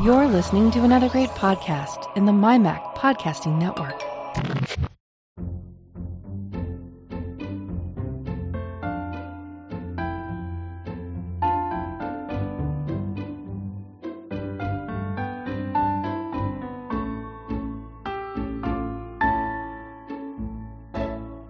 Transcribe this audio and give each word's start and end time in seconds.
You're 0.00 0.28
listening 0.28 0.70
to 0.70 0.84
another 0.84 1.08
great 1.08 1.30
podcast 1.30 2.16
in 2.16 2.24
the 2.24 2.30
MyMac 2.30 2.94
Podcasting 2.94 3.58
Network. 3.58 4.00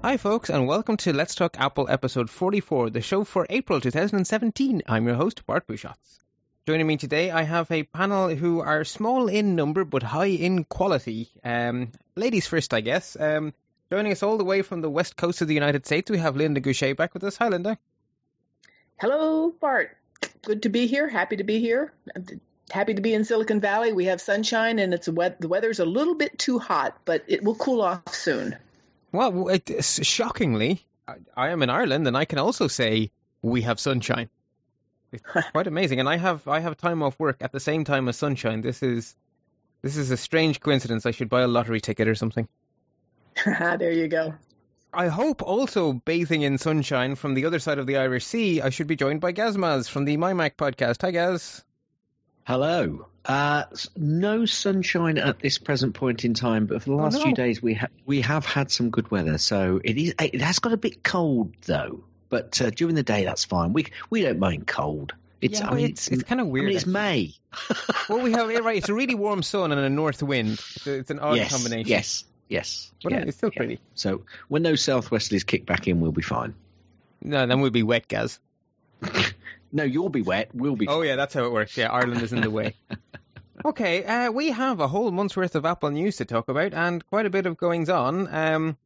Hi, 0.02 0.16
folks, 0.16 0.48
and 0.48 0.66
welcome 0.66 0.96
to 0.96 1.12
Let's 1.12 1.34
Talk 1.34 1.60
Apple 1.60 1.86
episode 1.90 2.30
44, 2.30 2.88
the 2.88 3.02
show 3.02 3.24
for 3.24 3.46
April 3.50 3.78
2017. 3.78 4.80
I'm 4.86 5.06
your 5.06 5.16
host, 5.16 5.44
Bart 5.44 5.66
Busschots. 5.66 6.27
Joining 6.68 6.86
me 6.86 6.98
today, 6.98 7.30
I 7.30 7.44
have 7.44 7.70
a 7.70 7.84
panel 7.84 8.28
who 8.28 8.60
are 8.60 8.84
small 8.84 9.26
in 9.28 9.56
number 9.56 9.86
but 9.86 10.02
high 10.02 10.26
in 10.26 10.64
quality. 10.64 11.30
Um, 11.42 11.92
ladies 12.14 12.46
first, 12.46 12.74
I 12.74 12.82
guess. 12.82 13.16
Um, 13.18 13.54
joining 13.90 14.12
us 14.12 14.22
all 14.22 14.36
the 14.36 14.44
way 14.44 14.60
from 14.60 14.82
the 14.82 14.90
west 14.90 15.16
coast 15.16 15.40
of 15.40 15.48
the 15.48 15.54
United 15.54 15.86
States, 15.86 16.10
we 16.10 16.18
have 16.18 16.36
Linda 16.36 16.60
Goucher 16.60 16.94
back 16.94 17.14
with 17.14 17.24
us. 17.24 17.38
Hi, 17.38 17.48
Linda. 17.48 17.78
Hello, 19.00 19.50
Bart. 19.50 19.96
Good 20.42 20.64
to 20.64 20.68
be 20.68 20.86
here. 20.86 21.08
Happy 21.08 21.36
to 21.36 21.44
be 21.44 21.58
here. 21.58 21.94
Happy 22.70 22.92
to 22.92 23.00
be 23.00 23.14
in 23.14 23.24
Silicon 23.24 23.62
Valley. 23.62 23.94
We 23.94 24.04
have 24.04 24.20
sunshine 24.20 24.78
and 24.78 24.92
it's 24.92 25.06
the 25.06 25.48
weather's 25.48 25.78
a 25.78 25.86
little 25.86 26.16
bit 26.16 26.38
too 26.38 26.58
hot, 26.58 26.98
but 27.06 27.24
it 27.28 27.42
will 27.42 27.54
cool 27.54 27.80
off 27.80 28.14
soon. 28.14 28.54
Well, 29.10 29.48
it, 29.48 29.82
shockingly, 29.82 30.84
I, 31.08 31.14
I 31.34 31.48
am 31.48 31.62
in 31.62 31.70
Ireland, 31.70 32.06
and 32.06 32.14
I 32.14 32.26
can 32.26 32.38
also 32.38 32.68
say 32.68 33.10
we 33.40 33.62
have 33.62 33.80
sunshine. 33.80 34.28
It's 35.12 35.22
quite 35.52 35.66
amazing, 35.66 36.00
and 36.00 36.08
I 36.08 36.16
have 36.16 36.46
I 36.48 36.60
have 36.60 36.76
time 36.76 37.02
off 37.02 37.18
work 37.18 37.38
at 37.40 37.52
the 37.52 37.60
same 37.60 37.84
time 37.84 38.08
as 38.08 38.16
sunshine. 38.16 38.60
This 38.60 38.82
is 38.82 39.14
this 39.82 39.96
is 39.96 40.10
a 40.10 40.16
strange 40.16 40.60
coincidence. 40.60 41.06
I 41.06 41.12
should 41.12 41.28
buy 41.28 41.42
a 41.42 41.48
lottery 41.48 41.80
ticket 41.80 42.08
or 42.08 42.14
something. 42.14 42.48
there 43.44 43.92
you 43.92 44.08
go. 44.08 44.34
I 44.92 45.08
hope 45.08 45.42
also 45.42 45.92
bathing 45.92 46.42
in 46.42 46.58
sunshine 46.58 47.14
from 47.14 47.34
the 47.34 47.44
other 47.44 47.58
side 47.58 47.78
of 47.78 47.86
the 47.86 47.98
Irish 47.98 48.24
Sea. 48.24 48.62
I 48.62 48.70
should 48.70 48.86
be 48.86 48.96
joined 48.96 49.20
by 49.20 49.32
Gazmaz 49.32 49.88
from 49.88 50.06
the 50.06 50.16
MyMac 50.16 50.56
podcast. 50.56 51.02
Hi, 51.02 51.10
Gaz. 51.10 51.62
Hello. 52.44 53.06
Uh, 53.26 53.64
no 53.94 54.46
sunshine 54.46 55.18
at 55.18 55.38
this 55.38 55.58
present 55.58 55.94
point 55.94 56.24
in 56.24 56.32
time, 56.32 56.64
but 56.64 56.82
for 56.82 56.88
the 56.88 56.96
last 56.96 57.16
oh, 57.16 57.18
no. 57.18 57.24
few 57.24 57.34
days 57.34 57.62
we 57.62 57.74
ha- 57.74 57.88
we 58.06 58.22
have 58.22 58.46
had 58.46 58.70
some 58.70 58.88
good 58.88 59.10
weather. 59.10 59.36
So 59.36 59.78
it 59.84 59.98
is 59.98 60.14
it 60.18 60.40
has 60.40 60.58
got 60.58 60.72
a 60.72 60.78
bit 60.78 61.04
cold 61.04 61.52
though, 61.66 62.04
but 62.28 62.60
uh, 62.60 62.70
during 62.70 62.94
the 62.94 63.02
day 63.02 63.24
that's 63.24 63.44
fine. 63.44 63.72
We 63.72 63.86
we 64.10 64.22
don't 64.22 64.38
mind 64.38 64.66
cold. 64.66 65.14
It's 65.40 65.60
yeah, 65.60 65.70
I 65.70 65.74
mean, 65.74 65.86
it's, 65.86 66.08
it's 66.08 66.24
kind 66.24 66.40
of 66.40 66.48
weird. 66.48 66.64
I 66.64 66.68
mean, 66.68 66.76
it's 66.76 66.86
May. 66.86 67.34
well, 68.08 68.22
we 68.22 68.32
have 68.32 68.48
right. 68.64 68.76
It's 68.76 68.88
a 68.88 68.94
really 68.94 69.14
warm 69.14 69.42
sun 69.42 69.70
and 69.70 69.80
a 69.80 69.88
north 69.88 70.22
wind. 70.22 70.52
It's, 70.52 70.86
it's 70.86 71.10
an 71.10 71.20
odd 71.20 71.36
yes, 71.36 71.52
combination. 71.52 71.88
Yes, 71.88 72.24
yes, 72.48 72.90
but 73.02 73.12
yeah, 73.12 73.18
it's 73.20 73.36
still 73.36 73.50
yeah. 73.52 73.58
pretty. 73.58 73.80
So 73.94 74.22
when 74.48 74.62
those 74.62 74.82
southwesterlies 74.82 75.46
kick 75.46 75.64
back 75.64 75.86
in, 75.86 76.00
we'll 76.00 76.12
be 76.12 76.22
fine. 76.22 76.54
No, 77.22 77.46
then 77.46 77.60
we'll 77.60 77.70
be 77.70 77.84
wet, 77.84 78.08
Gaz. 78.08 78.40
no, 79.72 79.84
you'll 79.84 80.08
be 80.08 80.22
wet. 80.22 80.50
We'll 80.54 80.76
be. 80.76 80.88
Oh 80.88 81.02
yeah, 81.02 81.14
that's 81.14 81.34
how 81.34 81.44
it 81.44 81.52
works. 81.52 81.76
Yeah, 81.76 81.90
Ireland 81.90 82.22
is 82.22 82.32
in 82.32 82.40
the 82.40 82.50
way. 82.50 82.74
Okay, 83.64 84.04
uh, 84.04 84.30
we 84.30 84.50
have 84.50 84.78
a 84.78 84.86
whole 84.86 85.10
month's 85.10 85.36
worth 85.36 85.56
of 85.56 85.66
Apple 85.66 85.90
news 85.90 86.18
to 86.18 86.24
talk 86.24 86.48
about 86.48 86.74
and 86.74 87.04
quite 87.08 87.26
a 87.26 87.30
bit 87.30 87.44
of 87.44 87.56
goings 87.56 87.90
on. 87.90 88.32
Um, 88.32 88.76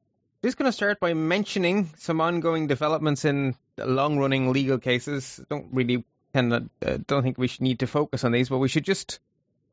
just 0.43 0.59
going 0.59 0.69
to 0.69 0.73
start 0.73 0.99
by 0.99 1.15
mentioning 1.15 1.91
some 1.99 2.21
ongoing 2.21 2.67
developments 2.67 3.25
in 3.25 3.55
long 3.79 4.19
running 4.19 4.53
legal 4.53 4.79
cases. 4.79 5.41
Don't 5.49 5.69
really 5.73 6.05
tend 6.35 6.53
uh, 6.53 6.99
don't 7.07 7.23
think 7.23 7.39
we 7.39 7.49
should 7.49 7.61
need 7.61 7.81
to 7.81 7.87
focus 7.87 8.25
on 8.25 8.33
these, 8.33 8.49
but 8.49 8.59
we 8.59 8.69
should 8.69 8.85
just 8.85 9.21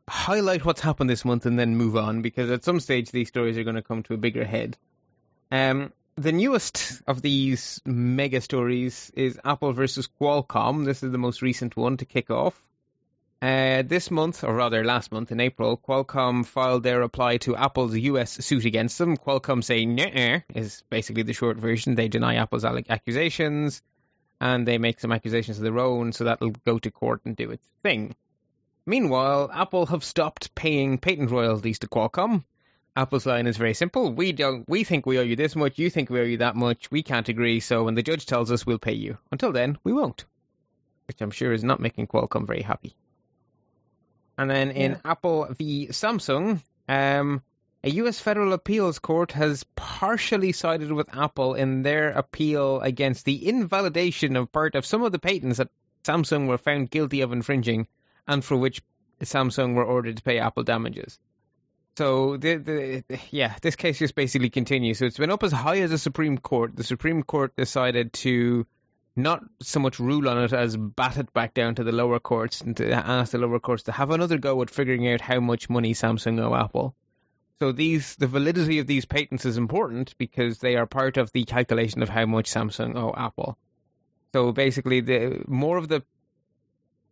highlight 0.08 0.66
what's 0.66 0.81
happened 0.81 1.09
this 1.09 1.25
month 1.25 1.45
and 1.45 1.58
then 1.58 1.75
move 1.75 1.95
on 1.95 2.22
because 2.22 2.52
at 2.52 2.64
some 2.64 2.80
stage 2.80 3.12
these 3.12 3.28
stories 3.28 3.58
are 3.58 3.64
going 3.64 3.75
to 3.75 3.81
come 3.81 4.03
to 4.03 4.14
a 4.14 4.17
bigger 4.17 4.45
head. 4.45 4.78
Um, 5.52 5.94
the 6.16 6.31
newest 6.31 7.02
of 7.08 7.22
these 7.22 7.81
mega 7.85 8.41
stories 8.41 9.12
is 9.16 9.40
Apple 9.44 9.74
versus 9.74 10.09
Qualcomm. 10.19 10.85
This 10.85 11.02
is 11.02 11.12
the 11.12 11.18
most 11.18 11.41
recent 11.41 11.78
one 11.78 11.97
to 11.97 12.06
kick 12.06 12.29
off. 12.29 12.62
Uh, 13.41 13.83
this 13.83 14.11
month, 14.11 14.44
or 14.44 14.53
rather 14.53 14.83
last 14.83 15.13
month 15.13 15.31
in 15.31 15.39
April, 15.39 15.77
Qualcomm 15.77 16.45
filed 16.45 16.83
their 16.83 17.00
reply 17.00 17.38
to 17.38 17.55
Apple's 17.55 17.95
US 17.95 18.31
suit 18.45 18.66
against 18.66 18.97
them. 18.97 19.16
Qualcomm 19.16 19.63
saying 19.63 19.95
nah 19.95 20.39
is 20.53 20.83
basically 20.89 21.23
the 21.23 21.31
short 21.31 21.55
version. 21.57 21.95
They 21.95 22.09
deny 22.09 22.35
Apple's 22.35 22.66
accusations 22.66 23.81
and 24.41 24.67
they 24.67 24.78
make 24.78 24.99
some 24.99 25.13
accusations 25.13 25.57
of 25.57 25.63
their 25.63 25.79
own, 25.79 26.11
so 26.11 26.25
that'll 26.25 26.51
go 26.66 26.79
to 26.79 26.91
court 26.91 27.22
and 27.23 27.35
do 27.35 27.51
its 27.51 27.66
thing. 27.81 28.13
Meanwhile, 28.85 29.49
Apple 29.53 29.85
have 29.85 30.03
stopped 30.03 30.53
paying 30.53 30.97
patent 30.97 31.31
royalties 31.31 31.79
to 31.79 31.88
Qualcomm. 31.88 32.44
Apple's 32.95 33.25
line 33.25 33.47
is 33.47 33.55
very 33.55 33.73
simple. 33.73 34.11
We 34.11 34.33
don't 34.33 34.67
we 34.67 34.83
think 34.83 35.05
we 35.05 35.17
owe 35.17 35.23
you 35.23 35.38
this 35.38 35.55
much, 35.55 35.79
you 35.79 35.89
think 35.89 36.09
we 36.09 36.19
owe 36.19 36.23
you 36.23 36.38
that 36.38 36.57
much, 36.57 36.91
we 36.91 37.03
can't 37.03 37.29
agree, 37.29 37.61
so 37.61 37.85
when 37.85 37.95
the 37.95 38.03
judge 38.03 38.25
tells 38.25 38.51
us 38.51 38.66
we'll 38.66 38.79
pay 38.79 38.94
you. 38.94 39.17
Until 39.31 39.53
then, 39.53 39.78
we 39.85 39.94
won't. 39.94 40.25
Which 41.07 41.22
I'm 41.22 41.31
sure 41.31 41.53
is 41.53 41.63
not 41.63 41.79
making 41.79 42.07
Qualcomm 42.07 42.45
very 42.45 42.63
happy. 42.63 42.95
And 44.39 44.50
then 44.50 44.72
in 44.72 44.91
yeah. 44.91 44.97
Apple 45.03 45.47
v 45.50 45.88
Samsung, 45.88 46.61
um, 46.88 47.44
a 47.83 47.89
U.S. 47.89 48.22
federal 48.22 48.53
appeals 48.53 48.97
court 48.97 49.33
has 49.33 49.66
partially 49.75 50.53
sided 50.53 50.94
with 50.94 51.13
Apple 51.13 51.55
in 51.55 51.81
their 51.81 52.11
appeal 52.11 52.79
against 52.79 53.25
the 53.25 53.49
invalidation 53.49 54.38
of 54.38 54.49
part 54.49 54.75
of 54.75 54.85
some 54.85 55.03
of 55.03 55.11
the 55.11 55.19
patents 55.19 55.57
that 55.57 55.67
Samsung 56.05 56.47
were 56.47 56.57
found 56.57 56.89
guilty 56.89 57.19
of 57.19 57.33
infringing 57.33 57.89
and 58.29 58.44
for 58.44 58.55
which 58.55 58.81
Samsung 59.22 59.75
were 59.75 59.83
ordered 59.83 60.16
to 60.16 60.23
pay 60.23 60.39
Apple 60.39 60.63
damages. 60.63 61.19
So, 61.97 62.38
the, 62.38 62.55
the, 62.55 63.03
yeah, 63.31 63.55
this 63.61 63.75
case 63.75 63.99
just 63.99 64.16
basically 64.16 64.49
continues. 64.49 64.99
So, 64.99 65.05
it's 65.05 65.17
been 65.17 65.31
up 65.31 65.44
as 65.44 65.51
high 65.51 65.81
as 65.81 65.89
the 65.89 65.97
Supreme 65.97 66.38
Court. 66.38 66.78
The 66.78 66.85
Supreme 66.85 67.23
Court 67.23 67.53
decided 67.57 68.13
to 68.13 68.66
not 69.22 69.44
so 69.62 69.80
much 69.80 70.00
rule 70.00 70.28
on 70.30 70.44
it 70.44 70.53
as 70.53 70.75
bat 70.75 71.18
it 71.18 71.34
back 71.34 71.53
down 71.53 71.75
to 71.75 71.84
the 71.84 71.91
lower 71.91 72.19
courts 72.19 72.62
and 72.62 72.78
to 72.78 72.91
ask 72.91 73.31
the 73.31 73.38
lower 73.38 73.59
courts 73.59 73.84
to 73.84 73.91
have 73.91 74.12
another 74.12 74.38
go 74.38 74.62
at 74.62 74.69
figuring 74.69 75.07
out 75.07 75.22
how 75.22 75.40
much 75.40 75.69
money 75.69 75.94
Samsung 75.94 76.40
owe 76.40 76.56
Apple. 76.56 76.96
So 77.59 77.72
these 77.72 78.16
the 78.16 78.28
validity 78.28 78.79
of 78.79 78.88
these 78.88 79.06
patents 79.06 79.46
is 79.46 79.58
important 79.58 80.16
because 80.18 80.59
they 80.59 80.75
are 80.75 80.85
part 80.85 81.18
of 81.18 81.31
the 81.31 81.44
calculation 81.44 82.02
of 82.02 82.09
how 82.09 82.25
much 82.25 82.50
Samsung 82.50 82.96
owe 82.96 83.13
Apple. 83.16 83.58
So 84.34 84.52
basically, 84.52 85.02
the 85.02 85.44
more 85.47 85.78
of 85.78 85.88
the 85.88 86.03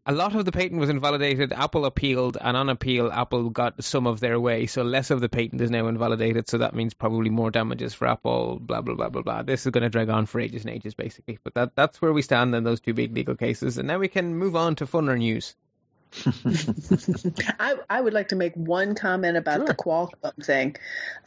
a 0.08 0.14
lot 0.14 0.36
of 0.36 0.46
the 0.46 0.54
patent 0.54 0.80
was 0.80 0.90
invalidated. 0.90 1.52
Apple 1.52 1.86
appealed, 1.86 2.38
and 2.40 2.56
on 2.56 2.70
appeal, 2.70 3.12
Apple 3.12 3.50
got 3.50 3.84
some 3.84 4.08
of 4.08 4.22
their 4.22 4.40
way. 4.40 4.66
So 4.66 4.84
less 4.84 5.12
of 5.12 5.20
the 5.20 5.28
patent 5.28 5.60
is 5.60 5.70
now 5.70 5.88
invalidated. 5.88 6.48
So 6.48 6.60
that 6.60 6.74
means 6.74 6.94
probably 6.94 7.30
more 7.30 7.52
damages 7.52 7.94
for 7.94 8.08
Apple. 8.08 8.58
Blah 8.58 8.82
blah 8.82 8.96
blah 8.96 9.10
blah 9.10 9.22
blah. 9.22 9.44
This 9.44 9.66
is 9.66 9.72
going 9.72 9.84
to 9.84 9.90
drag 9.90 10.10
on 10.10 10.26
for 10.26 10.40
ages 10.40 10.64
and 10.64 10.74
ages, 10.74 10.94
basically. 10.94 11.40
But 11.44 11.56
that 11.56 11.76
that's 11.76 12.02
where 12.02 12.14
we 12.14 12.22
stand 12.22 12.56
in 12.56 12.64
those 12.64 12.80
two 12.80 12.94
big 12.94 13.14
legal 13.14 13.36
cases. 13.36 13.78
And 13.78 13.88
now 13.88 14.00
we 14.00 14.08
can 14.08 14.34
move 14.36 14.56
on 14.56 14.76
to 14.76 14.86
funner 14.86 15.18
news. 15.18 15.56
I, 17.60 17.76
I 17.90 18.00
would 18.00 18.14
like 18.14 18.30
to 18.30 18.38
make 18.38 18.54
one 18.56 18.96
comment 18.96 19.36
about 19.36 19.58
sure. 19.58 19.66
the 19.66 19.76
Qualcomm 19.76 20.42
thing. 20.42 20.78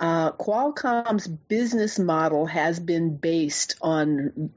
Uh, 0.01 0.33
Qualcomm's 0.33 1.29
business 1.29 1.99
model 1.99 2.47
has 2.47 2.81
been 2.81 3.17
based 3.17 3.77
on 3.83 4.51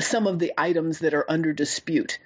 some 0.00 0.26
of 0.26 0.40
the 0.40 0.52
items 0.58 0.98
that 0.98 1.14
are 1.14 1.24
under 1.28 1.52
dispute. 1.52 2.18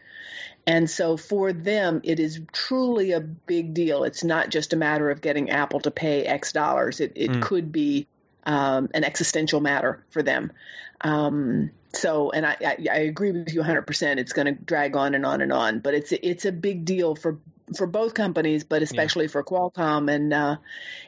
And 0.67 0.89
so 0.89 1.17
for 1.17 1.53
them, 1.53 2.01
it 2.05 2.21
is 2.21 2.41
truly 2.53 3.13
a 3.13 3.21
big 3.21 3.75
deal. 3.75 4.05
It's 4.05 4.23
not 4.23 4.51
just 4.51 4.73
a 4.73 4.77
matter 4.77 5.11
of 5.11 5.21
getting 5.21 5.51
Apple 5.51 5.81
to 5.81 5.91
pay 5.91 6.25
X 6.25 6.53
dollars. 6.53 7.01
It, 7.01 7.13
it 7.17 7.31
mm. 7.31 7.43
could 7.43 7.73
be 7.73 8.07
um, 8.45 8.89
an 8.95 9.05
existential 9.05 9.61
matter 9.61 10.05
for 10.11 10.23
them. 10.23 10.53
Um, 11.01 11.71
so, 11.93 12.31
and 12.31 12.47
I, 12.47 12.57
I, 12.61 12.77
I, 12.91 12.99
agree 12.99 13.33
with 13.33 13.53
you 13.53 13.63
100%. 13.63 14.19
It's 14.19 14.33
going 14.33 14.47
to 14.47 14.53
drag 14.53 14.97
on 14.97 15.15
and 15.15 15.27
on 15.27 15.41
and 15.41 15.53
on, 15.53 15.81
but 15.81 15.95
it's 15.95 16.13
it's 16.13 16.45
a 16.45 16.53
big 16.53 16.85
deal 16.85 17.15
for 17.17 17.39
for 17.77 17.87
both 17.87 18.15
companies, 18.15 18.65
but 18.65 18.83
especially 18.83 19.25
yeah. 19.25 19.31
for 19.31 19.43
Qualcomm, 19.43 20.13
and 20.13 20.33
uh, 20.33 20.57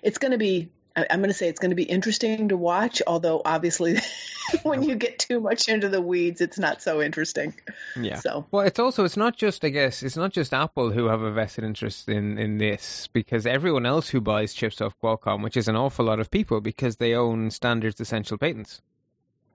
it's 0.02 0.18
going 0.18 0.32
to 0.32 0.38
be 0.38 0.70
I, 0.94 1.06
am 1.10 1.20
going 1.20 1.30
to 1.30 1.34
say 1.34 1.48
it's 1.48 1.60
going 1.60 1.70
to 1.70 1.76
be 1.76 1.84
interesting 1.84 2.48
to 2.48 2.56
watch, 2.56 3.02
although 3.06 3.40
obviously 3.44 3.98
when 4.62 4.82
you 4.82 4.94
get 4.94 5.18
too 5.18 5.40
much 5.40 5.68
into 5.68 5.88
the 5.88 6.00
weeds, 6.00 6.40
it's 6.40 6.58
not 6.58 6.82
so 6.82 7.00
interesting. 7.02 7.54
Yeah. 7.96 8.18
So 8.18 8.46
well, 8.50 8.66
it's 8.66 8.78
also 8.78 9.04
it's 9.04 9.16
not 9.16 9.36
just 9.36 9.64
I 9.64 9.70
guess 9.70 10.02
it's 10.02 10.16
not 10.16 10.32
just 10.32 10.52
Apple 10.52 10.90
who 10.90 11.06
have 11.06 11.22
a 11.22 11.30
vested 11.30 11.64
interest 11.64 12.08
in 12.08 12.38
in 12.38 12.58
this 12.58 13.08
because 13.12 13.46
everyone 13.46 13.86
else 13.86 14.08
who 14.08 14.20
buys 14.20 14.54
chips 14.54 14.80
off 14.80 14.94
Qualcomm, 15.02 15.42
which 15.42 15.56
is 15.56 15.68
an 15.68 15.76
awful 15.76 16.04
lot 16.04 16.20
of 16.20 16.30
people, 16.30 16.60
because 16.60 16.96
they 16.96 17.14
own 17.14 17.50
Standards 17.50 18.00
Essential 18.00 18.38
Patents. 18.38 18.80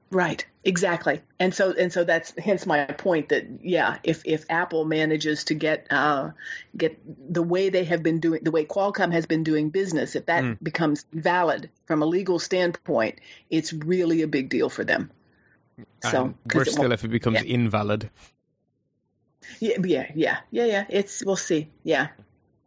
Right, 0.09 0.45
exactly, 0.63 1.21
and 1.37 1.53
so 1.53 1.73
and 1.73 1.91
so 1.91 2.05
that's 2.05 2.33
hence 2.37 2.65
my 2.65 2.85
point 2.85 3.29
that 3.29 3.45
yeah, 3.61 3.97
if 4.03 4.21
if 4.25 4.45
Apple 4.49 4.85
manages 4.85 5.43
to 5.45 5.53
get 5.53 5.87
uh, 5.89 6.31
get 6.75 6.97
the 7.33 7.43
way 7.43 7.67
they 7.69 7.83
have 7.83 8.03
been 8.03 8.21
doing, 8.21 8.41
the 8.43 8.51
way 8.51 8.63
Qualcomm 8.63 9.11
has 9.11 9.25
been 9.25 9.43
doing 9.43 9.69
business, 9.69 10.15
if 10.15 10.27
that 10.27 10.43
mm. 10.45 10.57
becomes 10.63 11.05
valid 11.11 11.69
from 11.87 12.01
a 12.01 12.05
legal 12.05 12.39
standpoint, 12.39 13.19
it's 13.49 13.73
really 13.73 14.21
a 14.21 14.27
big 14.27 14.47
deal 14.47 14.69
for 14.69 14.85
them. 14.85 15.11
So 16.01 16.33
worse 16.53 16.71
still 16.71 16.93
if 16.93 17.03
it 17.03 17.09
becomes 17.09 17.43
yeah. 17.43 17.53
invalid. 17.53 18.09
Yeah, 19.59 19.77
yeah, 19.83 20.11
yeah, 20.15 20.37
yeah, 20.51 20.65
yeah. 20.65 20.85
It's 20.89 21.23
we'll 21.23 21.35
see. 21.35 21.67
Yeah. 21.83 22.07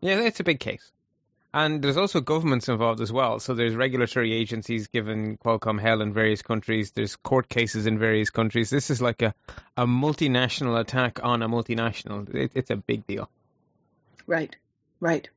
Yeah, 0.01 0.21
it's 0.21 0.41
a 0.41 0.45
big 0.45 0.61
case. 0.61 0.93
And 1.53 1.83
there's 1.83 1.97
also 1.97 2.21
governments 2.21 2.69
involved 2.69 3.01
as 3.01 3.13
well. 3.13 3.41
So 3.41 3.55
there's 3.55 3.75
regulatory 3.75 4.33
agencies 4.33 4.87
giving 4.87 5.37
Qualcomm 5.39 5.81
hell 5.81 6.01
in 6.01 6.13
various 6.13 6.43
countries. 6.43 6.93
There's 6.93 7.17
court 7.17 7.49
cases 7.49 7.87
in 7.87 7.99
various 7.99 8.31
countries. 8.31 8.71
This 8.71 8.89
is 8.91 9.03
like 9.03 9.23
a, 9.23 9.35
a 9.77 9.85
multinational 9.85 10.79
attack 10.79 11.19
on 11.25 11.43
a 11.43 11.49
multinational. 11.49 12.33
It, 12.33 12.53
it's 12.55 12.71
a 12.71 12.77
big 12.77 13.05
deal. 13.07 13.29
Right, 14.29 14.55
right. 15.01 15.29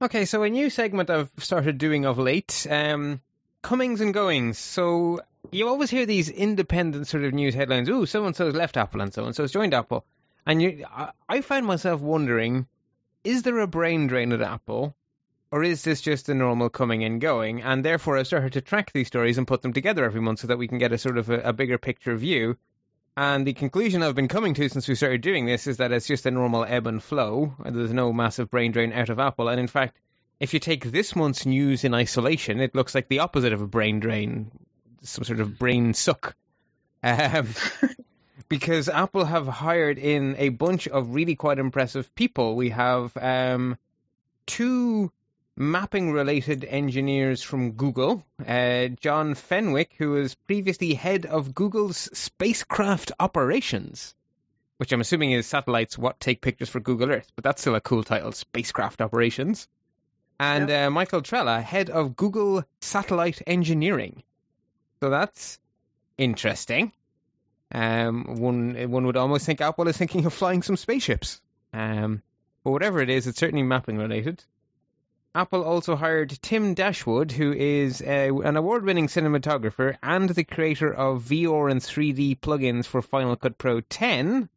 Okay, 0.00 0.24
so 0.24 0.42
a 0.42 0.48
new 0.48 0.70
segment 0.70 1.10
I've 1.10 1.30
started 1.38 1.76
doing 1.76 2.06
of 2.06 2.18
late, 2.18 2.66
um, 2.70 3.20
comings 3.60 4.00
and 4.00 4.14
goings. 4.14 4.58
So 4.58 5.20
you 5.50 5.68
always 5.68 5.90
hear 5.90 6.06
these 6.06 6.30
independent 6.30 7.06
sort 7.06 7.24
of 7.24 7.34
news 7.34 7.54
headlines. 7.54 7.88
Ooh, 7.90 8.06
so 8.06 8.24
and 8.24 8.34
so's 8.34 8.54
left 8.54 8.78
Apple 8.78 9.02
and 9.02 9.12
so 9.12 9.24
and 9.24 9.36
so's 9.36 9.52
joined 9.52 9.74
Apple. 9.74 10.06
And 10.46 10.62
you, 10.62 10.86
I, 10.90 11.10
I 11.28 11.40
find 11.42 11.66
myself 11.66 12.00
wondering, 12.00 12.66
is 13.24 13.42
there 13.42 13.58
a 13.58 13.66
brain 13.66 14.06
drain 14.06 14.32
at 14.32 14.40
Apple? 14.40 14.94
Or 15.54 15.62
is 15.62 15.84
this 15.84 16.00
just 16.00 16.28
a 16.28 16.34
normal 16.34 16.68
coming 16.68 17.04
and 17.04 17.20
going? 17.20 17.62
And 17.62 17.84
therefore, 17.84 18.18
I've 18.18 18.26
started 18.26 18.54
to 18.54 18.60
track 18.60 18.90
these 18.90 19.06
stories 19.06 19.38
and 19.38 19.46
put 19.46 19.62
them 19.62 19.72
together 19.72 20.04
every 20.04 20.20
month 20.20 20.40
so 20.40 20.48
that 20.48 20.58
we 20.58 20.66
can 20.66 20.78
get 20.78 20.90
a 20.90 20.98
sort 20.98 21.16
of 21.16 21.30
a, 21.30 21.42
a 21.42 21.52
bigger 21.52 21.78
picture 21.78 22.16
view. 22.16 22.56
And 23.16 23.46
the 23.46 23.52
conclusion 23.52 24.02
I've 24.02 24.16
been 24.16 24.26
coming 24.26 24.54
to 24.54 24.68
since 24.68 24.88
we 24.88 24.96
started 24.96 25.20
doing 25.20 25.46
this 25.46 25.68
is 25.68 25.76
that 25.76 25.92
it's 25.92 26.08
just 26.08 26.26
a 26.26 26.32
normal 26.32 26.64
ebb 26.64 26.88
and 26.88 27.00
flow. 27.00 27.54
There's 27.64 27.92
no 27.92 28.12
massive 28.12 28.50
brain 28.50 28.72
drain 28.72 28.92
out 28.92 29.10
of 29.10 29.20
Apple. 29.20 29.48
And 29.48 29.60
in 29.60 29.68
fact, 29.68 29.96
if 30.40 30.54
you 30.54 30.58
take 30.58 30.90
this 30.90 31.14
month's 31.14 31.46
news 31.46 31.84
in 31.84 31.94
isolation, 31.94 32.58
it 32.58 32.74
looks 32.74 32.92
like 32.92 33.06
the 33.06 33.20
opposite 33.20 33.52
of 33.52 33.62
a 33.62 33.68
brain 33.68 34.00
drain, 34.00 34.50
some 35.02 35.22
sort 35.22 35.38
of 35.38 35.56
brain 35.56 35.94
suck. 35.94 36.34
Um, 37.04 37.46
because 38.48 38.88
Apple 38.88 39.24
have 39.24 39.46
hired 39.46 40.00
in 40.00 40.34
a 40.36 40.48
bunch 40.48 40.88
of 40.88 41.14
really 41.14 41.36
quite 41.36 41.60
impressive 41.60 42.12
people. 42.16 42.56
We 42.56 42.70
have 42.70 43.16
um, 43.16 43.78
two 44.46 45.12
mapping 45.56 46.12
related 46.12 46.64
engineers 46.64 47.42
from 47.42 47.72
Google. 47.72 48.24
Uh, 48.46 48.88
John 48.88 49.34
Fenwick, 49.34 49.94
who 49.98 50.10
was 50.10 50.34
previously 50.34 50.94
head 50.94 51.26
of 51.26 51.54
Google's 51.54 52.08
spacecraft 52.12 53.12
operations, 53.20 54.14
which 54.78 54.92
I'm 54.92 55.00
assuming 55.00 55.32
is 55.32 55.46
satellites 55.46 55.96
what 55.96 56.20
take 56.20 56.40
pictures 56.40 56.68
for 56.68 56.80
Google 56.80 57.10
Earth, 57.10 57.30
but 57.36 57.44
that's 57.44 57.60
still 57.60 57.74
a 57.74 57.80
cool 57.80 58.02
title, 58.02 58.32
spacecraft 58.32 59.00
operations. 59.00 59.68
And 60.40 60.68
uh, 60.70 60.90
Michael 60.90 61.22
Trella, 61.22 61.60
head 61.60 61.90
of 61.90 62.16
Google 62.16 62.64
satellite 62.80 63.40
engineering. 63.46 64.24
So 65.00 65.10
that's 65.10 65.60
interesting. 66.18 66.92
Um, 67.70 68.36
one 68.40 68.90
one 68.90 69.06
would 69.06 69.16
almost 69.16 69.46
think 69.46 69.60
Apple 69.60 69.88
is 69.88 69.96
thinking 69.96 70.26
of 70.26 70.32
flying 70.32 70.62
some 70.62 70.76
spaceships. 70.76 71.40
Um, 71.72 72.22
but 72.62 72.70
whatever 72.72 73.00
it 73.00 73.10
is, 73.10 73.26
it's 73.26 73.38
certainly 73.38 73.62
mapping 73.62 73.96
related. 73.96 74.42
Apple 75.36 75.64
also 75.64 75.96
hired 75.96 76.30
Tim 76.42 76.74
Dashwood, 76.74 77.32
who 77.32 77.52
is 77.52 78.00
uh, 78.00 78.30
an 78.44 78.56
award 78.56 78.84
winning 78.84 79.08
cinematographer 79.08 79.96
and 80.00 80.28
the 80.28 80.44
creator 80.44 80.94
of 80.94 81.24
VR 81.24 81.70
and 81.70 81.80
3D 81.80 82.38
plugins 82.38 82.86
for 82.86 83.02
Final 83.02 83.34
Cut 83.34 83.58
Pro 83.58 83.80
10. 83.80 84.48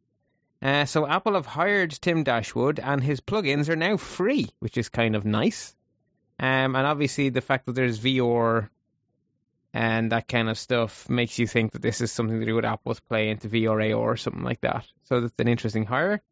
Uh, 0.62 0.84
so 0.84 1.04
Apple 1.04 1.34
have 1.34 1.46
hired 1.46 1.90
Tim 1.90 2.22
Dashwood, 2.22 2.78
and 2.78 3.02
his 3.02 3.20
plugins 3.20 3.68
are 3.68 3.76
now 3.76 3.96
free, 3.96 4.50
which 4.60 4.76
is 4.78 4.88
kind 4.88 5.16
of 5.16 5.24
nice. 5.24 5.74
Um, 6.38 6.76
and 6.76 6.86
obviously, 6.86 7.30
the 7.30 7.40
fact 7.40 7.66
that 7.66 7.74
there's 7.74 7.98
VR 7.98 8.68
and 9.74 10.12
that 10.12 10.28
kind 10.28 10.48
of 10.48 10.58
stuff 10.58 11.08
makes 11.08 11.40
you 11.40 11.48
think 11.48 11.72
that 11.72 11.82
this 11.82 12.00
is 12.00 12.12
something 12.12 12.38
to 12.38 12.46
do 12.46 12.54
with 12.54 12.64
Apple's 12.64 13.00
play 13.00 13.30
into 13.30 13.48
VR 13.48 13.94
AR 13.94 14.12
or 14.12 14.16
something 14.16 14.44
like 14.44 14.60
that. 14.60 14.86
So 15.04 15.22
that's 15.22 15.40
an 15.40 15.48
interesting 15.48 15.86
hire. 15.86 16.22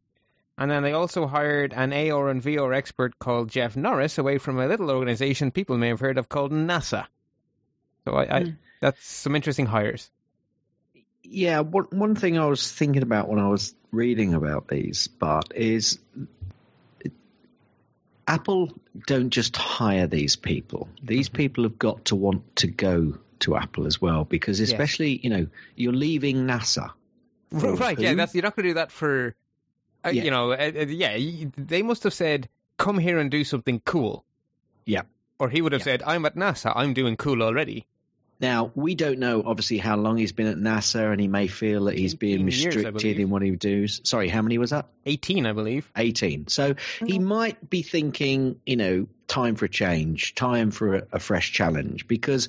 And 0.57 0.71
then 0.71 0.81
they 0.81 0.93
also 0.93 1.27
hired 1.27 1.73
an 1.73 1.93
AR 1.93 2.29
and 2.29 2.41
VR 2.41 2.75
expert 2.75 3.19
called 3.19 3.49
Jeff 3.49 3.75
Norris 3.75 4.17
away 4.17 4.39
from 4.39 4.59
a 4.59 4.67
little 4.67 4.89
organization 4.89 5.51
people 5.51 5.77
may 5.77 5.89
have 5.89 5.99
heard 5.99 6.17
of 6.17 6.29
called 6.29 6.51
NASA. 6.51 7.05
So 8.05 8.15
I, 8.15 8.37
I 8.37 8.43
mm. 8.43 8.57
that's 8.81 9.05
some 9.05 9.35
interesting 9.35 9.67
hires. 9.67 10.09
Yeah, 11.23 11.59
one 11.59 11.87
one 11.91 12.15
thing 12.15 12.39
I 12.39 12.45
was 12.45 12.71
thinking 12.71 13.03
about 13.03 13.27
when 13.27 13.39
I 13.39 13.49
was 13.49 13.75
reading 13.91 14.33
about 14.33 14.67
these, 14.67 15.07
Bart, 15.07 15.51
is 15.53 15.99
Apple 18.27 18.71
don't 19.05 19.29
just 19.29 19.55
hire 19.55 20.07
these 20.07 20.35
people. 20.35 20.89
These 21.03 21.29
mm-hmm. 21.29 21.37
people 21.37 21.63
have 21.65 21.77
got 21.77 22.05
to 22.05 22.15
want 22.15 22.55
to 22.57 22.67
go 22.67 23.17
to 23.39 23.55
Apple 23.55 23.85
as 23.85 24.01
well, 24.01 24.25
because 24.25 24.59
especially 24.59 25.13
yes. 25.13 25.23
you 25.23 25.29
know 25.29 25.47
you're 25.75 25.93
leaving 25.93 26.47
NASA. 26.47 26.91
Right, 27.49 27.97
who? 27.97 28.03
yeah, 28.03 28.13
that's 28.15 28.35
you're 28.35 28.43
not 28.43 28.57
going 28.57 28.65
to 28.65 28.69
do 28.71 28.73
that 28.73 28.91
for 28.91 29.33
uh, 30.05 30.09
yeah. 30.09 30.23
You 30.23 30.31
know, 30.31 30.51
uh, 30.51 30.71
uh, 30.75 30.85
yeah, 30.87 31.17
they 31.57 31.81
must 31.81 32.03
have 32.03 32.13
said, 32.13 32.49
"Come 32.77 32.97
here 32.97 33.19
and 33.19 33.31
do 33.31 33.43
something 33.43 33.81
cool." 33.83 34.23
Yeah. 34.85 35.03
Or 35.39 35.49
he 35.49 35.61
would 35.61 35.73
have 35.73 35.81
yeah. 35.81 35.85
said, 35.85 36.03
"I'm 36.03 36.25
at 36.25 36.35
NASA. 36.35 36.71
I'm 36.75 36.93
doing 36.93 37.17
cool 37.17 37.43
already." 37.43 37.85
Now 38.39 38.71
we 38.75 38.93
don't 38.93 39.17
know, 39.17 39.41
obviously, 39.43 39.79
how 39.79 39.97
long 39.97 40.17
he's 40.17 40.31
been 40.31 40.47
at 40.47 40.57
NASA, 40.57 41.11
and 41.11 41.19
he 41.19 41.27
may 41.27 41.47
feel 41.47 41.85
that 41.85 41.97
he's 41.97 42.13
being 42.13 42.45
restricted 42.45 43.03
years, 43.03 43.19
in 43.19 43.29
what 43.31 43.41
he 43.41 43.51
does. 43.51 43.99
Sorry, 44.03 44.29
how 44.29 44.43
many 44.43 44.59
was 44.59 44.69
that? 44.69 44.85
Eighteen, 45.05 45.47
I 45.47 45.53
believe. 45.53 45.91
Eighteen. 45.95 46.47
So 46.47 46.75
he 46.99 47.17
mm-hmm. 47.17 47.23
might 47.23 47.69
be 47.69 47.81
thinking, 47.81 48.59
you 48.65 48.75
know, 48.75 49.07
time 49.27 49.55
for 49.55 49.65
a 49.65 49.69
change, 49.69 50.35
time 50.35 50.69
for 50.69 50.95
a, 50.95 51.07
a 51.13 51.19
fresh 51.19 51.51
challenge, 51.51 52.07
because 52.07 52.47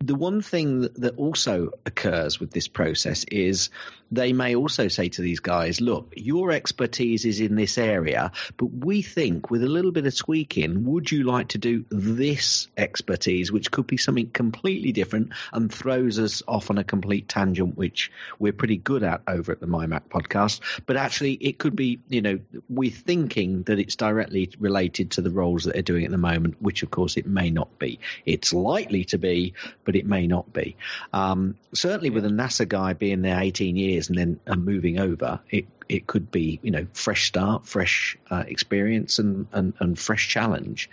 the 0.00 0.14
one 0.14 0.42
thing 0.42 0.88
that 0.96 1.16
also 1.18 1.70
occurs 1.84 2.40
with 2.40 2.50
this 2.50 2.66
process 2.66 3.24
is 3.30 3.70
they 4.10 4.32
may 4.32 4.54
also 4.54 4.88
say 4.88 5.08
to 5.08 5.22
these 5.22 5.40
guys, 5.40 5.80
look, 5.80 6.12
your 6.16 6.52
expertise 6.52 7.24
is 7.24 7.40
in 7.40 7.56
this 7.56 7.78
area, 7.78 8.32
but 8.56 8.66
we 8.66 9.02
think 9.02 9.50
with 9.50 9.62
a 9.62 9.68
little 9.68 9.92
bit 9.92 10.06
of 10.06 10.16
tweaking, 10.16 10.84
would 10.84 11.10
you 11.10 11.24
like 11.24 11.48
to 11.48 11.58
do 11.58 11.84
this 11.90 12.68
expertise, 12.76 13.50
which 13.50 13.70
could 13.70 13.86
be 13.86 13.96
something 13.96 14.30
completely 14.30 14.92
different 14.92 15.32
and 15.52 15.72
throws 15.72 16.18
us 16.18 16.42
off 16.46 16.70
on 16.70 16.78
a 16.78 16.84
complete 16.84 17.28
tangent, 17.28 17.76
which 17.76 18.12
we're 18.38 18.52
pretty 18.52 18.76
good 18.76 19.02
at 19.02 19.22
over 19.26 19.52
at 19.52 19.60
the 19.60 19.66
MyMac 19.66 20.02
podcast. 20.08 20.60
But 20.86 20.96
actually, 20.96 21.32
it 21.32 21.58
could 21.58 21.74
be, 21.74 22.00
you 22.08 22.22
know, 22.22 22.38
we're 22.68 22.90
thinking 22.90 23.64
that 23.64 23.78
it's 23.78 23.96
directly 23.96 24.50
related 24.58 25.12
to 25.12 25.22
the 25.22 25.30
roles 25.30 25.64
that 25.64 25.74
they're 25.74 25.82
doing 25.82 26.04
at 26.04 26.10
the 26.10 26.18
moment, 26.18 26.56
which 26.60 26.82
of 26.82 26.90
course 26.90 27.16
it 27.16 27.26
may 27.26 27.50
not 27.50 27.78
be. 27.78 27.98
It's 28.24 28.52
likely 28.52 29.04
to 29.06 29.18
be, 29.18 29.54
but 29.84 29.96
it 29.96 30.06
may 30.06 30.26
not 30.26 30.52
be. 30.52 30.76
Um, 31.12 31.56
certainly, 31.74 32.10
with 32.10 32.24
a 32.24 32.28
NASA 32.28 32.68
guy 32.68 32.92
being 32.92 33.22
there 33.22 33.40
18 33.40 33.76
years 33.76 33.95
years 33.96 34.08
and 34.08 34.18
then 34.18 34.40
uh, 34.46 34.54
moving 34.54 35.00
over, 35.00 35.40
it 35.50 35.66
it 35.88 36.06
could 36.06 36.30
be 36.30 36.60
you 36.62 36.70
know 36.70 36.86
fresh 36.92 37.26
start, 37.26 37.66
fresh 37.66 38.16
uh, 38.30 38.44
experience, 38.46 39.18
and, 39.18 39.46
and, 39.52 39.74
and 39.78 39.98
fresh 39.98 40.28
challenge. 40.28 40.90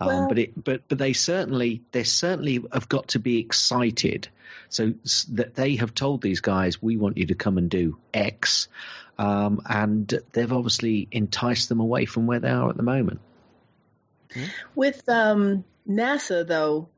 Um, 0.00 0.08
well, 0.08 0.28
but 0.28 0.38
it 0.38 0.64
but 0.64 0.82
but 0.88 0.98
they 0.98 1.12
certainly 1.12 1.82
they 1.92 2.04
certainly 2.04 2.64
have 2.72 2.88
got 2.88 3.08
to 3.08 3.18
be 3.18 3.38
excited. 3.38 4.28
So 4.68 4.94
that 5.32 5.54
they 5.54 5.76
have 5.76 5.94
told 5.94 6.20
these 6.20 6.40
guys, 6.40 6.82
we 6.82 6.96
want 6.96 7.16
you 7.16 7.26
to 7.26 7.34
come 7.34 7.58
and 7.58 7.70
do 7.70 7.98
X, 8.12 8.68
um, 9.18 9.60
and 9.68 10.12
they've 10.32 10.52
obviously 10.52 11.06
enticed 11.12 11.68
them 11.68 11.80
away 11.80 12.06
from 12.06 12.26
where 12.26 12.40
they 12.40 12.50
are 12.50 12.70
at 12.70 12.76
the 12.76 12.82
moment. 12.82 13.20
With 14.74 15.08
um, 15.08 15.64
NASA, 15.88 16.46
though, 16.46 16.88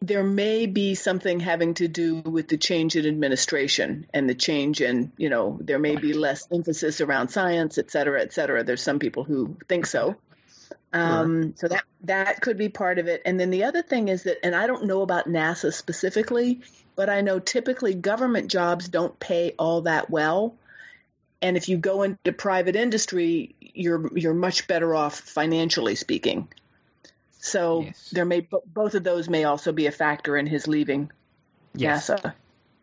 there 0.00 0.22
may 0.22 0.66
be 0.66 0.94
something 0.94 1.40
having 1.40 1.74
to 1.74 1.88
do 1.88 2.16
with 2.16 2.48
the 2.48 2.56
change 2.56 2.94
in 2.96 3.06
administration 3.06 4.06
and 4.14 4.28
the 4.28 4.34
change 4.34 4.80
in, 4.80 5.10
you 5.16 5.28
know, 5.28 5.58
there 5.60 5.78
may 5.78 5.96
be 5.96 6.12
less 6.12 6.46
emphasis 6.52 7.00
around 7.00 7.28
science, 7.28 7.78
et 7.78 7.90
cetera, 7.90 8.22
et 8.22 8.32
cetera. 8.32 8.62
There's 8.62 8.82
some 8.82 9.00
people 9.00 9.24
who 9.24 9.56
think 9.68 9.86
so. 9.86 10.14
Um, 10.92 11.54
So 11.56 11.68
that 11.68 11.84
that 12.04 12.40
could 12.40 12.56
be 12.56 12.68
part 12.68 12.98
of 12.98 13.08
it. 13.08 13.22
And 13.24 13.38
then 13.40 13.50
the 13.50 13.64
other 13.64 13.82
thing 13.82 14.08
is 14.08 14.22
that, 14.22 14.44
and 14.44 14.54
I 14.54 14.66
don't 14.66 14.86
know 14.86 15.02
about 15.02 15.26
NASA 15.26 15.72
specifically, 15.72 16.60
but 16.94 17.10
I 17.10 17.20
know 17.20 17.40
typically 17.40 17.94
government 17.94 18.50
jobs 18.50 18.88
don't 18.88 19.18
pay 19.18 19.54
all 19.58 19.82
that 19.82 20.08
well. 20.08 20.54
And 21.42 21.56
if 21.56 21.68
you 21.68 21.76
go 21.76 22.02
into 22.02 22.32
private 22.32 22.76
industry, 22.76 23.54
you're 23.60 24.16
you're 24.16 24.34
much 24.34 24.66
better 24.66 24.94
off 24.94 25.18
financially 25.18 25.94
speaking. 25.94 26.48
So 27.38 27.82
yes. 27.82 28.10
there 28.10 28.24
may 28.24 28.46
both 28.66 28.94
of 28.94 29.04
those 29.04 29.28
may 29.28 29.44
also 29.44 29.72
be 29.72 29.86
a 29.86 29.92
factor 29.92 30.36
in 30.36 30.46
his 30.46 30.66
leaving 30.66 31.10
yes. 31.74 32.10
NASA. 32.10 32.34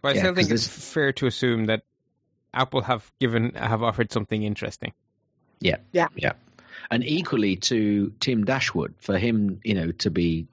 Well, 0.01 0.13
I 0.13 0.15
yeah, 0.15 0.21
still 0.21 0.35
think 0.35 0.51
it's 0.51 0.67
fair 0.67 1.13
to 1.13 1.27
assume 1.27 1.65
that 1.65 1.83
Apple 2.53 2.81
have 2.81 3.11
given 3.19 3.53
have 3.55 3.83
offered 3.83 4.11
something 4.11 4.41
interesting. 4.41 4.93
Yeah, 5.59 5.77
yeah, 5.91 6.07
yeah. 6.15 6.33
And 6.89 7.03
equally 7.03 7.55
to 7.55 8.13
Tim 8.19 8.43
Dashwood, 8.43 8.93
for 8.99 9.17
him, 9.17 9.59
you 9.63 9.73
know, 9.73 9.91
to 9.91 10.11
be 10.11 10.47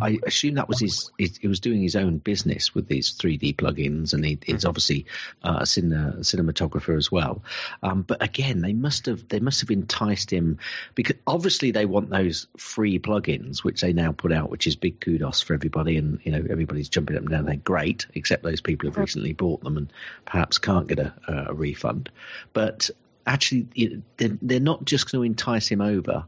I 0.00 0.18
assume 0.24 0.54
that 0.54 0.68
was 0.68 0.80
his, 0.80 1.10
his, 1.18 1.36
He 1.38 1.48
was 1.48 1.60
doing 1.60 1.82
his 1.82 1.96
own 1.96 2.18
business 2.18 2.74
with 2.74 2.86
these 2.86 3.12
3D 3.12 3.56
plugins, 3.56 4.12
and 4.12 4.24
he, 4.24 4.38
he's 4.44 4.58
mm-hmm. 4.58 4.68
obviously 4.68 5.06
uh, 5.42 5.58
a, 5.60 5.62
cine, 5.62 6.18
cinematographer 6.20 6.96
as 6.96 7.10
well. 7.10 7.42
Um, 7.82 8.02
but 8.02 8.22
again, 8.22 8.60
they 8.60 8.72
must 8.72 9.06
have 9.06 9.26
they 9.28 9.40
must 9.40 9.60
have 9.62 9.70
enticed 9.70 10.32
him 10.32 10.58
because 10.94 11.16
obviously 11.26 11.72
they 11.72 11.86
want 11.86 12.10
those 12.10 12.46
free 12.56 12.98
plugins, 12.98 13.64
which 13.64 13.80
they 13.80 13.92
now 13.92 14.12
put 14.12 14.32
out, 14.32 14.50
which 14.50 14.66
is 14.66 14.76
big 14.76 15.00
kudos 15.00 15.40
for 15.40 15.54
everybody, 15.54 15.96
and 15.96 16.20
you 16.22 16.32
know 16.32 16.44
everybody's 16.48 16.88
jumping 16.88 17.16
up 17.16 17.22
and 17.22 17.30
down. 17.30 17.46
They're 17.46 17.56
great, 17.56 18.06
except 18.14 18.42
those 18.42 18.60
people 18.60 18.88
who've 18.88 18.98
recently 18.98 19.32
bought 19.32 19.62
them 19.62 19.76
and 19.76 19.92
perhaps 20.24 20.58
can't 20.58 20.86
get 20.86 21.00
a, 21.00 21.12
a 21.26 21.54
refund. 21.54 22.10
But 22.52 22.90
actually, 23.26 24.00
they're, 24.16 24.38
they're 24.40 24.60
not 24.60 24.84
just 24.84 25.10
going 25.10 25.22
to 25.22 25.26
entice 25.26 25.68
him 25.68 25.80
over 25.80 26.24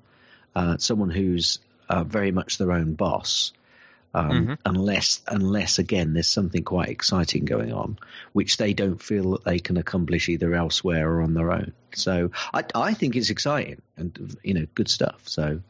uh, 0.55 0.77
someone 0.79 1.11
who's 1.11 1.59
uh, 1.89 2.05
very 2.05 2.31
much 2.31 2.59
their 2.59 2.73
own 2.73 2.95
boss. 2.95 3.53
Um, 4.17 4.31
Mm-hmm. 4.31 4.55
Unless, 4.65 5.23
unless 5.27 5.79
again, 5.81 6.13
there's 6.13 6.29
something 6.29 6.63
quite 6.63 6.89
exciting 6.89 7.47
going 7.47 7.73
on, 7.73 7.99
which 8.33 8.59
they 8.59 8.73
don't 8.73 9.03
feel 9.03 9.33
that 9.33 9.45
they 9.45 9.59
can 9.59 9.77
accomplish 9.77 10.29
either 10.29 10.55
elsewhere 10.55 11.11
or 11.11 11.23
on 11.23 11.35
their 11.35 11.51
own. 11.51 11.73
So 11.95 12.31
I, 12.53 12.63
I 12.77 12.95
think 12.95 13.17
it's 13.17 13.31
exciting 13.31 13.83
and 13.97 14.37
you 14.45 14.55
know 14.55 14.67
good 14.75 14.89
stuff. 14.89 15.23
So 15.25 15.61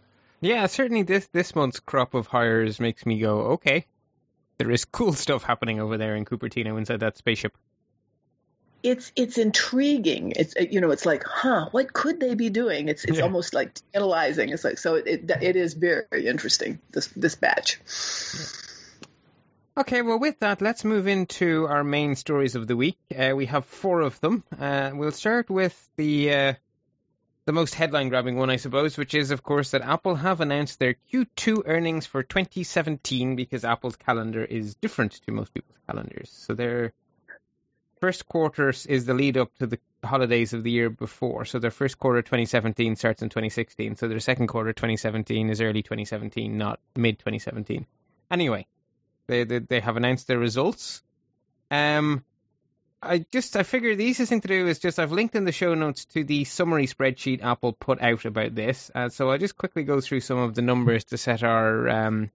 Yeah, 0.42 0.66
certainly 0.66 1.04
this 1.04 1.26
this 1.33 1.54
month's 1.54 1.80
crop 1.80 2.12
of 2.12 2.26
hires 2.26 2.78
makes 2.78 3.06
me 3.06 3.18
go, 3.18 3.40
okay, 3.52 3.87
there 4.59 4.71
is 4.71 4.85
cool 4.85 5.12
stuff 5.25 5.42
happening 5.42 5.80
over 5.80 5.97
there 5.97 6.14
in 6.14 6.26
Cupertino 6.26 6.76
inside 6.76 7.00
that 7.00 7.16
spaceship. 7.16 7.56
It's 8.85 9.11
it's 9.17 9.38
intriguing. 9.38 10.35
It's 10.37 10.55
you 10.61 10.81
know, 10.81 10.91
it's 10.91 11.07
like, 11.07 11.25
huh, 11.25 11.69
what 11.73 11.93
could 11.93 12.21
they 12.21 12.35
be 12.35 12.50
doing? 12.50 12.88
It's 12.88 13.05
it's 13.05 13.19
Yeah. 13.19 13.25
almost 13.25 13.55
like 13.55 13.81
tantalizing. 13.93 14.50
It's 14.50 14.62
like 14.62 14.79
so 14.79 14.97
it 14.97 15.07
it, 15.07 15.31
it 15.43 15.57
is 15.57 15.73
very 15.73 16.26
interesting 16.26 16.79
this 16.93 17.09
this 17.09 17.35
batch. 17.35 17.81
Okay, 19.76 20.03
well, 20.03 20.21
with 20.21 20.38
that, 20.38 20.61
let's 20.61 20.85
move 20.85 21.09
into 21.09 21.67
our 21.67 21.83
main 21.83 22.14
stories 22.14 22.55
of 22.55 22.69
the 22.69 22.76
week. 22.76 22.99
Uh, 23.17 23.33
we 23.35 23.47
have 23.47 23.64
four 23.64 24.03
of 24.03 24.21
them. 24.21 24.45
Uh, 24.57 24.93
we'll 24.95 25.11
start 25.11 25.50
with 25.50 25.75
the 25.97 26.33
uh, 26.33 26.55
the 27.47 27.53
most 27.53 27.75
headline 27.75 28.11
grabbing 28.11 28.37
one, 28.37 28.50
I 28.50 28.57
suppose, 28.57 28.97
which 28.99 29.14
is, 29.14 29.31
of 29.31 29.43
course, 29.43 29.73
that 29.73 29.83
Apple 29.83 30.14
have 30.14 30.41
announced 30.41 30.79
their 30.79 30.95
Q2 31.12 31.62
earnings 31.67 32.07
for 32.07 32.23
2017 32.23 33.35
because 33.35 33.64
Apple's 33.64 33.97
calendar 33.97 34.45
is 34.45 34.76
different 34.76 35.12
to 35.25 35.33
most 35.33 35.53
people's 35.55 35.79
calendars. 35.88 36.31
So 36.31 36.55
their 36.55 36.93
first 38.01 38.27
quarter 38.27 38.71
is 38.71 39.07
the 39.07 39.15
lead 39.15 39.37
up 39.37 39.55
to 39.59 39.67
the 39.67 39.79
holidays 40.03 40.53
of 40.53 40.63
the 40.63 40.71
year 40.71 40.91
before. 40.91 41.45
So 41.45 41.59
their 41.59 41.71
first 41.71 41.99
quarter 41.99 42.23
2017 42.23 42.97
starts 42.97 43.23
in 43.23 43.29
2016. 43.29 43.97
So 43.97 44.09
their 44.09 44.21
second 44.21 44.49
quarter 44.49 44.73
2017 44.73 45.51
is 45.51 45.61
early 45.61 45.83
2017, 45.83 46.57
not 46.59 46.81
mid 46.97 47.19
2017. 47.19 47.87
Anyway, 48.31 48.67
they, 49.27 49.45
they 49.45 49.59
they 49.59 49.81
have 49.81 49.97
announced 49.97 50.27
their 50.27 50.39
results. 50.39 51.03
Um, 51.71 52.25
I 53.03 53.25
just 53.31 53.57
I 53.57 53.63
figure 53.63 53.95
the 53.95 54.05
easiest 54.05 54.31
thing 54.31 54.41
to 54.41 54.49
do 54.49 54.67
is 54.67 54.79
just 54.79 54.99
I've 54.99 55.13
linked 55.13 55.35
in 55.35 55.45
the 55.45 55.53
show 55.53 55.75
notes 55.75 56.07
to 56.07 56.25
the 56.25 56.45
summary 56.45 56.87
spreadsheet 56.87 57.43
Apple 57.43 57.73
put 57.73 58.01
out 58.01 58.25
about 58.25 58.55
this. 58.55 58.91
Uh, 58.95 59.09
so 59.09 59.31
I'll 59.31 59.39
just 59.39 59.57
quickly 59.57 59.85
go 59.85 60.01
through 60.01 60.21
some 60.21 60.39
of 60.39 60.55
the 60.55 60.63
numbers 60.63 61.05
to 61.05 61.19
set 61.19 61.43
our 61.43 61.89
um, 61.89 62.31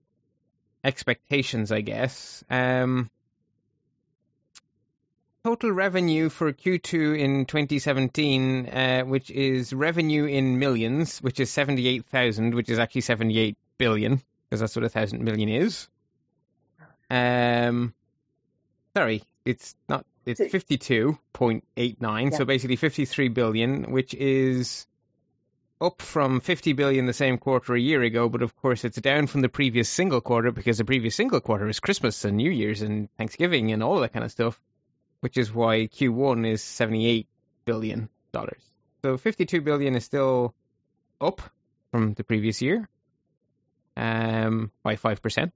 expectations, 0.84 1.72
I 1.72 1.82
guess. 1.82 2.44
Um, 2.50 3.10
total 5.44 5.72
revenue 5.72 6.30
for 6.30 6.52
Q2 6.52 7.18
in 7.18 7.46
2017, 7.46 8.68
uh, 8.68 9.02
which 9.02 9.32
is 9.32 9.74
revenue 9.74 10.26
in 10.26 10.60
millions, 10.60 11.20
which 11.20 11.40
is 11.40 11.50
78,000, 11.52 12.54
which 12.54 12.70
is 12.70 12.80
actually 12.80 13.02
78 13.02 13.58
billion, 13.78 14.22
because 14.50 14.60
that's 14.60 14.76
what 14.76 14.86
a 14.86 14.90
thousand 14.90 15.24
million 15.24 15.50
is. 15.50 15.88
Um, 17.10 17.94
sorry, 18.96 19.24
it's 19.46 19.76
not. 19.88 20.06
It's 20.26 20.38
Six. 20.38 20.52
fifty-two 20.52 21.18
point 21.34 21.64
eight 21.76 22.00
nine. 22.02 22.32
So 22.32 22.46
basically 22.46 22.76
fifty-three 22.76 23.30
billion, 23.30 23.92
which 23.92 24.14
is 24.14 24.86
up 25.82 26.04
from 26.04 26.40
fifty 26.40 26.74
billion 26.74 27.08
the 27.08 27.14
same 27.14 27.40
quarter 27.40 27.74
a 27.74 27.80
year 27.80 28.04
ago. 28.04 28.30
But 28.30 28.44
of 28.44 28.56
course, 28.56 28.86
it's 28.86 29.02
down 29.02 29.26
from 29.26 29.42
the 29.42 29.50
previous 29.50 29.90
single 29.90 30.22
quarter 30.22 30.52
because 30.52 30.78
the 30.78 30.86
previous 30.86 31.16
single 31.16 31.42
quarter 31.42 31.68
is 31.68 31.80
Christmas 31.80 32.26
and 32.26 32.38
New 32.38 32.52
Year's 32.52 32.84
and 32.84 33.10
Thanksgiving 33.18 33.72
and 33.72 33.82
all 33.82 34.02
that 34.02 34.14
kind 34.14 34.26
of 34.26 34.32
stuff. 34.32 34.60
Which 35.22 35.38
is 35.38 35.54
why 35.54 35.88
Q1 35.88 36.48
is 36.48 36.64
seventy-eight 36.64 37.28
billion 37.66 38.10
dollars. 38.32 38.62
So 39.02 39.18
fifty-two 39.18 39.62
billion 39.62 39.96
is 39.96 40.06
still 40.06 40.54
up 41.20 41.42
from 41.92 42.14
the 42.14 42.24
previous 42.24 42.62
year, 42.62 42.88
um, 43.98 44.72
by 44.84 44.96
five 44.96 45.22
percent. 45.22 45.54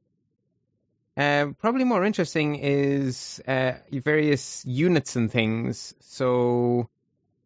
Um, 1.15 1.53
probably 1.53 1.84
more 1.84 2.03
interesting 2.03 2.55
is 2.55 3.41
uh, 3.48 3.74
various 3.91 4.65
units 4.65 5.15
and 5.15 5.32
things. 5.32 5.93
So 6.00 6.89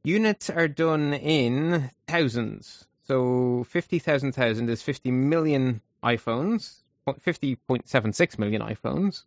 units 0.04 0.50
are 0.50 0.70
done 0.70 1.14
in 1.14 1.92
thousands. 2.08 2.88
So 3.08 3.66
50,000 3.70 4.34
thousand 4.34 4.70
is 4.70 4.82
50 4.82 5.12
million 5.12 5.82
iPhones, 6.04 6.76
50.76 7.08 8.40
million 8.40 8.62
iPhones, 8.62 9.24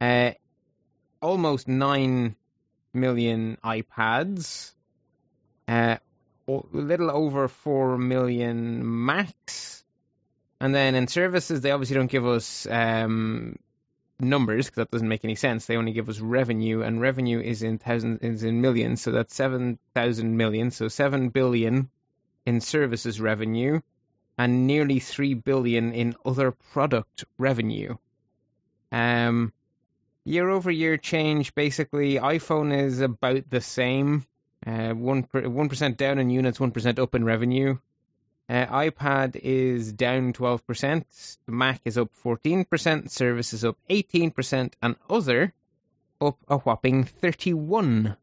uh, 0.00 0.32
almost 1.20 1.68
9 1.68 2.36
million 2.94 3.58
iPads, 3.64 4.72
uh, 5.66 5.96
a 6.48 6.60
little 6.72 7.10
over 7.10 7.48
4 7.48 7.98
million 7.98 9.04
Macs, 9.04 9.84
and 10.60 10.74
then 10.74 10.94
in 10.94 11.06
services, 11.06 11.60
they 11.60 11.70
obviously 11.70 11.96
don't 11.96 12.10
give 12.10 12.26
us 12.26 12.66
um, 12.68 13.56
numbers 14.18 14.66
because 14.66 14.76
that 14.76 14.90
doesn't 14.90 15.08
make 15.08 15.24
any 15.24 15.36
sense. 15.36 15.66
They 15.66 15.76
only 15.76 15.92
give 15.92 16.08
us 16.08 16.18
revenue, 16.18 16.82
and 16.82 17.00
revenue 17.00 17.40
is 17.40 17.62
in 17.62 17.78
thousands, 17.78 18.20
is 18.22 18.42
in 18.42 18.60
millions. 18.60 19.00
So 19.02 19.12
that's 19.12 19.34
seven 19.34 19.78
thousand 19.94 20.36
million. 20.36 20.70
So 20.70 20.88
seven 20.88 21.28
billion 21.28 21.90
in 22.44 22.60
services 22.60 23.20
revenue, 23.20 23.80
and 24.36 24.66
nearly 24.66 24.98
three 24.98 25.34
billion 25.34 25.92
in 25.92 26.16
other 26.24 26.50
product 26.50 27.24
revenue. 27.38 27.96
Um, 28.90 29.52
year 30.28 30.48
over 30.50 30.70
year 30.70 30.96
change, 30.96 31.54
basically, 31.54 32.16
iPhone 32.16 32.76
is 32.76 33.00
about 33.00 33.48
the 33.48 33.60
same. 33.60 34.26
Uh, 34.66 34.90
one 34.90 35.22
one 35.32 35.68
percent 35.68 35.96
down 35.96 36.18
in 36.18 36.30
units, 36.30 36.60
one 36.60 36.72
percent 36.72 36.98
up 36.98 37.14
in 37.14 37.24
revenue. 37.24 37.78
Uh, 38.50 38.64
iPad 38.66 39.36
is 39.36 39.92
down 39.92 40.32
12%, 40.32 41.04
the 41.44 41.52
Mac 41.52 41.82
is 41.84 41.98
up 41.98 42.08
14%, 42.24 43.10
Service 43.10 43.52
is 43.52 43.62
up 43.62 43.76
18%, 43.90 44.72
and 44.80 44.96
other 45.10 45.52
up 46.18 46.38
a 46.48 46.56
whopping 46.56 47.04
31%. 47.04 48.16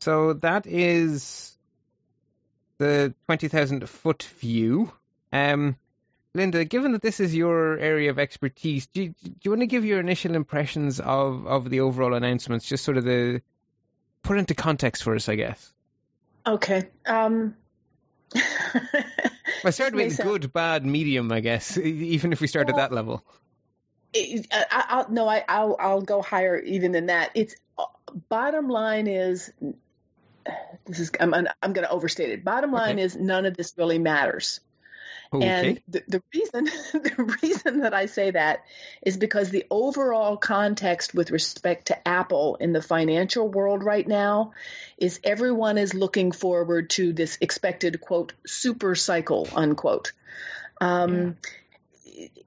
So 0.00 0.32
that 0.32 0.66
is 0.66 1.56
the 2.78 3.14
20,000 3.26 3.88
foot 3.88 4.24
view. 4.40 4.92
Um, 5.32 5.76
Linda, 6.34 6.64
given 6.64 6.92
that 6.92 7.02
this 7.02 7.20
is 7.20 7.34
your 7.34 7.78
area 7.78 8.10
of 8.10 8.18
expertise, 8.18 8.86
do 8.88 9.02
you, 9.04 9.08
do 9.22 9.30
you 9.42 9.50
want 9.52 9.60
to 9.60 9.66
give 9.68 9.84
your 9.84 10.00
initial 10.00 10.34
impressions 10.34 10.98
of, 10.98 11.46
of 11.46 11.70
the 11.70 11.80
overall 11.80 12.14
announcements, 12.14 12.66
just 12.66 12.84
sort 12.84 12.96
of 12.96 13.04
the 13.04 13.40
put 14.22 14.38
into 14.38 14.54
context 14.54 15.04
for 15.04 15.14
us, 15.14 15.28
I 15.28 15.36
guess? 15.36 15.72
Okay. 16.46 16.88
Um, 17.06 17.54
I 19.64 19.70
started 19.70 19.94
with 19.96 20.18
good, 20.20 20.52
bad, 20.52 20.84
medium, 20.84 21.30
I 21.30 21.38
guess, 21.40 21.78
even 21.78 22.32
if 22.32 22.40
we 22.40 22.48
start 22.48 22.68
at 22.68 22.76
that 22.76 22.92
level. 22.92 23.24
it- 24.12 24.48
I, 24.52 24.64
I- 24.88 25.12
no, 25.12 25.28
I, 25.28 25.44
I'll, 25.48 25.76
I'll 25.78 26.02
go 26.02 26.20
higher 26.20 26.58
even 26.58 26.90
than 26.92 27.06
that. 27.06 27.30
It's 27.34 27.54
bottom 28.28 28.68
line 28.68 29.06
is 29.06 29.52
this 30.86 30.98
is 30.98 31.10
I'm, 31.18 31.32
I'm 31.34 31.72
going 31.72 31.86
to 31.86 31.90
overstate 31.90 32.30
it. 32.30 32.44
Bottom 32.44 32.72
line 32.72 32.96
Okay. 32.96 33.02
is 33.02 33.16
none 33.16 33.46
of 33.46 33.56
this 33.56 33.72
really 33.76 33.98
matters. 33.98 34.60
Okay. 35.34 35.70
And 35.70 35.80
the, 35.88 36.02
the 36.06 36.22
reason 36.32 36.64
the 36.92 37.38
reason 37.42 37.80
that 37.80 37.92
I 37.92 38.06
say 38.06 38.30
that 38.30 38.64
is 39.02 39.16
because 39.16 39.50
the 39.50 39.64
overall 39.70 40.36
context 40.36 41.14
with 41.14 41.30
respect 41.30 41.86
to 41.86 42.08
Apple 42.08 42.56
in 42.56 42.72
the 42.72 42.82
financial 42.82 43.48
world 43.48 43.82
right 43.82 44.06
now 44.06 44.52
is 44.96 45.18
everyone 45.24 45.76
is 45.76 45.92
looking 45.92 46.30
forward 46.30 46.90
to 46.90 47.12
this 47.12 47.38
expected 47.40 48.00
quote 48.00 48.32
super 48.46 48.94
cycle 48.94 49.48
unquote. 49.54 50.12
Um, 50.80 51.36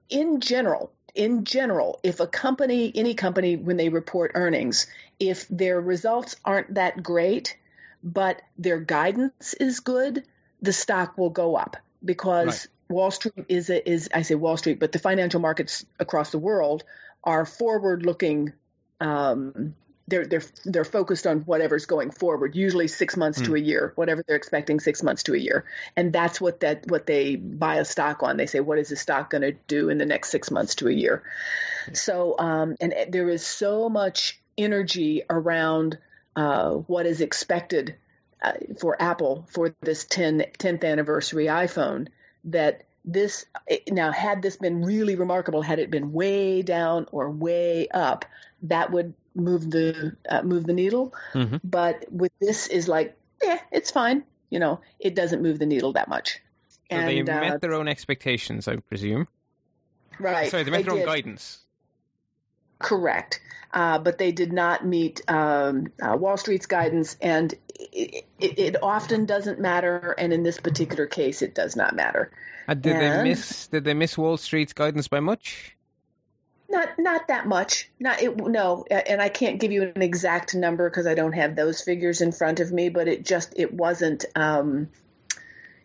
In 0.08 0.40
general, 0.40 0.90
in 1.14 1.44
general, 1.44 2.00
if 2.02 2.20
a 2.20 2.26
company, 2.26 2.90
any 2.94 3.14
company, 3.14 3.56
when 3.56 3.76
they 3.76 3.88
report 3.90 4.32
earnings, 4.34 4.86
if 5.20 5.46
their 5.48 5.80
results 5.80 6.36
aren't 6.44 6.74
that 6.74 7.02
great, 7.02 7.58
but 8.02 8.40
their 8.56 8.78
guidance 8.80 9.52
is 9.54 9.80
good, 9.80 10.24
the 10.62 10.72
stock 10.72 11.18
will 11.18 11.30
go 11.30 11.56
up 11.56 11.76
because. 12.02 12.68
Wall 12.88 13.10
Street 13.10 13.46
is 13.48 13.70
a, 13.70 13.88
is 13.88 14.08
I 14.12 14.22
say 14.22 14.34
Wall 14.34 14.56
Street, 14.56 14.80
but 14.80 14.92
the 14.92 14.98
financial 14.98 15.40
markets 15.40 15.84
across 15.98 16.30
the 16.30 16.38
world 16.38 16.84
are 17.24 17.44
forward 17.44 18.04
looking. 18.04 18.52
Um, 19.00 19.74
they're 20.06 20.26
they're 20.26 20.42
they're 20.64 20.84
focused 20.84 21.26
on 21.26 21.40
whatever's 21.40 21.84
going 21.84 22.10
forward, 22.10 22.56
usually 22.56 22.88
six 22.88 23.14
months 23.16 23.42
to 23.42 23.54
a 23.54 23.58
year, 23.58 23.92
whatever 23.94 24.24
they're 24.26 24.36
expecting 24.36 24.80
six 24.80 25.02
months 25.02 25.24
to 25.24 25.34
a 25.34 25.38
year, 25.38 25.66
and 25.96 26.14
that's 26.14 26.40
what 26.40 26.60
that 26.60 26.90
what 26.90 27.04
they 27.04 27.36
buy 27.36 27.76
a 27.76 27.84
stock 27.84 28.22
on. 28.22 28.38
They 28.38 28.46
say, 28.46 28.60
what 28.60 28.78
is 28.78 28.88
the 28.88 28.96
stock 28.96 29.28
going 29.28 29.42
to 29.42 29.52
do 29.52 29.90
in 29.90 29.98
the 29.98 30.06
next 30.06 30.30
six 30.30 30.50
months 30.50 30.76
to 30.76 30.88
a 30.88 30.92
year? 30.92 31.22
So, 31.92 32.38
um, 32.38 32.76
and 32.80 32.94
there 33.10 33.28
is 33.28 33.44
so 33.44 33.90
much 33.90 34.40
energy 34.56 35.22
around 35.28 35.98
uh, 36.36 36.70
what 36.70 37.04
is 37.04 37.20
expected 37.20 37.96
uh, 38.42 38.52
for 38.80 39.00
Apple 39.00 39.46
for 39.50 39.74
this 39.80 40.04
10, 40.04 40.44
10th 40.58 40.84
anniversary 40.84 41.46
iPhone 41.46 42.08
that 42.44 42.84
this 43.04 43.46
now 43.90 44.10
had 44.12 44.42
this 44.42 44.56
been 44.56 44.84
really 44.84 45.14
remarkable 45.16 45.62
had 45.62 45.78
it 45.78 45.90
been 45.90 46.12
way 46.12 46.62
down 46.62 47.06
or 47.12 47.30
way 47.30 47.88
up 47.88 48.24
that 48.62 48.90
would 48.90 49.14
move 49.34 49.70
the 49.70 50.16
uh, 50.28 50.42
move 50.42 50.66
the 50.66 50.72
needle 50.72 51.14
Mhm. 51.32 51.60
but 51.64 52.04
with 52.10 52.32
this 52.40 52.66
is 52.66 52.88
like 52.88 53.16
yeah 53.42 53.58
it's 53.70 53.90
fine 53.90 54.24
you 54.50 54.58
know, 54.58 54.80
it 54.98 55.14
doesn't 55.14 55.42
move 55.42 55.58
the 55.58 55.66
needle 55.66 55.92
that 55.94 56.08
much. 56.08 56.40
So 56.90 56.96
and 56.96 57.08
they 57.08 57.20
uh, 57.20 57.24
met 57.24 57.60
their 57.60 57.74
own 57.74 57.88
expectations, 57.88 58.66
I 58.66 58.76
presume. 58.76 59.28
right, 60.18 60.50
Sorry, 60.50 60.62
they 60.62 60.70
met 60.70 60.84
their 60.84 60.92
own 60.94 61.00
did. 61.00 61.06
guidance. 61.06 61.58
Correct. 62.78 63.40
Uh, 63.72 63.98
but 63.98 64.18
they 64.18 64.32
did 64.32 64.52
not 64.52 64.86
meet 64.86 65.20
um, 65.28 65.92
uh, 66.00 66.16
Wall 66.16 66.36
Street's 66.36 66.66
guidance, 66.66 67.16
and 67.20 67.54
it, 67.78 68.24
it, 68.38 68.58
it 68.58 68.82
often 68.82 69.26
doesn't 69.26 69.60
matter. 69.60 70.14
And 70.16 70.32
in 70.32 70.42
this 70.42 70.58
particular 70.58 71.06
case, 71.06 71.42
it 71.42 71.54
does 71.54 71.76
not 71.76 71.94
matter. 71.94 72.30
Uh, 72.66 72.74
did 72.74 72.96
they 72.96 73.22
miss? 73.22 73.66
Did 73.68 73.84
they 73.84 73.94
miss 73.94 74.16
Wall 74.16 74.36
Street's 74.36 74.72
guidance 74.72 75.08
by 75.08 75.20
much? 75.20 75.76
Not 76.70 76.98
not 76.98 77.28
that 77.28 77.46
much. 77.46 77.90
Not 77.98 78.22
it. 78.22 78.36
No, 78.36 78.84
and 78.90 79.20
I 79.20 79.28
can't 79.28 79.60
give 79.60 79.72
you 79.72 79.82
an 79.82 80.02
exact 80.02 80.54
number 80.54 80.88
because 80.88 81.06
I 81.06 81.14
don't 81.14 81.32
have 81.32 81.54
those 81.54 81.82
figures 81.82 82.20
in 82.20 82.32
front 82.32 82.60
of 82.60 82.72
me. 82.72 82.88
But 82.88 83.08
it 83.08 83.24
just 83.24 83.54
it 83.56 83.72
wasn't. 83.72 84.24
Um, 84.34 84.88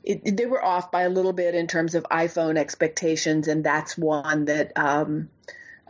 it, 0.03 0.35
they 0.35 0.45
were 0.45 0.63
off 0.63 0.91
by 0.91 1.03
a 1.03 1.09
little 1.09 1.31
bit 1.31 1.55
in 1.55 1.67
terms 1.67 1.95
of 1.95 2.03
iPhone 2.12 2.57
expectations, 2.57 3.47
and 3.47 3.63
that's 3.63 3.97
one 3.97 4.45
that 4.45 4.73
um, 4.75 5.29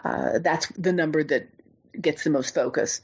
uh, 0.04 0.40
that's 0.40 0.68
the 0.78 0.94
number 0.94 1.24
that 1.24 1.48
gets 2.00 2.24
the 2.24 2.30
most 2.30 2.54
focus. 2.56 3.02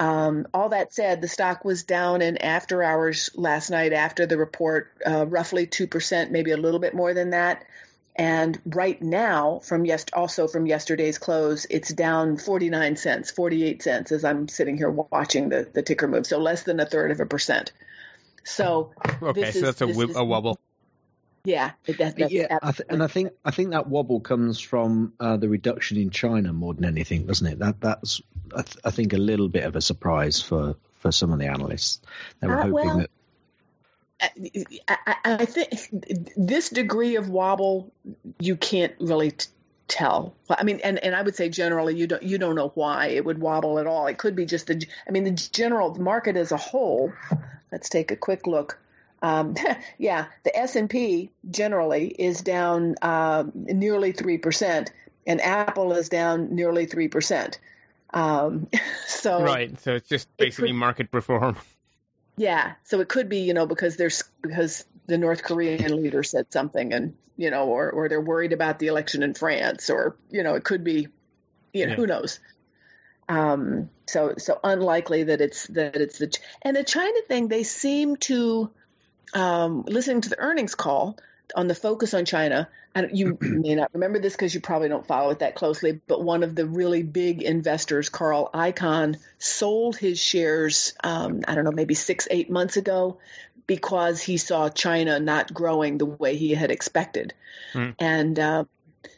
Um, 0.00 0.46
all 0.52 0.70
that 0.70 0.92
said, 0.92 1.20
the 1.20 1.28
stock 1.28 1.64
was 1.64 1.84
down 1.84 2.22
in 2.22 2.36
after 2.38 2.82
hours 2.82 3.30
last 3.34 3.70
night 3.70 3.92
after 3.92 4.26
the 4.26 4.36
report, 4.36 4.90
uh, 5.06 5.26
roughly 5.26 5.66
two 5.66 5.86
percent, 5.86 6.32
maybe 6.32 6.50
a 6.50 6.56
little 6.56 6.80
bit 6.80 6.94
more 6.94 7.14
than 7.14 7.30
that. 7.30 7.64
And 8.16 8.60
right 8.66 9.00
now, 9.00 9.60
from 9.64 9.84
yes, 9.86 10.04
also 10.12 10.46
from 10.48 10.66
yesterday's 10.66 11.18
close, 11.18 11.66
it's 11.70 11.88
down 11.90 12.36
49 12.36 12.96
cents, 12.96 13.30
48 13.30 13.82
cents 13.82 14.12
as 14.12 14.24
I'm 14.24 14.48
sitting 14.48 14.76
here 14.76 14.90
watching 14.90 15.48
the, 15.48 15.66
the 15.72 15.82
ticker 15.82 16.08
move. 16.08 16.26
So 16.26 16.38
less 16.38 16.62
than 16.64 16.78
a 16.80 16.84
third 16.84 17.10
of 17.10 17.20
a 17.20 17.26
percent. 17.26 17.72
So 18.44 18.90
Okay, 19.22 19.50
so 19.52 19.58
is- 19.58 19.62
that's 19.62 19.80
a, 19.80 19.86
this 19.86 19.96
wi- 19.96 20.10
is- 20.10 20.16
a 20.16 20.24
wobble. 20.24 20.58
Yeah, 21.44 21.72
it, 21.86 22.30
yeah, 22.30 22.58
I 22.62 22.72
th- 22.72 22.88
and 22.88 23.02
I 23.02 23.08
think 23.08 23.32
I 23.44 23.50
think 23.50 23.70
that 23.70 23.88
wobble 23.88 24.20
comes 24.20 24.60
from 24.60 25.12
uh, 25.18 25.36
the 25.36 25.48
reduction 25.48 25.96
in 25.98 26.10
China 26.10 26.52
more 26.52 26.74
than 26.74 26.84
anything, 26.84 27.26
doesn't 27.26 27.46
it? 27.46 27.58
That 27.58 27.80
that's 27.80 28.22
I, 28.54 28.62
th- 28.62 28.76
I 28.84 28.90
think 28.90 29.12
a 29.12 29.18
little 29.18 29.48
bit 29.48 29.64
of 29.64 29.74
a 29.74 29.80
surprise 29.80 30.40
for, 30.40 30.76
for 31.00 31.10
some 31.10 31.32
of 31.32 31.38
the 31.38 31.46
analysts. 31.46 32.00
They 32.40 32.46
were 32.46 32.58
Uh, 32.58 32.62
hoping 32.62 32.74
well, 32.74 32.98
that 32.98 33.10
I, 34.88 34.98
I, 35.06 35.16
I 35.24 35.44
think 35.44 35.70
this 36.36 36.68
degree 36.68 37.16
of 37.16 37.28
wobble 37.28 37.92
you 38.38 38.56
can't 38.56 38.94
really 39.00 39.32
t- 39.32 39.48
tell. 39.88 40.34
I 40.48 40.62
mean, 40.62 40.80
and, 40.84 40.98
and 40.98 41.14
I 41.14 41.22
would 41.22 41.34
say 41.34 41.48
generally 41.48 41.96
you 41.96 42.06
don't 42.06 42.22
you 42.22 42.38
don't 42.38 42.54
know 42.54 42.68
why 42.74 43.08
it 43.08 43.24
would 43.24 43.40
wobble 43.40 43.78
at 43.78 43.86
all. 43.86 44.06
It 44.06 44.18
could 44.18 44.36
be 44.36 44.46
just 44.46 44.68
the. 44.68 44.86
I 45.08 45.10
mean, 45.10 45.24
the 45.24 45.30
general 45.32 45.94
market 46.00 46.36
as 46.36 46.52
a 46.52 46.56
whole. 46.56 47.12
Let's 47.70 47.88
take 47.88 48.10
a 48.10 48.16
quick 48.16 48.46
look. 48.46 48.78
Um, 49.22 49.54
yeah, 49.98 50.26
the 50.44 50.54
S 50.56 50.76
and 50.76 50.90
P 50.90 51.30
generally 51.50 52.08
is 52.08 52.40
down 52.42 52.96
um, 53.02 53.52
nearly 53.54 54.12
three 54.12 54.38
percent, 54.38 54.92
and 55.26 55.40
Apple 55.40 55.92
is 55.92 56.08
down 56.08 56.54
nearly 56.54 56.86
three 56.86 57.08
percent. 57.08 57.58
Um, 58.12 58.68
so 59.06 59.42
Right, 59.42 59.80
so 59.80 59.94
it's 59.94 60.08
just 60.08 60.28
It 60.38 60.44
basically 60.44 60.68
could- 60.70 60.76
market 60.76 61.10
perform. 61.10 61.56
yeah, 62.36 62.72
so 62.84 63.00
it 63.00 63.08
could 63.08 63.28
be, 63.28 63.38
you 63.42 63.54
know, 63.54 63.66
because 63.66 63.96
there's 63.96 64.24
because 64.42 64.84
the 65.06 65.18
North 65.18 65.42
Korean 65.42 66.02
leader 66.02 66.22
said 66.22 66.52
something, 66.52 66.92
and 66.92 67.14
you 67.36 67.50
know, 67.50 67.68
or 67.68 67.90
or 67.90 68.08
they're 68.08 68.20
worried 68.20 68.52
about 68.52 68.78
the 68.78 68.88
election 68.88 69.22
in 69.22 69.34
France, 69.34 69.88
or 69.88 70.16
you 70.30 70.42
know, 70.42 70.54
it 70.54 70.64
could 70.64 70.82
be, 70.84 71.08
you 71.72 71.86
know, 71.86 71.90
Yeah. 71.92 71.96
who 71.96 72.06
knows. 72.06 72.40
Um, 73.28 73.88
so 74.06 74.34
so 74.38 74.58
unlikely 74.62 75.24
that 75.24 75.40
it's 75.40 75.66
that 75.68 75.96
it's 75.96 76.18
the 76.18 76.36
and 76.62 76.76
the 76.76 76.84
China 76.84 77.18
thing. 77.28 77.48
They 77.48 77.62
seem 77.62 78.16
to, 78.16 78.70
um, 79.34 79.84
listening 79.86 80.20
to 80.22 80.28
the 80.28 80.38
earnings 80.38 80.74
call 80.74 81.18
on 81.54 81.68
the 81.68 81.74
focus 81.74 82.14
on 82.14 82.24
China. 82.24 82.68
Don't, 82.94 83.14
you 83.14 83.38
may 83.40 83.74
not 83.74 83.90
remember 83.92 84.18
this 84.18 84.34
because 84.34 84.54
you 84.54 84.60
probably 84.60 84.88
don't 84.88 85.06
follow 85.06 85.30
it 85.30 85.40
that 85.40 85.54
closely, 85.54 86.00
but 86.06 86.22
one 86.22 86.42
of 86.42 86.54
the 86.54 86.66
really 86.66 87.02
big 87.02 87.42
investors, 87.42 88.08
Carl 88.08 88.50
Icahn, 88.52 89.18
sold 89.38 89.96
his 89.96 90.18
shares, 90.18 90.94
um, 91.02 91.42
I 91.46 91.54
don't 91.54 91.64
know, 91.64 91.72
maybe 91.72 91.94
six, 91.94 92.28
eight 92.30 92.50
months 92.50 92.76
ago 92.76 93.18
because 93.66 94.20
he 94.20 94.36
saw 94.36 94.68
China 94.68 95.20
not 95.20 95.52
growing 95.54 95.98
the 95.98 96.06
way 96.06 96.36
he 96.36 96.52
had 96.52 96.70
expected. 96.70 97.32
Hmm. 97.72 97.90
And 97.98 98.38
uh, 98.38 98.64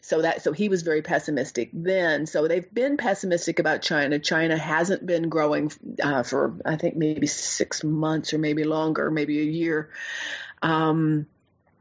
so 0.01 0.23
that 0.23 0.42
so 0.42 0.53
he 0.53 0.68
was 0.68 0.83
very 0.83 1.03
pessimistic 1.03 1.70
then. 1.73 2.27
So 2.27 2.49
they've 2.49 2.73
been 2.73 2.97
pessimistic 2.97 3.59
about 3.59 3.83
China. 3.83 4.18
China 4.18 4.57
hasn't 4.57 5.05
been 5.05 5.29
growing 5.29 5.73
uh, 6.03 6.23
for 6.23 6.55
I 6.64 6.77
think 6.77 6.97
maybe 6.97 7.27
six 7.27 7.85
months 7.85 8.33
or 8.33 8.38
maybe 8.38 8.64
longer, 8.64 9.11
maybe 9.11 9.40
a 9.40 9.44
year. 9.44 9.90
Um, 10.62 11.27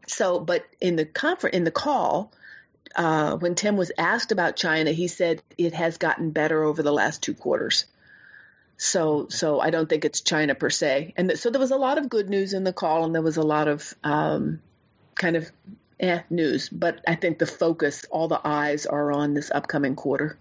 so, 0.07 0.39
but 0.39 0.65
in 0.81 0.95
the 0.95 1.05
conference, 1.05 1.55
in 1.55 1.63
the 1.63 1.71
call, 1.71 2.33
uh, 2.95 3.37
when 3.37 3.55
Tim 3.55 3.77
was 3.77 3.91
asked 3.97 4.31
about 4.31 4.55
China, 4.55 4.91
he 4.91 5.07
said 5.07 5.41
it 5.57 5.73
has 5.73 5.97
gotten 5.97 6.31
better 6.31 6.63
over 6.63 6.83
the 6.83 6.91
last 6.91 7.21
two 7.21 7.33
quarters. 7.33 7.85
So, 8.77 9.27
so 9.29 9.59
I 9.59 9.69
don't 9.69 9.87
think 9.87 10.03
it's 10.03 10.21
China 10.21 10.55
per 10.55 10.69
se. 10.69 11.13
And 11.15 11.29
th- 11.29 11.39
so 11.39 11.49
there 11.49 11.61
was 11.61 11.71
a 11.71 11.77
lot 11.77 11.97
of 11.97 12.09
good 12.09 12.29
news 12.29 12.53
in 12.53 12.63
the 12.63 12.73
call, 12.73 13.05
and 13.05 13.15
there 13.15 13.21
was 13.21 13.37
a 13.37 13.43
lot 13.43 13.67
of 13.67 13.93
um, 14.03 14.61
kind 15.15 15.35
of 15.35 15.49
eh 16.03 16.21
news. 16.29 16.69
But 16.69 17.01
I 17.07 17.15
think 17.15 17.39
the 17.39 17.45
focus, 17.45 18.05
all 18.11 18.27
the 18.27 18.39
eyes 18.43 18.85
are 18.85 19.11
on 19.11 19.33
this 19.33 19.49
upcoming 19.51 19.95
quarter, 19.95 20.37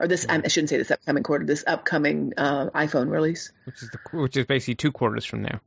or 0.00 0.08
this. 0.08 0.26
I 0.28 0.46
shouldn't 0.48 0.70
say 0.70 0.78
this 0.78 0.90
upcoming 0.90 1.22
quarter. 1.22 1.44
This 1.44 1.64
upcoming 1.66 2.32
uh, 2.36 2.70
iPhone 2.70 3.10
release. 3.10 3.52
which 3.66 3.82
is 3.82 3.90
the, 3.90 3.98
which 4.18 4.36
is 4.36 4.46
basically 4.46 4.74
two 4.76 4.92
quarters 4.92 5.24
from 5.24 5.42
now, 5.42 5.60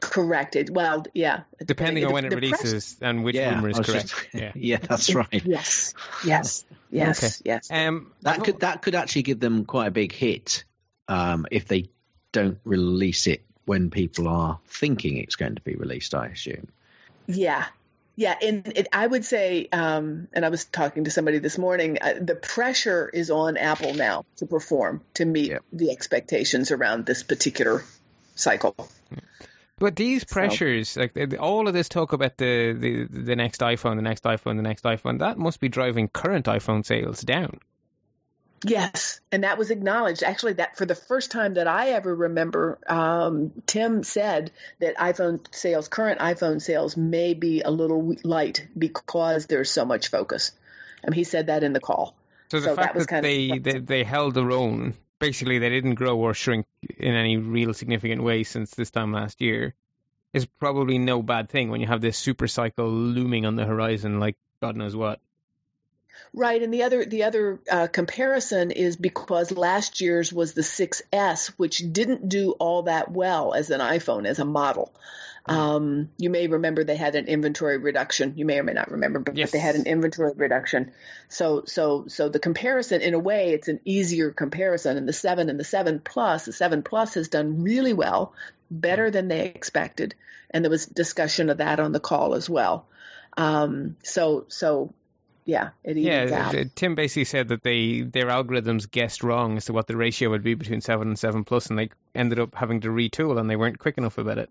Correct. 0.00 0.54
It, 0.56 0.70
well, 0.70 1.04
yeah. 1.14 1.42
depending 1.64 2.04
on 2.04 2.08
The- 2.08 2.14
when 2.14 2.24
it 2.26 2.30
the 2.30 2.36
press- 2.36 2.64
releases 2.64 2.96
and 3.00 3.24
which 3.24 3.36
yeah, 3.36 3.54
rumor 3.54 3.70
is 3.70 3.78
correct. 3.80 4.08
just- 4.08 4.34
yeah. 4.34 4.52
yeah, 4.56 4.76
that's 4.78 5.14
right. 5.14 5.28
Yes. 5.44 5.94
Yes. 6.24 6.64
Yes. 6.90 7.24
Okay. 7.40 7.50
Yes. 7.50 7.70
Um, 7.70 8.12
That 8.22 8.44
could 8.44 8.60
that 8.60 8.82
could 8.82 8.94
actually 8.94 9.22
give 9.22 9.40
them 9.40 9.64
quite 9.64 9.86
a 9.88 9.90
big 9.90 10.12
hit 10.12 10.64
um, 11.08 11.46
if 11.50 11.66
they 11.68 11.88
don't 12.32 12.58
release 12.64 13.26
it 13.26 13.44
when 13.64 13.90
people 13.90 14.28
are 14.28 14.58
thinking 14.66 15.16
it's 15.16 15.36
going 15.36 15.54
to 15.54 15.62
be 15.62 15.74
released. 15.74 16.14
I 16.14 16.26
assume. 16.28 16.68
Yeah. 17.26 17.64
Yeah, 18.16 18.36
and 18.40 18.72
it, 18.76 18.86
I 18.92 19.06
would 19.06 19.24
say, 19.24 19.68
um, 19.72 20.28
and 20.32 20.44
I 20.44 20.48
was 20.48 20.64
talking 20.64 21.04
to 21.04 21.10
somebody 21.10 21.38
this 21.38 21.58
morning. 21.58 21.98
Uh, 22.00 22.14
the 22.20 22.36
pressure 22.36 23.10
is 23.12 23.30
on 23.30 23.56
Apple 23.56 23.94
now 23.94 24.24
to 24.36 24.46
perform 24.46 25.00
to 25.14 25.24
meet 25.24 25.52
the 25.72 25.90
expectations 25.90 26.70
around 26.70 27.06
this 27.06 27.24
particular 27.24 27.82
cycle. 28.36 28.76
But 29.78 29.96
these 29.96 30.22
So- 30.22 30.32
pressures, 30.32 30.96
like 30.96 31.16
all 31.40 31.66
of 31.66 31.74
this 31.74 31.88
talk 31.88 32.12
about 32.12 32.36
the, 32.36 32.72
the 32.72 33.04
the 33.10 33.36
next 33.36 33.60
iPhone, 33.60 33.96
the 33.96 34.02
next 34.02 34.22
iPhone, 34.22 34.56
the 34.56 34.62
next 34.62 34.84
iPhone, 34.84 35.18
that 35.18 35.36
must 35.36 35.58
be 35.58 35.68
driving 35.68 36.06
current 36.06 36.46
iPhone 36.46 36.86
sales 36.86 37.20
down. 37.20 37.58
Yes, 38.66 39.20
and 39.30 39.44
that 39.44 39.58
was 39.58 39.70
acknowledged. 39.70 40.22
Actually, 40.22 40.54
that 40.54 40.76
for 40.76 40.86
the 40.86 40.94
first 40.94 41.30
time 41.30 41.54
that 41.54 41.68
I 41.68 41.90
ever 41.90 42.14
remember, 42.14 42.78
um, 42.86 43.52
Tim 43.66 44.02
said 44.02 44.52
that 44.80 44.96
iPhone 44.96 45.40
sales, 45.54 45.88
current 45.88 46.20
iPhone 46.20 46.62
sales, 46.62 46.96
may 46.96 47.34
be 47.34 47.60
a 47.60 47.70
little 47.70 48.14
light 48.24 48.66
because 48.76 49.46
there's 49.46 49.70
so 49.70 49.84
much 49.84 50.08
focus. 50.08 50.52
And 51.02 51.14
he 51.14 51.24
said 51.24 51.48
that 51.48 51.62
in 51.62 51.74
the 51.74 51.80
call. 51.80 52.16
So 52.50 52.60
the 52.60 52.68
So 52.68 52.74
that 52.74 52.82
fact 52.82 52.94
was 52.94 53.06
that, 53.06 53.22
kind 53.22 53.26
of 53.26 53.30
they, 53.30 53.58
they 53.58 53.78
they 53.80 54.04
held 54.04 54.34
their 54.34 54.50
own, 54.50 54.94
basically 55.18 55.58
they 55.58 55.68
didn't 55.68 55.96
grow 55.96 56.16
or 56.16 56.32
shrink 56.32 56.66
in 56.96 57.14
any 57.14 57.36
real 57.36 57.74
significant 57.74 58.22
way 58.22 58.44
since 58.44 58.70
this 58.70 58.90
time 58.90 59.12
last 59.12 59.42
year, 59.42 59.74
is 60.32 60.46
probably 60.46 60.98
no 60.98 61.22
bad 61.22 61.50
thing 61.50 61.68
when 61.68 61.80
you 61.80 61.86
have 61.86 62.00
this 62.00 62.16
super 62.16 62.48
cycle 62.48 62.88
looming 62.88 63.44
on 63.44 63.56
the 63.56 63.66
horizon, 63.66 64.20
like 64.20 64.36
God 64.62 64.76
knows 64.76 64.96
what. 64.96 65.20
Right, 66.36 66.60
and 66.60 66.74
the 66.74 66.82
other 66.82 67.04
the 67.04 67.22
other 67.22 67.60
uh, 67.70 67.86
comparison 67.86 68.72
is 68.72 68.96
because 68.96 69.52
last 69.52 70.00
year's 70.00 70.32
was 70.32 70.52
the 70.52 70.62
6S, 70.62 71.52
which 71.56 71.78
didn't 71.92 72.28
do 72.28 72.52
all 72.58 72.82
that 72.84 73.08
well 73.12 73.54
as 73.54 73.70
an 73.70 73.78
iPhone 73.80 74.26
as 74.26 74.40
a 74.40 74.44
model. 74.44 74.92
Um, 75.46 76.08
you 76.16 76.30
may 76.30 76.48
remember 76.48 76.82
they 76.82 76.96
had 76.96 77.14
an 77.14 77.26
inventory 77.26 77.76
reduction. 77.76 78.32
You 78.36 78.46
may 78.46 78.58
or 78.58 78.64
may 78.64 78.72
not 78.72 78.90
remember, 78.90 79.20
but, 79.20 79.36
Yes. 79.36 79.52
they 79.52 79.58
had 79.60 79.76
an 79.76 79.86
inventory 79.86 80.32
reduction. 80.34 80.92
So 81.28 81.64
so 81.66 82.06
so 82.08 82.28
the 82.28 82.40
comparison, 82.40 83.00
in 83.00 83.14
a 83.14 83.18
way, 83.18 83.52
it's 83.52 83.68
an 83.68 83.78
easier 83.84 84.32
comparison. 84.32 84.96
And 84.96 85.06
the 85.06 85.12
seven 85.12 85.50
and 85.50 85.60
the 85.60 85.64
seven 85.64 86.00
plus, 86.00 86.46
the 86.46 86.52
seven 86.52 86.82
plus 86.82 87.14
has 87.14 87.28
done 87.28 87.62
really 87.62 87.92
well, 87.92 88.32
better 88.70 89.10
than 89.10 89.28
they 89.28 89.46
expected, 89.46 90.16
and 90.50 90.64
there 90.64 90.70
was 90.70 90.86
discussion 90.86 91.48
of 91.48 91.58
that 91.58 91.78
on 91.78 91.92
the 91.92 92.00
call 92.00 92.34
as 92.34 92.50
well. 92.50 92.88
Um, 93.36 93.96
so 94.02 94.46
so 94.48 94.94
yeah, 95.44 95.70
it 95.82 95.96
evens 95.96 96.30
Yeah, 96.30 96.46
out. 96.46 96.52
th- 96.52 96.68
Tim 96.74 96.94
basically 96.94 97.24
said 97.24 97.48
that 97.48 97.62
they 97.62 98.00
their 98.00 98.26
algorithms 98.26 98.90
guessed 98.90 99.22
wrong 99.22 99.56
as 99.58 99.66
to 99.66 99.72
what 99.72 99.86
the 99.86 99.96
ratio 99.96 100.30
would 100.30 100.42
be 100.42 100.54
between 100.54 100.80
seven 100.80 101.08
and 101.08 101.18
seven 101.18 101.44
plus, 101.44 101.66
and 101.66 101.78
they 101.78 101.90
ended 102.14 102.38
up 102.38 102.54
having 102.54 102.80
to 102.82 102.88
retool, 102.88 103.38
and 103.38 103.48
they 103.50 103.56
weren't 103.56 103.78
quick 103.78 103.98
enough 103.98 104.18
about 104.18 104.38
it. 104.38 104.50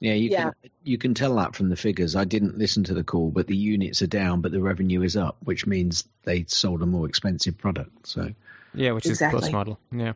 Yeah, 0.00 0.14
you 0.14 0.30
Yeah. 0.30 0.42
can 0.50 0.70
you 0.82 0.98
can 0.98 1.14
tell 1.14 1.36
that 1.36 1.54
from 1.54 1.68
the 1.70 1.76
figures. 1.76 2.16
I 2.16 2.24
didn't 2.24 2.58
listen 2.58 2.84
to 2.84 2.94
the 2.94 3.04
call, 3.04 3.30
but 3.30 3.46
the 3.46 3.56
units 3.56 4.02
are 4.02 4.06
down, 4.06 4.40
but 4.40 4.52
the 4.52 4.60
revenue 4.60 5.02
is 5.02 5.16
up, 5.16 5.36
which 5.44 5.66
means 5.66 6.04
they 6.24 6.44
sold 6.48 6.82
a 6.82 6.86
more 6.86 7.06
expensive 7.08 7.56
product. 7.56 8.06
So 8.08 8.34
Yeah, 8.74 8.92
which 8.92 9.06
is 9.06 9.20
the 9.20 9.28
plus 9.30 9.50
model. 9.52 9.78
Yeah. 9.92 10.14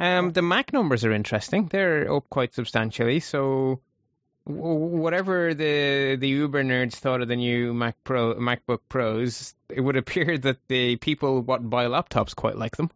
Um, 0.00 0.32
the 0.32 0.42
Mac 0.42 0.72
numbers 0.72 1.04
are 1.04 1.12
interesting. 1.12 1.66
They're 1.66 2.12
up 2.12 2.28
quite 2.30 2.54
substantially. 2.54 3.20
So 3.20 3.80
whatever 4.48 5.54
the 5.54 6.16
the 6.16 6.28
Uber 6.28 6.64
nerds 6.64 6.94
thought 6.94 7.20
of 7.20 7.28
the 7.28 7.36
new 7.36 7.74
Mac 7.74 7.96
Pro 8.02 8.34
MacBook 8.34 8.80
Pros, 8.88 9.54
it 9.68 9.80
would 9.80 9.96
appear 9.96 10.38
that 10.38 10.58
the 10.68 10.96
people 10.96 11.42
what 11.42 11.68
buy 11.68 11.86
laptops 11.86 12.34
quite 12.34 12.56
like 12.56 12.76
them. 12.76 12.90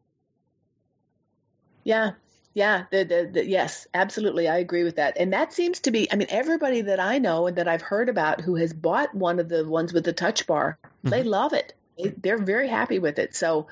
Yeah, 1.85 2.13
yeah, 2.55 2.85
the, 2.91 3.05
the, 3.05 3.31
the, 3.33 3.47
yes, 3.47 3.87
absolutely. 3.95 4.49
I 4.49 4.59
agree 4.59 4.85
with 4.85 4.97
that. 4.97 5.17
And 5.19 5.33
that 5.33 5.53
seems 5.53 5.81
to 5.81 5.91
be, 5.91 6.11
I 6.13 6.17
mean, 6.17 6.29
everybody 6.31 6.83
that 6.83 7.01
I 7.01 7.19
know 7.19 7.47
and 7.47 7.57
that 7.57 7.67
I've 7.67 7.83
heard 7.83 8.09
about 8.09 8.41
who 8.41 8.57
has 8.57 8.73
bought 8.73 9.15
one 9.15 9.39
of 9.39 9.49
the 9.49 9.67
ones 9.67 9.93
with 9.93 10.05
the 10.05 10.13
touch 10.13 10.47
bar, 10.47 10.79
mm-hmm. 10.83 11.09
they 11.09 11.23
love 11.23 11.55
it. 11.55 11.75
They're 12.21 12.39
very 12.39 12.69
happy 12.69 12.99
with 12.99 13.19
it. 13.19 13.35
So 13.35 13.67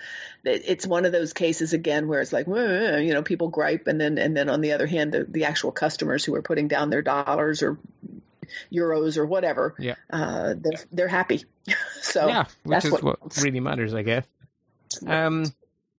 it's 0.45 0.87
one 0.87 1.05
of 1.05 1.13
those 1.13 1.33
cases 1.33 1.73
again 1.73 2.09
where 2.09 2.21
it's 2.21 2.33
like, 2.33 2.47
you 2.47 3.13
know, 3.13 3.23
people 3.23 3.49
gripe, 3.49 3.87
and 3.87 4.01
then 4.01 4.19
and 4.19 4.37
then 4.37 4.49
on 4.49 4.61
the 4.61 4.73
other 4.73 4.87
hand, 4.87 5.13
the, 5.13 5.25
the 5.25 5.45
actual 5.45 5.73
customers 5.73 6.25
who 6.25 6.35
are 6.35 6.43
putting 6.43 6.69
down 6.69 6.91
their 6.91 7.03
dollars 7.03 7.63
or 7.63 7.79
euros 8.73 9.17
or 9.17 9.27
whatever, 9.27 9.75
yeah, 9.79 9.95
uh, 10.11 10.55
they're 10.57 10.81
they're 10.93 11.09
happy. 11.09 11.45
so 12.01 12.27
yeah, 12.27 12.45
which 12.65 12.85
is 12.85 12.93
what, 12.93 13.03
what 13.03 13.37
really 13.43 13.61
matters, 13.61 13.95
I 13.95 14.03
guess. 14.03 14.27
Um, 15.07 15.45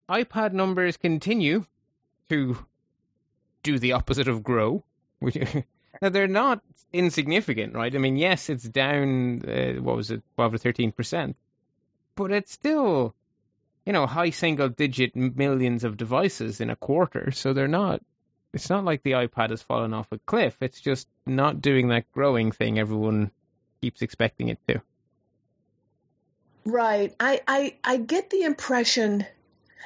iPad 0.08 0.52
numbers 0.52 0.96
continue 0.96 1.64
to 2.28 2.58
do 3.62 3.78
the 3.78 3.92
opposite 3.92 4.28
of 4.28 4.42
grow. 4.42 4.82
Which, 5.20 5.36
now 6.02 6.08
they're 6.08 6.28
not 6.28 6.62
insignificant, 6.92 7.74
right? 7.74 7.94
I 7.94 7.98
mean, 7.98 8.16
yes, 8.16 8.50
it's 8.50 8.64
down. 8.64 9.42
Uh, 9.48 9.80
what 9.80 9.96
was 9.96 10.10
it, 10.10 10.22
twelve 10.34 10.54
or 10.54 10.58
thirteen 10.58 10.92
percent, 10.92 11.36
but 12.14 12.30
it's 12.30 12.52
still, 12.52 13.14
you 13.84 13.92
know, 13.92 14.06
high 14.06 14.30
single-digit 14.30 15.16
millions 15.16 15.84
of 15.84 15.96
devices 15.96 16.60
in 16.60 16.70
a 16.70 16.76
quarter. 16.76 17.30
So 17.30 17.52
they're 17.52 17.68
not. 17.68 18.02
It's 18.52 18.68
not 18.68 18.84
like 18.84 19.02
the 19.02 19.12
iPad 19.12 19.50
has 19.50 19.62
fallen 19.62 19.94
off 19.94 20.12
a 20.12 20.18
cliff. 20.18 20.56
It's 20.60 20.80
just 20.80 21.08
not 21.24 21.62
doing 21.62 21.88
that 21.88 22.10
growing 22.12 22.52
thing 22.52 22.78
everyone 22.78 23.30
keeps 23.80 24.02
expecting 24.02 24.48
it 24.48 24.58
to. 24.68 24.82
Right. 26.64 27.14
I 27.18 27.40
I, 27.48 27.76
I 27.82 27.96
get 27.96 28.30
the 28.30 28.42
impression 28.42 29.26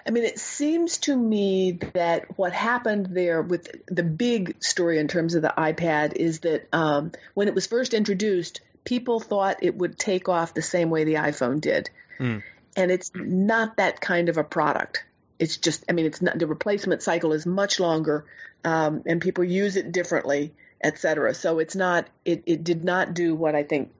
I 0.07 0.13
mean, 0.13 0.23
it 0.23 0.39
seems 0.39 0.99
to 0.99 1.17
me 1.17 1.73
that 1.95 2.39
what 2.39 2.53
happened 2.53 3.07
there 3.07 3.43
with 3.43 3.69
the 3.87 4.05
big 4.05 4.63
story 4.63 5.01
in 5.01 5.09
terms 5.09 5.35
of 5.35 5.43
the 5.43 5.53
iPad 5.59 6.15
is 6.15 6.41
that 6.41 6.69
um, 6.73 7.11
when 7.35 7.49
it 7.49 7.55
was 7.55 7.67
first 7.67 7.93
introduced, 7.93 8.61
people 8.87 9.21
thought 9.21 9.59
it 9.63 9.77
would 9.77 9.99
take 9.99 10.31
off 10.31 10.55
the 10.55 10.63
same 10.63 10.89
way 10.89 11.05
the 11.05 11.15
iPhone 11.15 11.61
did. 11.61 11.91
Mm. 12.19 12.43
And 12.75 12.91
it's 12.91 13.11
not 13.15 13.77
that 13.77 14.01
kind 14.01 14.31
of 14.31 14.39
a 14.39 14.45
product. 14.45 15.05
It's 15.39 15.59
just, 15.59 15.85
I 15.91 15.93
mean, 15.93 16.07
it's 16.07 16.23
not 16.23 16.39
the 16.39 16.47
replacement 16.47 17.03
cycle 17.03 17.35
is 17.35 17.45
much 17.45 17.79
longer, 17.79 18.25
um, 18.65 19.03
and 19.05 19.21
people 19.21 19.45
use 19.45 19.77
it 19.77 19.93
differently, 19.93 20.55
et 20.81 20.99
cetera. 20.99 21.35
So 21.35 21.59
it's 21.59 21.77
not, 21.77 22.07
it, 22.25 22.45
it 22.47 22.65
did 22.65 22.85
not 22.85 23.13
do 23.13 23.35
what 23.35 23.55
I 23.55 23.63
think 23.63 23.93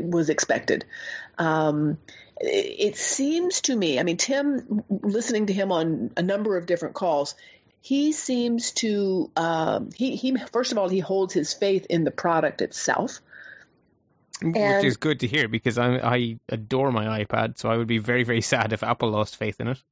was 0.00 0.28
expected. 0.28 0.84
Um, 1.38 1.96
it 2.40 2.96
seems 2.96 3.62
to 3.62 3.74
me, 3.74 3.98
I 3.98 4.02
mean, 4.02 4.16
Tim, 4.16 4.84
listening 4.88 5.46
to 5.46 5.52
him 5.52 5.72
on 5.72 6.10
a 6.16 6.22
number 6.22 6.56
of 6.56 6.66
different 6.66 6.94
calls, 6.94 7.34
he 7.80 8.12
seems 8.12 8.72
to 8.72 9.30
um, 9.36 9.90
he 9.94 10.16
he 10.16 10.36
first 10.52 10.72
of 10.72 10.78
all 10.78 10.88
he 10.88 10.98
holds 10.98 11.32
his 11.32 11.54
faith 11.54 11.86
in 11.88 12.04
the 12.04 12.10
product 12.10 12.60
itself, 12.60 13.20
which 14.42 14.84
is 14.84 14.96
good 14.96 15.20
to 15.20 15.26
hear 15.26 15.48
because 15.48 15.78
I 15.78 15.96
I 15.98 16.38
adore 16.48 16.92
my 16.92 17.24
iPad, 17.24 17.58
so 17.58 17.70
I 17.70 17.76
would 17.76 17.86
be 17.86 17.98
very 17.98 18.24
very 18.24 18.40
sad 18.40 18.72
if 18.72 18.82
Apple 18.82 19.10
lost 19.10 19.36
faith 19.36 19.60
in 19.60 19.68
it. 19.68 19.82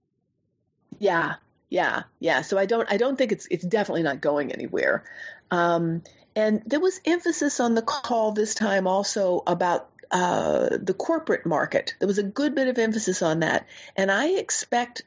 Yeah, 0.99 1.35
yeah, 1.69 2.05
yeah. 2.21 2.43
So 2.43 2.59
I 2.59 2.67
don't 2.67 2.91
I 2.91 2.97
don't 2.97 3.17
think 3.17 3.33
it's 3.33 3.47
it's 3.51 3.65
definitely 3.65 4.03
not 4.03 4.21
going 4.21 4.53
anywhere. 4.53 5.05
Um, 5.51 6.03
and 6.35 6.63
there 6.67 6.81
was 6.81 7.01
emphasis 7.05 7.61
on 7.61 7.75
the 7.75 7.83
call 7.83 8.33
this 8.33 8.55
time 8.55 8.87
also 8.87 9.43
about 9.47 9.91
uh, 10.11 10.69
the 10.81 10.95
corporate 10.95 11.47
market. 11.47 11.95
There 11.99 12.09
was 12.09 12.19
a 12.19 12.23
good 12.23 12.55
bit 12.55 12.69
of 12.69 12.79
emphasis 12.79 13.23
on 13.23 13.41
that, 13.41 13.67
and 13.97 14.11
I 14.11 14.29
expect 14.29 15.03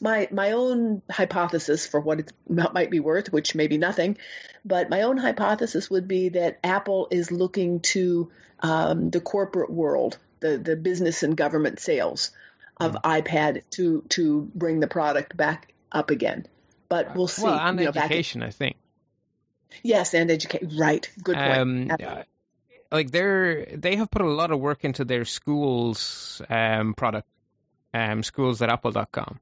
my 0.00 0.28
my 0.30 0.52
own 0.52 1.02
hypothesis 1.10 1.86
for 1.86 2.00
what 2.00 2.20
it 2.20 2.32
might 2.48 2.90
be 2.90 3.00
worth, 3.00 3.32
which 3.32 3.54
may 3.54 3.66
be 3.66 3.78
nothing, 3.78 4.18
but 4.64 4.90
my 4.90 5.02
own 5.02 5.16
hypothesis 5.16 5.90
would 5.90 6.08
be 6.08 6.30
that 6.30 6.58
Apple 6.64 7.08
is 7.10 7.30
looking 7.30 7.80
to 7.80 8.30
um, 8.60 9.10
the 9.10 9.20
corporate 9.20 9.70
world, 9.70 10.18
the 10.40 10.58
the 10.58 10.76
business 10.76 11.22
and 11.22 11.36
government 11.36 11.80
sales 11.80 12.30
of 12.78 12.92
mm. 12.94 13.02
iPad 13.02 13.62
to 13.70 14.02
to 14.10 14.50
bring 14.54 14.80
the 14.80 14.86
product 14.88 15.36
back 15.36 15.72
up 15.90 16.10
again. 16.10 16.46
But 16.88 17.16
we'll 17.16 17.28
see. 17.28 17.44
Well, 17.44 17.58
and 17.58 17.78
you 17.78 17.86
know, 17.86 17.90
education, 17.90 18.42
I 18.42 18.50
think. 18.50 18.76
Yes, 19.82 20.14
and 20.14 20.30
education. 20.30 20.76
Right. 20.76 21.08
Good 21.22 21.36
point. 21.36 21.58
Um, 21.58 21.90
like 22.90 23.10
they're 23.10 23.64
they 23.74 23.96
have 23.96 24.10
put 24.10 24.22
a 24.22 24.28
lot 24.28 24.50
of 24.50 24.60
work 24.60 24.84
into 24.84 25.04
their 25.04 25.24
schools 25.24 26.42
um, 26.48 26.94
product, 26.94 27.26
um, 27.94 28.22
schools 28.22 28.60
at 28.62 28.68
apple.com. 28.68 29.40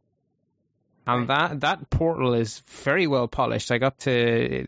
And 1.19 1.29
that 1.29 1.61
that 1.61 1.91
portal 1.91 2.35
is 2.35 2.61
very 2.85 3.07
well 3.07 3.29
polished. 3.29 3.71
I 3.71 3.79
got 3.79 3.99
to 4.01 4.67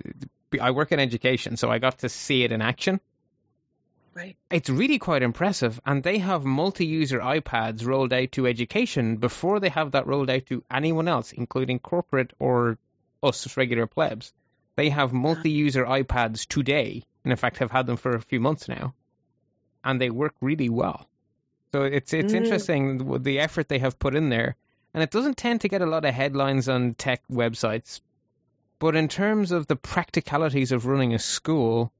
I 0.60 0.70
work 0.70 0.92
in 0.92 1.00
education, 1.00 1.56
so 1.56 1.70
I 1.70 1.78
got 1.78 1.98
to 1.98 2.08
see 2.08 2.44
it 2.44 2.52
in 2.52 2.62
action. 2.62 3.00
Right. 4.14 4.36
It's 4.50 4.68
really 4.68 4.98
quite 4.98 5.22
impressive, 5.22 5.80
and 5.86 6.02
they 6.02 6.18
have 6.18 6.44
multi-user 6.44 7.18
iPads 7.18 7.86
rolled 7.86 8.12
out 8.12 8.32
to 8.32 8.46
education 8.46 9.16
before 9.16 9.58
they 9.58 9.70
have 9.70 9.92
that 9.92 10.06
rolled 10.06 10.28
out 10.28 10.44
to 10.46 10.62
anyone 10.70 11.08
else, 11.08 11.32
including 11.32 11.78
corporate 11.78 12.32
or 12.38 12.76
us 13.22 13.56
regular 13.56 13.86
plebs. 13.86 14.34
They 14.76 14.90
have 14.90 15.14
multi-user 15.14 15.84
iPads 15.84 16.46
today 16.46 17.04
and 17.24 17.32
in 17.32 17.36
fact 17.36 17.58
have 17.58 17.70
had 17.70 17.86
them 17.86 17.96
for 17.96 18.14
a 18.14 18.20
few 18.20 18.40
months 18.40 18.68
now, 18.68 18.94
and 19.84 20.00
they 20.00 20.10
work 20.10 20.34
really 20.40 20.68
well. 20.68 21.08
So 21.72 21.84
it's 21.84 22.12
it's 22.12 22.32
mm. 22.32 22.36
interesting 22.36 23.22
the 23.22 23.40
effort 23.40 23.68
they 23.68 23.78
have 23.78 23.98
put 23.98 24.14
in 24.14 24.28
there, 24.28 24.56
and 24.94 25.02
it 25.02 25.10
doesn't 25.10 25.36
tend 25.36 25.62
to 25.62 25.68
get 25.68 25.82
a 25.82 25.86
lot 25.86 26.04
of 26.04 26.14
headlines 26.14 26.68
on 26.68 26.94
tech 26.94 27.22
websites. 27.30 28.00
But 28.78 28.96
in 28.96 29.08
terms 29.08 29.52
of 29.52 29.66
the 29.66 29.76
practicalities 29.76 30.72
of 30.72 30.86
running 30.86 31.14
a 31.14 31.18
school, 31.18 31.92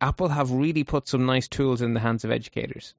Apple 0.00 0.28
have 0.28 0.50
really 0.50 0.84
put 0.84 1.08
some 1.08 1.26
nice 1.26 1.48
tools 1.48 1.82
in 1.82 1.94
the 1.94 2.00
hands 2.00 2.24
of 2.24 2.30
educators. 2.30 2.94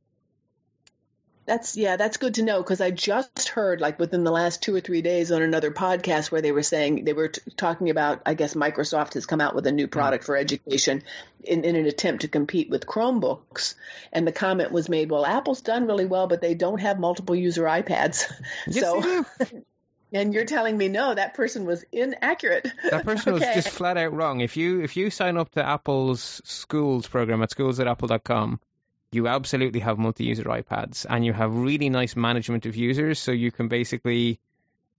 That's 1.46 1.76
yeah, 1.76 1.98
that's 1.98 2.18
good 2.18 2.36
to 2.36 2.44
know 2.44 2.62
because 2.64 2.80
I 2.80 2.92
just 2.92 3.50
heard 3.50 3.82
like 3.82 4.00
within 4.00 4.24
the 4.24 4.32
last 4.32 4.64
two 4.64 4.74
or 4.74 4.80
three 4.80 5.02
days 5.02 5.32
on 5.32 5.42
another 5.42 5.72
podcast 5.72 6.32
where 6.32 6.42
they 6.42 6.54
were 6.54 6.64
saying 6.64 7.04
they 7.04 7.12
were 7.12 7.30
t- 7.30 7.42
talking 7.58 7.90
about 7.90 8.22
I 8.26 8.34
guess 8.34 8.54
Microsoft 8.54 9.16
has 9.16 9.26
come 9.26 9.42
out 9.42 9.54
with 9.54 9.68
a 9.68 9.72
new 9.72 9.86
mm-hmm. 9.86 9.92
product 9.92 10.24
for 10.24 10.38
education 10.38 11.04
in, 11.44 11.66
in 11.66 11.76
an 11.76 11.86
attempt 11.86 12.22
to 12.22 12.30
compete 12.30 12.70
with 12.70 12.86
Chromebooks, 12.86 13.76
and 14.14 14.26
the 14.26 14.32
comment 14.32 14.72
was 14.72 14.88
made, 14.88 15.12
well, 15.12 15.26
Apple's 15.26 15.62
done 15.62 15.86
really 15.86 16.06
well, 16.06 16.28
but 16.28 16.40
they 16.40 16.54
don't 16.54 16.80
have 16.80 17.00
multiple 17.00 17.36
user 17.36 17.64
iPads, 17.64 18.32
yes, 18.68 18.86
so. 18.86 19.26
And 20.16 20.32
you're 20.32 20.46
telling 20.46 20.78
me 20.78 20.90
no, 20.90 21.16
that 21.16 21.34
person 21.34 21.66
was 21.66 21.84
inaccurate. 21.92 22.72
That 22.92 23.04
person 23.04 23.34
okay. 23.34 23.48
was 23.48 23.56
just 23.56 23.70
flat 23.76 23.98
out 23.98 24.14
wrong. 24.14 24.42
If 24.42 24.56
you 24.56 24.82
if 24.82 24.96
you 24.96 25.10
sign 25.10 25.38
up 25.38 25.50
to 25.54 25.68
Apple's 25.68 26.40
schools 26.46 27.08
program 27.08 27.42
at 27.42 27.50
schools 27.50 27.80
at 27.80 27.88
apple.com, 27.88 28.60
you 29.14 29.28
absolutely 29.28 29.80
have 29.82 29.98
multi-user 29.98 30.44
iPads 30.44 31.06
and 31.10 31.26
you 31.26 31.34
have 31.34 31.56
really 31.56 31.90
nice 31.90 32.16
management 32.16 32.66
of 32.66 32.76
users. 32.76 33.20
So 33.20 33.32
you 33.32 33.52
can 33.52 33.68
basically 33.68 34.40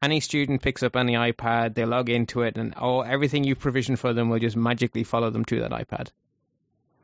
any 0.03 0.20
student 0.20 0.62
picks 0.62 0.83
up 0.83 0.96
any 0.96 1.14
iPad, 1.14 1.74
they 1.74 1.85
log 1.85 2.11
into 2.11 2.42
it, 2.42 2.59
and 2.59 2.74
all 2.74 3.03
everything 3.03 3.44
you 3.44 3.55
provision 3.55 3.96
for 3.96 4.12
them 4.12 4.29
will 4.29 4.38
just 4.38 4.57
magically 4.57 5.05
follow 5.05 5.31
them 5.31 5.44
to 5.46 5.61
that 5.61 5.70
iPad. 5.70 6.11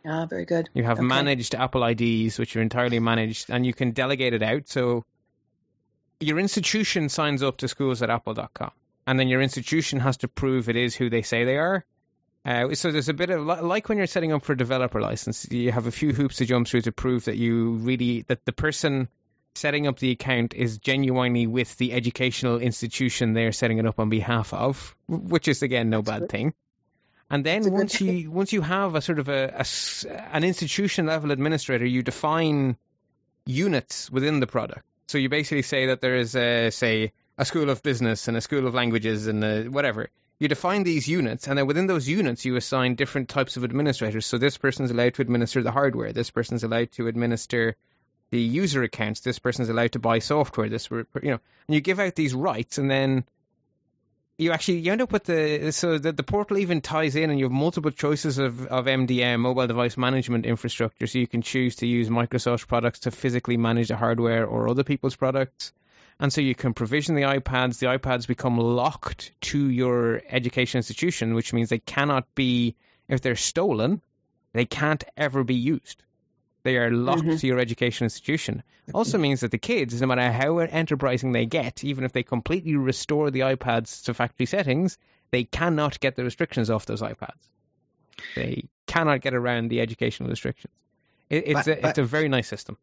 Ah, 0.07 0.27
very 0.27 0.44
good. 0.44 0.68
You 0.75 0.85
have 0.85 0.99
okay. 0.99 1.07
managed 1.07 1.55
Apple 1.55 1.85
IDs, 1.85 2.38
which 2.38 2.57
are 2.57 2.62
entirely 2.62 3.01
managed, 3.01 3.51
and 3.51 3.64
you 3.66 3.73
can 3.73 3.92
delegate 3.92 4.35
it 4.35 4.42
out. 4.42 4.68
So 4.68 5.05
your 6.20 6.38
institution 6.38 7.09
signs 7.09 7.42
up 7.42 7.59
to 7.59 7.68
schools 7.68 8.03
at 8.03 8.11
apple.com, 8.11 8.70
and 9.07 9.18
then 9.18 9.29
your 9.29 9.42
institution 9.42 10.01
has 10.01 10.18
to 10.18 10.29
prove 10.29 10.68
it 10.68 10.77
is 10.77 10.94
who 10.94 11.11
they 11.11 11.23
say 11.23 11.44
they 11.44 11.57
are. 11.57 11.85
Uh, 12.44 12.74
so 12.74 12.90
there's 12.90 13.11
a 13.11 13.14
bit 13.14 13.31
of 13.31 13.44
like 13.44 13.88
when 13.88 13.98
you're 13.98 14.07
setting 14.07 14.33
up 14.33 14.44
for 14.44 14.55
a 14.55 14.57
developer 14.57 15.00
license, 15.00 15.46
you 15.50 15.70
have 15.70 15.87
a 15.87 15.90
few 15.90 16.12
hoops 16.12 16.37
to 16.37 16.46
jump 16.46 16.66
through 16.66 16.81
to 16.83 16.92
prove 16.92 17.26
that 17.26 17.37
you 17.37 17.72
really 17.72 18.22
that 18.29 18.44
the 18.46 18.53
person 18.53 19.09
setting 19.55 19.87
up 19.87 19.98
the 19.98 20.12
account 20.12 20.55
is 20.55 20.79
genuinely 20.79 21.46
with 21.46 21.76
the 21.76 21.92
educational 21.92 22.59
institution 22.59 23.35
they're 23.35 23.53
setting 23.53 23.79
it 23.79 23.87
up 23.87 23.98
on 23.98 24.09
behalf 24.09 24.55
of, 24.55 24.96
which 25.07 25.48
is 25.48 25.62
again 25.62 25.90
no 25.90 26.00
bad 26.00 26.29
thing. 26.31 26.55
And 27.29 27.44
then 27.44 27.70
once 27.70 28.00
you 28.00 28.31
once 28.31 28.55
you 28.55 28.62
have 28.62 28.94
a 28.94 29.03
sort 29.03 29.18
of 29.18 29.29
a, 29.29 29.62
a 29.62 29.66
an 30.33 30.42
institution 30.42 31.07
level 31.07 31.33
administrator, 31.33 31.85
you 31.85 32.03
define 32.03 32.79
units 33.44 34.11
within 34.11 34.40
the 34.40 34.46
product. 34.46 34.83
So 35.09 35.18
you 35.18 35.29
basically 35.29 35.62
say 35.62 35.87
that 35.87 36.00
there 36.00 36.16
is 36.16 36.35
a 36.35 36.70
say 36.70 37.12
a 37.37 37.44
school 37.44 37.68
of 37.68 37.83
business 37.83 38.29
and 38.29 38.37
a 38.37 38.40
school 38.40 38.66
of 38.66 38.74
languages 38.74 39.26
and 39.26 39.44
a, 39.44 39.64
whatever 39.64 40.09
you 40.40 40.48
define 40.48 40.83
these 40.83 41.07
units, 41.07 41.46
and 41.46 41.59
then 41.59 41.66
within 41.66 41.87
those 41.87 42.09
units, 42.09 42.46
you 42.46 42.57
assign 42.57 42.94
different 42.94 43.29
types 43.29 43.59
of 43.59 43.62
administrators. 43.62 44.24
So 44.24 44.38
this 44.38 44.57
person 44.57 44.87
is 44.87 44.90
allowed 44.90 45.14
to 45.14 45.22
administer 45.22 45.62
the 45.62 45.70
hardware. 45.70 46.12
This 46.12 46.31
person 46.31 46.57
is 46.57 46.64
allowed 46.64 46.90
to 46.92 47.09
administer 47.09 47.76
the 48.31 48.40
user 48.40 48.83
accounts. 48.83 49.20
This 49.20 49.38
person 49.38 49.62
is 49.62 49.68
allowed 49.68 49.92
to 49.92 49.98
buy 49.98 50.18
software. 50.18 50.70
This, 50.70 50.90
you 50.90 51.07
know, 51.22 51.40
and 51.68 51.74
you 51.74 51.83
give 51.83 52.00
out 52.00 52.14
these 52.14 52.33
rights, 52.33 52.79
and 52.79 52.90
then 52.90 53.24
you 54.38 54.53
actually 54.53 54.79
you 54.79 54.90
end 54.90 55.03
up 55.03 55.12
with 55.12 55.24
the 55.24 55.70
so 55.72 55.98
that 55.98 56.16
the 56.16 56.22
portal 56.22 56.57
even 56.57 56.81
ties 56.81 57.16
in 57.16 57.29
and 57.29 57.38
you 57.38 57.44
have 57.44 57.53
multiple 57.53 57.90
choices 57.90 58.38
of, 58.38 58.66
of 58.68 58.87
MDM 58.87 59.40
mobile 59.40 59.66
device 59.66 59.98
management 59.98 60.46
infrastructure 60.46 61.07
so 61.07 61.18
you 61.18 61.26
can 61.26 61.42
choose 61.42 61.76
to 61.76 61.87
use 61.87 62.09
Microsoft 62.09 62.66
products 62.66 63.00
to 63.00 63.11
physically 63.11 63.59
manage 63.59 63.88
the 63.88 63.96
hardware 63.96 64.46
or 64.46 64.70
other 64.70 64.85
people's 64.85 65.16
products 65.16 65.74
and 66.20 66.33
so 66.33 66.40
you 66.40 66.54
can 66.54 66.74
provision 66.74 67.16
the 67.16 67.22
iPads 67.22 67.78
the 67.78 67.87
iPads 67.87 68.28
become 68.28 68.59
locked 68.59 69.33
to 69.40 69.59
your 69.59 70.22
education 70.28 70.78
institution 70.78 71.35
which 71.35 71.52
means 71.52 71.68
they 71.68 71.78
cannot 71.78 72.33
be 72.35 72.76
if 73.09 73.20
they're 73.20 73.37
stolen 73.37 74.00
they 74.52 74.66
can't 74.66 75.02
ever 75.16 75.42
be 75.42 75.54
used 75.54 76.02
they 76.62 76.76
are 76.76 76.90
locked 76.90 77.22
mm-hmm. 77.22 77.37
to 77.37 77.46
your 77.46 77.59
education 77.59 78.04
institution. 78.04 78.62
Also 78.92 79.18
means 79.18 79.40
that 79.40 79.50
the 79.50 79.59
kids, 79.59 80.00
no 80.00 80.06
matter 80.06 80.30
how 80.30 80.59
enterprising 80.59 81.33
they 81.33 81.46
get, 81.46 81.85
even 81.85 82.04
if 82.04 82.12
they 82.12 82.22
completely 82.22 82.76
restore 82.76 83.30
the 83.30 83.40
iPads 83.40 84.04
to 84.04 84.14
factory 84.14 84.46
settings, 84.46 84.98
they 85.30 85.44
cannot 85.44 86.00
get 86.00 86.16
the 86.16 86.24
restrictions 86.24 86.70
off 86.70 86.87
those 86.87 87.00
iPads. 87.00 87.48
They 88.35 88.64
cannot 88.87 89.20
get 89.22 89.35
around 89.35 89.68
the 89.68 89.80
educational 89.80 90.28
restrictions. 90.28 90.74
It, 91.30 91.44
it's, 91.46 91.54
but, 91.54 91.66
a, 91.68 91.80
but, 91.80 91.90
it's 91.90 91.98
a 91.98 92.04
very 92.04 92.28
nice 92.28 92.48
system. 92.48 92.76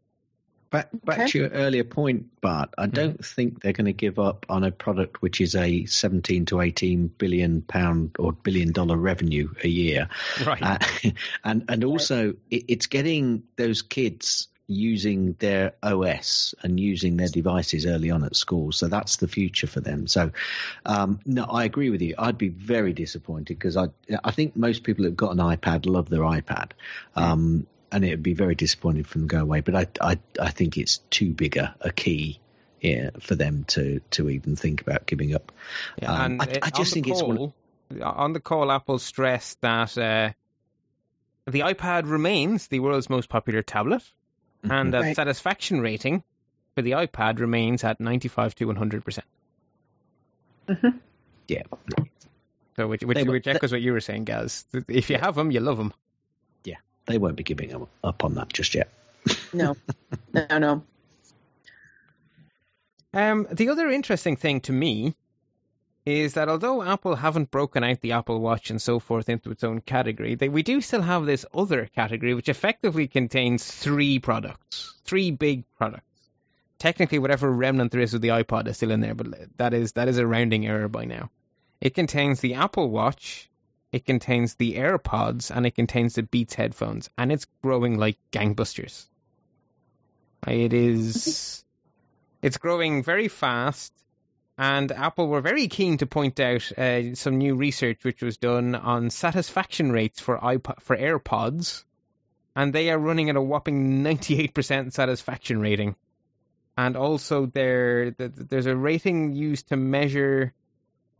Back, 0.70 0.90
back 1.06 1.20
okay. 1.20 1.28
to 1.30 1.38
your 1.40 1.50
earlier 1.50 1.84
point, 1.86 2.42
Bart, 2.42 2.74
I 2.78 2.88
don't 2.88 3.22
mm. 3.22 3.26
think 3.26 3.62
they're 3.62 3.74
going 3.74 3.86
to 3.86 3.94
give 3.94 4.20
up 4.20 4.46
on 4.50 4.64
a 4.64 4.72
product 4.72 5.22
which 5.22 5.40
is 5.40 5.56
a 5.56 5.86
17 5.86 6.46
to 6.48 6.60
18 6.60 7.08
billion 7.08 7.62
pound 7.62 8.18
or 8.20 8.34
billion 8.34 8.74
dollar 8.74 8.98
revenue 8.98 9.50
a 9.64 9.68
year. 9.68 10.10
Right. 10.46 10.62
Uh, 10.62 10.78
and, 11.44 11.66
and 11.70 11.84
also, 11.86 12.36
it, 12.50 12.66
it's 12.68 12.88
getting 12.88 13.44
those 13.56 13.82
kids 13.82 14.50
using 14.68 15.34
their 15.40 15.74
OS 15.82 16.54
and 16.62 16.78
using 16.78 17.16
their 17.16 17.30
devices 17.30 17.86
early 17.86 18.12
on 18.12 18.24
at 18.24 18.36
school. 18.36 18.74
So 18.74 18.88
that's 18.88 19.18
the 19.18 19.28
future 19.28 19.68
for 19.68 19.80
them. 19.80 20.08
So, 20.08 20.32
um, 20.86 21.22
no, 21.26 21.46
I 21.46 21.64
agree 21.64 21.90
with 21.90 22.02
you. 22.02 22.16
I'd 22.18 22.38
be 22.38 22.50
very 22.50 22.92
disappointed 22.92 23.58
because 23.58 23.78
I, 23.78 23.88
I 24.24 24.32
think 24.32 24.58
most 24.58 24.84
people 24.84 25.06
who've 25.06 25.16
got 25.16 25.32
an 25.32 25.38
iPad 25.38 25.86
love 25.86 26.10
their 26.10 26.22
iPad. 26.22 26.72
Um, 27.16 27.66
and 27.92 28.04
it 28.04 28.12
would 28.12 28.24
be 28.24 28.34
very 28.34 28.56
disappointing 28.56 29.04
for 29.04 29.18
them 29.18 29.28
to 29.28 29.36
go 29.36 29.42
away. 29.42 29.62
But 29.62 29.76
I, 29.76 29.88
I, 30.02 30.20
I 30.40 30.50
think 30.52 30.78
it's 30.78 30.98
too 31.10 31.32
big 31.32 31.58
a, 31.58 31.76
a 31.82 31.92
key 31.92 32.40
yeah, 32.82 33.10
for 33.20 33.36
them 33.36 33.66
to, 33.70 34.02
to 34.12 34.30
even 34.30 34.56
think 34.56 34.82
about 34.82 35.06
giving 35.06 35.34
up. 35.34 35.52
Yeah, 36.02 36.12
um, 36.12 36.40
and 36.40 36.42
I, 36.42 36.60
I 36.64 36.70
just 36.70 36.94
think 36.94 37.08
call, 37.08 37.14
it's 37.14 37.24
one... 37.92 38.04
on 38.04 38.34
the 38.34 38.40
call. 38.40 38.72
Apple 38.72 39.00
stressed 39.00 39.60
that 39.62 39.98
uh, 39.98 40.32
the 41.46 41.62
iPad 41.62 42.10
remains 42.10 42.68
the 42.68 42.80
world's 42.80 43.10
most 43.10 43.30
popular 43.30 43.62
tablet, 43.62 44.04
mm-hmm. 44.64 44.72
and 44.72 44.94
that 44.94 45.02
right. 45.02 45.16
satisfaction 45.16 45.82
rating 45.82 46.24
for 46.76 46.82
the 46.82 46.92
iPad 46.92 47.40
remains 47.40 47.84
at 47.84 48.00
ninety 48.00 48.28
five 48.28 48.54
to 48.56 48.66
one 48.66 48.76
hundred 48.76 49.04
percent. 49.04 49.28
Mm-hmm. 50.68 50.98
Yeah. 51.48 51.64
So 52.76 52.88
which 52.88 53.02
which, 53.02 53.26
which 53.26 53.48
echoes 53.48 53.72
what 53.72 53.82
you 53.82 53.94
were 53.94 54.02
saying, 54.02 54.26
Gaz. 54.26 54.66
If 54.88 55.10
you 55.10 55.18
have 55.18 55.34
them, 55.34 55.50
you 55.50 55.62
love 55.62 55.78
them 55.78 55.94
they 57.08 57.18
won't 57.18 57.36
be 57.36 57.44
giving 57.44 57.88
up 58.04 58.24
on 58.24 58.36
that 58.36 58.54
just 58.54 58.76
yet. 58.76 58.90
no, 59.54 59.76
no, 60.34 60.58
no. 60.58 60.84
Um, 63.14 63.48
the 63.52 63.70
other 63.70 63.90
interesting 63.90 64.36
thing 64.36 64.62
to 64.62 64.72
me 64.72 65.16
is 66.06 66.36
that 66.36 66.48
although 66.48 66.82
Apple 66.82 67.16
haven't 67.16 67.52
broken 67.52 67.84
out 67.84 68.00
the 68.00 68.14
Apple 68.14 68.40
Watch 68.40 68.70
and 68.70 68.82
so 68.82 69.00
forth 69.00 69.28
into 69.28 69.52
its 69.52 69.64
own 69.64 69.82
category, 69.82 70.36
they, 70.36 70.48
we 70.48 70.64
do 70.64 70.80
still 70.80 71.02
have 71.02 71.26
this 71.26 71.46
other 71.54 71.90
category 71.96 72.34
which 72.34 72.48
effectively 72.48 73.08
contains 73.08 73.66
three 73.66 74.20
products, 74.20 74.94
three 75.04 75.32
big 75.32 75.64
products. 75.78 76.04
Technically, 76.80 77.20
whatever 77.20 77.52
remnant 77.52 77.92
there 77.92 78.02
is 78.02 78.14
of 78.14 78.22
the 78.22 78.30
iPod 78.30 78.68
is 78.68 78.78
still 78.78 78.92
in 78.92 79.02
there, 79.02 79.16
but 79.16 79.58
that 79.58 79.74
is 79.74 79.94
that 79.94 80.08
is 80.08 80.18
a 80.18 80.28
rounding 80.28 80.66
error 80.68 80.88
by 80.88 81.06
now. 81.06 81.30
It 81.82 81.96
contains 81.96 82.40
the 82.40 82.54
Apple 82.54 82.90
Watch, 82.90 83.50
it 83.98 84.06
contains 84.06 84.54
the 84.54 84.76
AirPods 84.76 85.50
and 85.50 85.66
it 85.66 85.74
contains 85.74 86.14
the 86.14 86.22
Beats 86.22 86.54
headphones, 86.54 87.10
and 87.18 87.32
it's 87.32 87.48
growing 87.64 87.98
like 87.98 88.20
gangbusters. 88.32 89.08
It 90.48 90.72
is, 90.72 91.66
it's 92.44 92.58
growing 92.58 93.02
very 93.02 93.28
fast, 93.28 93.92
and 94.56 94.92
Apple 94.92 95.28
were 95.28 95.42
very 95.42 95.68
keen 95.68 95.98
to 95.98 96.06
point 96.06 96.40
out 96.40 96.72
uh, 96.78 97.16
some 97.16 97.40
new 97.40 97.56
research 97.56 98.04
which 98.04 98.22
was 98.22 98.38
done 98.38 98.76
on 98.76 99.10
satisfaction 99.10 99.92
rates 99.92 100.20
for 100.20 100.38
iPod, 100.38 100.80
for 100.82 100.96
AirPods, 100.96 101.84
and 102.56 102.72
they 102.72 102.92
are 102.92 103.00
running 103.00 103.32
at 103.32 103.36
a 103.36 103.42
whopping 103.42 104.04
98% 104.04 104.94
satisfaction 104.94 105.60
rating. 105.60 105.96
And 106.78 106.96
also, 106.96 107.48
there 107.48 108.12
there's 108.12 108.68
a 108.68 108.76
rating 108.76 109.34
used 109.34 109.70
to 109.70 109.76
measure 109.76 110.54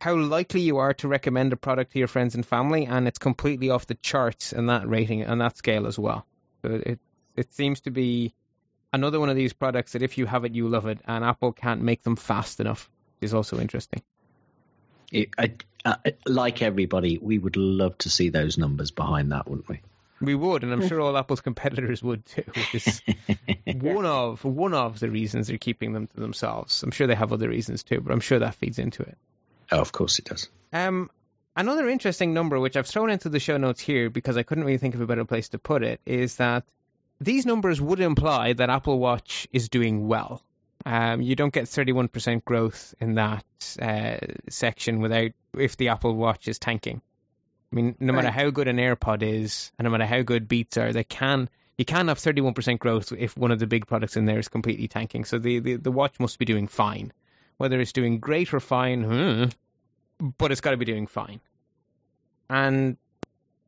how 0.00 0.14
likely 0.14 0.60
you 0.60 0.78
are 0.78 0.94
to 0.94 1.08
recommend 1.08 1.52
a 1.52 1.56
product 1.56 1.92
to 1.92 1.98
your 1.98 2.08
friends 2.08 2.34
and 2.34 2.46
family, 2.46 2.86
and 2.86 3.08
it's 3.08 3.18
completely 3.18 3.70
off 3.70 3.86
the 3.86 3.94
charts 3.94 4.52
in 4.52 4.66
that 4.66 4.88
rating 4.88 5.22
and 5.22 5.40
that 5.40 5.56
scale 5.56 5.86
as 5.86 5.98
well. 5.98 6.26
So 6.62 6.80
it 6.84 6.98
it 7.36 7.52
seems 7.52 7.80
to 7.82 7.90
be 7.90 8.34
another 8.92 9.20
one 9.20 9.28
of 9.28 9.36
these 9.36 9.52
products 9.52 9.92
that 9.92 10.02
if 10.02 10.18
you 10.18 10.26
have 10.26 10.44
it, 10.44 10.54
you 10.54 10.68
love 10.68 10.86
it, 10.86 11.00
and 11.06 11.24
Apple 11.24 11.52
can't 11.52 11.82
make 11.82 12.02
them 12.02 12.16
fast 12.16 12.60
enough. 12.60 12.88
Is 13.20 13.34
also 13.34 13.58
interesting. 13.58 14.02
It, 15.10 15.30
I, 15.36 15.54
uh, 15.84 15.96
like 16.24 16.62
everybody, 16.62 17.18
we 17.18 17.38
would 17.38 17.56
love 17.56 17.98
to 17.98 18.10
see 18.10 18.28
those 18.28 18.58
numbers 18.58 18.92
behind 18.92 19.32
that, 19.32 19.48
wouldn't 19.48 19.68
we? 19.68 19.80
We 20.20 20.34
would, 20.34 20.62
and 20.62 20.72
I'm 20.72 20.86
sure 20.86 21.00
all 21.00 21.16
Apple's 21.16 21.40
competitors 21.40 22.02
would 22.02 22.24
too. 22.26 22.44
Which 22.46 22.74
is 22.74 23.02
one 23.74 24.06
of 24.06 24.44
one 24.44 24.74
of 24.74 25.00
the 25.00 25.10
reasons 25.10 25.48
they're 25.48 25.58
keeping 25.58 25.92
them 25.92 26.06
to 26.08 26.20
themselves. 26.20 26.82
I'm 26.84 26.92
sure 26.92 27.08
they 27.08 27.14
have 27.16 27.32
other 27.32 27.48
reasons 27.48 27.82
too, 27.82 28.00
but 28.00 28.12
I'm 28.12 28.20
sure 28.20 28.38
that 28.38 28.54
feeds 28.54 28.78
into 28.78 29.02
it. 29.02 29.18
Oh, 29.70 29.80
of 29.80 29.92
course 29.92 30.18
it 30.18 30.26
does. 30.26 30.48
Um, 30.72 31.10
another 31.56 31.88
interesting 31.88 32.34
number, 32.34 32.58
which 32.58 32.76
I've 32.76 32.86
thrown 32.86 33.10
into 33.10 33.28
the 33.28 33.40
show 33.40 33.56
notes 33.56 33.80
here 33.80 34.10
because 34.10 34.36
I 34.36 34.42
couldn't 34.42 34.64
really 34.64 34.78
think 34.78 34.94
of 34.94 35.00
a 35.00 35.06
better 35.06 35.24
place 35.24 35.50
to 35.50 35.58
put 35.58 35.82
it, 35.82 36.00
is 36.06 36.36
that 36.36 36.64
these 37.20 37.46
numbers 37.46 37.80
would 37.80 38.00
imply 38.00 38.52
that 38.52 38.70
Apple 38.70 38.98
Watch 38.98 39.48
is 39.52 39.68
doing 39.68 40.06
well. 40.06 40.42
Um, 40.86 41.20
you 41.20 41.34
don't 41.34 41.52
get 41.52 41.64
31% 41.64 42.44
growth 42.44 42.94
in 43.00 43.14
that 43.14 43.44
uh, 43.80 44.18
section 44.48 45.00
without 45.00 45.32
if 45.56 45.76
the 45.76 45.88
Apple 45.88 46.14
Watch 46.14 46.48
is 46.48 46.58
tanking. 46.58 47.02
I 47.72 47.76
mean, 47.76 47.96
no 48.00 48.14
matter 48.14 48.30
how 48.30 48.48
good 48.48 48.68
an 48.68 48.78
AirPod 48.78 49.22
is, 49.22 49.72
and 49.78 49.84
no 49.84 49.90
matter 49.90 50.06
how 50.06 50.22
good 50.22 50.48
Beats 50.48 50.78
are, 50.78 50.92
they 50.92 51.04
can 51.04 51.50
you 51.78 51.84
can 51.84 52.08
have 52.08 52.18
31% 52.18 52.78
growth 52.80 53.12
if 53.12 53.36
one 53.36 53.52
of 53.52 53.60
the 53.60 53.66
big 53.66 53.86
products 53.86 54.16
in 54.16 54.24
there 54.24 54.38
is 54.38 54.48
completely 54.48 54.88
tanking. 54.88 55.24
So 55.24 55.38
the, 55.38 55.60
the, 55.60 55.76
the 55.76 55.92
watch 55.92 56.18
must 56.18 56.38
be 56.38 56.44
doing 56.44 56.66
fine. 56.66 57.12
Whether 57.58 57.80
it's 57.80 57.92
doing 57.92 58.18
great 58.20 58.54
or 58.54 58.60
fine, 58.60 59.02
hmm, 59.02 59.44
but 60.38 60.52
it's 60.52 60.60
got 60.60 60.70
to 60.70 60.76
be 60.76 60.84
doing 60.84 61.06
fine. 61.06 61.40
And 62.48 62.96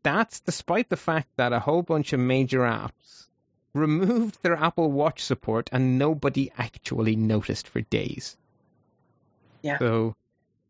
that's 0.03 0.41
despite 0.41 0.89
the 0.89 0.97
fact 0.97 1.29
that 1.37 1.53
a 1.53 1.61
whole 1.61 1.83
bunch 1.83 2.13
of 2.13 2.21
major 2.21 2.61
apps 2.61 3.27
removed 3.75 4.39
their 4.43 4.57
Apple 4.57 4.91
Watch 4.91 5.23
support 5.23 5.71
and 5.73 5.99
nobody 5.99 6.51
actually 6.57 7.17
noticed 7.17 7.69
for 7.69 7.81
days. 7.81 8.37
Yeah. 9.63 9.79
So, 9.79 10.17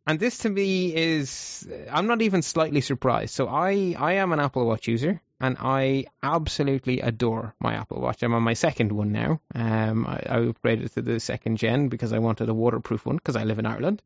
and 0.07 0.19
this 0.19 0.39
to 0.39 0.51
me 0.51 0.95
is, 0.95 1.69
I'm 1.91 2.07
not 2.07 2.23
even 2.23 2.43
slightly 2.43 2.81
surprised. 2.81 3.35
So 3.35 3.49
I, 3.49 3.95
I 3.99 4.15
am 4.15 4.33
an 4.33 4.41
Apple 4.41 4.67
Watch 4.67 4.89
user 4.89 5.21
and 5.41 5.57
I 5.59 6.05
absolutely 6.23 7.01
adore 7.01 7.55
my 7.59 7.75
Apple 7.75 8.01
Watch. 8.01 8.23
I'm 8.23 8.35
on 8.35 8.43
my 8.43 8.53
second 8.53 8.93
one 8.93 9.11
now. 9.11 9.41
Um, 9.55 10.07
I, 10.07 10.23
I 10.29 10.37
upgraded 10.41 10.93
to 10.95 11.03
the 11.03 11.19
second 11.19 11.57
gen 11.57 11.89
because 11.89 12.13
I 12.13 12.19
wanted 12.19 12.51
a 12.51 12.55
waterproof 12.55 13.07
one 13.07 13.17
because 13.17 13.37
I 13.37 13.45
live 13.45 13.59
in 13.59 13.67
Ireland. 13.67 14.03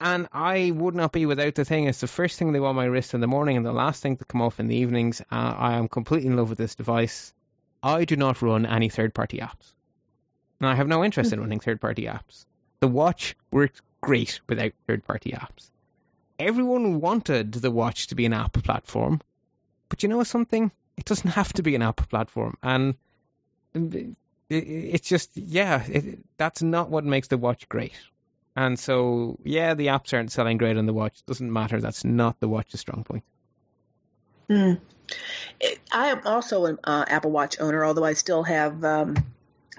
And 0.00 0.26
I 0.32 0.70
would 0.74 0.94
not 0.94 1.12
be 1.12 1.26
without 1.26 1.54
the 1.54 1.64
thing. 1.64 1.84
It's 1.84 2.00
the 2.00 2.06
first 2.06 2.38
thing 2.38 2.52
they 2.52 2.58
on 2.58 2.74
my 2.74 2.86
wrist 2.86 3.14
in 3.14 3.20
the 3.20 3.26
morning 3.26 3.56
and 3.56 3.64
the 3.64 3.72
last 3.72 4.02
thing 4.02 4.16
to 4.16 4.24
come 4.24 4.42
off 4.42 4.58
in 4.58 4.68
the 4.68 4.76
evenings. 4.76 5.20
Uh, 5.20 5.54
I 5.56 5.74
am 5.74 5.88
completely 5.88 6.28
in 6.28 6.36
love 6.36 6.48
with 6.48 6.58
this 6.58 6.74
device. 6.74 7.32
I 7.82 8.04
do 8.04 8.16
not 8.16 8.42
run 8.42 8.66
any 8.66 8.88
third 8.88 9.14
party 9.14 9.38
apps. 9.38 9.74
And 10.60 10.68
I 10.68 10.74
have 10.74 10.88
no 10.88 11.04
interest 11.04 11.32
in 11.32 11.40
running 11.40 11.60
third 11.60 11.80
party 11.80 12.04
apps. 12.04 12.46
The 12.80 12.88
watch 12.88 13.36
works 13.50 13.80
great 14.00 14.40
without 14.48 14.72
third 14.86 15.04
party 15.04 15.32
apps. 15.32 15.70
Everyone 16.38 17.00
wanted 17.00 17.52
the 17.52 17.70
watch 17.70 18.08
to 18.08 18.14
be 18.14 18.26
an 18.26 18.32
app 18.32 18.54
platform 18.54 19.20
but 19.88 20.02
you 20.02 20.08
know 20.08 20.22
something? 20.22 20.70
It 20.96 21.04
doesn't 21.04 21.30
have 21.30 21.52
to 21.54 21.62
be 21.62 21.74
an 21.74 21.82
app 21.82 22.08
platform, 22.08 22.56
and 22.62 22.94
it's 24.48 25.08
just 25.08 25.36
yeah, 25.36 25.82
it, 25.86 26.18
that's 26.36 26.62
not 26.62 26.90
what 26.90 27.04
makes 27.04 27.28
the 27.28 27.38
watch 27.38 27.68
great. 27.68 27.94
And 28.56 28.78
so 28.78 29.38
yeah, 29.44 29.74
the 29.74 29.88
apps 29.88 30.12
aren't 30.12 30.32
selling 30.32 30.58
great 30.58 30.76
on 30.76 30.86
the 30.86 30.92
watch. 30.92 31.18
It 31.18 31.26
doesn't 31.26 31.52
matter. 31.52 31.80
That's 31.80 32.04
not 32.04 32.38
the 32.40 32.48
watch's 32.48 32.80
strong 32.80 33.04
point. 33.04 33.24
Mm. 34.48 34.80
I 35.92 36.06
am 36.08 36.20
also 36.24 36.66
an 36.66 36.78
uh, 36.84 37.04
Apple 37.06 37.30
Watch 37.30 37.60
owner, 37.60 37.84
although 37.84 38.04
I 38.04 38.14
still 38.14 38.42
have 38.42 38.84
um, 38.84 39.16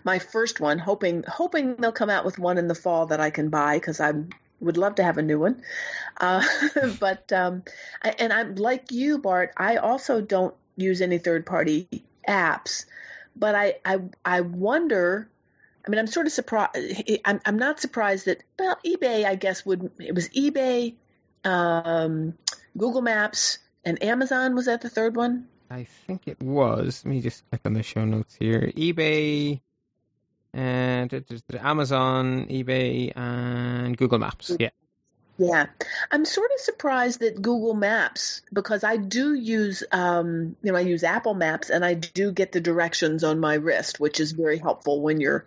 my 0.03 0.19
first 0.19 0.59
one. 0.59 0.79
Hoping 0.79 1.23
hoping 1.27 1.75
they'll 1.75 1.91
come 1.91 2.09
out 2.09 2.25
with 2.25 2.37
one 2.37 2.57
in 2.57 2.67
the 2.67 2.75
fall 2.75 3.07
that 3.07 3.19
I 3.19 3.29
can 3.29 3.49
buy 3.49 3.77
because 3.77 3.99
I'm 3.99 4.29
would 4.65 4.77
love 4.77 4.95
to 4.95 5.03
have 5.03 5.17
a 5.17 5.21
new 5.21 5.39
one. 5.39 5.61
Uh, 6.19 6.43
but 6.99 7.31
um, 7.31 7.63
and 8.01 8.33
I'm 8.33 8.55
like 8.55 8.91
you, 8.91 9.17
Bart. 9.19 9.53
I 9.57 9.77
also 9.77 10.21
don't 10.21 10.55
use 10.75 11.01
any 11.01 11.17
third 11.17 11.45
party 11.45 11.87
apps, 12.27 12.85
but 13.35 13.55
I 13.55 13.75
I 13.85 14.01
I 14.23 14.41
wonder 14.41 15.29
I 15.85 15.91
mean, 15.91 15.99
I'm 15.99 16.07
sort 16.07 16.25
of 16.25 16.33
surprised. 16.33 16.77
I'm, 17.23 17.39
I'm 17.45 17.57
not 17.57 17.79
surprised 17.79 18.25
that 18.25 18.43
well, 18.57 18.77
eBay, 18.85 19.25
I 19.25 19.35
guess 19.35 19.65
would 19.65 19.91
it 19.99 20.15
was 20.15 20.29
eBay, 20.29 20.95
um, 21.43 22.33
Google 22.77 23.01
Maps, 23.01 23.59
and 23.83 24.01
Amazon. 24.03 24.55
Was 24.55 24.65
that 24.65 24.81
the 24.81 24.89
third 24.89 25.15
one? 25.15 25.47
I 25.69 25.83
think 26.07 26.27
it 26.27 26.41
was. 26.41 27.03
Let 27.05 27.11
me 27.11 27.21
just 27.21 27.47
click 27.49 27.61
on 27.65 27.73
the 27.73 27.83
show 27.83 28.05
notes 28.05 28.35
here. 28.35 28.71
eBay, 28.75 29.61
and 30.55 31.13
Amazon, 31.59 32.47
eBay, 32.47 33.11
and 33.15 33.95
Google 33.97 34.19
Maps. 34.19 34.55
Yeah. 34.57 34.69
Yeah, 35.37 35.65
I'm 36.09 36.23
sort 36.23 36.49
of 36.55 36.61
surprised 36.61 37.19
that 37.19 37.41
Google 37.41 37.73
Maps 37.73 38.41
because 38.53 38.85
I 38.85 38.95
do 38.95 39.33
use, 39.33 39.83
um, 39.91 40.55
you 40.63 40.71
know, 40.71 40.77
I 40.77 40.81
use 40.81 41.03
Apple 41.03 41.33
Maps 41.33 41.69
and 41.69 41.83
I 41.83 41.93
do 41.93 42.31
get 42.31 42.53
the 42.53 42.61
directions 42.61 43.25
on 43.25 43.41
my 43.41 43.55
wrist, 43.55 43.99
which 43.99 44.21
is 44.21 44.31
very 44.31 44.57
helpful 44.57 45.01
when 45.01 45.19
you're 45.19 45.45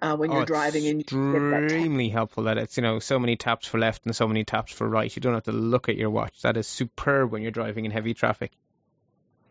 uh, 0.00 0.16
when 0.16 0.30
oh, 0.30 0.36
you're 0.36 0.44
driving 0.44 0.86
and 0.86 1.00
extremely 1.00 2.08
helpful 2.10 2.44
that 2.44 2.58
it's 2.58 2.76
you 2.76 2.82
know 2.82 3.00
so 3.00 3.18
many 3.18 3.36
taps 3.36 3.66
for 3.66 3.78
left 3.78 4.06
and 4.06 4.14
so 4.14 4.28
many 4.28 4.44
taps 4.44 4.72
for 4.72 4.88
right. 4.88 5.14
You 5.14 5.20
don't 5.20 5.34
have 5.34 5.44
to 5.44 5.52
look 5.52 5.88
at 5.88 5.96
your 5.96 6.10
watch. 6.10 6.42
That 6.42 6.56
is 6.56 6.68
superb 6.68 7.32
when 7.32 7.42
you're 7.42 7.50
driving 7.50 7.86
in 7.86 7.90
heavy 7.90 8.14
traffic. 8.14 8.52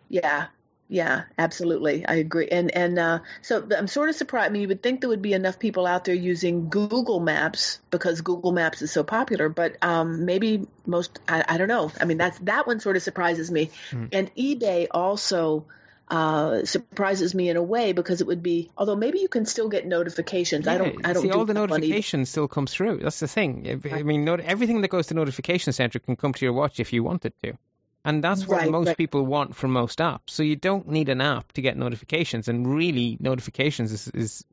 Yeah, 0.07 0.47
yeah, 0.93 1.23
absolutely. 1.39 2.05
I 2.05 2.15
agree. 2.17 2.47
And 2.49 2.69
and 2.69 2.99
uh, 2.99 3.19
so 3.41 3.67
I'm 3.75 3.87
sort 3.87 4.09
of 4.09 4.15
surprised. 4.15 4.51
I 4.51 4.53
mean, 4.53 4.61
you 4.61 4.67
would 4.67 4.83
think 4.83 5.01
there 5.01 5.09
would 5.09 5.23
be 5.23 5.33
enough 5.33 5.57
people 5.57 5.87
out 5.87 6.05
there 6.05 6.13
using 6.13 6.69
Google 6.69 7.19
Maps 7.19 7.79
because 7.89 8.21
Google 8.21 8.51
Maps 8.51 8.83
is 8.83 8.91
so 8.91 9.03
popular, 9.03 9.49
but 9.49 9.75
um, 9.81 10.25
maybe 10.25 10.67
most. 10.85 11.17
I, 11.27 11.43
I, 11.49 11.57
don't 11.57 11.67
know. 11.67 11.91
I 11.99 12.05
mean, 12.05 12.19
that's 12.19 12.37
that 12.39 12.67
one 12.67 12.79
sort 12.79 12.95
of 12.95 13.01
surprises 13.01 13.49
me. 13.49 13.71
Mm. 13.89 14.09
And 14.11 14.35
eBay 14.35 14.85
also 14.91 15.65
uh, 16.09 16.63
surprises 16.63 17.33
me 17.33 17.49
in 17.49 17.57
a 17.57 17.63
way 17.63 17.93
because 17.93 18.21
it 18.21 18.27
would 18.27 18.43
be. 18.43 18.69
Although 18.77 18.95
maybe 18.95 19.17
you 19.17 19.29
can 19.29 19.47
still 19.47 19.69
get 19.69 19.87
notifications. 19.87 20.67
Yeah, 20.67 20.73
I 20.73 20.77
don't. 20.77 21.07
I 21.07 21.13
don't 21.13 21.23
see 21.23 21.29
do 21.29 21.39
all 21.39 21.45
the 21.45 21.55
notifications 21.55 22.29
still 22.29 22.47
comes 22.47 22.71
through. 22.71 22.99
That's 22.99 23.19
the 23.19 23.27
thing. 23.27 23.81
I 23.91 24.03
mean, 24.03 24.25
not, 24.25 24.41
everything 24.41 24.81
that 24.81 24.89
goes 24.89 25.07
to 25.07 25.15
Notification 25.15 25.73
Center 25.73 25.97
can 25.97 26.15
come 26.17 26.33
to 26.33 26.45
your 26.45 26.53
watch 26.53 26.79
if 26.79 26.93
you 26.93 27.03
want 27.03 27.25
it 27.25 27.33
to. 27.41 27.57
And 28.05 28.23
that's 28.23 28.45
what 28.45 28.61
right, 28.61 28.71
most 28.71 28.87
right. 28.87 28.97
people 28.97 29.25
want 29.25 29.55
from 29.55 29.71
most 29.71 29.99
apps. 29.99 30.31
So 30.31 30.43
you 30.43 30.55
don't 30.57 30.89
need 30.89 31.09
an 31.09 31.21
app 31.21 31.53
to 31.53 31.61
get 31.61 31.77
notifications, 31.77 32.47
and 32.47 32.67
really, 32.67 33.17
notifications 33.19 33.91
is 33.91 34.07
is, 34.09 34.45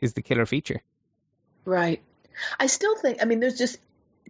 is 0.00 0.14
the 0.14 0.22
killer 0.22 0.46
feature. 0.46 0.82
Right. 1.64 2.02
I 2.58 2.66
still 2.66 2.96
think. 2.96 3.18
I 3.22 3.24
mean, 3.24 3.40
there's 3.40 3.58
just 3.58 3.78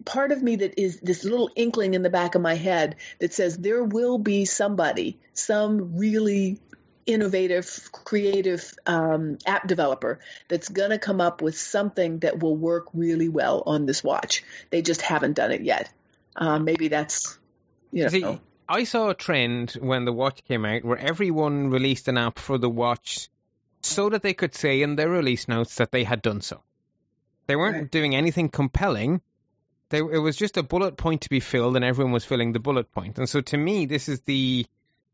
part 0.05 0.31
of 0.31 0.43
me 0.43 0.57
that 0.57 0.81
is 0.81 1.01
this 1.01 1.25
little 1.25 1.51
inkling 1.57 1.95
in 1.95 2.03
the 2.03 2.11
back 2.11 2.35
of 2.35 2.43
my 2.43 2.55
head 2.55 2.97
that 3.19 3.33
says 3.33 3.57
there 3.57 3.83
will 3.83 4.19
be 4.19 4.45
somebody, 4.45 5.19
some 5.33 5.97
really 5.97 6.61
innovative, 7.07 7.89
creative 7.93 8.75
um, 8.87 9.39
app 9.47 9.67
developer 9.67 10.19
that's 10.49 10.69
going 10.69 10.91
to 10.91 10.99
come 10.99 11.21
up 11.21 11.41
with 11.41 11.57
something 11.57 12.19
that 12.19 12.41
will 12.41 12.57
work 12.57 12.89
really 12.93 13.29
well 13.29 13.63
on 13.65 13.87
this 13.87 14.03
watch. 14.05 14.45
They 14.71 14.83
just 14.83 15.01
haven't 15.01 15.35
done 15.35 15.53
it 15.53 15.63
yet. 15.63 15.91
Uh, 16.35 16.59
maybe 16.59 16.89
that's 16.89 17.39
you 17.93 18.03
know. 18.03 18.09
See, 18.09 18.41
I 18.69 18.85
saw 18.85 19.11
a 19.11 19.15
trend 19.15 19.73
when 19.81 20.05
the 20.05 20.13
watch 20.13 20.43
came 20.45 20.65
out 20.65 20.85
where 20.85 20.99
everyone 20.99 21.71
released 21.71 22.09
an 22.09 22.19
app 22.19 22.39
for 22.39 22.59
the 22.59 22.71
watch 22.71 23.29
so 23.83 24.09
that 24.11 24.23
they 24.23 24.35
could 24.35 24.55
say 24.55 24.83
in 24.83 24.97
their 24.97 25.09
release 25.09 25.47
notes 25.49 25.77
that 25.77 25.93
they 25.93 26.03
had 26.05 26.23
done 26.23 26.41
so. 26.41 26.63
They 27.47 27.55
weren't 27.57 27.77
Right. 27.77 27.91
doing 27.91 28.17
anything 28.17 28.49
compelling. 28.49 29.21
They, 29.91 29.99
it 29.99 30.19
was 30.21 30.37
just 30.37 30.57
a 30.57 30.65
bullet 30.65 30.97
point 30.97 31.21
to 31.23 31.29
be 31.31 31.39
filled, 31.39 31.77
and 31.77 31.85
everyone 31.85 32.13
was 32.13 32.25
filling 32.25 32.53
the 32.53 32.59
bullet 32.59 32.91
point. 32.93 33.19
And 33.19 33.29
so, 33.29 33.41
to 33.41 33.57
me, 33.57 33.87
this 33.87 34.09
is 34.09 34.21
the 34.23 34.67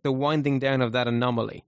the 0.03 0.11
winding 0.11 0.59
down 0.59 0.81
of 0.81 0.93
that 0.93 1.07
anomaly. 1.07 1.63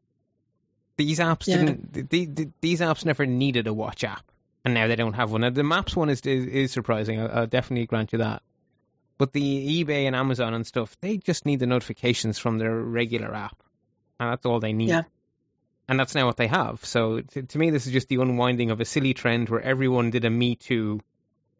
These 0.97 1.19
apps 1.19 1.47
Yeah. 1.47 1.59
didn't. 1.59 1.93
The, 2.11 2.25
the, 2.27 2.49
these 2.63 2.81
apps 2.81 3.05
never 3.05 3.27
needed 3.27 3.67
a 3.67 3.75
watch 3.75 4.05
app, 4.05 4.25
and 4.65 4.73
now 4.73 4.87
they 4.89 4.97
don't 4.97 5.13
have 5.13 5.31
one. 5.31 5.43
Now, 5.43 5.51
the 5.51 5.63
Maps 5.63 5.95
one 5.95 6.09
is 6.09 6.23
is, 6.23 6.47
is 6.47 6.73
surprising. 6.73 7.21
I, 7.21 7.27
I'll 7.27 7.47
definitely 7.47 7.85
grant 7.87 8.13
you 8.15 8.21
that. 8.21 8.43
But 9.17 9.33
the 9.33 9.85
eBay 9.85 10.07
and 10.07 10.17
Amazon 10.17 10.55
and 10.55 10.67
stuff, 10.67 10.97
they 11.01 11.19
just 11.19 11.47
need 11.47 11.61
the 11.61 11.67
notifications 11.67 12.39
from 12.39 12.59
their 12.59 12.75
regular 12.75 13.33
app, 13.35 13.63
and 14.19 14.31
that's 14.31 14.45
all 14.45 14.61
they 14.61 14.73
need. 14.73 14.89
Yeah. 14.89 15.03
And 15.87 16.01
that's 16.01 16.15
now 16.15 16.27
what 16.27 16.37
they 16.37 16.47
have. 16.47 16.85
So 16.85 17.21
to, 17.21 17.43
to 17.43 17.59
me, 17.59 17.71
this 17.71 17.87
is 17.87 17.93
just 17.93 18.09
the 18.09 18.17
unwinding 18.17 18.71
of 18.71 18.81
a 18.81 18.85
silly 18.85 19.15
trend 19.15 19.51
where 19.51 19.61
everyone 19.61 20.11
did 20.11 20.25
a 20.25 20.31
Me 20.31 20.57
Too 20.57 21.01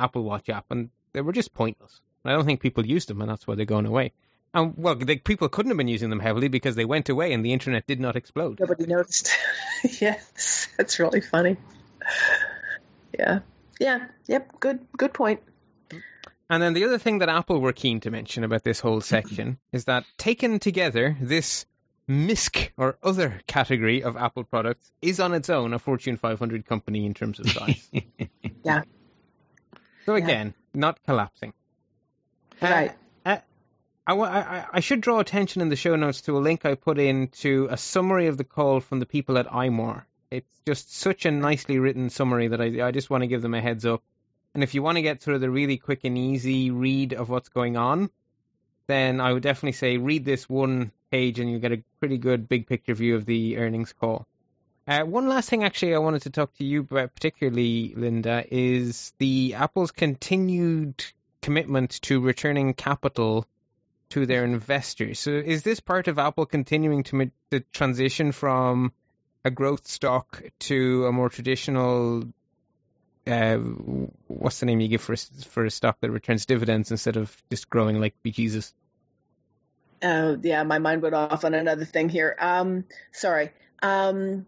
Apple 0.01 0.25
Watch 0.25 0.49
app, 0.49 0.67
and 0.71 0.91
they 1.13 1.21
were 1.21 1.33
just 1.33 1.55
pointless. 1.55 2.01
I 2.25 2.33
don't 2.33 2.47
think 2.47 2.61
people 2.61 2.87
used 2.87 3.09
them, 3.09 3.21
and 3.21 3.31
that's 3.31 3.47
why 3.47 3.55
they're 3.55 3.67
going 3.67 3.87
away. 3.87 4.13
And 4.55 4.75
well, 4.77 4.97
people 4.97 5.49
couldn't 5.49 5.71
have 5.71 5.77
been 5.77 5.89
using 5.89 6.11
them 6.11 6.21
heavily 6.21 6.49
because 6.49 6.77
they 6.77 6.85
went 6.85 7.09
away 7.09 7.33
and 7.33 7.45
the 7.45 7.53
internet 7.53 7.89
did 7.89 7.99
not 7.99 8.15
explode. 8.15 8.61
Nobody 8.61 8.87
noticed. 8.87 9.31
yes, 10.01 10.69
that's 10.77 11.01
really 11.01 11.21
funny. 11.21 11.57
Yeah. 13.19 13.41
Yeah. 13.81 14.07
Yep. 14.29 14.61
Good. 14.61 14.87
Good 14.97 15.13
point. 15.13 15.41
And 16.51 16.63
then 16.63 16.75
the 16.75 16.85
other 16.85 16.99
thing 16.99 17.19
that 17.19 17.29
Apple 17.29 17.61
were 17.61 17.73
keen 17.73 18.01
to 18.01 18.11
mention 18.11 18.45
about 18.45 18.63
this 18.65 18.81
whole 18.81 19.01
section 19.15 19.59
is 19.73 19.87
that 19.87 20.05
taken 20.19 20.59
together, 20.59 21.17
this 21.21 21.65
MISC 22.07 22.73
or 22.77 22.99
other 23.03 23.41
category 23.47 24.03
of 24.03 24.17
Apple 24.17 24.45
products 24.45 24.91
is 25.01 25.21
on 25.21 25.33
its 25.33 25.49
own 25.49 25.73
a 25.73 25.79
Fortune 25.79 26.17
500 26.19 26.67
company 26.67 27.07
in 27.07 27.15
terms 27.15 27.41
of 27.41 27.51
size. 27.51 27.91
Yeah. 28.63 28.83
So 30.07 30.15
Yeah. 30.17 30.25
again, 30.25 30.55
not 30.75 31.03
collapsing. 31.05 31.53
Uh, 32.63 32.67
Right. 32.67 32.93
uh, 33.27 33.39
I, 34.07 34.15
I, 34.15 34.39
I- 34.59 34.67
I 34.75 34.81
should 34.81 35.01
draw 35.01 35.19
attention 35.21 35.61
in 35.63 35.69
the 35.71 35.77
show 35.77 35.97
notes 35.97 36.23
to 36.23 36.37
a 36.37 36.41
link 36.41 36.65
I 36.67 36.75
put 36.75 36.99
in 36.99 37.29
to 37.43 37.69
a 37.71 37.77
summary 37.79 38.27
of 38.27 38.37
the 38.37 38.45
call 38.45 38.81
from 38.81 39.01
the 39.01 39.07
people 39.07 39.39
at 39.39 39.47
iMore. 39.49 40.05
It's 40.31 40.61
just 40.67 40.95
such 40.95 41.25
a 41.27 41.31
nicely 41.31 41.79
written 41.79 42.11
summary 42.11 42.49
that 42.49 42.61
I, 42.61 42.87
I 42.87 42.91
just 42.91 43.09
want 43.11 43.23
to 43.23 43.29
give 43.29 43.41
them 43.43 43.55
a 43.55 43.61
heads 43.63 43.85
up. 43.87 44.03
And 44.55 44.63
if 44.63 44.75
you 44.75 44.83
want 44.83 44.97
to 44.97 45.03
get 45.03 45.27
of 45.27 45.41
the 45.41 45.51
really 45.51 45.79
quick 45.79 46.01
and 46.05 46.17
easy 46.17 46.71
read 46.71 47.13
of 47.13 47.29
what's 47.29 47.49
going 47.49 47.77
on, 47.77 48.09
then 48.87 49.21
I 49.21 49.33
would 49.33 49.43
definitely 49.43 49.73
say 49.73 49.97
read 49.97 50.25
this 50.25 50.49
one 50.49 50.93
page 51.11 51.41
and 51.41 51.51
you'll 51.51 51.61
get 51.61 51.73
a 51.73 51.83
pretty 51.99 52.19
good 52.19 52.49
big 52.49 52.67
picture 52.67 52.95
view 52.95 53.17
of 53.17 53.27
the 53.27 53.59
earnings 53.59 53.93
call. 53.93 54.27
Uh, 54.87 55.03
one 55.03 55.29
last 55.29 55.49
thing, 55.49 55.65
actually, 55.65 55.95
I 55.95 55.99
wanted 55.99 56.23
to 56.23 56.31
talk 56.31 56.55
to 56.57 56.65
you 56.65 56.81
about, 56.81 57.15
particularly, 57.15 57.95
Linda, 57.97 58.45
is 58.49 59.15
the 59.19 59.55
Apple's 59.55 59.91
continued 59.91 61.05
commitment 61.41 62.03
to 62.03 62.21
returning 62.21 62.75
capital 62.75 63.47
to 64.11 64.27
their 64.27 64.45
investors. 64.45 65.19
So, 65.19 65.31
is 65.31 65.63
this 65.63 65.81
part 65.81 66.07
of 66.07 66.19
Apple 66.19 66.45
continuing 66.45 67.03
to 67.05 67.17
ma- 67.17 67.25
the 67.49 67.61
transition 67.61 68.33
from 68.33 68.93
a 69.43 69.51
growth 69.51 69.89
stock 69.89 70.43
to 70.61 71.07
a 71.07 71.13
more 71.13 71.31
traditional? 71.31 72.25
Uh, 73.27 73.57
what's 74.27 74.61
the 74.61 74.67
name 74.67 74.81
you 74.81 74.89
give 74.89 75.01
for 75.01 75.15
a, 75.15 75.17
for 75.17 75.65
a 75.65 75.71
stock 75.71 75.99
that 76.01 76.11
returns 76.11 76.47
dividends 76.47 76.91
instead 76.91 77.17
of 77.17 77.35
just 77.51 77.71
growing 77.71 78.01
like 78.01 78.15
bejesus? 78.25 78.73
Uh, 80.03 80.37
yeah, 80.43 80.63
my 80.65 80.79
mind 80.79 81.01
went 81.01 81.15
off 81.15 81.45
on 81.45 81.55
another 81.55 81.87
thing 81.87 82.09
here. 82.11 82.37
Um, 82.39 82.85
sorry. 83.13 83.51
Um, 83.83 84.45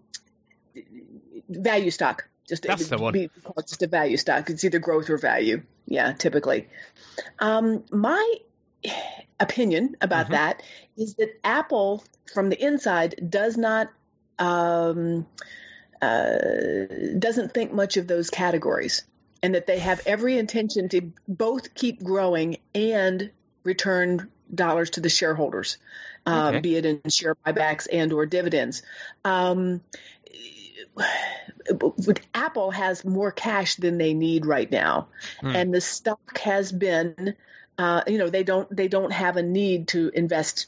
value 1.49 1.91
stock. 1.91 2.29
Just 2.47 2.65
That's 2.65 2.89
the 2.89 2.99
one. 2.99 3.13
Be 3.13 3.31
just 3.67 3.83
a 3.83 3.87
value 3.87 4.17
stock. 4.17 4.51
It's 4.51 4.65
either 4.65 4.79
growth 4.79 5.11
or 5.11 5.17
value. 5.19 5.63
Yeah, 5.87 6.13
typically. 6.13 6.69
Um, 7.39 7.85
my 7.91 8.35
opinion 9.41 9.97
about 10.01 10.27
Mhm. 10.27 10.31
that 10.31 10.63
is 10.97 11.15
that 11.15 11.41
Apple, 11.43 12.05
from 12.33 12.51
the 12.51 12.63
inside, 12.63 13.15
does 13.29 13.57
not 13.57 13.89
um, 14.39 15.27
uh, 16.03 17.17
doesn't 17.19 17.53
think 17.55 17.73
much 17.73 17.97
of 17.97 18.07
those 18.07 18.31
categories, 18.31 19.05
and 19.43 19.55
that 19.55 19.67
they 19.67 19.79
have 19.79 20.01
every 20.07 20.39
intention 20.39 20.89
to 20.91 21.13
both 21.29 21.75
keep 21.75 22.03
growing 22.03 22.59
and 22.75 23.31
return 23.65 24.31
dollars 24.55 24.91
to 24.91 25.01
the 25.01 25.09
shareholders, 25.09 25.79
uh, 26.25 26.49
Okay. 26.51 26.61
be 26.61 26.77
it 26.77 26.87
in 26.87 27.01
share 27.11 27.35
buybacks 27.35 27.89
and 27.93 28.13
or 28.13 28.27
dividends. 28.27 28.83
Um, 29.25 29.81
Apple 32.35 32.71
has 32.71 33.05
more 33.05 33.33
cash 33.33 33.77
than 33.77 33.99
they 33.99 34.15
need 34.15 34.47
right 34.47 34.71
now, 34.71 35.09
Hmm. 35.41 35.57
and 35.57 35.75
the 35.75 35.81
stock 35.81 36.39
has 36.39 36.71
been, 36.71 37.35
uh, 37.77 38.03
you 38.07 38.19
know, 38.19 38.31
they 38.31 38.45
don't 38.45 38.75
they 38.75 38.89
don't 38.89 39.13
have 39.13 39.37
a 39.37 39.43
need 39.43 39.89
to 39.89 40.11
invest 40.15 40.67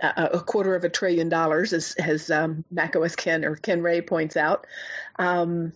a, 0.00 0.30
a 0.34 0.40
quarter 0.40 0.74
of 0.74 0.84
a 0.84 0.88
trillion 0.88 1.28
dollars, 1.28 1.72
as 1.72 1.94
as 1.94 2.30
um, 2.30 2.64
macOS 2.70 3.16
Ken 3.16 3.44
or 3.44 3.56
Ken 3.56 3.82
Ray 3.82 4.00
points 4.00 4.36
out. 4.36 4.66
Um, 5.18 5.72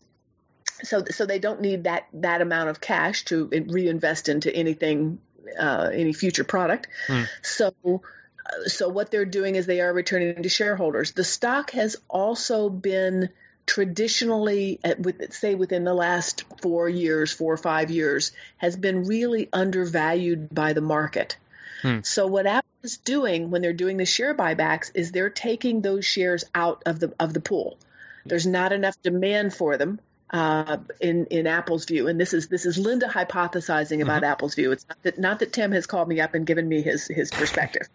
so 0.83 1.05
so 1.11 1.27
they 1.27 1.39
don't 1.39 1.61
need 1.61 1.85
that 1.85 2.07
that 2.13 2.41
amount 2.41 2.71
of 2.71 2.81
cash 2.81 3.25
to 3.27 3.49
reinvest 3.49 4.29
into 4.29 4.55
anything, 4.55 5.19
uh, 5.59 5.91
any 5.93 6.13
future 6.13 6.45
product. 6.45 6.89
Hmm. 7.07 7.23
So. 7.43 7.75
uh, 7.85 8.69
So 8.69 8.89
what 8.89 9.11
they're 9.11 9.25
doing 9.25 9.57
is 9.57 9.67
they 9.67 9.81
are 9.81 9.93
returning 9.93 10.43
to 10.43 10.49
shareholders. 10.49 11.13
The 11.13 11.25
stock 11.25 11.73
has 11.73 11.97
also 12.09 12.71
been 12.71 13.31
traditionally, 13.67 14.79
with, 14.99 15.33
say 15.33 15.57
within 15.57 15.83
the 15.83 15.95
last 15.95 16.45
four 16.63 16.89
years, 16.89 17.33
four 17.33 17.53
or 17.55 17.57
five 17.57 17.91
years, 17.91 18.31
has 18.59 18.77
been 18.77 19.03
really 19.09 19.49
undervalued 19.53 20.55
by 20.55 20.73
the 20.73 20.81
market. 20.81 21.37
Hmm. 21.83 22.03
So 22.03 22.29
what 22.29 22.47
Apple 22.47 22.71
is 22.87 22.99
doing 22.99 23.51
when 23.51 23.62
they're 23.62 23.72
doing 23.72 23.97
the 23.97 24.07
share 24.07 24.34
buybacks 24.34 24.91
is 24.95 25.12
they're 25.12 25.30
taking 25.30 25.82
those 25.82 26.05
shares 26.05 26.45
out 26.55 26.82
of 26.87 27.01
the 27.01 27.12
of 27.20 27.34
the 27.34 27.41
pool. 27.41 27.78
There's 28.24 28.47
not 28.47 28.72
enough 28.72 29.01
demand 29.03 29.55
for 29.55 29.76
them, 29.76 30.01
uh, 30.30 30.78
in 31.01 31.26
in 31.26 31.47
Apple's 31.47 31.84
view, 31.84 32.09
and 32.09 32.18
this 32.20 32.32
is 32.32 32.49
this 32.49 32.64
is 32.66 32.78
Linda 32.78 33.07
hypothesizing 33.09 34.03
about 34.03 34.22
Mhm. 34.22 34.30
Apple's 34.32 34.55
view. 34.55 34.72
It's 34.72 34.87
not 34.89 35.03
that 35.03 35.18
not 35.18 35.39
that 35.41 35.53
Tim 35.53 35.72
has 35.72 35.87
called 35.87 36.09
me 36.09 36.20
up 36.20 36.34
and 36.34 36.47
given 36.47 36.68
me 36.68 36.80
his 36.82 37.07
his 37.07 37.30
perspective. 37.30 37.89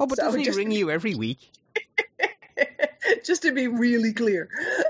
Oh, 0.00 0.06
but 0.06 0.16
So 0.18 0.24
doesn't 0.24 0.40
he 0.40 0.46
just- 0.46 0.58
ring 0.58 0.70
you 0.70 0.90
every 0.90 1.14
week? 1.14 1.38
just 3.24 3.42
to 3.42 3.52
be 3.52 3.68
really 3.68 4.12
clear. 4.12 4.48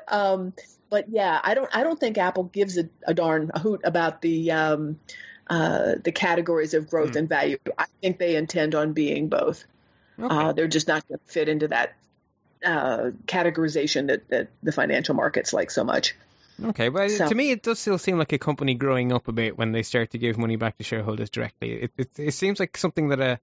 Um, 0.08 0.52
but 0.90 1.08
yeah, 1.08 1.40
I 1.42 1.54
don't 1.54 1.68
I 1.74 1.82
don't 1.82 1.98
think 1.98 2.16
Apple 2.18 2.44
gives 2.44 2.78
a, 2.78 2.88
a 3.06 3.14
darn 3.14 3.50
a 3.54 3.58
hoot 3.58 3.80
about 3.84 4.22
the 4.22 4.50
um, 4.52 4.98
uh, 5.48 5.94
the 6.02 6.12
categories 6.12 6.74
of 6.74 6.88
growth 6.90 7.12
Hmm. 7.12 7.18
and 7.18 7.28
value. 7.28 7.58
I 7.78 7.86
think 8.00 8.18
they 8.18 8.36
intend 8.36 8.74
on 8.74 8.92
being 8.92 9.28
both. 9.28 9.64
Okay. 10.18 10.34
Uh, 10.34 10.52
they're 10.52 10.66
just 10.68 10.88
not 10.88 11.06
going 11.06 11.18
to 11.18 11.32
fit 11.32 11.48
into 11.48 11.68
that 11.68 11.94
uh, 12.64 13.10
categorization 13.26 14.08
that, 14.08 14.28
that 14.28 14.48
the 14.62 14.72
financial 14.72 15.14
markets 15.14 15.52
like 15.52 15.70
so 15.70 15.84
much. 15.84 16.14
Okay, 16.64 16.88
but 16.88 17.10
So- 17.10 17.28
to 17.28 17.34
me, 17.34 17.50
it 17.50 17.62
does 17.62 17.78
still 17.78 17.98
seem 17.98 18.18
like 18.18 18.32
a 18.32 18.38
company 18.38 18.74
growing 18.74 19.12
up 19.12 19.28
a 19.28 19.32
bit 19.32 19.58
when 19.58 19.72
they 19.72 19.82
start 19.82 20.12
to 20.12 20.18
give 20.18 20.38
money 20.38 20.56
back 20.56 20.78
to 20.78 20.84
shareholders 20.84 21.28
directly. 21.30 21.82
It 21.82 21.92
it, 21.98 22.10
it 22.18 22.32
seems 22.34 22.58
like 22.58 22.76
something 22.78 23.08
that 23.08 23.20
a 23.20 23.38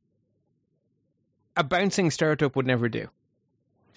a 1.56 1.64
bouncing 1.64 2.10
startup 2.10 2.56
would 2.56 2.66
never 2.66 2.90
do. 2.90 3.08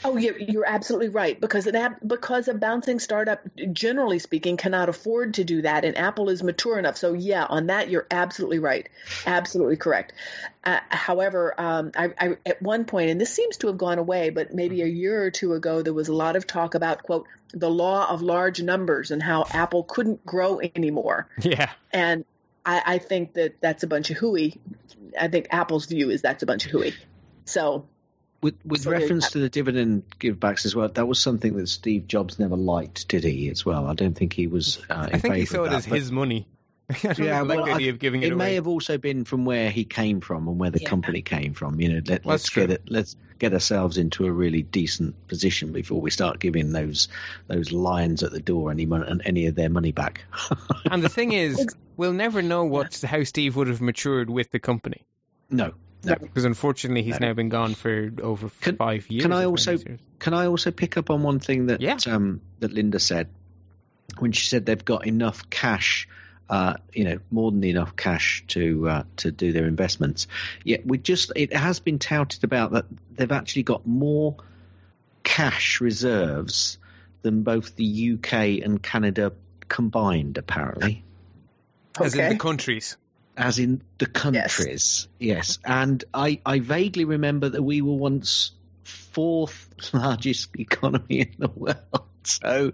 Oh, 0.05 0.16
you're, 0.16 0.38
you're 0.38 0.66
absolutely 0.66 1.09
right 1.09 1.40
because 1.40 1.66
app, 1.66 2.01
because 2.07 2.49
a 2.49 2.55
bouncing 2.55 2.99
startup, 2.99 3.40
generally 3.72 4.18
speaking, 4.18 4.57
cannot 4.57 4.88
afford 4.88 5.34
to 5.34 5.44
do 5.44 5.62
that, 5.62 5.84
and 5.84 5.97
Apple 5.97 6.28
is 6.28 6.42
mature 6.42 6.78
enough. 6.78 6.97
So 6.97 7.14
yeah, 7.14 7.44
on 7.44 7.68
that 7.68 7.88
you're 7.88 8.07
absolutely 8.11 8.59
right, 8.59 8.88
absolutely 9.26 9.76
correct. 9.76 10.12
Uh, 10.64 10.80
however, 10.90 11.59
um, 11.59 11.92
I, 11.97 12.12
I, 12.18 12.36
at 12.44 12.61
one 12.61 12.84
point, 12.84 13.11
and 13.11 13.20
this 13.20 13.32
seems 13.32 13.57
to 13.59 13.68
have 13.68 13.78
gone 13.78 13.99
away, 13.99 14.30
but 14.30 14.53
maybe 14.53 14.82
a 14.82 14.86
year 14.86 15.22
or 15.22 15.30
two 15.30 15.55
ago, 15.55 15.80
there 15.82 15.94
was 15.94 16.09
a 16.09 16.14
lot 16.14 16.36
of 16.36 16.47
talk 16.47 16.74
about 16.74 17.03
quote 17.03 17.26
the 17.53 17.70
law 17.70 18.11
of 18.11 18.20
large 18.20 18.61
numbers 18.61 19.11
and 19.11 19.22
how 19.22 19.47
Apple 19.51 19.82
couldn't 19.84 20.26
grow 20.26 20.61
anymore. 20.61 21.28
Yeah, 21.40 21.70
And 21.92 22.24
I, 22.66 22.82
I 22.84 22.99
think 22.99 23.34
that 23.34 23.61
that's 23.61 23.82
a 23.82 23.86
bunch 23.86 24.11
of 24.11 24.18
hooey. 24.18 24.61
I 25.18 25.28
think 25.28 25.47
Apple's 25.51 25.86
view 25.86 26.11
is 26.11 26.20
that's 26.20 26.42
a 26.42 26.47
bunch 26.47 26.66
of 26.66 26.72
hooey. 26.72 26.94
So 27.44 27.86
With 28.43 28.55
with 28.64 28.82
So 28.82 28.91
reference 28.91 29.30
to 29.32 29.39
the 29.39 29.49
dividend 29.49 30.05
givebacks 30.20 30.66
as 30.66 30.74
well, 30.76 30.89
that 30.89 31.09
was 31.09 31.18
something 31.18 31.57
that 31.57 31.68
Steve 31.68 32.07
Jobs 32.07 32.39
never 32.39 32.57
liked, 32.57 33.09
did 33.09 33.24
he? 33.24 33.49
As 33.49 33.64
well, 33.64 33.87
I 33.87 33.95
don't 33.95 34.14
think 34.14 34.32
he 34.34 34.47
was. 34.47 34.78
Uh, 34.91 35.07
in 35.09 35.14
I 35.16 35.18
think 35.18 35.34
he 35.34 35.41
favour 35.47 35.47
saw 35.47 35.61
of 35.61 35.66
it 35.66 35.70
that, 35.70 35.76
as 35.78 35.87
but- 35.87 35.99
his 35.99 36.12
money. 36.12 36.47
I 36.89 36.95
don't 37.03 37.18
Yeah, 37.18 37.41
like 37.41 37.57
well, 37.57 37.66
the 37.66 37.72
I- 37.72 37.74
idea 37.76 37.91
of 37.91 37.99
giving 37.99 38.22
it, 38.22 38.26
It 38.26 38.32
away. 38.34 38.45
may 38.45 38.55
have 38.55 38.68
also 38.68 38.97
been 38.99 39.24
from 39.24 39.45
where 39.45 39.70
he 39.70 39.84
came 39.84 40.20
from 40.20 40.47
and 40.47 40.59
where 40.61 40.70
the 40.70 40.80
Yeah. 40.80 40.89
company 40.89 41.20
came 41.22 41.53
from. 41.55 41.80
You 41.80 41.89
know, 41.95 42.01
let, 42.07 42.24
let's 42.24 42.45
that's 42.45 42.51
get 42.51 42.70
it. 42.70 42.82
Let's 42.89 43.16
get 43.41 43.53
ourselves 43.53 43.97
into 43.99 44.24
a 44.24 44.30
really 44.30 44.62
decent 44.62 45.26
position 45.26 45.72
before 45.72 46.01
we 46.01 46.11
start 46.11 46.39
giving 46.39 46.70
those 46.72 47.09
those 47.49 47.72
lions 47.72 48.22
at 48.22 48.30
the 48.30 48.39
door 48.41 48.70
any 48.70 48.87
mon- 48.87 49.20
any 49.24 49.47
of 49.47 49.57
their 49.57 49.68
money 49.68 49.91
back. 49.93 50.24
And 50.91 51.03
the 51.03 51.09
thing 51.09 51.32
is, 51.32 51.66
we'll 51.97 52.12
never 52.12 52.41
know 52.41 52.64
what 52.64 53.01
how 53.01 53.24
Steve 53.24 53.57
would 53.57 53.66
have 53.66 53.80
matured 53.80 54.30
with 54.30 54.51
the 54.53 54.61
company 54.61 55.03
no, 55.51 55.72
no. 56.07 56.14
because 56.16 56.44
unfortunately 56.44 57.02
he's 57.02 57.20
No. 57.20 57.28
now 57.28 57.34
been 57.34 57.48
gone 57.48 57.74
for 57.74 58.11
over 58.22 58.50
Can- 58.61 58.76
five 58.76 59.11
years. 59.11 59.22
can 59.22 59.32
I 59.32 59.44
also- 59.44 59.72
years. 59.72 60.00
Can 60.18 60.32
I 60.34 60.46
also 60.46 60.70
pick 60.70 60.96
up 60.96 61.11
on 61.11 61.22
one 61.22 61.38
thing 61.40 61.66
that 61.66 61.80
Yeah. 61.80 61.98
um, 62.07 62.40
that 62.61 62.72
Linda 62.72 62.98
said 62.98 63.28
when 64.18 64.32
she 64.32 64.46
said 64.46 64.64
they've 64.66 64.84
got 64.84 65.07
enough 65.07 65.50
cash, 65.50 66.09
uh, 66.48 66.74
you 66.92 67.04
know, 67.04 67.18
more 67.30 67.50
than 67.50 67.62
enough 67.64 67.96
cash 67.96 68.44
to 68.48 68.88
uh, 68.88 69.02
to 69.16 69.30
do 69.30 69.52
their 69.52 69.66
investments. 69.66 70.26
Yet 70.64 70.86
we 70.86 70.98
just 70.98 71.32
it 71.36 71.54
has 71.54 71.80
been 71.80 71.98
touted 71.98 72.44
about 72.44 72.72
that 72.72 72.86
they've 73.14 73.32
actually 73.32 73.64
got 73.64 73.86
more 73.86 74.36
cash 75.22 75.80
reserves 75.80 76.78
than 77.22 77.42
both 77.42 77.74
the 77.76 78.12
UK 78.12 78.62
and 78.64 78.80
Canada 78.82 79.32
combined, 79.68 80.38
apparently. 80.38 81.02
As 82.00 82.14
in 82.14 82.28
the 82.30 82.38
countries. 82.38 82.96
As 83.37 83.59
in 83.59 83.82
the 83.99 84.07
countries, 84.07 85.09
yes. 85.18 85.59
And 85.64 86.03
I, 86.14 86.41
I 86.47 86.61
vaguely 86.61 87.05
remember 87.05 87.51
that 87.51 87.62
we 87.62 87.82
were 87.82 87.95
once 87.97 88.53
fourth 88.84 89.68
largest 89.93 90.51
economy 90.59 91.20
in 91.20 91.34
the 91.39 91.49
world. 91.49 91.76
So, 92.24 92.72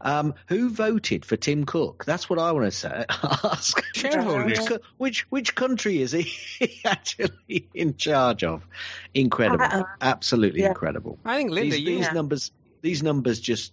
um, 0.00 0.34
who 0.48 0.70
voted 0.70 1.24
for 1.24 1.36
Tim 1.36 1.64
Cook? 1.66 2.04
That's 2.06 2.30
what 2.30 2.38
I 2.38 2.52
want 2.52 2.64
to 2.66 2.70
say. 2.70 3.04
Ask 3.44 3.82
Shareholders. 3.94 4.58
Which, 4.70 4.80
which 4.96 5.26
which 5.30 5.54
country 5.54 6.00
is 6.00 6.12
he 6.12 6.32
actually 6.84 7.68
in 7.74 7.96
charge 7.96 8.44
of? 8.44 8.66
Incredible, 9.12 9.64
Uh, 9.64 9.82
absolutely 10.00 10.62
yeah. 10.62 10.68
incredible. 10.68 11.18
I 11.24 11.36
think 11.36 11.50
Linda, 11.50 11.74
these 11.76 11.80
you 11.80 11.86
these 11.96 12.06
Yeah. 12.06 12.12
numbers, 12.12 12.52
these 12.82 13.02
numbers 13.02 13.40
just 13.40 13.72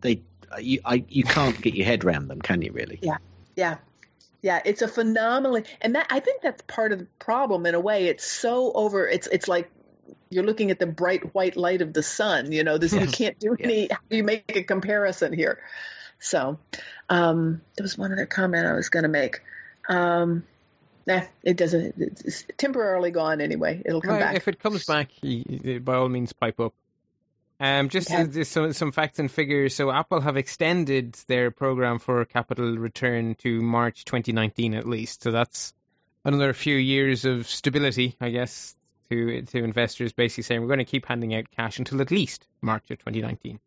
they 0.00 0.22
you 0.60 0.80
I, 0.84 1.04
you 1.08 1.24
can't 1.24 1.60
get 1.60 1.74
your 1.74 1.86
head 1.86 2.04
around 2.04 2.28
them, 2.28 2.40
can 2.40 2.62
you? 2.62 2.70
Really? 2.72 3.00
Yeah. 3.02 3.16
Yeah, 3.56 3.78
it's 4.64 4.82
a 4.82 4.88
phenomenally 4.88 5.64
and 5.80 5.94
that 5.94 6.06
I 6.10 6.20
think 6.20 6.42
that's 6.42 6.62
part 6.62 6.92
of 6.92 6.98
the 6.98 7.06
problem 7.18 7.66
in 7.66 7.74
a 7.74 7.80
way. 7.80 8.08
It's 8.08 8.26
so 8.26 8.72
over 8.72 9.08
it's 9.08 9.26
it's 9.26 9.48
like 9.48 9.70
you're 10.28 10.44
looking 10.44 10.70
at 10.70 10.78
the 10.78 10.86
bright 10.86 11.34
white 11.34 11.56
light 11.56 11.80
of 11.80 11.92
the 11.92 12.02
sun, 12.02 12.52
you 12.52 12.62
know, 12.62 12.76
this 12.76 12.92
you 12.92 13.06
can't 13.06 13.38
do 13.38 13.56
any 13.58 13.88
how 13.90 13.98
you 14.10 14.22
make 14.22 14.54
a 14.54 14.62
comparison 14.62 15.32
here? 15.32 15.60
So 16.18 16.58
um 17.08 17.62
there 17.76 17.84
was 17.84 17.96
one 17.96 18.12
other 18.12 18.26
comment 18.26 18.66
I 18.66 18.74
was 18.74 18.90
gonna 18.90 19.08
make. 19.08 19.40
Um 19.88 20.44
Nah, 21.06 21.22
it 21.42 21.56
doesn't. 21.58 21.94
It's 21.98 22.46
temporarily 22.56 23.10
gone 23.10 23.40
anyway. 23.42 23.82
It'll 23.84 24.00
come 24.00 24.12
Well, 24.12 24.20
back. 24.20 24.36
If 24.36 24.48
it 24.48 24.58
comes 24.58 24.86
back, 24.86 25.10
by 25.22 25.94
all 25.94 26.08
means, 26.08 26.32
pipe 26.32 26.60
up. 26.60 26.72
Um, 27.60 27.88
just 27.88 28.10
uh, 28.10 28.44
some 28.44 28.72
some 28.72 28.92
facts 28.92 29.18
and 29.18 29.30
figures. 29.30 29.74
So 29.74 29.90
Apple 29.90 30.20
have 30.20 30.36
extended 30.36 31.14
their 31.28 31.50
program 31.50 32.00
for 32.00 32.24
capital 32.24 32.76
return 32.76 33.36
to 33.36 33.62
March 33.62 34.04
2019 34.04 34.74
at 34.74 34.88
least. 34.88 35.22
So 35.22 35.30
that's 35.30 35.72
another 36.24 36.52
few 36.52 36.76
years 36.76 37.24
of 37.24 37.46
stability, 37.46 38.16
I 38.20 38.30
guess, 38.30 38.74
to 39.10 39.42
to 39.42 39.62
investors. 39.62 40.12
Basically 40.12 40.42
saying 40.42 40.62
we're 40.62 40.66
going 40.66 40.78
to 40.78 40.84
keep 40.84 41.06
handing 41.06 41.34
out 41.34 41.50
cash 41.50 41.78
until 41.78 42.00
at 42.00 42.10
least 42.10 42.46
March 42.60 42.90
of 42.90 42.98
2019, 42.98 43.60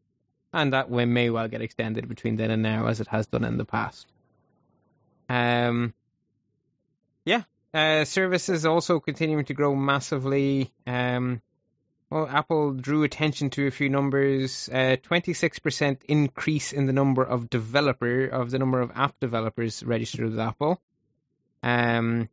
and 0.51 0.73
that 0.73 0.89
way 0.89 1.05
may 1.05 1.29
well 1.29 1.47
get 1.47 1.61
extended 1.61 2.09
between 2.09 2.35
then 2.35 2.51
and 2.51 2.63
now, 2.63 2.87
as 2.87 2.99
it 2.99 3.07
has 3.07 3.27
done 3.27 3.45
in 3.45 3.57
the 3.57 3.65
past. 3.65 4.05
Um, 5.29 5.93
yeah, 7.23 7.43
uh, 7.73 8.03
services 8.03 8.65
also 8.65 8.99
continuing 8.99 9.45
to 9.45 9.53
grow 9.53 9.75
massively. 9.75 10.71
Um, 10.85 11.41
well, 12.09 12.27
Apple 12.27 12.73
drew 12.73 13.03
attention 13.03 13.49
to 13.51 13.67
a 13.67 13.71
few 13.71 13.89
numbers. 13.89 14.69
Uh, 14.71 14.95
26% 15.03 16.03
increase 16.07 16.71
in 16.71 16.85
the 16.85 16.93
number 16.93 17.23
of 17.23 17.49
developer 17.49 18.25
of 18.25 18.49
the 18.49 18.59
number 18.59 18.79
of 18.79 18.91
app 18.95 19.19
developers 19.19 19.83
registered 19.83 20.29
with 20.29 20.39
Apple. 20.39 20.81
Um, 21.63 22.29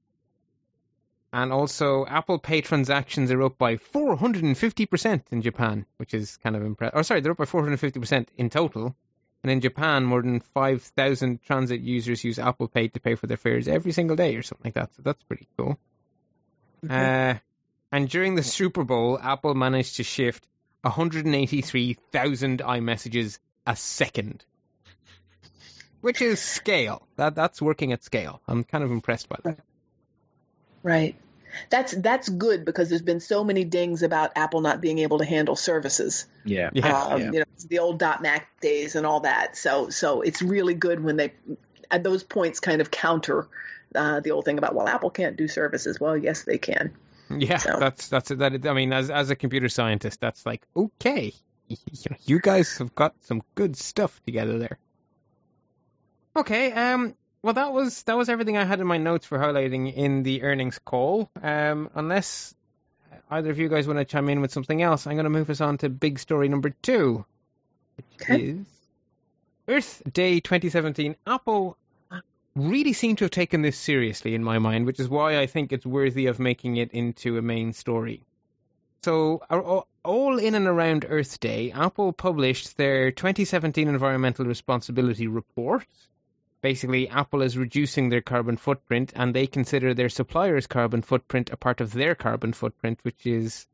and 1.32 1.52
also 1.52 2.06
Apple 2.06 2.38
Pay 2.38 2.60
transactions 2.60 3.32
are 3.32 3.42
up 3.42 3.58
by 3.58 3.76
450% 3.76 5.22
in 5.32 5.42
Japan, 5.42 5.86
which 5.96 6.14
is 6.14 6.36
kind 6.36 6.54
of 6.54 6.62
impressive. 6.62 6.96
Oh, 6.96 7.02
sorry, 7.02 7.20
they're 7.20 7.32
up 7.32 7.38
by 7.38 7.44
450% 7.44 8.28
in 8.36 8.50
total. 8.50 8.94
And 9.42 9.50
in 9.50 9.60
Japan, 9.60 10.04
more 10.04 10.22
than 10.22 10.38
5,000 10.38 11.42
transit 11.42 11.80
users 11.80 12.22
use 12.22 12.38
Apple 12.38 12.68
Pay 12.68 12.88
to 12.88 13.00
pay 13.00 13.16
for 13.16 13.26
their 13.26 13.36
fares 13.36 13.66
every 13.66 13.90
single 13.90 14.14
day 14.14 14.36
or 14.36 14.42
something 14.42 14.66
like 14.66 14.74
that. 14.74 14.94
So 14.94 15.02
that's 15.02 15.22
pretty 15.24 15.48
cool. 15.58 15.76
Uh, 16.88 17.34
and 17.94 18.08
during 18.08 18.34
the 18.34 18.42
Super 18.42 18.82
Bowl, 18.82 19.16
Apple 19.22 19.54
managed 19.54 19.98
to 19.98 20.02
shift 20.02 20.44
183,000 20.82 22.58
iMessages 22.58 23.38
a 23.68 23.76
second, 23.76 24.44
which 26.00 26.20
is 26.20 26.40
scale. 26.40 27.06
That 27.14 27.36
that's 27.36 27.62
working 27.62 27.92
at 27.92 28.02
scale. 28.02 28.42
I'm 28.48 28.64
kind 28.64 28.82
of 28.82 28.90
impressed 28.90 29.28
by 29.28 29.36
that. 29.44 29.60
Right. 30.82 31.14
That's 31.70 31.92
that's 31.92 32.28
good 32.28 32.64
because 32.64 32.88
there's 32.88 33.00
been 33.00 33.20
so 33.20 33.44
many 33.44 33.62
dings 33.62 34.02
about 34.02 34.32
Apple 34.34 34.60
not 34.60 34.80
being 34.80 34.98
able 34.98 35.18
to 35.18 35.24
handle 35.24 35.54
services. 35.54 36.26
Yeah. 36.44 36.70
Yeah. 36.72 37.00
um, 37.00 37.20
yeah. 37.20 37.30
you 37.30 37.38
know, 37.38 37.44
the 37.68 37.78
old 37.78 38.00
dot 38.00 38.22
.Mac 38.22 38.60
days 38.60 38.96
and 38.96 39.06
all 39.06 39.20
that. 39.20 39.56
So 39.56 39.90
so 39.90 40.22
it's 40.22 40.42
really 40.42 40.74
good 40.74 40.98
when 40.98 41.16
they 41.16 41.32
at 41.92 42.02
those 42.02 42.24
points 42.24 42.58
kind 42.58 42.80
of 42.80 42.90
counter 42.90 43.46
uh, 43.94 44.18
the 44.18 44.32
old 44.32 44.44
thing 44.44 44.58
about 44.58 44.74
well 44.74 44.88
Apple 44.88 45.10
can't 45.10 45.36
do 45.36 45.46
services. 45.46 46.00
Well, 46.00 46.16
yes 46.16 46.42
they 46.42 46.58
can. 46.58 46.92
Yeah, 47.40 47.58
So- 47.58 47.78
that's 47.78 48.08
that's 48.08 48.28
that. 48.30 48.66
I 48.66 48.72
mean, 48.72 48.92
as 48.92 49.10
as 49.10 49.30
a 49.30 49.36
computer 49.36 49.68
scientist, 49.68 50.20
that's 50.20 50.44
like 50.46 50.62
okay, 50.76 51.32
you, 52.26 52.38
guys 52.40 52.78
have 52.78 52.94
got 52.94 53.14
some 53.22 53.42
good 53.54 53.76
stuff 53.76 54.20
together 54.24 54.58
there. 54.58 54.78
Okay, 56.36 56.72
um, 56.72 57.14
well 57.42 57.54
that 57.54 57.72
was 57.72 58.02
that 58.04 58.16
was 58.16 58.28
everything 58.28 58.56
I 58.56 58.64
had 58.64 58.80
in 58.80 58.86
my 58.86 58.98
notes 58.98 59.26
for 59.26 59.38
highlighting 59.38 59.92
in 59.94 60.22
the 60.22 60.42
earnings 60.42 60.78
call. 60.84 61.30
Um, 61.42 61.90
unless 61.94 62.54
either 63.30 63.50
of 63.50 63.58
you 63.58 63.68
guys 63.68 63.86
want 63.86 63.98
to 63.98 64.04
chime 64.04 64.28
in 64.28 64.40
with 64.40 64.52
something 64.52 64.82
else, 64.82 65.06
I'm 65.06 65.14
going 65.14 65.24
to 65.24 65.30
move 65.30 65.48
us 65.50 65.60
on 65.60 65.78
to 65.78 65.88
big 65.88 66.18
story 66.18 66.48
number 66.48 66.70
two, 66.82 67.24
which 67.96 68.06
Okay. 68.30 68.42
is 68.42 68.66
Earth 69.68 70.02
Day 70.12 70.40
2017. 70.40 71.16
Apple 71.26 71.76
really 72.56 72.92
seem 72.92 73.16
to 73.16 73.24
have 73.24 73.30
taken 73.30 73.62
this 73.62 73.76
seriously 73.76 74.34
in 74.34 74.44
my 74.44 74.58
mind, 74.58 74.86
which 74.86 75.00
is 75.00 75.08
why 75.08 75.38
I 75.38 75.46
think 75.46 75.72
it's 75.72 75.86
worthy 75.86 76.26
of 76.26 76.38
making 76.38 76.76
it 76.76 76.92
into 76.92 77.36
a 77.36 77.42
main 77.42 77.72
story. 77.72 78.24
So, 79.02 79.42
all 80.04 80.38
in 80.38 80.54
and 80.54 80.66
around 80.66 81.04
Earth 81.08 81.38
Day, 81.40 81.72
Apple 81.72 82.12
published 82.12 82.76
their 82.76 83.10
2017 83.10 83.88
Environmental 83.88 84.46
Responsibility 84.46 85.26
Report. 85.26 85.84
Basically, 86.62 87.08
Apple 87.10 87.42
is 87.42 87.58
reducing 87.58 88.08
their 88.08 88.22
carbon 88.22 88.56
footprint, 88.56 89.12
and 89.14 89.34
they 89.34 89.46
consider 89.46 89.92
their 89.92 90.08
suppliers' 90.08 90.66
carbon 90.66 91.02
footprint 91.02 91.50
a 91.52 91.58
part 91.58 91.82
of 91.82 91.92
their 91.92 92.14
carbon 92.14 92.54
footprint, 92.54 92.98
which 93.02 93.26
is 93.26 93.66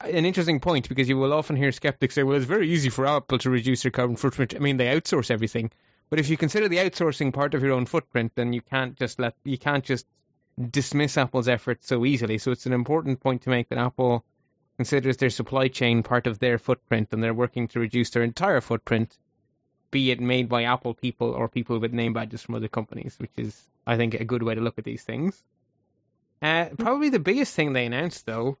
an 0.00 0.24
interesting 0.24 0.58
point 0.58 0.88
because 0.88 1.08
you 1.08 1.16
will 1.16 1.32
often 1.32 1.54
hear 1.54 1.70
skeptics 1.70 2.14
say, 2.14 2.24
well, 2.24 2.36
it's 2.36 2.46
very 2.46 2.68
easy 2.70 2.88
for 2.88 3.06
Apple 3.06 3.38
to 3.38 3.50
reduce 3.50 3.82
their 3.82 3.92
carbon 3.92 4.16
footprint. 4.16 4.54
I 4.56 4.58
mean, 4.58 4.78
they 4.78 4.86
outsource 4.86 5.30
everything. 5.30 5.70
But 6.10 6.18
if 6.18 6.28
you 6.28 6.36
consider 6.36 6.68
the 6.68 6.78
outsourcing 6.78 7.32
part 7.32 7.54
of 7.54 7.62
your 7.62 7.72
own 7.72 7.86
footprint, 7.86 8.32
then 8.34 8.52
you 8.52 8.60
can't 8.60 8.96
just 8.96 9.20
let, 9.20 9.34
you 9.44 9.56
can't 9.56 9.84
just 9.84 10.06
dismiss 10.70 11.16
Apple's 11.16 11.48
efforts 11.48 11.86
so 11.86 12.04
easily. 12.04 12.38
So 12.38 12.50
it's 12.50 12.66
an 12.66 12.72
important 12.72 13.20
point 13.20 13.42
to 13.42 13.50
make 13.50 13.68
that 13.68 13.78
Apple 13.78 14.24
considers 14.76 15.18
their 15.18 15.30
supply 15.30 15.68
chain 15.68 16.02
part 16.02 16.26
of 16.26 16.38
their 16.38 16.58
footprint 16.58 17.08
and 17.12 17.22
they're 17.22 17.32
working 17.34 17.68
to 17.68 17.80
reduce 17.80 18.10
their 18.10 18.24
entire 18.24 18.60
footprint, 18.60 19.16
be 19.90 20.10
it 20.10 20.20
made 20.20 20.48
by 20.48 20.64
Apple 20.64 20.94
people 20.94 21.30
or 21.30 21.48
people 21.48 21.78
with 21.78 21.92
name 21.92 22.12
badges 22.12 22.42
from 22.42 22.56
other 22.56 22.68
companies, 22.68 23.14
which 23.18 23.30
is, 23.36 23.62
I 23.86 23.96
think, 23.96 24.14
a 24.14 24.24
good 24.24 24.42
way 24.42 24.56
to 24.56 24.60
look 24.60 24.78
at 24.78 24.84
these 24.84 25.04
things. 25.04 25.40
Uh, 26.42 26.70
probably 26.76 27.10
the 27.10 27.18
biggest 27.18 27.54
thing 27.54 27.72
they 27.72 27.86
announced, 27.86 28.26
though, 28.26 28.58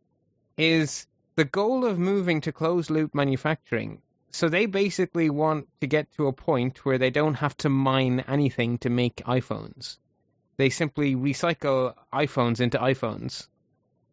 is 0.56 1.06
the 1.34 1.44
goal 1.44 1.84
of 1.84 1.98
moving 1.98 2.42
to 2.42 2.52
closed 2.52 2.90
loop 2.90 3.14
manufacturing. 3.14 4.02
So 4.32 4.48
they 4.48 4.66
basically 4.66 5.28
want 5.28 5.68
to 5.80 5.86
get 5.86 6.10
to 6.12 6.28
a 6.28 6.32
point 6.32 6.84
where 6.84 6.98
they 6.98 7.10
don't 7.10 7.34
have 7.34 7.56
to 7.58 7.68
mine 7.68 8.24
anything 8.28 8.78
to 8.78 8.90
make 8.90 9.16
iPhones. 9.16 9.98
They 10.56 10.70
simply 10.70 11.16
recycle 11.16 11.94
iPhones 12.12 12.60
into 12.60 12.78
iPhones 12.78 13.48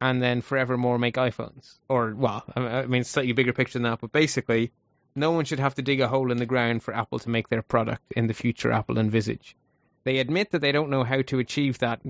and 0.01 0.21
then 0.21 0.41
forevermore 0.41 0.97
make 0.97 1.15
iPhones. 1.15 1.77
Or, 1.87 2.13
well, 2.15 2.43
I 2.55 2.85
mean, 2.85 3.03
slightly 3.03 3.33
bigger 3.33 3.53
picture 3.53 3.79
than 3.79 3.83
that, 3.83 4.01
but 4.01 4.11
basically, 4.11 4.71
no 5.15 5.31
one 5.31 5.45
should 5.45 5.59
have 5.59 5.75
to 5.75 5.81
dig 5.81 6.01
a 6.01 6.07
hole 6.07 6.31
in 6.31 6.37
the 6.37 6.45
ground 6.45 6.83
for 6.83 6.95
Apple 6.95 7.19
to 7.19 7.29
make 7.29 7.49
their 7.49 7.61
product 7.61 8.11
in 8.15 8.27
the 8.27 8.33
future 8.33 8.71
Apple 8.71 8.97
envisage. 8.97 9.55
They 10.03 10.19
admit 10.19 10.51
that 10.51 10.59
they 10.59 10.71
don't 10.71 10.89
know 10.89 11.03
how 11.03 11.21
to 11.23 11.39
achieve 11.39 11.79
that, 11.79 12.01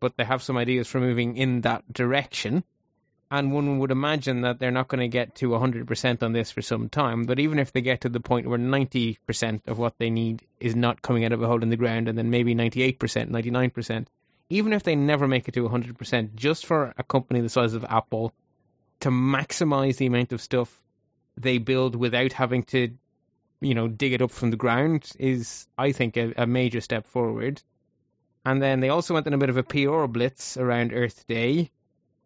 but 0.00 0.16
they 0.16 0.24
have 0.24 0.42
some 0.42 0.56
ideas 0.56 0.88
for 0.88 1.00
moving 1.00 1.36
in 1.36 1.60
that 1.62 1.92
direction 1.92 2.64
and 3.32 3.50
one 3.50 3.78
would 3.78 3.90
imagine 3.90 4.42
that 4.42 4.58
they're 4.58 4.70
not 4.70 4.88
going 4.88 5.00
to 5.00 5.08
get 5.08 5.36
to 5.36 5.48
100% 5.48 6.22
on 6.22 6.34
this 6.34 6.50
for 6.50 6.60
some 6.60 6.90
time. 6.90 7.24
But 7.24 7.38
even 7.38 7.58
if 7.58 7.72
they 7.72 7.80
get 7.80 8.02
to 8.02 8.10
the 8.10 8.20
point 8.20 8.46
where 8.46 8.58
90% 8.58 9.68
of 9.68 9.78
what 9.78 9.96
they 9.96 10.10
need 10.10 10.42
is 10.60 10.76
not 10.76 11.00
coming 11.00 11.24
out 11.24 11.32
of 11.32 11.42
a 11.42 11.46
hole 11.46 11.62
in 11.62 11.70
the 11.70 11.78
ground, 11.78 12.08
and 12.08 12.18
then 12.18 12.28
maybe 12.28 12.54
98%, 12.54 12.98
99%, 12.98 14.06
even 14.50 14.74
if 14.74 14.82
they 14.82 14.96
never 14.96 15.26
make 15.26 15.48
it 15.48 15.54
to 15.54 15.66
100%, 15.66 16.34
just 16.34 16.66
for 16.66 16.92
a 16.98 17.02
company 17.02 17.40
the 17.40 17.48
size 17.48 17.72
of 17.72 17.86
Apple 17.88 18.34
to 19.00 19.08
maximize 19.08 19.96
the 19.96 20.06
amount 20.06 20.34
of 20.34 20.42
stuff 20.42 20.78
they 21.38 21.56
build 21.56 21.96
without 21.96 22.34
having 22.34 22.64
to, 22.64 22.90
you 23.62 23.74
know, 23.74 23.88
dig 23.88 24.12
it 24.12 24.20
up 24.20 24.30
from 24.30 24.50
the 24.50 24.58
ground 24.58 25.10
is, 25.18 25.66
I 25.78 25.92
think, 25.92 26.18
a, 26.18 26.34
a 26.36 26.46
major 26.46 26.82
step 26.82 27.06
forward. 27.06 27.62
And 28.44 28.60
then 28.60 28.80
they 28.80 28.90
also 28.90 29.14
went 29.14 29.26
on 29.26 29.32
a 29.32 29.38
bit 29.38 29.48
of 29.48 29.56
a 29.56 29.62
PR 29.62 30.04
blitz 30.04 30.58
around 30.58 30.92
Earth 30.92 31.26
Day 31.26 31.70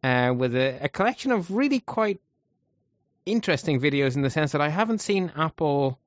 uh, 0.07 0.33
with 0.33 0.55
a, 0.55 0.79
a 0.83 0.89
collection 0.89 1.33
of 1.33 1.51
really 1.51 1.81
quite 1.81 2.21
interesting 3.25 3.81
videos 3.81 4.15
in 4.15 4.23
the 4.23 4.31
sense 4.31 4.53
that 4.53 4.61
I 4.61 4.69
haven't 4.69 5.01
seen 5.01 5.33
Apple 5.37 5.99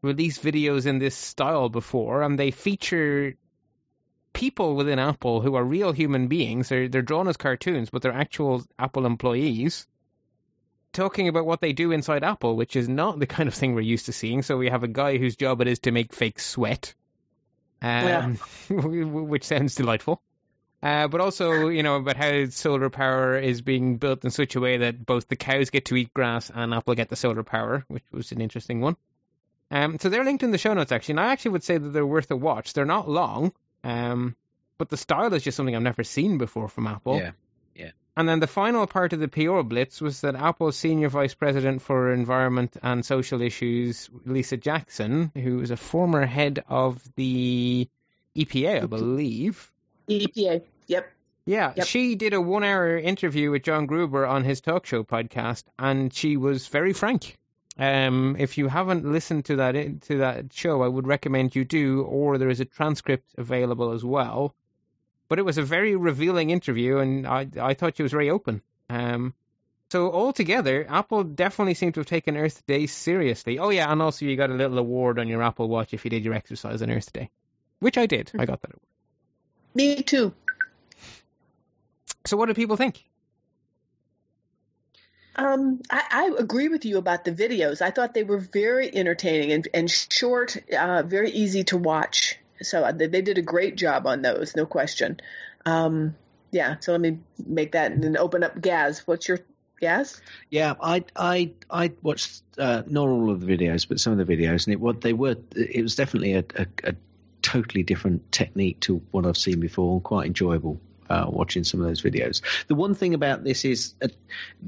release 0.00 0.38
videos 0.38 0.86
in 0.86 1.00
this 1.00 1.16
style 1.16 1.68
before, 1.68 2.22
and 2.22 2.38
they 2.38 2.52
feature 2.52 3.34
people 4.32 4.76
within 4.76 5.00
Apple 5.00 5.40
who 5.40 5.56
are 5.56 5.64
real 5.64 5.92
human 5.92 6.28
beings. 6.28 6.68
They're 6.68 6.88
they're 6.88 7.02
drawn 7.02 7.26
as 7.26 7.36
cartoons, 7.36 7.90
but 7.90 8.02
they're 8.02 8.12
actual 8.12 8.62
Apple 8.78 9.06
employees 9.06 9.88
talking 10.92 11.26
about 11.26 11.46
what 11.46 11.60
they 11.60 11.72
do 11.72 11.90
inside 11.90 12.22
Apple, 12.22 12.54
which 12.54 12.76
is 12.76 12.88
not 12.88 13.18
the 13.18 13.26
kind 13.26 13.48
of 13.48 13.54
thing 13.54 13.74
we're 13.74 13.80
used 13.80 14.06
to 14.06 14.12
seeing. 14.12 14.42
So 14.42 14.56
we 14.56 14.68
have 14.68 14.84
a 14.84 14.88
guy 14.88 15.18
whose 15.18 15.36
job 15.36 15.60
it 15.60 15.66
is 15.66 15.80
to 15.80 15.90
make 15.90 16.14
fake 16.14 16.38
sweat, 16.38 16.94
um, 17.80 18.38
yeah. 18.70 19.04
which 19.04 19.44
sounds 19.44 19.74
delightful. 19.74 20.22
Uh, 20.82 21.06
but 21.06 21.20
also, 21.20 21.68
you 21.68 21.84
know, 21.84 21.96
about 21.96 22.16
how 22.16 22.46
solar 22.46 22.90
power 22.90 23.38
is 23.38 23.62
being 23.62 23.98
built 23.98 24.24
in 24.24 24.30
such 24.30 24.56
a 24.56 24.60
way 24.60 24.78
that 24.78 25.06
both 25.06 25.28
the 25.28 25.36
cows 25.36 25.70
get 25.70 25.84
to 25.84 25.96
eat 25.96 26.12
grass 26.12 26.50
and 26.52 26.74
Apple 26.74 26.96
get 26.96 27.08
the 27.08 27.14
solar 27.14 27.44
power, 27.44 27.84
which 27.86 28.02
was 28.10 28.32
an 28.32 28.40
interesting 28.40 28.80
one. 28.80 28.96
Um, 29.70 29.98
so 30.00 30.08
they're 30.08 30.24
linked 30.24 30.42
in 30.42 30.50
the 30.50 30.58
show 30.58 30.74
notes 30.74 30.92
actually, 30.92 31.12
and 31.12 31.20
I 31.20 31.32
actually 31.32 31.52
would 31.52 31.64
say 31.64 31.78
that 31.78 31.88
they're 31.88 32.04
worth 32.04 32.30
a 32.30 32.36
watch. 32.36 32.72
They're 32.72 32.84
not 32.84 33.08
long, 33.08 33.52
um, 33.84 34.34
but 34.76 34.90
the 34.90 34.96
style 34.96 35.32
is 35.32 35.44
just 35.44 35.56
something 35.56 35.74
I've 35.74 35.82
never 35.82 36.04
seen 36.04 36.36
before 36.36 36.68
from 36.68 36.88
Apple. 36.88 37.16
Yeah, 37.16 37.30
yeah. 37.76 37.90
And 38.16 38.28
then 38.28 38.40
the 38.40 38.46
final 38.48 38.86
part 38.86 39.12
of 39.12 39.20
the 39.20 39.28
PR 39.28 39.62
blitz 39.62 40.00
was 40.00 40.20
that 40.22 40.34
Apple's 40.34 40.76
senior 40.76 41.08
vice 41.08 41.34
president 41.34 41.80
for 41.80 42.12
environment 42.12 42.76
and 42.82 43.06
social 43.06 43.40
issues, 43.40 44.10
Lisa 44.26 44.56
Jackson, 44.56 45.30
who 45.34 45.60
is 45.60 45.70
a 45.70 45.76
former 45.76 46.26
head 46.26 46.64
of 46.68 47.00
the 47.14 47.88
EPA, 48.36 48.82
I 48.82 48.86
believe. 48.86 49.72
EPA. 50.08 50.62
Yep. 50.86 51.10
Yeah, 51.44 51.72
Yep. 51.76 51.86
she 51.86 52.14
did 52.14 52.34
a 52.34 52.40
one 52.40 52.62
hour 52.62 52.96
interview 52.96 53.50
with 53.50 53.64
John 53.64 53.86
Gruber 53.86 54.24
on 54.26 54.44
his 54.44 54.60
talk 54.60 54.86
show 54.86 55.02
podcast, 55.02 55.64
and 55.78 56.12
she 56.14 56.36
was 56.36 56.68
very 56.68 56.92
frank. 56.92 57.36
Um, 57.78 58.36
if 58.38 58.58
you 58.58 58.68
haven't 58.68 59.10
listened 59.10 59.46
to 59.46 59.56
that 59.56 60.02
to 60.02 60.18
that 60.18 60.52
show, 60.52 60.82
I 60.82 60.88
would 60.88 61.06
recommend 61.06 61.56
you 61.56 61.64
do, 61.64 62.02
or 62.02 62.38
there 62.38 62.50
is 62.50 62.60
a 62.60 62.64
transcript 62.64 63.34
available 63.38 63.92
as 63.92 64.04
well. 64.04 64.54
But 65.28 65.38
it 65.38 65.44
was 65.44 65.58
a 65.58 65.62
very 65.62 65.96
revealing 65.96 66.50
interview, 66.50 66.98
and 66.98 67.26
I 67.26 67.48
I 67.60 67.74
thought 67.74 67.96
she 67.96 68.02
was 68.02 68.12
very 68.12 68.30
open. 68.30 68.60
Um, 68.90 69.34
so 69.90 70.12
altogether, 70.12 70.86
Apple 70.88 71.24
definitely 71.24 71.74
seemed 71.74 71.94
to 71.94 72.00
have 72.00 72.06
taken 72.06 72.36
Earth 72.36 72.64
Day 72.66 72.86
seriously. 72.86 73.58
Oh 73.58 73.70
yeah, 73.70 73.90
and 73.90 74.00
also 74.00 74.26
you 74.26 74.36
got 74.36 74.50
a 74.50 74.54
little 74.54 74.78
award 74.78 75.18
on 75.18 75.26
your 75.26 75.42
Apple 75.42 75.68
Watch 75.68 75.92
if 75.94 76.04
you 76.04 76.10
did 76.10 76.24
your 76.24 76.34
exercise 76.34 76.82
on 76.82 76.90
Earth 76.90 77.12
Day, 77.12 77.30
which 77.80 77.98
I 77.98 78.06
did. 78.06 78.30
I 78.38 78.44
got 78.44 78.60
that 78.62 78.70
award. 78.70 78.80
Me 79.74 80.02
too. 80.02 80.32
So 82.24 82.36
what 82.36 82.46
do 82.46 82.54
people 82.54 82.76
think? 82.76 83.04
Um, 85.34 85.80
I, 85.90 86.02
I 86.10 86.36
agree 86.38 86.68
with 86.68 86.84
you 86.84 86.98
about 86.98 87.24
the 87.24 87.32
videos. 87.32 87.80
I 87.80 87.90
thought 87.90 88.14
they 88.14 88.22
were 88.22 88.38
very 88.38 88.94
entertaining 88.94 89.52
and, 89.52 89.68
and 89.72 89.90
short, 89.90 90.56
uh, 90.76 91.02
very 91.04 91.30
easy 91.30 91.64
to 91.64 91.78
watch. 91.78 92.38
So 92.60 92.82
uh, 92.82 92.92
they, 92.92 93.06
they 93.06 93.22
did 93.22 93.38
a 93.38 93.42
great 93.42 93.76
job 93.76 94.06
on 94.06 94.22
those, 94.22 94.54
no 94.54 94.66
question. 94.66 95.20
Um, 95.64 96.16
yeah, 96.50 96.76
so 96.80 96.92
let 96.92 97.00
me 97.00 97.18
make 97.44 97.72
that 97.72 97.92
and 97.92 98.04
then 98.04 98.16
open 98.16 98.44
up 98.44 98.60
Gaz. 98.60 99.06
What's 99.06 99.26
your 99.26 99.38
Gaz? 99.80 100.20
Yeah, 100.50 100.74
I 100.80 101.04
I 101.16 101.52
I 101.70 101.92
watched 102.02 102.42
uh, 102.58 102.82
not 102.86 103.08
all 103.08 103.30
of 103.30 103.40
the 103.40 103.46
videos, 103.46 103.88
but 103.88 103.98
some 103.98 104.18
of 104.18 104.24
the 104.24 104.36
videos, 104.36 104.66
and 104.66 104.74
it 104.74 104.80
what 104.80 105.00
they 105.00 105.14
were. 105.14 105.36
It 105.56 105.82
was 105.82 105.96
definitely 105.96 106.34
a, 106.34 106.44
a, 106.54 106.66
a 106.84 106.94
totally 107.40 107.82
different 107.82 108.30
technique 108.30 108.80
to 108.80 108.96
what 109.10 109.24
I've 109.24 109.38
seen 109.38 109.60
before, 109.60 109.94
and 109.94 110.04
quite 110.04 110.26
enjoyable 110.26 110.78
uh, 111.12 111.26
watching 111.28 111.64
some 111.64 111.80
of 111.80 111.86
those 111.86 112.02
videos. 112.02 112.42
The 112.68 112.74
one 112.74 112.94
thing 112.94 113.14
about 113.14 113.44
this 113.44 113.64
is 113.64 113.94
uh, 114.02 114.08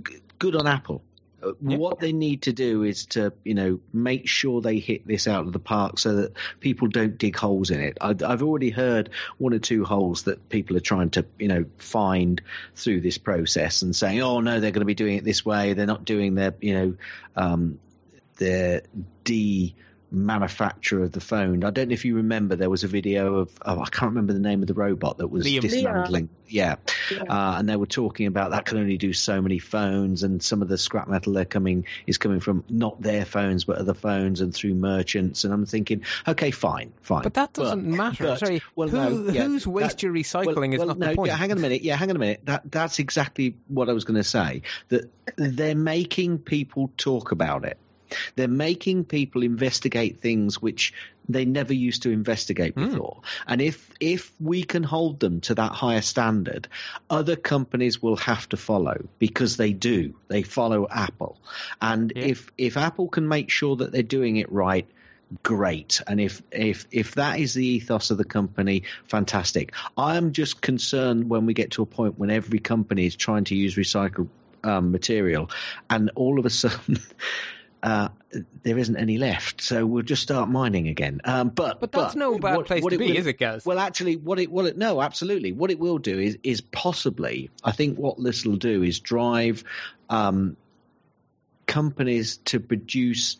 g- 0.09 0.21
good 0.39 0.55
on 0.57 0.67
Apple. 0.67 1.01
Uh, 1.43 1.53
Yeah. 1.61 1.77
What 1.77 2.01
they 2.01 2.13
need 2.13 2.43
to 2.43 2.53
do 2.53 2.85
is 2.85 3.07
to, 3.07 3.33
you 3.45 3.55
know, 3.55 3.81
make 3.93 4.29
sure 4.29 4.61
they 4.61 4.79
hit 4.79 5.07
this 5.07 5.27
out 5.29 5.47
of 5.47 5.53
the 5.53 5.59
park 5.59 5.99
so 5.99 6.11
that 6.17 6.33
people 6.61 6.89
don't 6.89 7.19
dig 7.19 7.37
holes 7.37 7.71
in 7.71 7.81
it. 7.81 7.99
I, 8.01 8.11
I've 8.11 8.43
already 8.43 8.71
heard 8.71 9.11
one 9.39 9.53
or 9.55 9.59
two 9.59 9.85
holes 9.85 10.23
that 10.25 10.49
people 10.49 10.77
are 10.77 10.87
trying 10.93 11.11
to, 11.11 11.25
you 11.39 11.49
know, 11.49 11.65
find 11.79 12.41
through 12.75 13.01
this 13.03 13.19
process 13.19 13.83
and 13.83 13.95
saying, 13.95 14.23
oh 14.23 14.41
no, 14.41 14.61
they're 14.61 14.71
going 14.77 14.87
to 14.89 14.95
be 14.95 14.95
doing 15.05 15.17
it 15.19 15.25
this 15.25 15.45
way. 15.45 15.75
They're 15.75 15.95
not 15.95 16.05
doing 16.05 16.35
their, 16.35 16.55
you 16.61 16.75
know, 16.75 16.95
um, 17.37 17.79
their 18.37 18.83
D 19.25 19.75
manufacturer 20.11 21.05
of 21.05 21.13
the 21.13 21.21
phone. 21.21 21.65
I 21.65 21.71
don't 21.71 21.89
know 21.89 21.93
if 21.95 22.05
you 22.05 22.17
remember 22.17 22.57
there 22.57 22.71
was 22.71 22.85
a 22.85 22.89
video 22.89 23.37
of 23.37 23.51
oh, 23.65 23.81
I 23.81 23.87
can't 23.89 24.11
remember 24.11 24.33
the 24.33 24.39
name 24.39 24.63
of 24.63 24.69
the 24.69 24.75
robot 24.75 25.19
that 25.19 25.29
was 25.29 25.45
Liam. 25.47 25.61
dismantling. 25.61 26.29
Yeah, 26.47 26.77
Yeah. 27.11 27.23
uh, 27.23 27.57
and 27.59 27.69
they 27.69 27.77
were 27.77 27.87
talking 27.87 28.27
about 28.27 28.51
that 28.53 28.67
can 28.67 28.79
only 28.79 28.97
do 28.99 29.13
so 29.13 29.41
many 29.43 29.59
phones, 29.59 30.23
and 30.23 30.43
some 30.43 30.63
of 30.63 30.69
the 30.69 30.79
scrap 30.79 31.09
metal 31.09 31.33
they're 31.33 31.45
coming 31.45 31.87
is 32.07 32.19
coming 32.19 32.41
from 32.41 32.65
not 32.69 33.01
their 33.01 33.25
phones 33.25 33.65
but 33.65 33.79
other 33.79 33.95
phones 33.95 34.41
and 34.41 34.55
through 34.55 34.75
merchants. 34.75 35.45
And 35.45 35.53
I'm 35.53 35.67
thinking, 35.67 36.03
okay, 36.29 36.51
fine, 36.51 36.93
fine, 37.03 37.23
But 37.23 37.35
that 37.35 37.53
doesn't 37.55 37.85
matter. 37.85 38.25
but- 38.25 38.39
Sorry, 38.39 38.63
well, 38.77 38.89
who, 38.89 38.97
no, 39.25 39.33
yeah, 39.33 39.45
whose 39.45 39.67
waste 39.67 39.97
that- 39.97 40.03
you're 40.03 40.13
recycling 40.13 40.57
well, 40.57 40.73
is 40.73 40.79
well, 40.79 40.89
not 40.89 40.99
no, 40.99 41.07
the 41.09 41.15
point. 41.17 41.29
Yeah, 41.29 41.37
hang 41.37 41.51
on 41.51 41.59
a 41.59 41.61
minute. 41.61 41.83
Yeah, 41.83 41.97
hang 41.97 42.11
on 42.11 42.17
a 42.17 42.21
minute. 42.21 42.43
That 42.45 42.71
that's 42.71 42.99
exactly 42.99 43.57
what 43.69 43.89
I 43.89 43.93
was 43.93 44.05
going 44.05 44.17
to 44.17 44.25
say. 44.25 44.63
That 44.89 45.11
they're 45.37 45.75
making 45.75 46.39
people 46.39 46.91
talk 46.97 47.33
about 47.33 47.65
it. 47.65 47.79
They're 48.37 48.49
making 48.49 49.05
people 49.05 49.43
investigate 49.43 50.21
things 50.21 50.61
which 50.61 50.93
they 51.29 51.45
never 51.45 51.73
used 51.73 52.03
to 52.03 52.11
investigate 52.11 52.75
Hmm. 52.75 52.85
before. 52.87 53.23
And 53.47 53.63
if 53.63 53.91
if 54.01 54.33
we 54.41 54.63
can 54.63 54.83
hold 54.83 55.21
them 55.21 55.41
to 55.43 55.55
that 55.55 55.73
higher 55.73 56.03
standard, 56.03 56.69
other 57.09 57.37
companies 57.37 58.03
will 58.03 58.17
have 58.17 58.49
to 58.51 58.57
follow 58.57 59.09
because 59.19 59.57
they 59.57 59.73
do. 59.73 60.15
They 60.29 60.43
follow 60.43 60.87
Apple. 60.91 61.39
And 61.81 62.13
Yeah. 62.15 62.25
if 62.25 62.53
if 62.59 62.77
Apple 62.77 63.09
can 63.09 63.27
make 63.27 63.51
sure 63.51 63.77
that 63.77 63.93
they're 63.93 64.03
doing 64.03 64.37
it 64.37 64.53
right, 64.53 64.87
great. 65.43 66.03
And 66.07 66.21
if 66.21 66.43
if 66.53 66.87
if 66.91 67.15
that 67.15 67.41
is 67.41 67.55
the 67.55 67.65
ethos 67.67 68.11
of 68.11 68.19
the 68.19 68.25
company, 68.25 68.83
fantastic. 69.07 69.73
I 69.97 70.17
am 70.17 70.33
just 70.33 70.61
concerned 70.61 71.31
when 71.31 71.47
we 71.47 71.55
get 71.55 71.73
to 71.73 71.83
a 71.83 71.87
point 71.87 72.19
when 72.19 72.31
every 72.31 72.59
company 72.59 73.07
is 73.07 73.17
trying 73.17 73.45
to 73.45 73.55
use 73.55 73.77
recycled 73.77 74.29
um, 74.63 74.93
material, 74.93 75.51
and 75.89 76.11
all 76.15 76.39
of 76.39 76.45
a 76.47 76.51
sudden. 76.51 76.99
Uh, 77.85 78.09
there 78.63 78.79
isn't 78.79 78.97
any 78.97 79.19
left, 79.19 79.61
so 79.61 79.85
we'll 79.85 80.03
just 80.03 80.23
start 80.23 80.49
mining 80.49 80.89
again. 80.89 81.21
Um, 81.23 81.51
but 81.51 81.81
but 81.81 81.93
that's 81.93 82.15
but 82.15 82.19
no 82.19 82.39
bad 82.39 82.57
what- 82.57 82.67
place 82.67 82.83
what 82.83 82.91
to 82.95 82.99
be, 82.99 83.09
will- 83.09 83.17
is 83.19 83.27
it, 83.27 83.35
Gaz? 83.39 83.67
well, 83.67 83.79
actually, 83.79 84.17
what 84.17 84.39
it 84.39 84.51
well, 84.51 84.65
it, 84.65 84.79
no, 84.79 85.03
absolutely. 85.03 85.53
What 85.53 85.71
it 85.71 85.79
will 85.79 85.99
do 85.99 86.19
is 86.19 86.39
is 86.43 86.63
possibly, 86.63 87.51
I 87.63 87.73
think, 87.73 87.99
what 87.99 88.17
this 88.23 88.47
will 88.47 88.57
do 88.57 88.83
is 88.83 89.01
drive 89.01 89.65
um, 90.09 90.57
companies 91.67 92.39
to 92.47 92.59
produce 92.59 93.37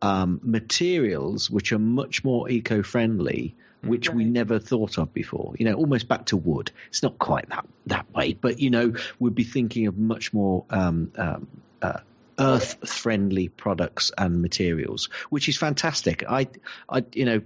um, 0.00 0.38
materials 0.44 1.50
which 1.50 1.72
are 1.72 1.78
much 1.80 2.22
more 2.22 2.48
eco-friendly, 2.48 3.56
which 3.82 4.10
we 4.10 4.24
never 4.24 4.60
thought 4.60 4.96
of 4.98 5.12
before. 5.12 5.54
You 5.58 5.64
know, 5.64 5.74
almost 5.74 6.06
back 6.06 6.26
to 6.26 6.36
wood. 6.36 6.70
It's 6.88 7.02
not 7.02 7.18
quite 7.18 7.48
that 7.48 7.66
that 7.86 8.14
way, 8.14 8.34
but 8.34 8.60
you 8.60 8.70
know, 8.70 8.94
we'd 9.18 9.34
be 9.34 9.42
thinking 9.42 9.88
of 9.88 9.98
much 9.98 10.32
more. 10.32 10.64
Um, 10.70 11.10
um, 11.16 11.48
uh, 11.82 11.98
Earth-friendly 12.38 13.48
products 13.48 14.12
and 14.16 14.40
materials, 14.42 15.08
which 15.30 15.48
is 15.48 15.56
fantastic. 15.56 16.24
I, 16.28 16.48
I, 16.88 17.04
you 17.12 17.24
know, 17.24 17.42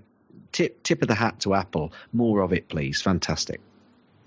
tip 0.53 0.83
tip 0.83 1.03
of 1.03 1.09
the 1.09 1.15
hat 1.15 1.41
to 1.41 1.55
Apple. 1.55 1.93
More 2.13 2.41
of 2.41 2.53
it, 2.53 2.69
please. 2.69 3.01
Fantastic. 3.03 3.61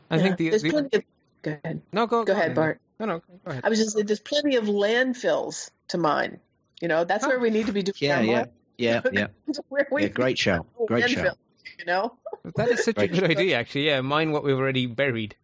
I 0.10 0.20
think 0.20 0.38
the, 0.38 0.50
there's 0.50 0.62
the 0.62 0.70
plenty 0.72 0.98
of. 0.98 1.04
Go 1.42 1.58
ahead. 1.64 1.82
no 1.94 2.08
go 2.08 2.24
Go 2.24 2.34
ahead, 2.34 2.56
Bart. 2.56 2.80
No, 3.00 3.06
no, 3.06 3.20
go 3.20 3.52
ahead. 3.52 3.66
I 3.66 3.70
was 3.70 3.78
just 3.80 3.92
saying, 3.94 4.06
there's 4.06 4.20
plenty 4.20 4.56
of 4.56 4.66
landfills 4.66 5.70
to 5.90 5.98
mine. 5.98 6.40
You 6.82 6.88
know, 6.88 7.04
that's 7.04 7.26
where 7.26 7.40
we 7.40 7.50
need 7.50 7.68
to 7.68 7.72
be 7.72 7.84
doing 7.84 7.96
Yeah, 8.00 8.22
yeah, 8.22 8.46
yeah, 8.78 9.02
yeah. 9.12 9.28
where 9.70 9.88
we 9.92 10.04
yeah 10.04 10.08
great 10.10 10.38
show. 10.38 10.66
Great 10.88 11.10
show. 11.10 11.34
You 11.80 11.86
know. 11.86 12.14
That 12.56 12.70
is 12.70 12.84
such 12.84 12.98
a 12.98 13.02
Right. 13.02 13.12
good 13.12 13.24
idea, 13.24 13.58
actually. 13.58 13.88
Yeah, 13.88 14.02
mine 14.02 14.32
what 14.32 14.44
we've 14.44 14.58
already 14.58 14.86
buried. 14.86 15.36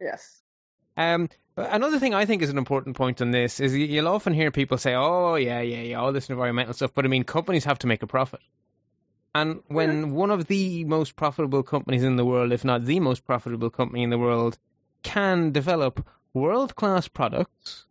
Yes. 0.00 0.40
Um, 0.96 1.28
another 1.56 1.98
thing 1.98 2.14
I 2.14 2.26
think 2.26 2.42
is 2.42 2.50
an 2.50 2.58
important 2.58 2.96
point 2.96 3.22
on 3.22 3.30
this 3.30 3.60
is 3.60 3.74
you- 3.74 3.86
you'll 3.86 4.08
often 4.08 4.32
hear 4.32 4.50
people 4.50 4.78
say, 4.78 4.94
"Oh, 4.94 5.36
yeah, 5.36 5.60
yeah, 5.60 5.82
yeah, 5.82 6.00
all 6.00 6.12
this 6.12 6.30
environmental 6.30 6.74
stuff," 6.74 6.92
but 6.94 7.04
I 7.04 7.08
mean, 7.08 7.24
companies 7.24 7.64
have 7.64 7.78
to 7.80 7.86
make 7.86 8.02
a 8.02 8.06
profit. 8.06 8.40
And 9.34 9.62
when 9.68 10.12
one 10.12 10.30
of 10.30 10.46
the 10.46 10.84
most 10.84 11.16
profitable 11.16 11.62
companies 11.62 12.02
in 12.02 12.16
the 12.16 12.24
world, 12.24 12.52
if 12.52 12.64
not 12.64 12.84
the 12.84 13.00
most 13.00 13.26
profitable 13.26 13.70
company 13.70 14.02
in 14.02 14.10
the 14.10 14.18
world, 14.18 14.58
can 15.02 15.52
develop 15.52 16.06
world 16.32 16.74
class 16.74 17.08
products, 17.08 17.86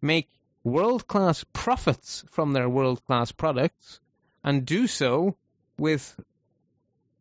make 0.00 0.28
world 0.64 1.06
class 1.06 1.44
profits 1.52 2.24
from 2.30 2.52
their 2.52 2.68
world 2.68 3.04
class 3.04 3.32
products, 3.32 4.00
and 4.42 4.64
do 4.64 4.86
so 4.86 5.36
with 5.78 6.18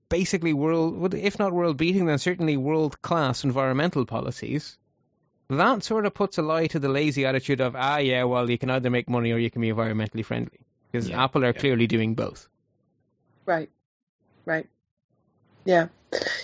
basically 0.09 0.53
world, 0.53 1.13
if 1.13 1.38
not 1.38 1.53
world 1.53 1.77
beating, 1.77 2.05
then 2.05 2.17
certainly 2.17 2.57
world 2.57 3.01
class 3.01 3.43
environmental 3.43 4.05
policies, 4.05 4.77
that 5.49 5.83
sort 5.83 6.05
of 6.05 6.13
puts 6.13 6.37
a 6.37 6.41
lie 6.41 6.67
to 6.67 6.79
the 6.79 6.89
lazy 6.89 7.25
attitude 7.25 7.61
of, 7.61 7.75
ah, 7.75 7.97
yeah, 7.97 8.23
well, 8.23 8.49
you 8.49 8.57
can 8.57 8.69
either 8.69 8.89
make 8.89 9.09
money 9.09 9.31
or 9.31 9.37
you 9.37 9.49
can 9.49 9.61
be 9.61 9.71
environmentally 9.71 10.25
friendly. 10.25 10.59
Because 10.91 11.09
Yeah, 11.09 11.23
Apple 11.23 11.43
are 11.43 11.47
yeah. 11.47 11.59
clearly 11.59 11.87
doing 11.87 12.15
both. 12.15 12.47
Right. 13.45 13.69
Right. 14.45 14.67
Yeah. 15.65 15.87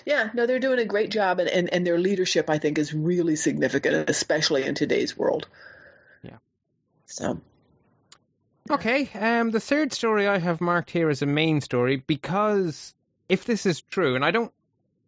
Yeah. 0.05 0.29
No, 0.33 0.45
they're 0.45 0.59
doing 0.59 0.79
a 0.79 0.85
great 0.85 1.11
job, 1.11 1.39
and, 1.39 1.49
and, 1.49 1.73
and 1.73 1.85
their 1.85 1.99
leadership, 1.99 2.49
I 2.49 2.59
think, 2.59 2.77
is 2.77 2.93
really 2.93 3.35
significant, 3.35 4.09
especially 4.09 4.63
in 4.63 4.75
today's 4.75 5.17
world. 5.17 5.47
Yeah. 6.21 6.37
So. 7.05 7.41
Okay, 8.69 9.09
um, 9.19 9.51
the 9.51 9.59
third 9.59 9.91
story 9.91 10.25
I 10.25 10.37
have 10.37 10.61
marked 10.61 10.89
here 10.89 11.09
as 11.09 11.21
a 11.21 11.25
main 11.25 11.59
story 11.59 11.97
because 11.97 12.93
if 13.27 13.43
this 13.43 13.65
is 13.65 13.81
true, 13.81 14.15
and 14.15 14.23
I 14.23 14.31
don't, 14.31 14.53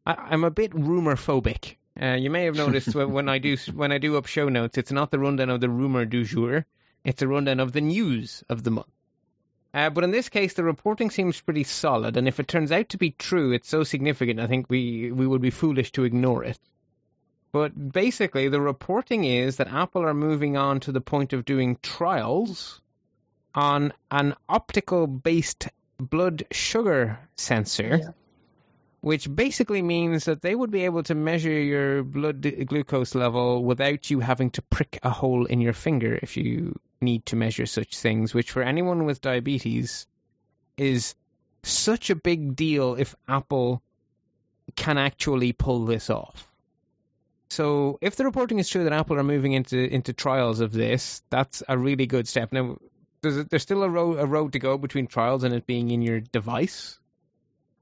I, 0.05 0.15
I'm 0.15 0.43
a 0.43 0.51
bit 0.51 0.73
rumor 0.73 1.15
phobic. 1.15 1.75
Uh, 2.01 2.15
you 2.15 2.29
may 2.29 2.45
have 2.45 2.55
noticed 2.55 2.93
when, 2.93 3.29
I 3.29 3.37
do 3.37 3.55
when 3.73 3.91
I 3.91 3.97
do 3.99 4.17
up 4.17 4.25
show 4.25 4.49
notes, 4.49 4.77
it's 4.77 4.91
not 4.91 5.11
the 5.11 5.19
rundown 5.19 5.49
of 5.49 5.61
the 5.61 5.69
rumor 5.69 6.05
du 6.05 6.25
jour, 6.25 6.65
it's 7.03 7.21
a 7.21 7.27
rundown 7.27 7.59
of 7.59 7.71
the 7.71 7.81
news 7.81 8.43
of 8.49 8.63
the 8.63 8.71
month. 8.71 8.87
Uh, 9.73 9.89
but 9.89 10.03
in 10.03 10.11
this 10.11 10.29
case, 10.29 10.53
the 10.53 10.63
reporting 10.63 11.09
seems 11.09 11.39
pretty 11.41 11.63
solid, 11.63 12.15
and 12.17 12.27
if 12.27 12.39
it 12.39 12.47
turns 12.47 12.71
out 12.71 12.89
to 12.89 12.97
be 12.97 13.11
true, 13.11 13.51
it's 13.51 13.69
so 13.69 13.83
significant. 13.83 14.39
I 14.39 14.47
think 14.47 14.69
we 14.69 15.11
we 15.11 15.27
would 15.27 15.41
be 15.41 15.49
foolish 15.49 15.91
to 15.93 16.03
ignore 16.05 16.43
it. 16.45 16.57
But 17.51 17.91
basically, 17.93 18.49
the 18.49 18.61
reporting 18.61 19.23
is 19.23 19.57
that 19.57 19.67
Apple 19.71 20.03
are 20.03 20.13
moving 20.13 20.57
on 20.57 20.81
to 20.81 20.91
the 20.91 21.01
point 21.01 21.33
of 21.33 21.45
doing 21.45 21.77
trials 21.81 22.81
on 23.53 23.93
an 24.11 24.35
optical 24.49 25.07
based 25.07 25.69
blood 25.97 26.45
sugar 26.51 27.19
sensor, 27.35 27.99
Yeah. 28.01 28.09
Which 29.05 29.29
basically 29.35 29.83
means 29.83 30.25
that 30.25 30.41
they 30.41 30.55
would 30.55 30.71
be 30.71 30.85
able 30.85 31.03
to 31.03 31.13
measure 31.13 31.51
your 31.51 32.01
blood 32.01 32.41
glucose 32.65 33.13
level 33.13 33.63
without 33.63 34.09
you 34.09 34.19
having 34.19 34.49
to 34.49 34.63
prick 34.63 34.97
a 35.03 35.11
hole 35.11 35.45
in 35.45 35.61
your 35.61 35.73
finger 35.73 36.17
if 36.23 36.37
you 36.37 36.73
need 37.01 37.23
to 37.23 37.35
measure 37.35 37.67
such 37.67 37.99
things, 37.99 38.33
which 38.33 38.49
for 38.49 38.63
anyone 38.63 39.05
with 39.05 39.21
diabetes 39.21 40.07
is 40.75 41.13
such 41.61 42.09
a 42.09 42.15
big 42.15 42.55
deal 42.55 42.95
if 42.95 43.13
Apple 43.27 43.83
can 44.75 44.97
actually 44.97 45.53
pull 45.53 45.85
this 45.85 46.09
off. 46.09 46.51
So, 47.51 47.99
if 48.01 48.15
the 48.15 48.25
reporting 48.25 48.57
is 48.57 48.67
true 48.67 48.85
that 48.85 48.93
Apple 48.93 49.19
are 49.19 49.23
moving 49.23 49.53
into 49.53 49.77
into 49.77 50.13
trials 50.13 50.61
of 50.61 50.71
this, 50.71 51.21
that's 51.29 51.61
a 51.69 51.77
really 51.77 52.07
good 52.07 52.27
step. 52.27 52.51
Now, 52.51 52.77
there's 53.21 53.45
there's 53.45 53.61
still 53.61 53.83
a 53.83 53.89
road 53.89 54.17
a 54.17 54.25
road 54.25 54.53
to 54.53 54.59
go 54.59 54.79
between 54.79 55.05
trials 55.05 55.43
and 55.43 55.53
it 55.53 55.67
being 55.67 55.91
in 55.91 56.01
your 56.01 56.21
device, 56.21 56.97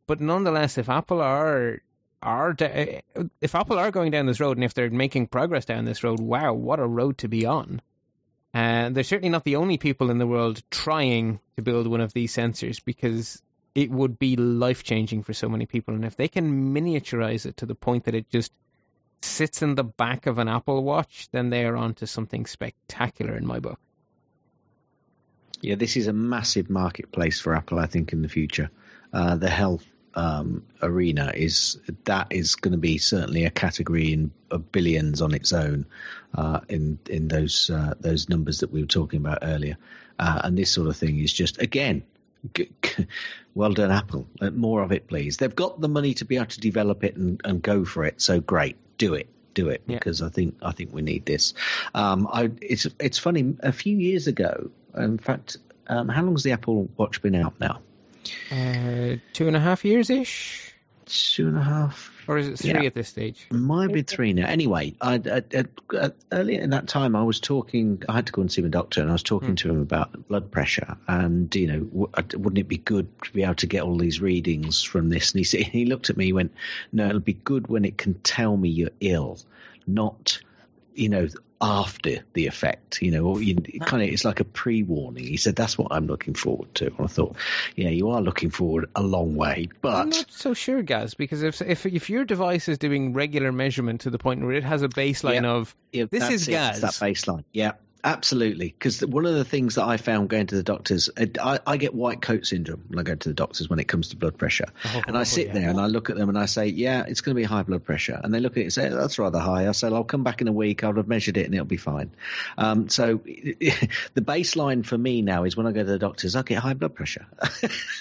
but 0.08 0.22
nonetheless, 0.22 0.78
if 0.78 0.90
Apple 0.90 1.22
are 1.22 1.80
are 2.22 2.54
da- 2.54 3.02
if 3.42 3.56
Apple 3.56 3.80
are 3.80 3.92
going 3.92 4.12
down 4.12 4.26
this 4.26 4.40
road 4.40 4.58
and 4.58 4.64
if 4.64 4.74
they're 4.74 4.90
making 4.90 5.28
progress 5.28 5.66
down 5.66 5.86
this 5.86 6.04
road, 6.04 6.20
wow, 6.20 6.54
what 6.54 6.80
a 6.80 6.88
road 6.88 7.18
to 7.20 7.28
be 7.28 7.46
on! 7.46 7.82
And 8.54 8.96
they're 8.96 9.04
certainly 9.04 9.30
not 9.30 9.44
the 9.44 9.56
only 9.56 9.78
people 9.78 10.12
in 10.12 10.20
the 10.20 10.28
world 10.28 10.62
trying 10.70 11.40
to 11.56 11.64
build 11.64 11.88
one 11.88 12.02
of 12.02 12.14
these 12.14 12.36
sensors 12.36 12.84
because 12.84 13.42
it 13.74 13.90
would 13.90 14.20
be 14.20 14.36
life 14.36 14.84
changing 14.84 15.24
for 15.24 15.34
so 15.34 15.50
many 15.50 15.66
people. 15.66 15.96
And 15.96 16.06
if 16.06 16.16
they 16.16 16.28
can 16.28 16.74
miniaturize 16.74 17.46
it 17.46 17.58
to 17.58 17.66
the 17.66 17.76
point 17.76 18.06
that 18.06 18.16
it 18.16 18.30
just 18.30 18.52
sits 19.22 19.62
in 19.62 19.76
the 19.76 19.84
back 19.84 20.28
of 20.28 20.38
an 20.38 20.48
Apple 20.48 20.84
Watch, 20.84 21.30
then 21.32 21.50
they 21.50 21.66
are 21.66 21.76
onto 21.76 22.06
something 22.06 22.46
spectacular 22.46 23.36
in 23.36 23.48
my 23.48 23.60
book. 23.60 23.80
Yeah, 25.62 25.76
this 25.76 25.96
is 25.96 26.08
a 26.08 26.14
massive 26.14 26.70
marketplace 26.70 27.40
for 27.40 27.56
Apple, 27.56 27.80
I 27.80 27.88
think, 27.88 28.14
in 28.14 28.22
the 28.22 28.30
future. 28.30 28.70
Uh, 29.14 29.36
the 29.36 29.50
health 29.50 29.86
um, 30.16 30.64
arena 30.82 31.32
is 31.36 31.80
that 32.06 32.28
is 32.32 32.56
going 32.56 32.72
to 32.74 32.78
be 32.78 32.98
certainly 32.98 33.46
a 33.46 33.50
category 33.50 34.14
in 34.14 34.32
of 34.52 34.72
billions 34.72 35.22
on 35.22 35.34
its 35.34 35.54
own 35.54 35.86
uh, 36.36 36.60
in 36.70 37.00
in 37.10 37.28
those 37.28 37.70
uh, 37.70 37.94
those 38.00 38.30
numbers 38.30 38.60
that 38.60 38.72
we 38.72 38.82
were 38.82 38.88
talking 38.88 39.20
about 39.20 39.40
earlier. 39.42 39.78
Uh, 40.20 40.42
and 40.44 40.58
this 40.58 40.70
sort 40.72 40.88
of 40.88 40.96
thing 40.98 41.20
is 41.20 41.34
just 41.34 41.62
again. 41.62 42.04
G- 42.54 42.70
g- 42.82 43.08
well 43.56 43.72
done, 43.72 43.90
Apple. 43.90 44.28
Uh, 44.42 44.50
more 44.52 44.84
of 44.84 44.92
it, 44.92 45.08
please. 45.08 45.38
They've 45.38 45.56
got 45.56 45.80
the 45.80 45.88
money 45.88 46.14
to 46.16 46.26
be 46.26 46.36
able 46.36 46.48
to 46.48 46.60
develop 46.60 47.06
it 47.06 47.16
and, 47.16 47.40
and 47.46 47.62
go 47.62 47.86
for 47.86 48.04
it. 48.04 48.20
So 48.22 48.42
great, 48.42 48.76
do 48.98 49.14
it, 49.14 49.30
do 49.54 49.70
it, 49.70 49.82
Yeah. 49.88 49.96
because 49.98 50.22
I 50.22 50.28
think 50.28 50.58
I 50.62 50.74
think 50.74 50.94
we 50.94 51.02
need 51.04 51.26
this. 51.26 51.54
Um, 51.96 52.28
I, 52.30 52.52
it's 52.62 52.86
it's 53.00 53.18
funny. 53.18 53.56
A 53.62 53.72
few 53.72 53.98
years 53.98 54.28
ago, 54.28 54.72
in 54.94 55.20
fact, 55.20 55.56
um, 55.88 56.10
how 56.10 56.30
has 56.32 56.44
the 56.44 56.52
Apple 56.52 56.90
Watch 56.98 57.22
been 57.22 57.36
out 57.36 57.60
now? 57.62 57.80
Uh, 58.52 59.16
two 59.34 59.48
and 59.48 59.56
a 59.56 59.60
half 59.60 59.84
years 59.86 60.10
ish, 60.10 60.70
Two 61.06 61.50
and 61.50 61.58
a 61.58 61.62
half. 61.64 62.12
or 62.28 62.38
is 62.38 62.48
it 62.48 62.60
three 62.60 62.72
Yeah. 62.72 62.84
at 62.84 62.94
this 62.96 63.10
stage? 63.10 63.46
Might 63.52 63.92
be 63.92 64.04
three 64.04 64.32
now. 64.32 64.48
Anyway, 64.48 64.94
I, 65.02 65.16
I, 65.16 65.44
I, 65.54 65.66
uh, 65.98 66.10
earlier 66.32 66.62
in 66.62 66.70
that 66.70 66.88
time, 66.88 67.14
I 67.16 67.24
was 67.24 67.42
talking. 67.42 68.02
I 68.08 68.14
had 68.14 68.28
to 68.28 68.32
go 68.32 68.42
and 68.42 68.50
see 68.52 68.62
my 68.62 68.70
doctor, 68.70 69.02
and 69.02 69.10
I 69.10 69.14
was 69.14 69.24
talking 69.24 69.58
to 69.58 69.70
him 69.70 69.82
about 69.82 70.28
blood 70.30 70.50
pressure. 70.50 70.96
And 71.08 71.54
you 71.54 71.68
know, 71.68 71.80
w- 71.80 72.10
uh, 72.14 72.22
wouldn't 72.36 72.58
it 72.60 72.70
be 72.70 72.78
good 72.78 73.08
to 73.24 73.34
be 73.34 73.44
able 73.44 73.56
to 73.56 73.68
get 73.68 73.84
all 73.84 73.98
these 73.98 74.22
readings 74.22 74.82
from 74.82 75.10
this? 75.10 75.32
And 75.34 75.40
he 75.40 75.44
said, 75.44 75.62
he 75.64 75.86
looked 75.86 76.10
at 76.10 76.16
me, 76.16 76.26
he 76.26 76.34
went, 76.34 76.54
"No, 76.94 77.08
it'll 77.08 77.20
be 77.20 77.34
good 77.34 77.68
when 77.68 77.84
it 77.84 77.98
can 77.98 78.14
tell 78.16 78.56
me 78.56 78.70
you're 78.70 78.90
ill, 79.02 79.40
not, 79.86 80.40
you 80.96 81.10
know." 81.10 81.28
After 81.64 82.18
the 82.34 82.48
effect, 82.48 83.02
you 83.02 83.12
know, 83.12 83.24
or 83.24 83.42
you, 83.42 83.56
kind 83.56 84.04
of, 84.04 84.10
it's 84.10 84.26
like 84.26 84.42
a 84.42 84.44
pre-warning. 84.44 85.24
He 85.24 85.38
said, 85.38 85.56
"That's 85.56 85.78
what 85.78 85.94
I'm 85.94 86.08
looking 86.08 86.34
forward 86.34 86.76
to." 86.76 86.88
And 86.88 86.96
I 87.00 87.08
thought, 87.08 87.38
"Yeah, 87.78 87.88
you 87.88 88.10
are 88.10 88.22
looking 88.22 88.50
forward 88.50 88.90
a 88.98 89.02
long 89.02 89.36
way, 89.38 89.70
but 89.82 89.96
I'm 89.96 90.10
not 90.10 90.30
so 90.30 90.54
sure, 90.54 90.82
Gaz, 90.82 91.14
because 91.14 91.42
if 91.42 91.62
if 91.62 91.86
if 91.86 92.10
your 92.10 92.26
device 92.26 92.68
is 92.68 92.78
doing 92.80 93.14
regular 93.14 93.54
measurement 93.54 94.02
to 94.02 94.10
the 94.10 94.18
point 94.18 94.42
where 94.42 94.56
it 94.56 94.66
has 94.66 94.82
a 94.82 94.90
baseline 94.90 95.44
Yeah. 95.44 95.52
of 95.52 95.76
Yeah, 95.94 96.06
This 96.12 96.30
is 96.30 96.48
it, 96.50 96.52
that 96.52 96.82
baseline. 96.82 97.46
Yeah, 97.54 97.74
absolutely. 98.04 98.68
Because 98.68 99.02
one 99.02 99.26
of 99.26 99.34
the 99.34 99.46
things 99.46 99.76
that 99.76 99.86
I 99.86 99.98
found 99.98 100.30
going 100.30 100.48
to 100.48 100.56
the 100.56 100.64
doctors, 100.64 101.10
I, 101.18 101.60
I 101.66 101.78
get 101.78 101.94
white 101.94 102.22
coat 102.22 102.46
syndrome 102.46 102.84
when 102.88 103.00
I 103.00 103.04
go 103.04 103.16
to 103.16 103.30
the 103.30 103.34
doctors 103.34 103.70
when 103.70 103.80
it 103.80 103.88
comes 103.88 104.10
to 104.10 104.16
blood 104.16 104.38
pressure. 104.38 104.68
and 105.08 105.18
I 105.18 105.24
sit 105.24 105.48
yeah. 105.48 105.54
there 105.54 105.70
and 105.70 105.80
I 105.80 105.88
look 105.88 106.10
at 106.10 106.18
them 106.18 106.30
and 106.30 106.38
I 106.38 106.46
say, 106.46 106.68
yeah, 106.68 107.04
it's 107.08 107.22
going 107.22 107.36
to 107.36 107.40
be 107.40 107.46
high 107.46 107.64
blood 107.64 107.84
pressure. 107.84 108.20
And 108.22 108.34
they 108.34 108.40
look 108.40 108.54
at 108.54 108.60
it 108.60 108.64
and 108.64 108.74
say, 108.74 108.90
that's 108.90 109.20
rather 109.20 109.40
high. 109.40 109.68
I 109.68 109.72
say, 109.72 109.88
I'll 109.88 110.04
come 110.04 110.24
back 110.24 110.42
in 110.42 110.48
a 110.48 110.52
week. 110.52 110.84
I'll 110.84 110.94
have 110.94 111.08
measured 111.08 111.38
it 111.38 111.46
and 111.46 111.54
it'll 111.54 111.66
be 111.66 111.78
fine. 111.78 112.12
Um, 112.58 112.90
so 112.90 113.18
the 113.18 114.22
baseline 114.22 114.86
for 114.86 114.98
me 114.98 115.22
now 115.22 115.46
is 115.46 115.56
when 115.56 115.68
I 115.68 115.72
go 115.72 115.84
to 115.84 115.92
the 115.92 116.00
doctors, 116.00 116.36
I 116.36 116.42
get 116.42 116.60
high 116.60 116.74
blood 116.74 116.96
pressure. 116.96 117.26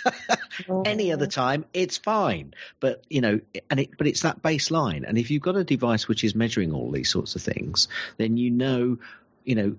Any 0.84 1.12
other 1.12 1.26
time, 1.26 1.64
it's 1.72 1.98
fine. 1.98 2.54
But 2.80 3.04
you 3.08 3.20
know, 3.20 3.40
and 3.70 3.80
it, 3.80 3.96
but 3.96 4.06
it's 4.06 4.22
that 4.22 4.42
baseline. 4.42 5.04
And 5.06 5.16
if 5.16 5.30
you've 5.30 5.42
got 5.42 5.56
a 5.56 5.64
device 5.64 6.08
which 6.08 6.24
is 6.24 6.34
measuring 6.34 6.72
all 6.72 6.90
these 6.90 7.10
sorts 7.10 7.36
of 7.36 7.42
things, 7.42 7.88
then 8.18 8.36
you 8.36 8.50
know 8.50 8.98
you 9.44 9.54
know, 9.54 9.76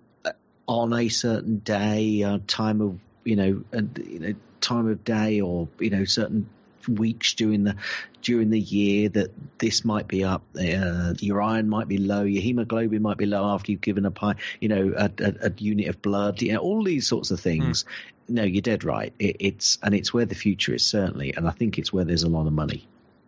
on 0.67 0.93
a 0.93 1.09
certain 1.09 1.57
day, 1.59 2.21
a 2.21 2.39
time 2.39 2.81
of 2.81 2.99
you 3.23 3.35
know, 3.35 3.63
a, 3.71 3.83
you 4.01 4.19
know, 4.19 4.33
time 4.61 4.87
of 4.87 5.03
day, 5.03 5.41
or 5.41 5.67
you 5.79 5.89
know, 5.89 6.05
certain 6.05 6.49
weeks 6.87 7.33
during 7.33 7.63
the 7.63 7.75
during 8.21 8.49
the 8.49 8.59
year 8.59 9.09
that 9.09 9.31
this 9.57 9.83
might 9.83 10.07
be 10.07 10.23
up, 10.23 10.43
uh, 10.57 11.13
your 11.19 11.41
iron 11.41 11.69
might 11.69 11.87
be 11.87 11.97
low, 11.97 12.23
your 12.23 12.41
hemoglobin 12.41 13.01
might 13.01 13.17
be 13.17 13.25
low 13.25 13.53
after 13.53 13.71
you've 13.71 13.81
given 13.81 14.05
a 14.05 14.11
pie, 14.11 14.35
you 14.61 14.69
know, 14.69 14.93
a, 14.95 15.11
a, 15.19 15.47
a 15.47 15.51
unit 15.57 15.87
of 15.87 16.01
blood, 16.01 16.41
you 16.41 16.53
know, 16.53 16.59
all 16.59 16.83
these 16.83 17.07
sorts 17.07 17.31
of 17.31 17.39
things. 17.39 17.83
Mm. 17.83 17.87
No, 18.29 18.43
you're 18.43 18.61
dead 18.61 18.85
right. 18.85 19.13
It, 19.19 19.37
it's 19.39 19.77
and 19.83 19.93
it's 19.93 20.13
where 20.13 20.25
the 20.25 20.35
future 20.35 20.73
is 20.73 20.85
certainly, 20.85 21.33
and 21.35 21.47
I 21.47 21.51
think 21.51 21.77
it's 21.77 21.91
where 21.91 22.05
there's 22.05 22.23
a 22.23 22.29
lot 22.29 22.47
of 22.47 22.53
money. 22.53 22.87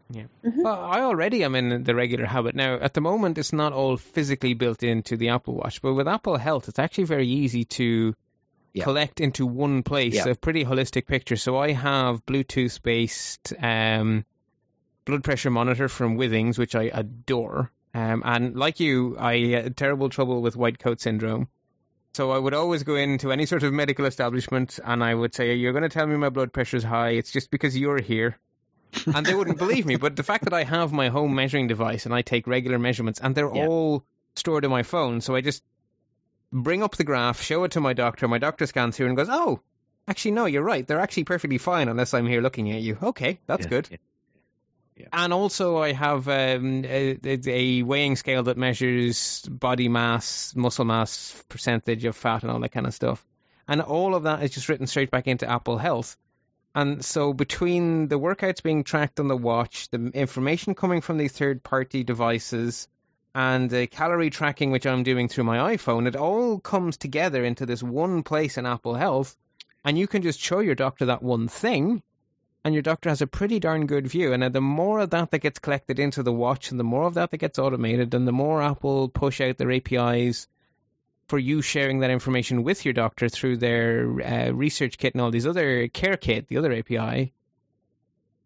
Yeah. 0.09 0.25
Mm-hmm. 0.45 0.61
Well, 0.61 0.79
I 0.79 1.01
already 1.01 1.43
am 1.43 1.55
in 1.55 1.83
the 1.83 1.95
regular 1.95 2.25
habit 2.25 2.55
now. 2.55 2.75
At 2.75 2.93
the 2.93 3.01
moment, 3.01 3.37
it's 3.37 3.53
not 3.53 3.73
all 3.73 3.97
physically 3.97 4.53
built 4.53 4.83
into 4.83 5.17
the 5.17 5.29
Apple 5.29 5.55
Watch, 5.55 5.81
but 5.81 5.93
with 5.93 6.07
Apple 6.07 6.37
Health, 6.37 6.69
it's 6.69 6.79
actually 6.79 7.05
very 7.05 7.27
easy 7.27 7.65
to 7.65 8.13
collect 8.83 9.21
into 9.21 9.45
one 9.45 9.83
place 9.83 10.15
a 10.25 10.35
pretty 10.35 10.65
holistic 10.65 11.07
picture. 11.07 11.37
So 11.37 11.57
I 11.57 11.71
have 11.71 12.25
Bluetooth 12.25 12.81
based 12.83 13.53
um, 13.59 14.25
blood 15.05 15.23
pressure 15.23 15.49
monitor 15.49 15.87
from 15.87 16.17
Withings, 16.17 16.57
which 16.57 16.75
I 16.75 16.83
adore. 16.93 17.71
Um, 17.93 18.21
and 18.25 18.55
like 18.55 18.79
you, 18.79 19.17
I 19.17 19.37
had 19.47 19.77
terrible 19.77 20.09
trouble 20.09 20.41
with 20.41 20.57
white 20.57 20.79
coat 20.79 20.99
syndrome. 20.99 21.47
So 22.13 22.31
I 22.31 22.37
would 22.37 22.53
always 22.53 22.83
go 22.83 22.95
into 22.95 23.31
any 23.31 23.45
sort 23.45 23.63
of 23.63 23.73
medical 23.73 24.05
establishment 24.05 24.79
and 24.83 25.03
I 25.03 25.13
would 25.13 25.33
say, 25.33 25.55
You're 25.55 25.73
going 25.73 25.83
to 25.83 25.89
tell 25.89 26.07
me 26.07 26.15
my 26.15 26.29
blood 26.29 26.53
pressure 26.53 26.77
is 26.77 26.83
high. 26.83 27.11
It's 27.11 27.31
just 27.31 27.51
because 27.51 27.77
you're 27.77 28.01
here. 28.01 28.37
And 29.05 29.25
they 29.25 29.33
wouldn't 29.33 29.57
believe 29.57 29.85
me. 29.85 29.95
But 29.95 30.15
the 30.15 30.23
fact 30.23 30.45
that 30.45 30.53
I 30.53 30.63
have 30.63 30.91
my 30.91 31.09
home 31.09 31.35
measuring 31.35 31.67
device 31.67 32.05
and 32.05 32.13
I 32.13 32.21
take 32.21 32.47
regular 32.47 32.79
measurements 32.79 33.19
and 33.19 33.35
they're 33.35 33.53
yeah. 33.53 33.67
all 33.67 34.05
stored 34.35 34.65
in 34.65 34.71
my 34.71 34.83
phone. 34.83 35.21
So 35.21 35.35
I 35.35 35.41
just 35.41 35.63
bring 36.51 36.83
up 36.83 36.95
the 36.95 37.03
graph, 37.03 37.41
show 37.41 37.63
it 37.63 37.71
to 37.71 37.81
my 37.81 37.93
doctor. 37.93 38.27
My 38.27 38.37
doctor 38.37 38.65
scans 38.65 38.97
through 38.97 39.07
and 39.07 39.17
goes, 39.17 39.29
"Oh, 39.29 39.61
actually, 40.07 40.31
no, 40.31 40.45
you're 40.45 40.63
right. 40.63 40.85
They're 40.85 40.99
actually 40.99 41.25
perfectly 41.25 41.57
fine 41.57 41.89
unless 41.89 42.13
I'm 42.13 42.27
here 42.27 42.41
looking 42.41 42.71
at 42.71 42.81
you." 42.81 42.97
Okay, 43.01 43.39
that's 43.47 43.65
yeah, 43.65 43.69
good. 43.69 43.87
Yeah. 43.91 43.97
Yeah. 44.97 45.07
And 45.11 45.33
also, 45.33 45.77
I 45.77 45.91
have 45.91 46.29
um, 46.29 46.85
a, 46.85 47.19
a, 47.47 47.83
weighing 47.83 48.15
scale 48.15 48.43
that 48.43 48.55
measures 48.57 49.41
body 49.41 49.89
mass, 49.89 50.55
muscle 50.55 50.85
mass, 50.85 51.43
percentage 51.49 52.05
of 52.05 52.15
fat, 52.15 52.43
and 52.43 52.51
all 52.51 52.61
that 52.61 52.71
kind 52.71 52.87
of 52.87 52.93
stuff. 52.93 53.25
And 53.67 53.81
all 53.81 54.15
of 54.15 54.23
that 54.23 54.41
is 54.41 54.51
just 54.51 54.69
written 54.69 54.87
straight 54.87 55.11
back 55.11 55.27
into 55.27 55.49
Apple 55.49 55.77
Health. 55.77 56.15
And 56.75 57.05
so, 57.05 57.31
between 57.31 58.09
the 58.09 58.19
workouts 58.19 58.61
being 58.61 58.83
tracked 58.83 59.21
on 59.21 59.29
the 59.29 59.37
watch, 59.37 59.89
the 59.91 60.11
information 60.13 60.75
coming 60.75 60.99
from 60.99 61.17
these 61.17 61.31
third 61.31 61.63
party 61.63 62.03
devices, 62.03 62.89
and 63.33 63.69
the 63.69 63.87
calorie 63.87 64.29
tracking 64.29 64.71
which 64.71 64.85
I'm 64.85 65.03
doing 65.03 65.29
through 65.29 65.45
my 65.45 65.75
iPhone, 65.77 66.05
it 66.05 66.17
all 66.17 66.59
comes 66.59 66.97
together 66.97 67.45
into 67.45 67.65
this 67.65 67.81
one 67.81 68.23
place 68.23 68.57
in 68.57 68.65
Apple 68.65 68.93
Health, 68.93 69.37
and 69.85 69.97
you 69.97 70.05
can 70.05 70.21
just 70.21 70.41
show 70.41 70.59
your 70.59 70.75
doctor 70.75 71.05
that 71.05 71.23
one 71.23 71.47
thing, 71.47 72.03
and 72.65 72.73
your 72.73 72.83
doctor 72.83 73.07
has 73.07 73.21
a 73.21 73.27
pretty 73.27 73.61
darn 73.61 73.85
good 73.85 74.07
view. 74.07 74.33
And 74.33 74.43
the 74.43 74.59
more 74.59 74.99
of 74.99 75.11
that 75.11 75.31
that 75.31 75.39
gets 75.39 75.59
collected 75.59 75.97
into 75.97 76.23
the 76.23 76.33
watch, 76.33 76.71
and 76.71 76.79
the 76.79 76.83
more 76.83 77.07
of 77.07 77.13
that 77.13 77.31
that 77.31 77.37
gets 77.37 77.57
automated, 77.57 78.13
and 78.13 78.27
the 78.27 78.33
more 78.33 78.61
Apple 78.61 79.07
push 79.07 79.39
out 79.39 79.57
their 79.57 79.71
APIs 79.71 80.49
for 81.27 81.39
you 81.39 81.61
sharing 81.61 81.99
that 81.99 82.11
information 82.11 82.63
with 82.63 82.85
your 82.85 82.93
doctor 82.93 83.29
through 83.29 83.57
their 83.57 84.09
uh, 84.21 84.51
research 84.51 84.97
kit 84.97 85.13
and 85.13 85.21
all 85.21 85.31
these 85.31 85.47
other 85.47 85.87
care 85.87 86.17
kit, 86.17 86.47
the 86.47 86.57
other 86.57 86.73
API. 86.73 87.33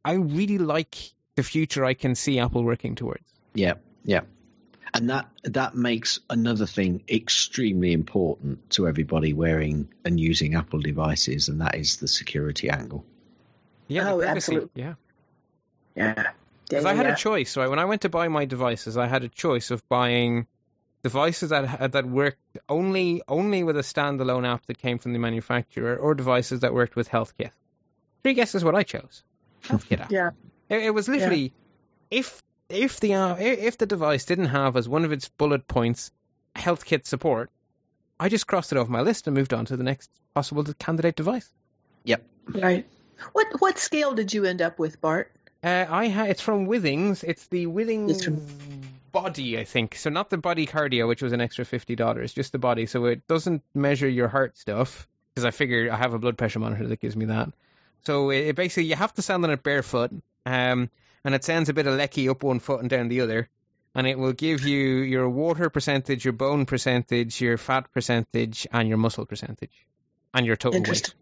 I 0.05 0.13
really 0.13 0.57
like 0.57 0.97
the 1.35 1.43
future 1.43 1.83
I 1.83 1.93
can 1.93 2.15
see 2.15 2.39
Apple 2.39 2.63
working 2.63 2.95
towards. 2.95 3.25
Yeah, 3.53 3.73
yeah 4.03 4.21
and 4.93 5.09
that 5.09 5.29
that 5.43 5.75
makes 5.75 6.19
another 6.29 6.65
thing 6.65 7.03
extremely 7.09 7.93
important 7.93 8.69
to 8.71 8.87
everybody 8.87 9.33
wearing 9.33 9.89
and 10.03 10.19
using 10.19 10.55
Apple 10.55 10.79
devices, 10.79 11.49
and 11.49 11.61
that 11.61 11.75
is 11.75 11.97
the 11.97 12.07
security 12.07 12.69
angle. 12.69 13.05
Yeah, 13.87 14.13
oh, 14.13 14.21
absolutely. 14.21 14.69
Yeah, 14.81 14.93
yeah. 15.95 16.31
Because 16.67 16.83
yeah, 16.83 16.89
I 16.89 16.93
had 16.93 17.07
yeah. 17.07 17.13
a 17.13 17.15
choice, 17.15 17.57
right? 17.57 17.69
When 17.69 17.79
I 17.79 17.85
went 17.85 18.03
to 18.03 18.09
buy 18.09 18.27
my 18.27 18.45
devices, 18.45 18.95
I 18.95 19.07
had 19.07 19.23
a 19.23 19.29
choice 19.29 19.71
of 19.71 19.87
buying 19.89 20.47
devices 21.03 21.49
that 21.49 21.91
that 21.91 22.05
worked 22.05 22.37
only 22.67 23.21
only 23.27 23.63
with 23.63 23.77
a 23.77 23.81
standalone 23.81 24.47
app 24.47 24.65
that 24.67 24.77
came 24.77 24.99
from 24.99 25.13
the 25.13 25.19
manufacturer, 25.19 25.95
or 25.95 26.15
devices 26.15 26.61
that 26.61 26.73
worked 26.73 26.95
with 26.95 27.09
HealthKit. 27.09 27.51
Three 28.23 28.33
guesses 28.33 28.63
what 28.63 28.75
I 28.75 28.83
chose. 28.83 29.23
HealthKit 29.63 30.01
app. 30.01 30.11
yeah. 30.11 30.31
It, 30.69 30.83
it 30.83 30.93
was 30.93 31.07
literally 31.07 31.53
yeah. 32.11 32.19
if 32.19 32.43
if 32.69 32.99
the 32.99 33.13
uh, 33.15 33.35
if 33.39 33.77
the 33.77 33.85
device 33.85 34.25
didn't 34.25 34.47
have 34.47 34.75
as 34.77 34.87
one 34.87 35.05
of 35.05 35.11
its 35.11 35.29
bullet 35.29 35.67
points 35.67 36.11
HealthKit 36.55 37.05
support, 37.05 37.49
I 38.19 38.29
just 38.29 38.47
crossed 38.47 38.71
it 38.71 38.77
off 38.77 38.89
my 38.89 39.01
list 39.01 39.27
and 39.27 39.35
moved 39.35 39.53
on 39.53 39.65
to 39.65 39.77
the 39.77 39.83
next 39.83 40.09
possible 40.33 40.63
candidate 40.77 41.15
device. 41.15 41.49
Yep. 42.03 42.23
Right. 42.49 42.87
What 43.33 43.47
what 43.59 43.77
scale 43.77 44.13
did 44.13 44.33
you 44.33 44.45
end 44.45 44.61
up 44.61 44.79
with, 44.79 45.01
Bart? 45.01 45.31
Uh, 45.61 45.85
I 45.89 46.07
ha- 46.07 46.23
it's 46.23 46.41
from 46.41 46.67
Withings. 46.67 47.23
It's 47.23 47.47
the 47.47 47.67
Withings 47.67 48.11
it's 48.11 48.23
from... 48.23 48.41
body, 49.11 49.57
I 49.57 49.63
think. 49.63 49.95
So 49.95 50.09
not 50.09 50.29
the 50.29 50.37
body 50.37 50.65
cardio, 50.67 51.07
which 51.07 51.21
was 51.21 51.33
an 51.33 51.41
extra 51.41 51.65
fifty 51.65 51.95
dollars, 51.95 52.33
just 52.33 52.51
the 52.51 52.59
body. 52.59 52.85
So 52.85 53.05
it 53.05 53.27
doesn't 53.27 53.63
measure 53.73 54.07
your 54.07 54.27
heart 54.27 54.57
stuff 54.57 55.07
because 55.33 55.45
I 55.45 55.51
figure 55.51 55.91
I 55.91 55.97
have 55.97 56.13
a 56.13 56.19
blood 56.19 56.37
pressure 56.37 56.59
monitor 56.59 56.87
that 56.87 56.99
gives 56.99 57.15
me 57.15 57.25
that. 57.25 57.49
So 58.05 58.29
it, 58.29 58.47
it 58.47 58.55
basically 58.55 58.85
you 58.85 58.95
have 58.95 59.13
to 59.15 59.21
stand 59.21 59.43
on 59.43 59.51
it 59.51 59.63
barefoot. 59.63 60.11
Um, 60.45 60.89
and 61.23 61.35
it 61.35 61.43
sends 61.43 61.69
a 61.69 61.73
bit 61.73 61.87
of 61.87 61.95
lecky 61.95 62.29
up 62.29 62.43
one 62.43 62.59
foot 62.59 62.81
and 62.81 62.89
down 62.89 63.09
the 63.09 63.21
other. 63.21 63.49
And 63.95 64.07
it 64.07 64.17
will 64.17 64.33
give 64.33 64.65
you 64.65 64.99
your 64.99 65.27
water 65.27 65.69
percentage, 65.69 66.23
your 66.23 66.33
bone 66.33 66.65
percentage, 66.65 67.41
your 67.41 67.57
fat 67.57 67.91
percentage, 67.91 68.67
and 68.71 68.87
your 68.87 68.97
muscle 68.97 69.25
percentage, 69.25 69.85
and 70.33 70.45
your 70.45 70.55
total 70.55 70.77
Interesting. 70.77 71.13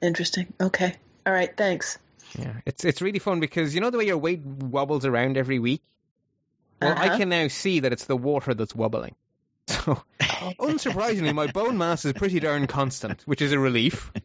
weight. 0.00 0.08
Interesting. 0.08 0.52
Okay. 0.60 0.96
All 1.24 1.32
right. 1.32 1.56
Thanks. 1.56 1.98
Yeah, 2.38 2.54
it's 2.66 2.84
it's 2.84 3.02
really 3.02 3.18
fun 3.18 3.40
because 3.40 3.74
you 3.74 3.80
know 3.80 3.90
the 3.90 3.98
way 3.98 4.06
your 4.06 4.18
weight 4.18 4.40
wobbles 4.40 5.04
around 5.04 5.36
every 5.36 5.58
week. 5.58 5.82
Well, 6.80 6.92
uh-huh. 6.92 7.02
I 7.02 7.18
can 7.18 7.28
now 7.28 7.48
see 7.48 7.80
that 7.80 7.92
it's 7.92 8.06
the 8.06 8.16
water 8.16 8.54
that's 8.54 8.74
wobbling. 8.74 9.14
So, 9.70 10.02
unsurprisingly, 10.20 11.32
my 11.32 11.46
bone 11.46 11.78
mass 11.78 12.04
is 12.04 12.12
pretty 12.12 12.40
darn 12.40 12.66
constant, 12.66 13.22
which 13.22 13.40
is 13.40 13.52
a 13.52 13.58
relief. 13.58 14.10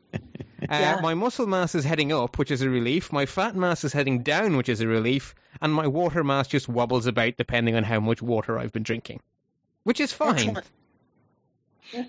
Uh, 0.67 0.79
yeah. 0.79 0.99
My 0.99 1.13
muscle 1.13 1.45
mass 1.45 1.75
is 1.75 1.83
heading 1.83 2.11
up, 2.11 2.39
which 2.39 2.49
is 2.49 2.63
a 2.63 2.69
relief. 2.69 3.13
My 3.13 3.27
fat 3.27 3.55
mass 3.55 3.83
is 3.83 3.93
heading 3.93 4.23
down, 4.23 4.57
which 4.57 4.67
is 4.67 4.81
a 4.81 4.87
relief. 4.87 5.35
And 5.61 5.71
my 5.71 5.85
water 5.85 6.23
mass 6.23 6.47
just 6.47 6.67
wobbles 6.67 7.05
about 7.05 7.37
depending 7.37 7.75
on 7.75 7.83
how 7.83 7.99
much 7.99 8.19
water 8.19 8.57
I've 8.57 8.71
been 8.71 8.81
drinking, 8.81 9.19
which 9.83 9.99
is 9.99 10.11
fine. 10.11 10.57
Yeah. 11.91 12.05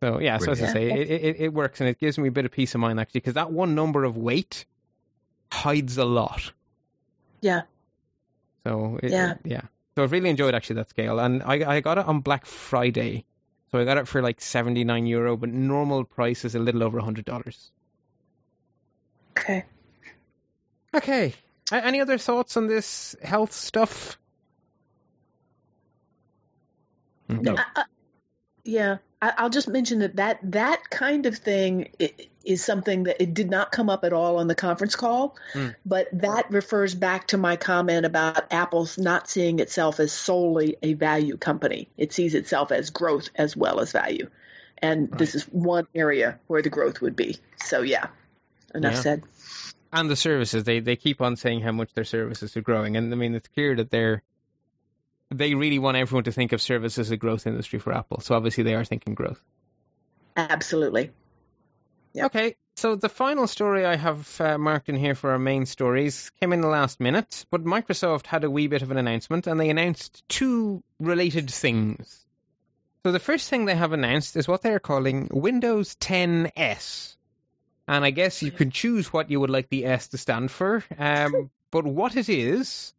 So 0.00 0.20
yeah, 0.20 0.38
so 0.38 0.52
as 0.52 0.62
I 0.62 0.72
say, 0.72 0.92
it, 0.92 1.10
it, 1.10 1.36
it 1.40 1.52
works 1.52 1.80
and 1.80 1.88
it 1.88 1.98
gives 1.98 2.18
me 2.18 2.28
a 2.28 2.30
bit 2.30 2.44
of 2.44 2.52
peace 2.52 2.74
of 2.74 2.80
mind 2.80 3.00
actually, 3.00 3.20
because 3.20 3.34
that 3.34 3.50
one 3.50 3.74
number 3.74 4.04
of 4.04 4.16
weight 4.16 4.64
hides 5.50 5.98
a 5.98 6.04
lot. 6.04 6.52
Yeah. 7.40 7.62
So 8.64 8.98
it, 9.02 9.10
yeah, 9.10 9.34
yeah. 9.44 9.62
So 9.94 10.02
I've 10.02 10.12
really 10.12 10.30
enjoyed 10.30 10.54
actually 10.54 10.76
that 10.76 10.90
scale, 10.90 11.18
and 11.18 11.42
I 11.42 11.76
I 11.76 11.80
got 11.80 11.98
it 11.98 12.06
on 12.06 12.20
Black 12.20 12.46
Friday, 12.46 13.24
so 13.70 13.78
I 13.78 13.84
got 13.84 13.98
it 13.98 14.06
for 14.06 14.22
like 14.22 14.40
79 14.40 15.06
euro, 15.06 15.36
but 15.36 15.48
normal 15.48 16.04
price 16.04 16.44
is 16.44 16.54
a 16.54 16.58
little 16.58 16.82
over 16.82 17.00
$100. 17.00 17.70
Okay. 19.30 19.64
Okay. 20.94 21.34
Any 21.72 22.00
other 22.02 22.18
thoughts 22.18 22.58
on 22.58 22.66
this 22.66 23.16
health 23.22 23.52
stuff? 23.52 24.18
No. 27.28 27.56
I, 27.56 27.64
I, 27.76 27.84
yeah, 28.64 28.98
I, 29.22 29.42
will 29.42 29.50
just 29.50 29.68
mention 29.68 30.00
that, 30.00 30.16
that 30.16 30.38
that 30.42 30.90
kind 30.90 31.24
of 31.24 31.38
thing 31.38 31.88
is 32.44 32.64
something 32.64 33.04
that 33.04 33.22
it 33.22 33.34
did 33.34 33.50
not 33.50 33.72
come 33.72 33.90
up 33.90 34.04
at 34.04 34.12
all 34.12 34.38
on 34.38 34.46
the 34.46 34.54
conference 34.54 34.96
call, 34.96 35.36
mm. 35.54 35.74
but 35.84 36.08
that 36.12 36.50
refers 36.50 36.94
back 36.94 37.28
to 37.28 37.38
my 37.38 37.56
comment 37.56 38.06
about 38.06 38.52
Apple's 38.52 38.98
not 38.98 39.28
seeing 39.28 39.58
itself 39.58 40.00
as 40.00 40.12
solely 40.12 40.76
a 40.82 40.94
value 40.94 41.36
company. 41.36 41.88
It 41.96 42.12
sees 42.12 42.34
itself 42.34 42.72
as 42.72 42.90
growth 42.90 43.28
as 43.34 43.56
well 43.56 43.80
as 43.80 43.92
value. 43.92 44.28
And 44.78 45.10
right. 45.10 45.18
this 45.18 45.34
is 45.34 45.44
one 45.44 45.86
area 45.94 46.40
where 46.46 46.62
the 46.62 46.70
growth 46.70 47.00
would 47.00 47.16
be. 47.16 47.38
So, 47.56 47.82
yeah, 47.82 48.08
enough 48.74 48.94
yeah. 48.94 49.00
said. 49.00 49.22
And 49.92 50.10
the 50.10 50.16
services, 50.16 50.64
they, 50.64 50.80
they 50.80 50.96
keep 50.96 51.20
on 51.20 51.36
saying 51.36 51.60
how 51.60 51.72
much 51.72 51.92
their 51.94 52.04
services 52.04 52.56
are 52.56 52.62
growing. 52.62 52.96
And 52.96 53.12
I 53.12 53.16
mean, 53.16 53.34
it's 53.34 53.48
clear 53.48 53.76
that 53.76 53.90
they're 53.90 54.22
they 55.34 55.54
really 55.54 55.78
want 55.78 55.96
everyone 55.96 56.24
to 56.24 56.32
think 56.32 56.52
of 56.52 56.60
services 56.60 56.98
as 56.98 57.10
a 57.10 57.16
growth 57.16 57.46
industry 57.46 57.78
for 57.78 57.92
Apple. 57.92 58.20
So 58.20 58.34
obviously 58.34 58.64
they 58.64 58.74
are 58.74 58.84
thinking 58.84 59.14
growth. 59.14 59.40
Absolutely. 60.36 61.10
Yep. 62.14 62.26
Okay, 62.26 62.56
so 62.76 62.94
the 62.96 63.08
final 63.08 63.46
story 63.46 63.86
I 63.86 63.96
have 63.96 64.40
uh, 64.40 64.58
marked 64.58 64.88
in 64.88 64.96
here 64.96 65.14
for 65.14 65.30
our 65.30 65.38
main 65.38 65.66
stories 65.66 66.30
came 66.40 66.52
in 66.52 66.60
the 66.60 66.68
last 66.68 67.00
minute, 67.00 67.46
but 67.50 67.64
Microsoft 67.64 68.26
had 68.26 68.44
a 68.44 68.50
wee 68.50 68.66
bit 68.66 68.82
of 68.82 68.90
an 68.90 68.98
announcement 68.98 69.46
and 69.46 69.58
they 69.58 69.70
announced 69.70 70.22
two 70.28 70.82
related 71.00 71.50
things. 71.50 72.24
So 73.04 73.12
the 73.12 73.18
first 73.18 73.48
thing 73.48 73.64
they 73.64 73.74
have 73.74 73.92
announced 73.92 74.36
is 74.36 74.46
what 74.46 74.62
they're 74.62 74.78
calling 74.78 75.28
Windows 75.32 75.94
10 75.96 76.52
S. 76.56 77.16
And 77.88 78.04
I 78.04 78.10
guess 78.10 78.42
you 78.42 78.52
can 78.52 78.70
choose 78.70 79.12
what 79.12 79.30
you 79.30 79.40
would 79.40 79.50
like 79.50 79.68
the 79.68 79.86
S 79.86 80.08
to 80.08 80.18
stand 80.18 80.50
for. 80.50 80.84
Um, 80.98 81.50
but 81.70 81.84
what 81.84 82.14
it 82.16 82.28
is, 82.28 82.94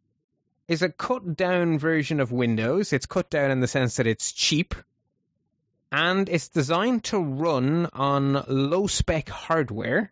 is 0.68 0.82
a 0.82 0.88
cut 0.88 1.36
down 1.36 1.78
version 1.78 2.20
of 2.20 2.32
Windows. 2.32 2.92
It's 2.92 3.06
cut 3.06 3.30
down 3.30 3.50
in 3.50 3.60
the 3.60 3.68
sense 3.68 3.96
that 3.96 4.06
it's 4.06 4.32
cheap. 4.32 4.74
And 5.94 6.28
it's 6.28 6.48
designed 6.48 7.04
to 7.04 7.20
run 7.20 7.88
on 7.92 8.44
low 8.48 8.88
spec 8.88 9.28
hardware 9.28 10.10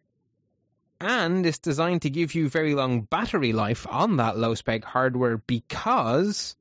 and 1.00 1.44
it's 1.44 1.58
designed 1.58 2.02
to 2.02 2.10
give 2.10 2.36
you 2.36 2.48
very 2.48 2.76
long 2.76 3.00
battery 3.00 3.52
life 3.52 3.84
on 3.90 4.18
that 4.18 4.38
low 4.38 4.54
spec 4.54 4.84
hardware 4.84 5.38
because 5.38 6.54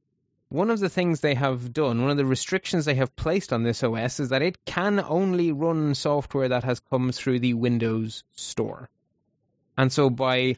one 0.50 0.72
of 0.72 0.80
the 0.80 0.90
things 0.90 1.20
they 1.20 1.36
have 1.36 1.72
done, 1.72 2.02
one 2.02 2.10
of 2.10 2.18
the 2.18 2.26
restrictions 2.26 2.86
they 2.86 2.96
have 2.96 3.16
placed 3.16 3.54
on 3.54 3.62
this 3.62 3.84
OS 3.84 4.20
is 4.20 4.30
that 4.30 4.42
it 4.42 4.66
can 4.66 5.00
only 5.00 5.52
run 5.52 5.94
software 5.94 6.50
that 6.50 6.64
has 6.64 6.80
come 6.80 7.12
through 7.12 7.40
the 7.42 7.54
Windows 7.54 8.24
Store. 8.36 8.90
And 9.78 9.94
so 9.94 10.10
by 10.10 10.58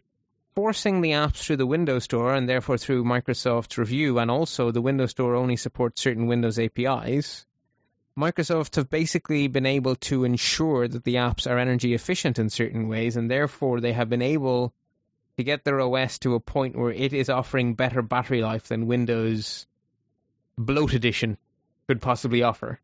forcing 0.55 1.01
the 1.01 1.11
apps 1.11 1.43
through 1.43 1.57
the 1.57 1.67
Windows 1.67 2.05
Store 2.05 2.33
and 2.33 2.47
therefore 2.47 2.77
through 2.77 3.03
Microsoft's 3.03 3.77
review, 3.77 4.19
and 4.19 4.31
also 4.31 4.71
the 4.71 4.81
Windows 4.81 5.11
Store 5.11 5.35
only 5.35 5.57
supports 5.57 6.01
certain 6.01 6.27
Windows 6.27 6.57
APIs, 6.57 7.45
Microsoft 8.17 8.75
have 8.75 8.89
basically 8.89 9.47
been 9.47 9.65
able 9.65 9.95
to 9.95 10.23
ensure 10.23 10.87
that 10.87 11.03
the 11.03 11.15
apps 11.15 11.49
are 11.49 11.57
energy 11.57 11.95
efficient 11.95 12.37
in 12.37 12.49
certain 12.49 12.87
ways, 12.87 13.15
and 13.15 13.29
therefore 13.29 13.79
they 13.79 13.93
have 13.93 14.09
been 14.09 14.21
able 14.21 14.73
to 15.37 15.43
get 15.43 15.63
their 15.63 15.81
OS 15.81 16.19
to 16.19 16.35
a 16.35 16.39
point 16.39 16.75
where 16.75 16.91
it 16.91 17.13
is 17.13 17.29
offering 17.29 17.73
better 17.73 18.03
battery 18.03 18.41
life 18.41 18.67
than 18.67 18.85
Windows 18.85 19.65
Bloat 20.57 20.93
Edition 20.93 21.37
could 21.87 22.01
possibly 22.01 22.43
offer. 22.43 22.79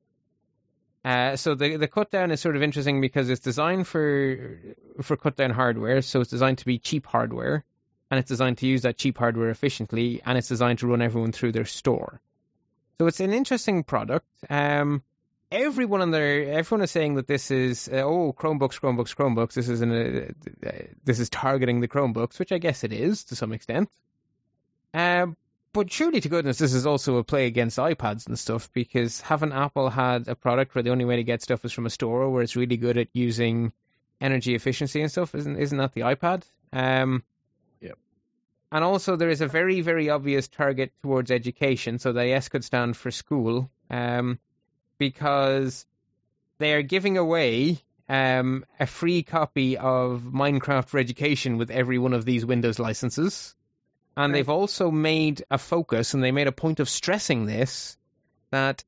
Uh, 1.06 1.36
so 1.36 1.56
the 1.56 1.78
the 1.78 1.88
cut 1.88 2.12
down 2.12 2.32
is 2.32 2.42
sort 2.42 2.56
of 2.56 2.64
interesting 2.64 3.00
because 3.00 3.30
it's 3.30 3.40
designed 3.40 3.88
for 3.88 4.60
for 5.02 5.16
cut 5.16 5.38
down 5.38 5.52
hardware, 5.52 6.02
so 6.02 6.22
it's 6.22 6.30
designed 6.30 6.58
to 6.58 6.66
be 6.66 6.80
cheap 6.80 7.06
hardware, 7.06 7.64
and 8.10 8.20
it's 8.20 8.28
designed 8.28 8.58
to 8.58 8.68
use 8.68 8.82
that 8.82 8.98
cheap 8.98 9.18
hardware 9.18 9.50
efficiently, 9.50 10.22
and 10.26 10.38
it's 10.38 10.50
designed 10.50 10.80
to 10.80 10.88
run 10.88 11.02
everyone 11.02 11.32
through 11.32 11.52
their 11.52 11.66
store. 11.66 12.20
So 12.98 13.08
it's 13.08 13.22
an 13.22 13.32
interesting 13.32 13.84
product. 13.84 14.26
Um, 14.50 15.04
everyone 15.52 16.02
on 16.02 16.12
there, 16.12 16.54
everyone 16.54 16.84
is 16.84 16.92
saying 16.92 17.16
that 17.16 17.28
this 17.28 17.52
is 17.52 17.90
uh, 17.92 17.98
oh 17.98 18.34
Chromebooks, 18.34 18.80
Chromebooks, 18.80 19.16
Chromebooks. 19.16 19.54
This 19.54 19.70
is 19.70 19.82
an, 19.82 20.36
uh, 20.66 20.72
this 21.04 21.20
is 21.20 21.30
targeting 21.30 21.82
the 21.82 21.88
Chromebooks, 21.88 22.40
which 22.40 22.52
I 22.52 22.58
guess 22.58 22.84
it 22.84 22.94
is 22.94 23.26
to 23.26 23.36
some 23.36 23.54
extent. 23.54 23.90
Um, 24.94 25.38
but 25.72 25.92
surely 25.92 26.20
to 26.22 26.30
goodness, 26.30 26.58
this 26.58 26.74
is 26.74 26.88
also 26.88 27.18
a 27.18 27.24
play 27.24 27.46
against 27.46 27.78
iPads 27.78 28.28
and 28.28 28.38
stuff 28.38 28.72
because 28.74 29.22
haven't 29.22 29.54
Apple 29.54 29.90
had 29.90 30.28
a 30.28 30.36
product 30.36 30.74
where 30.74 30.84
the 30.84 30.90
only 30.92 31.06
way 31.06 31.18
to 31.18 31.24
get 31.24 31.42
stuff 31.42 31.64
is 31.64 31.72
from 31.72 31.86
a 31.86 31.92
store 31.92 32.30
where 32.30 32.42
it's 32.42 32.56
really 32.56 32.78
good 32.78 32.98
at 32.98 33.08
using 33.14 33.72
energy 34.20 34.56
efficiency 34.56 35.02
and 35.02 35.12
stuff? 35.12 35.36
Isn't 35.36 35.58
isn't 35.58 35.78
that 35.78 35.94
the 35.94 36.02
iPad? 36.02 36.44
Um, 36.74 37.24
And 38.72 38.84
also, 38.84 39.16
there 39.16 39.30
is 39.30 39.42
a 39.42 39.48
very 39.48 39.82
very 39.82 40.10
obvious 40.10 40.48
target 40.48 40.92
towards 41.02 41.32
education. 41.32 42.00
So 42.00 42.14
the 42.14 42.32
S 42.32 42.50
could 42.50 42.64
stand 42.64 42.98
for 42.98 43.12
school. 43.12 43.70
Um, 43.90 44.40
because 45.00 45.86
they 46.60 46.74
are 46.74 46.84
giving 46.84 47.18
away 47.18 47.80
um, 48.08 48.66
a 48.80 48.86
free 48.86 49.24
copy 49.24 49.78
of 49.78 50.22
Minecraft 50.22 50.88
for 50.88 51.00
Education 51.00 51.58
with 51.58 51.72
every 51.72 51.98
one 51.98 52.14
of 52.14 52.26
these 52.26 52.46
Windows 52.46 52.78
licenses. 52.78 53.56
And 54.18 54.32
Right. 54.34 54.40
they've 54.40 54.50
also 54.50 54.92
made 54.92 55.44
a 55.50 55.58
focus, 55.58 56.14
and 56.14 56.24
they 56.24 56.32
made 56.32 56.48
a 56.48 56.52
point 56.52 56.80
of 56.80 56.90
stressing 56.90 57.46
this, 57.46 57.98
that 58.52 58.84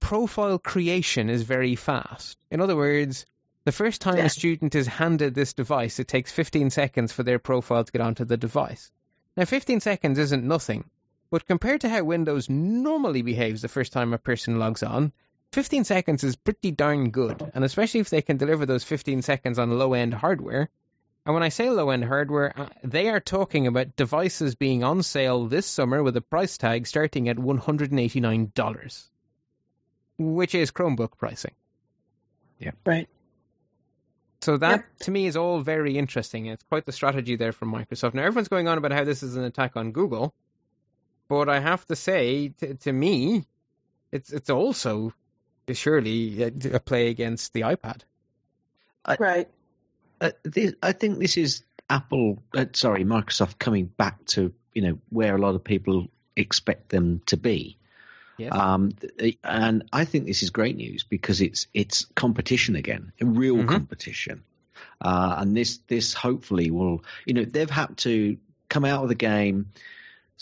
profile 0.00 0.58
creation 0.58 1.30
is 1.30 1.42
very 1.42 1.76
fast. 1.76 2.36
In 2.50 2.60
other 2.60 2.74
words, 2.74 3.24
the 3.64 3.72
first 3.72 4.00
time 4.00 4.16
Yeah. 4.16 4.24
a 4.24 4.28
student 4.30 4.74
is 4.74 4.88
handed 4.88 5.34
this 5.34 5.52
device, 5.52 6.00
it 6.00 6.08
takes 6.08 6.32
15 6.32 6.70
seconds 6.70 7.12
for 7.12 7.22
their 7.22 7.38
profile 7.38 7.84
to 7.84 7.92
get 7.92 8.00
onto 8.00 8.24
the 8.24 8.36
device. 8.36 8.90
Now, 9.36 9.44
15 9.44 9.80
seconds 9.80 10.18
isn't 10.18 10.42
nothing, 10.44 10.90
but 11.30 11.46
compared 11.46 11.82
to 11.82 11.88
how 11.88 12.02
Windows 12.02 12.50
normally 12.50 13.22
behaves 13.22 13.62
the 13.62 13.68
first 13.68 13.92
time 13.92 14.12
a 14.12 14.18
person 14.18 14.58
logs 14.58 14.82
on, 14.82 15.12
15 15.52 15.84
seconds 15.84 16.24
is 16.24 16.36
pretty 16.36 16.70
darn 16.70 17.10
good, 17.10 17.50
and 17.54 17.64
especially 17.64 18.00
if 18.00 18.10
they 18.10 18.22
can 18.22 18.38
deliver 18.38 18.66
those 18.66 18.84
15 18.84 19.22
seconds 19.22 19.58
on 19.58 19.78
low 19.78 19.92
end 19.92 20.14
hardware. 20.14 20.68
And 21.24 21.34
when 21.34 21.42
I 21.44 21.50
say 21.50 21.70
low 21.70 21.90
end 21.90 22.04
hardware, 22.04 22.52
uh, 22.58 22.68
they 22.82 23.08
are 23.08 23.20
talking 23.20 23.66
about 23.66 23.94
devices 23.94 24.54
being 24.56 24.82
on 24.82 25.02
sale 25.02 25.46
this 25.46 25.66
summer 25.66 26.02
with 26.02 26.16
a 26.16 26.20
price 26.20 26.58
tag 26.58 26.86
starting 26.86 27.28
at 27.28 27.36
$189, 27.36 29.04
which 30.18 30.54
is 30.54 30.70
Chromebook 30.72 31.16
pricing. 31.18 31.54
Yeah. 32.58 32.72
Right. 32.84 33.08
So 34.40 34.56
that 34.56 34.70
Yep. 34.70 34.84
to 35.02 35.10
me 35.12 35.26
is 35.26 35.36
all 35.36 35.60
very 35.60 35.96
interesting. 35.96 36.46
It's 36.46 36.64
quite 36.64 36.86
the 36.86 36.92
strategy 36.92 37.36
there 37.36 37.52
from 37.52 37.72
Microsoft. 37.72 38.14
Now 38.14 38.24
everyone's 38.24 38.48
going 38.48 38.66
on 38.66 38.78
about 38.78 38.92
how 38.92 39.04
this 39.04 39.22
is 39.22 39.36
an 39.36 39.44
attack 39.44 39.76
on 39.76 39.92
Google, 39.92 40.34
but 41.28 41.48
I 41.48 41.60
have 41.60 41.86
to 41.86 41.94
say, 41.96 42.48
to, 42.58 42.74
to 42.74 42.92
me, 42.92 43.44
it's 44.10 44.32
it's 44.32 44.50
also 44.50 45.12
surely 45.74 46.42
a, 46.42 46.52
a 46.74 46.80
play 46.80 47.08
against 47.08 47.52
the 47.52 47.62
iPad. 47.62 48.00
Right. 49.18 49.48
Uh, 50.20 50.30
this, 50.44 50.74
I 50.82 50.92
think 50.92 51.18
this 51.18 51.36
is 51.36 51.64
Apple, 51.90 52.42
uh, 52.56 52.66
sorry, 52.72 53.04
Microsoft 53.04 53.58
coming 53.58 53.86
back 53.86 54.24
to 54.26 54.52
you 54.72 54.82
know 54.82 54.98
where 55.10 55.34
a 55.34 55.38
lot 55.38 55.54
of 55.54 55.64
people 55.64 56.08
expect 56.36 56.88
them 56.88 57.20
to 57.26 57.36
be. 57.36 57.76
Yes. 58.38 58.52
Um, 58.54 58.92
and 59.44 59.84
I 59.92 60.04
think 60.04 60.26
this 60.26 60.42
is 60.42 60.50
great 60.50 60.76
news 60.76 61.04
because 61.04 61.40
it's 61.40 61.66
it's 61.74 62.06
competition 62.14 62.76
again, 62.76 63.12
a 63.20 63.26
real 63.26 63.56
Mhm. 63.56 63.68
competition. 63.68 64.42
Uh, 65.00 65.36
and 65.38 65.56
this 65.56 65.78
this 65.88 66.14
hopefully 66.14 66.70
will, 66.70 67.04
you 67.26 67.34
know, 67.34 67.44
they've 67.44 67.68
had 67.68 67.96
to 67.98 68.38
come 68.68 68.84
out 68.84 69.02
of 69.02 69.08
the 69.08 69.14
game, 69.14 69.72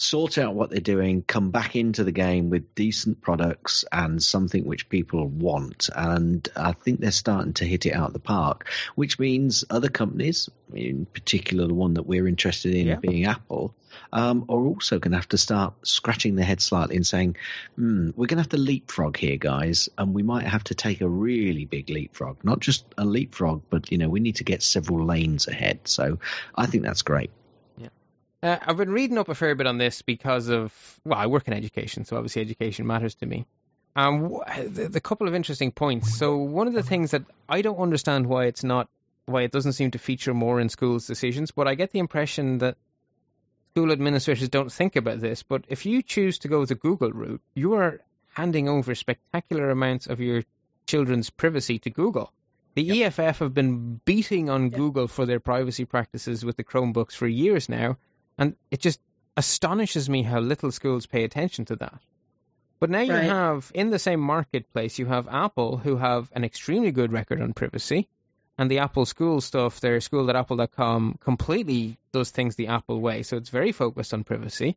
sort 0.00 0.38
out 0.38 0.54
what 0.54 0.70
they're 0.70 0.80
doing, 0.80 1.22
come 1.22 1.50
back 1.50 1.76
into 1.76 2.04
the 2.04 2.12
game 2.12 2.48
with 2.48 2.74
decent 2.74 3.20
products 3.20 3.84
and 3.92 4.22
something 4.22 4.64
which 4.64 4.88
people 4.88 5.26
want. 5.26 5.90
And 5.94 6.48
I 6.56 6.72
think 6.72 7.00
they're 7.00 7.10
starting 7.10 7.52
to 7.54 7.66
hit 7.66 7.84
it 7.84 7.92
out 7.92 8.08
of 8.08 8.12
the 8.14 8.18
park, 8.18 8.66
which 8.94 9.18
means 9.18 9.64
other 9.68 9.90
companies, 9.90 10.48
in 10.72 11.04
particular 11.04 11.66
the 11.66 11.74
one 11.74 11.94
that 11.94 12.06
we're 12.06 12.26
interested 12.26 12.74
in 12.74 12.86
Yeah. 12.86 12.96
being 12.96 13.26
Apple, 13.26 13.74
um, 14.10 14.46
are 14.48 14.64
also 14.64 14.98
going 14.98 15.12
to 15.12 15.18
have 15.18 15.28
to 15.28 15.38
start 15.38 15.74
scratching 15.86 16.34
their 16.34 16.46
head 16.46 16.62
slightly 16.62 16.96
and 16.96 17.06
saying, 17.06 17.36
hmm, 17.76 18.08
we're 18.16 18.26
going 18.26 18.38
to 18.38 18.42
have 18.42 18.48
to 18.48 18.56
leapfrog 18.56 19.18
here, 19.18 19.36
guys, 19.36 19.90
and 19.98 20.14
we 20.14 20.22
might 20.22 20.46
have 20.46 20.64
to 20.64 20.74
take 20.74 21.02
a 21.02 21.08
really 21.08 21.66
big 21.66 21.90
leapfrog. 21.90 22.42
Not 22.42 22.60
just 22.60 22.86
a 22.96 23.04
leapfrog, 23.04 23.64
but, 23.68 23.92
you 23.92 23.98
know, 23.98 24.08
we 24.08 24.20
need 24.20 24.36
to 24.36 24.44
get 24.44 24.62
several 24.62 25.04
lanes 25.04 25.46
ahead. 25.46 25.80
So 25.84 26.20
I 26.54 26.64
think 26.64 26.84
that's 26.84 27.02
great. 27.02 27.30
Uh, 28.42 28.56
I've 28.62 28.76
been 28.76 28.90
reading 28.90 29.18
up 29.18 29.28
a 29.28 29.34
fair 29.34 29.54
bit 29.54 29.66
on 29.66 29.76
this 29.76 30.02
because 30.02 30.48
of 30.48 30.72
well, 31.04 31.18
I 31.18 31.26
work 31.26 31.46
in 31.46 31.54
education, 31.54 32.04
so 32.04 32.16
obviously 32.16 32.42
education 32.42 32.86
matters 32.86 33.14
to 33.16 33.26
me. 33.26 33.46
Um, 33.96 34.40
the, 34.56 34.88
the 34.88 35.00
couple 35.00 35.28
of 35.28 35.34
interesting 35.34 35.72
points. 35.72 36.16
So 36.16 36.36
one 36.36 36.66
of 36.66 36.72
the 36.72 36.82
things 36.82 37.10
that 37.10 37.24
I 37.48 37.60
don't 37.60 37.78
understand 37.78 38.26
why 38.26 38.46
it's 38.46 38.64
not 38.64 38.88
why 39.26 39.42
it 39.42 39.52
doesn't 39.52 39.74
seem 39.74 39.90
to 39.90 39.98
feature 39.98 40.32
more 40.32 40.60
in 40.60 40.68
schools' 40.68 41.06
decisions, 41.06 41.50
but 41.50 41.68
I 41.68 41.74
get 41.74 41.90
the 41.90 41.98
impression 41.98 42.58
that 42.58 42.76
school 43.72 43.92
administrators 43.92 44.48
don't 44.48 44.72
think 44.72 44.96
about 44.96 45.20
this. 45.20 45.42
But 45.42 45.64
if 45.68 45.86
you 45.86 46.02
choose 46.02 46.38
to 46.40 46.48
go 46.48 46.64
the 46.64 46.74
Google 46.74 47.12
route, 47.12 47.42
you 47.54 47.74
are 47.74 48.00
handing 48.32 48.68
over 48.68 48.94
spectacular 48.94 49.70
amounts 49.70 50.06
of 50.06 50.20
your 50.20 50.42
children's 50.86 51.30
privacy 51.30 51.78
to 51.80 51.90
Google. 51.90 52.32
The 52.74 53.04
EFF 53.04 53.40
have 53.40 53.52
been 53.52 54.00
beating 54.04 54.48
on 54.48 54.70
Google 54.70 55.08
for 55.08 55.26
their 55.26 55.40
privacy 55.40 55.84
practices 55.84 56.44
with 56.44 56.56
the 56.56 56.64
Chromebooks 56.64 57.12
for 57.12 57.26
years 57.26 57.68
now, 57.68 57.98
and 58.40 58.56
it 58.70 58.80
just 58.80 59.00
astonishes 59.36 60.10
me 60.10 60.22
how 60.22 60.40
little 60.40 60.72
schools 60.72 61.06
pay 61.06 61.22
attention 61.24 61.66
to 61.66 61.76
that. 61.76 62.00
But 62.80 62.88
now 62.90 63.02
you 63.02 63.12
Right. 63.12 63.24
have, 63.24 63.70
in 63.74 63.90
the 63.90 63.98
same 63.98 64.20
marketplace, 64.20 64.98
you 64.98 65.06
have 65.06 65.28
Apple, 65.28 65.76
who 65.76 65.96
have 65.96 66.30
an 66.32 66.42
extremely 66.42 66.90
good 66.90 67.12
record 67.12 67.42
on 67.42 67.52
privacy, 67.52 68.08
and 68.56 68.70
the 68.70 68.78
Apple 68.78 69.04
School 69.04 69.40
stuff, 69.42 69.80
their 69.80 70.00
school 70.00 70.28
at 70.30 70.36
apple.com, 70.36 71.18
completely 71.20 71.98
does 72.12 72.30
things 72.30 72.56
the 72.56 72.68
Apple 72.68 73.00
way. 73.00 73.22
So 73.22 73.36
it's 73.36 73.50
very 73.50 73.72
focused 73.72 74.14
on 74.14 74.24
privacy. 74.24 74.76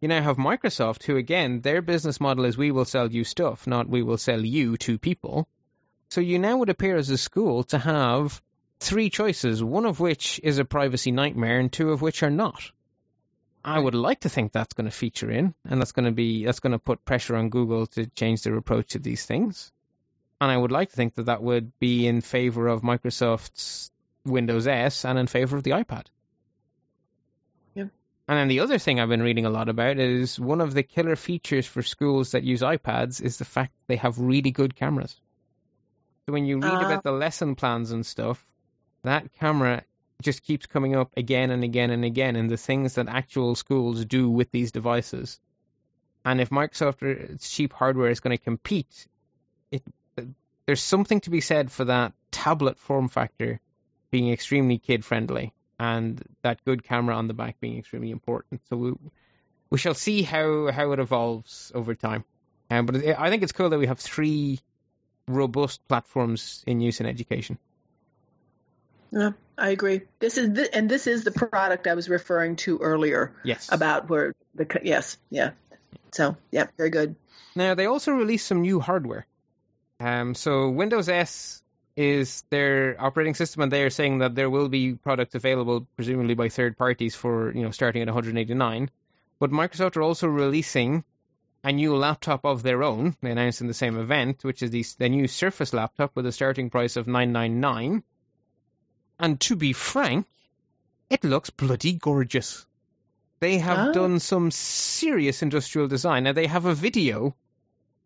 You 0.00 0.08
now 0.08 0.20
have 0.20 0.36
Microsoft, 0.36 1.04
who, 1.04 1.16
again, 1.16 1.60
their 1.60 1.82
business 1.82 2.20
model 2.20 2.44
is 2.44 2.58
we 2.58 2.72
will 2.72 2.84
sell 2.84 3.10
you 3.10 3.22
stuff, 3.24 3.66
not 3.66 3.88
we 3.88 4.02
will 4.02 4.18
sell 4.18 4.44
you 4.44 4.76
to 4.78 4.98
people. 4.98 5.46
So 6.10 6.20
you 6.20 6.38
now 6.40 6.58
would 6.58 6.68
appear 6.68 6.96
as 6.96 7.10
a 7.10 7.18
school 7.18 7.62
to 7.64 7.78
have 7.78 8.42
three 8.80 9.08
choices, 9.08 9.62
one 9.62 9.86
of 9.86 10.00
which 10.00 10.40
is 10.42 10.58
a 10.58 10.64
privacy 10.64 11.12
nightmare, 11.12 11.60
and 11.60 11.72
two 11.72 11.90
of 11.90 12.02
which 12.02 12.22
are 12.24 12.30
not. 12.30 12.70
I 13.64 13.78
would 13.78 13.94
like 13.94 14.20
to 14.20 14.28
think 14.28 14.52
that's 14.52 14.74
going 14.74 14.84
to 14.84 14.90
feature 14.90 15.30
in, 15.30 15.54
and 15.68 15.80
that's 15.80 15.92
going 15.92 16.04
to 16.04 16.12
be 16.12 16.44
that's 16.44 16.60
going 16.60 16.72
to 16.72 16.78
put 16.78 17.04
pressure 17.04 17.34
on 17.36 17.48
Google 17.48 17.86
to 17.88 18.06
change 18.06 18.42
their 18.42 18.56
approach 18.56 18.88
to 18.90 18.98
these 18.98 19.24
things. 19.24 19.72
And 20.40 20.50
I 20.50 20.56
would 20.56 20.72
like 20.72 20.90
to 20.90 20.96
think 20.96 21.14
that 21.14 21.26
that 21.26 21.42
would 21.42 21.72
be 21.78 22.06
in 22.06 22.20
favor 22.20 22.68
of 22.68 22.82
Microsoft's 22.82 23.90
Windows 24.26 24.66
S 24.66 25.04
and 25.04 25.18
in 25.18 25.26
favor 25.26 25.56
of 25.56 25.62
the 25.62 25.70
iPad. 25.70 26.04
Yeah. 27.74 27.84
And 28.28 28.38
then 28.38 28.48
the 28.48 28.60
other 28.60 28.78
thing 28.78 29.00
I've 29.00 29.08
been 29.08 29.22
reading 29.22 29.46
a 29.46 29.50
lot 29.50 29.68
about 29.68 29.98
is 29.98 30.38
one 30.38 30.60
of 30.60 30.74
the 30.74 30.82
killer 30.82 31.16
features 31.16 31.66
for 31.66 31.82
schools 31.82 32.32
that 32.32 32.42
use 32.42 32.60
iPads 32.60 33.22
is 33.22 33.38
the 33.38 33.44
fact 33.44 33.72
they 33.86 33.96
have 33.96 34.18
really 34.18 34.50
good 34.50 34.74
cameras. 34.74 35.18
So 36.26 36.32
when 36.32 36.44
you 36.44 36.58
read 36.58 36.72
Ah. 36.72 36.86
about 36.86 37.04
the 37.04 37.12
lesson 37.12 37.54
plans 37.54 37.92
and 37.92 38.04
stuff, 38.04 38.44
that 39.02 39.32
camera 39.34 39.84
just 40.22 40.42
keeps 40.42 40.66
coming 40.66 40.94
up 40.94 41.10
again 41.16 41.50
and 41.50 41.64
again 41.64 41.90
and 41.90 42.04
again 42.04 42.36
in 42.36 42.48
the 42.48 42.56
things 42.56 42.94
that 42.94 43.08
actual 43.08 43.54
schools 43.54 44.04
do 44.04 44.30
with 44.30 44.50
these 44.50 44.72
devices. 44.72 45.38
And 46.24 46.40
if 46.40 46.50
Microsoft's 46.50 47.50
cheap 47.50 47.72
hardware 47.72 48.10
is 48.10 48.20
going 48.20 48.36
to 48.36 48.42
compete, 48.42 49.06
it 49.70 49.82
there's 50.66 50.82
something 50.82 51.20
to 51.20 51.30
be 51.30 51.40
said 51.40 51.70
for 51.70 51.84
that 51.84 52.12
tablet 52.30 52.78
form 52.78 53.08
factor 53.08 53.60
being 54.10 54.32
extremely 54.32 54.78
kid 54.78 55.04
friendly 55.04 55.52
and 55.78 56.22
that 56.42 56.64
good 56.64 56.84
camera 56.84 57.16
on 57.16 57.28
the 57.28 57.34
back 57.34 57.60
being 57.60 57.78
extremely 57.78 58.10
important. 58.10 58.62
So 58.68 58.76
we, 58.76 58.92
we 59.70 59.78
shall 59.78 59.94
see 59.94 60.22
how, 60.22 60.70
how 60.70 60.92
it 60.92 61.00
evolves 61.00 61.72
over 61.74 61.94
time. 61.94 62.24
Um, 62.70 62.86
but 62.86 62.96
I 62.96 63.28
think 63.28 63.42
it's 63.42 63.52
cool 63.52 63.68
that 63.70 63.78
we 63.78 63.86
have 63.86 63.98
three 63.98 64.60
robust 65.28 65.86
platforms 65.86 66.62
in 66.66 66.80
use 66.80 67.00
in 67.00 67.06
education. 67.06 67.58
Yeah, 69.10 69.32
I 69.56 69.70
agree. 69.70 70.02
This 70.18 70.38
is 70.38 70.52
the, 70.52 70.74
and 70.74 70.90
this 70.90 71.06
is 71.06 71.24
the 71.24 71.30
product 71.30 71.86
I 71.86 71.94
was 71.94 72.08
referring 72.08 72.56
to 72.56 72.78
earlier. 72.78 73.32
Yes. 73.44 73.68
About 73.70 74.08
where 74.08 74.34
the 74.54 74.66
yes, 74.82 75.16
yeah. 75.30 75.50
So 76.12 76.36
yeah, 76.50 76.66
very 76.76 76.90
good. 76.90 77.16
Now 77.54 77.74
they 77.74 77.86
also 77.86 78.12
released 78.12 78.46
some 78.46 78.62
new 78.62 78.80
hardware. 78.80 79.26
Um, 80.00 80.34
so 80.34 80.70
Windows 80.70 81.08
S 81.08 81.62
is 81.96 82.42
their 82.50 82.96
operating 82.98 83.34
system, 83.34 83.62
and 83.62 83.72
they 83.72 83.84
are 83.84 83.90
saying 83.90 84.18
that 84.18 84.34
there 84.34 84.50
will 84.50 84.68
be 84.68 84.94
products 84.94 85.36
available, 85.36 85.86
presumably 85.96 86.34
by 86.34 86.48
third 86.48 86.76
parties, 86.76 87.14
for 87.14 87.52
you 87.52 87.62
know 87.62 87.70
starting 87.70 88.02
at 88.02 88.08
189. 88.08 88.90
But 89.38 89.50
Microsoft 89.50 89.96
are 89.96 90.02
also 90.02 90.26
releasing 90.26 91.04
a 91.62 91.72
new 91.72 91.96
laptop 91.96 92.44
of 92.44 92.62
their 92.62 92.82
own. 92.82 93.16
They 93.22 93.30
announced 93.30 93.60
in 93.60 93.68
the 93.68 93.74
same 93.74 93.98
event, 93.98 94.44
which 94.44 94.62
is 94.62 94.70
the, 94.70 94.84
the 94.98 95.08
new 95.08 95.26
Surface 95.26 95.72
laptop 95.72 96.14
with 96.14 96.26
a 96.26 96.32
starting 96.32 96.70
price 96.70 96.96
of 96.96 97.06
999. 97.06 98.02
And 99.18 99.40
to 99.42 99.56
be 99.56 99.72
frank, 99.72 100.26
it 101.10 101.24
looks 101.24 101.50
bloody 101.50 101.92
gorgeous. 101.92 102.66
They 103.40 103.58
have 103.58 103.88
oh. 103.88 103.92
done 103.92 104.20
some 104.20 104.50
serious 104.50 105.42
industrial 105.42 105.88
design. 105.88 106.24
Now 106.24 106.32
they 106.32 106.46
have 106.46 106.64
a 106.64 106.74
video 106.74 107.36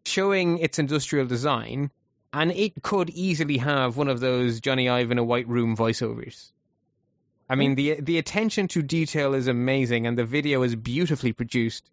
showing 0.04 0.59
its 0.59 0.78
industrial 0.78 1.26
design, 1.26 1.90
and 2.32 2.50
it 2.50 2.82
could 2.82 3.11
easily 3.11 3.59
have 3.59 3.96
one 3.96 4.09
of 4.09 4.20
those 4.20 4.61
Jony 4.61 4.90
Ive 4.90 5.11
in 5.11 5.18
a 5.18 5.24
white 5.24 5.48
room 5.48 5.76
voiceovers. 5.76 6.50
I 7.48 7.54
mean, 7.54 7.76
the 7.76 8.00
the 8.00 8.18
attention 8.18 8.68
to 8.68 8.82
detail 8.82 9.32
is 9.34 9.48
amazing, 9.48 10.06
and 10.06 10.18
the 10.18 10.24
video 10.24 10.62
is 10.62 10.76
beautifully 10.76 11.32
produced. 11.32 11.90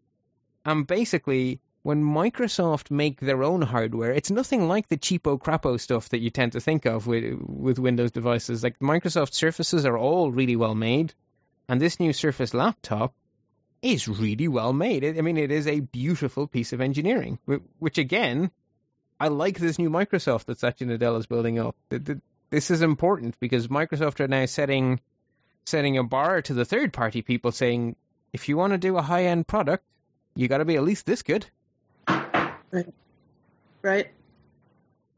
And 0.65 0.85
basically, 0.85 1.61
when 1.85 2.03
Microsoft 2.03 2.89
make 2.89 3.19
their 3.19 3.43
own 3.43 3.61
hardware, 3.61 4.11
it's 4.11 4.31
nothing 4.31 4.67
like 4.67 4.87
the 4.87 4.97
cheapo 4.97 5.39
crapo 5.39 5.79
stuff 5.79 6.09
that 6.09 6.17
you 6.17 6.31
tend 6.31 6.53
to 6.53 6.59
think 6.59 6.85
of 6.85 7.05
with 7.05 7.39
with 7.45 7.77
Windows 7.77 8.09
devices. 8.09 8.63
Like 8.63 8.79
Microsoft 8.79 9.35
Surfaces 9.35 9.85
are 9.85 9.95
all 9.95 10.31
really 10.31 10.55
well 10.55 10.73
made, 10.73 11.13
and 11.69 11.79
this 11.79 11.99
new 11.99 12.11
Surface 12.11 12.55
laptop 12.55 13.13
is 13.83 14.07
really 14.07 14.47
well 14.47 14.73
made. 14.73 15.05
I 15.05 15.21
mean, 15.21 15.37
it 15.37 15.51
is 15.51 15.67
a 15.67 15.79
beautiful 15.79 16.47
piece 16.47 16.73
of 16.73 16.81
engineering, 16.81 17.37
which 17.77 17.99
again, 17.99 18.49
I 19.19 19.27
like 19.27 19.59
this 19.59 19.77
new 19.77 19.91
Microsoft 19.91 20.45
that 20.45 20.57
Satya 20.57 20.87
Nadella 20.87 21.19
is 21.19 21.27
building 21.27 21.59
up. 21.59 21.75
This 22.49 22.71
is 22.71 22.81
important 22.81 23.39
because 23.39 23.67
Microsoft 23.67 24.21
are 24.21 24.27
now 24.27 24.47
setting 24.47 25.01
setting 25.65 25.99
a 25.99 26.03
bar 26.03 26.41
to 26.41 26.55
the 26.55 26.65
third 26.65 26.93
party 26.93 27.21
people 27.21 27.51
saying, 27.51 27.95
if 28.33 28.49
you 28.49 28.57
want 28.57 28.73
to 28.73 28.79
do 28.79 28.97
a 28.97 29.03
high 29.03 29.25
end 29.25 29.45
product, 29.45 29.85
you 30.35 30.47
got 30.47 30.57
to 30.57 30.65
be 30.65 30.77
at 30.77 30.83
least 30.83 31.05
this 31.05 31.21
good. 31.21 31.45
Right. 32.75 32.93
Right. 33.81 34.11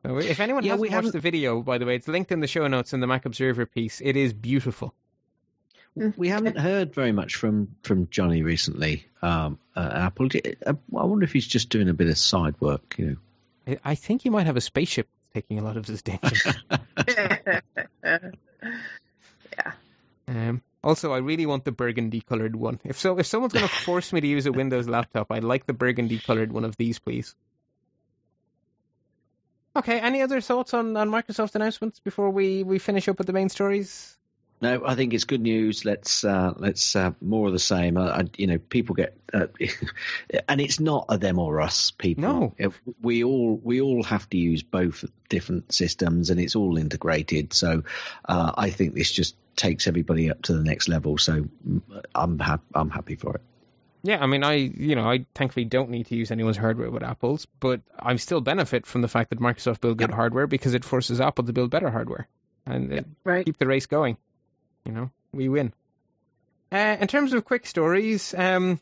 So 0.06 0.18
if 0.20 0.40
anyone 0.40 0.64
yeah, 0.64 0.74
hasn't 0.74 0.92
watched 0.92 1.12
the 1.12 1.20
video, 1.20 1.62
by 1.62 1.80
the 1.80 1.86
way, 1.86 1.96
it's 1.96 2.08
linked 2.08 2.32
in 2.32 2.40
the 2.40 2.48
show 2.48 2.68
notes 2.68 2.94
in 2.94 3.00
the 3.00 3.08
Mac 3.08 3.26
Observer 3.26 3.66
piece. 3.66 4.00
It 4.00 4.16
is 4.16 4.34
beautiful. 4.34 4.94
We 6.16 6.30
haven't 6.30 6.60
heard 6.60 6.94
very 6.94 7.12
much 7.12 7.36
from, 7.36 7.76
from 7.82 8.06
Jony 8.06 8.44
recently. 8.44 9.08
Um, 9.24 9.58
uh, 9.76 9.90
Apple. 9.92 10.30
I 10.68 10.76
wonder 10.90 11.24
if 11.24 11.34
he's 11.34 11.48
just 11.48 11.70
doing 11.70 11.90
a 11.90 11.94
bit 11.94 12.08
of 12.08 12.18
side 12.20 12.54
work. 12.60 12.96
You 13.00 13.18
know, 13.68 13.78
I 13.84 13.96
think 13.96 14.22
he 14.22 14.30
might 14.30 14.46
have 14.46 14.58
a 14.58 14.62
spaceship 14.62 15.08
taking 15.34 15.58
a 15.58 15.64
lot 15.64 15.76
of 15.76 15.88
his 15.88 16.02
attention. 16.02 16.54
yeah. 17.18 17.62
Um, 20.28 20.62
also, 20.84 21.12
I 21.12 21.18
really 21.18 21.48
want 21.48 21.66
the 21.66 21.72
burgundy 21.72 22.22
colored 22.22 22.56
one. 22.56 22.80
If 22.84 23.00
so, 23.00 23.18
if 23.18 23.26
someone's 23.26 23.54
going 23.54 23.68
to 23.68 23.74
force 23.74 24.14
me 24.14 24.22
to 24.22 24.28
use 24.28 24.46
a 24.46 24.52
Windows 24.52 24.88
laptop, 24.88 25.32
I'd 25.32 25.44
like 25.44 25.66
the 25.66 25.74
burgundy 25.74 26.20
colored 26.20 26.52
one 26.52 26.64
of 26.64 26.78
these, 26.78 27.00
please. 27.00 27.34
Okay, 29.78 30.00
any 30.00 30.24
other 30.24 30.42
thoughts 30.42 30.74
on, 30.74 30.98
on 30.98 31.12
Microsoft 31.12 31.54
announcements 31.54 32.00
before 32.00 32.32
we, 32.32 32.64
we 32.64 32.80
finish 32.80 33.08
up 33.08 33.20
with 33.20 33.28
the 33.28 33.34
main 33.34 33.48
stories? 33.48 34.18
No, 34.60 34.84
I 34.84 34.96
think 34.96 35.14
it's 35.14 35.26
good 35.26 35.42
news. 35.42 35.86
Let's 35.86 36.24
uh, 36.24 36.54
let's 36.58 36.96
uh, 36.96 37.12
more 37.22 37.46
of 37.46 37.54
the 37.54 37.60
same. 37.60 37.96
I, 37.96 38.24
you 38.38 38.48
know, 38.48 38.58
people 38.58 38.96
get, 38.96 39.16
uh, 39.32 39.46
and 40.50 40.60
it's 40.60 40.80
not 40.80 41.06
a 41.10 41.20
them 41.20 41.38
or 41.38 41.62
us. 41.62 41.92
People, 41.92 42.24
no, 42.24 42.72
we 43.00 43.24
all 43.24 43.60
we 43.64 43.82
all 43.82 44.02
have 44.02 44.28
to 44.32 44.38
use 44.38 44.64
both 44.64 45.06
different 45.30 45.72
systems, 45.72 46.32
and 46.32 46.40
it's 46.40 46.56
all 46.56 46.80
integrated. 46.80 47.54
So, 47.54 47.84
uh, 48.26 48.52
I 48.58 48.72
think 48.72 48.96
this 48.96 49.12
just 49.12 49.36
takes 49.56 49.86
everybody 49.86 50.32
up 50.32 50.42
to 50.44 50.54
the 50.54 50.64
next 50.64 50.88
level. 50.88 51.20
So 51.20 51.44
mm, 51.68 51.82
I'm 52.16 52.40
ha- 52.40 52.60
I'm 52.74 52.90
happy 52.90 53.14
for 53.14 53.36
it. 53.36 53.42
Yeah, 54.04 54.22
I 54.22 54.28
mean, 54.28 54.44
I 54.44 54.54
you 54.54 54.96
know, 54.96 55.10
I 55.10 55.26
thankfully 55.34 55.66
don't 55.66 55.90
need 55.90 56.08
to 56.08 56.16
use 56.16 56.32
anyone's 56.32 56.58
hardware 56.58 56.90
with 56.90 57.04
Apple's, 57.04 57.48
but 57.60 57.82
I 57.98 58.16
still 58.18 58.42
benefit 58.42 58.86
from 58.86 59.02
the 59.02 59.08
fact 59.08 59.32
that 59.32 59.40
Microsoft 59.40 59.82
build 59.82 59.98
good 59.98 60.10
yep. 60.10 60.16
hardware 60.16 60.48
because 60.48 60.74
it 60.74 60.86
forces 60.86 61.20
Apple 61.20 61.46
to 61.46 61.54
build 61.54 61.72
better 61.72 61.90
hardware 61.90 62.28
and 62.66 62.92
yep. 62.92 63.06
right. 63.24 63.46
keep 63.46 63.58
the 63.58 63.68
race 63.68 63.86
going. 63.86 64.18
You 64.86 64.92
know, 64.92 65.12
we 65.34 65.50
win. 65.50 65.74
Uh, 66.72 66.98
in 67.00 67.08
terms 67.08 67.34
of 67.34 67.46
quick 67.46 67.66
stories, 67.66 68.34
um, 68.34 68.80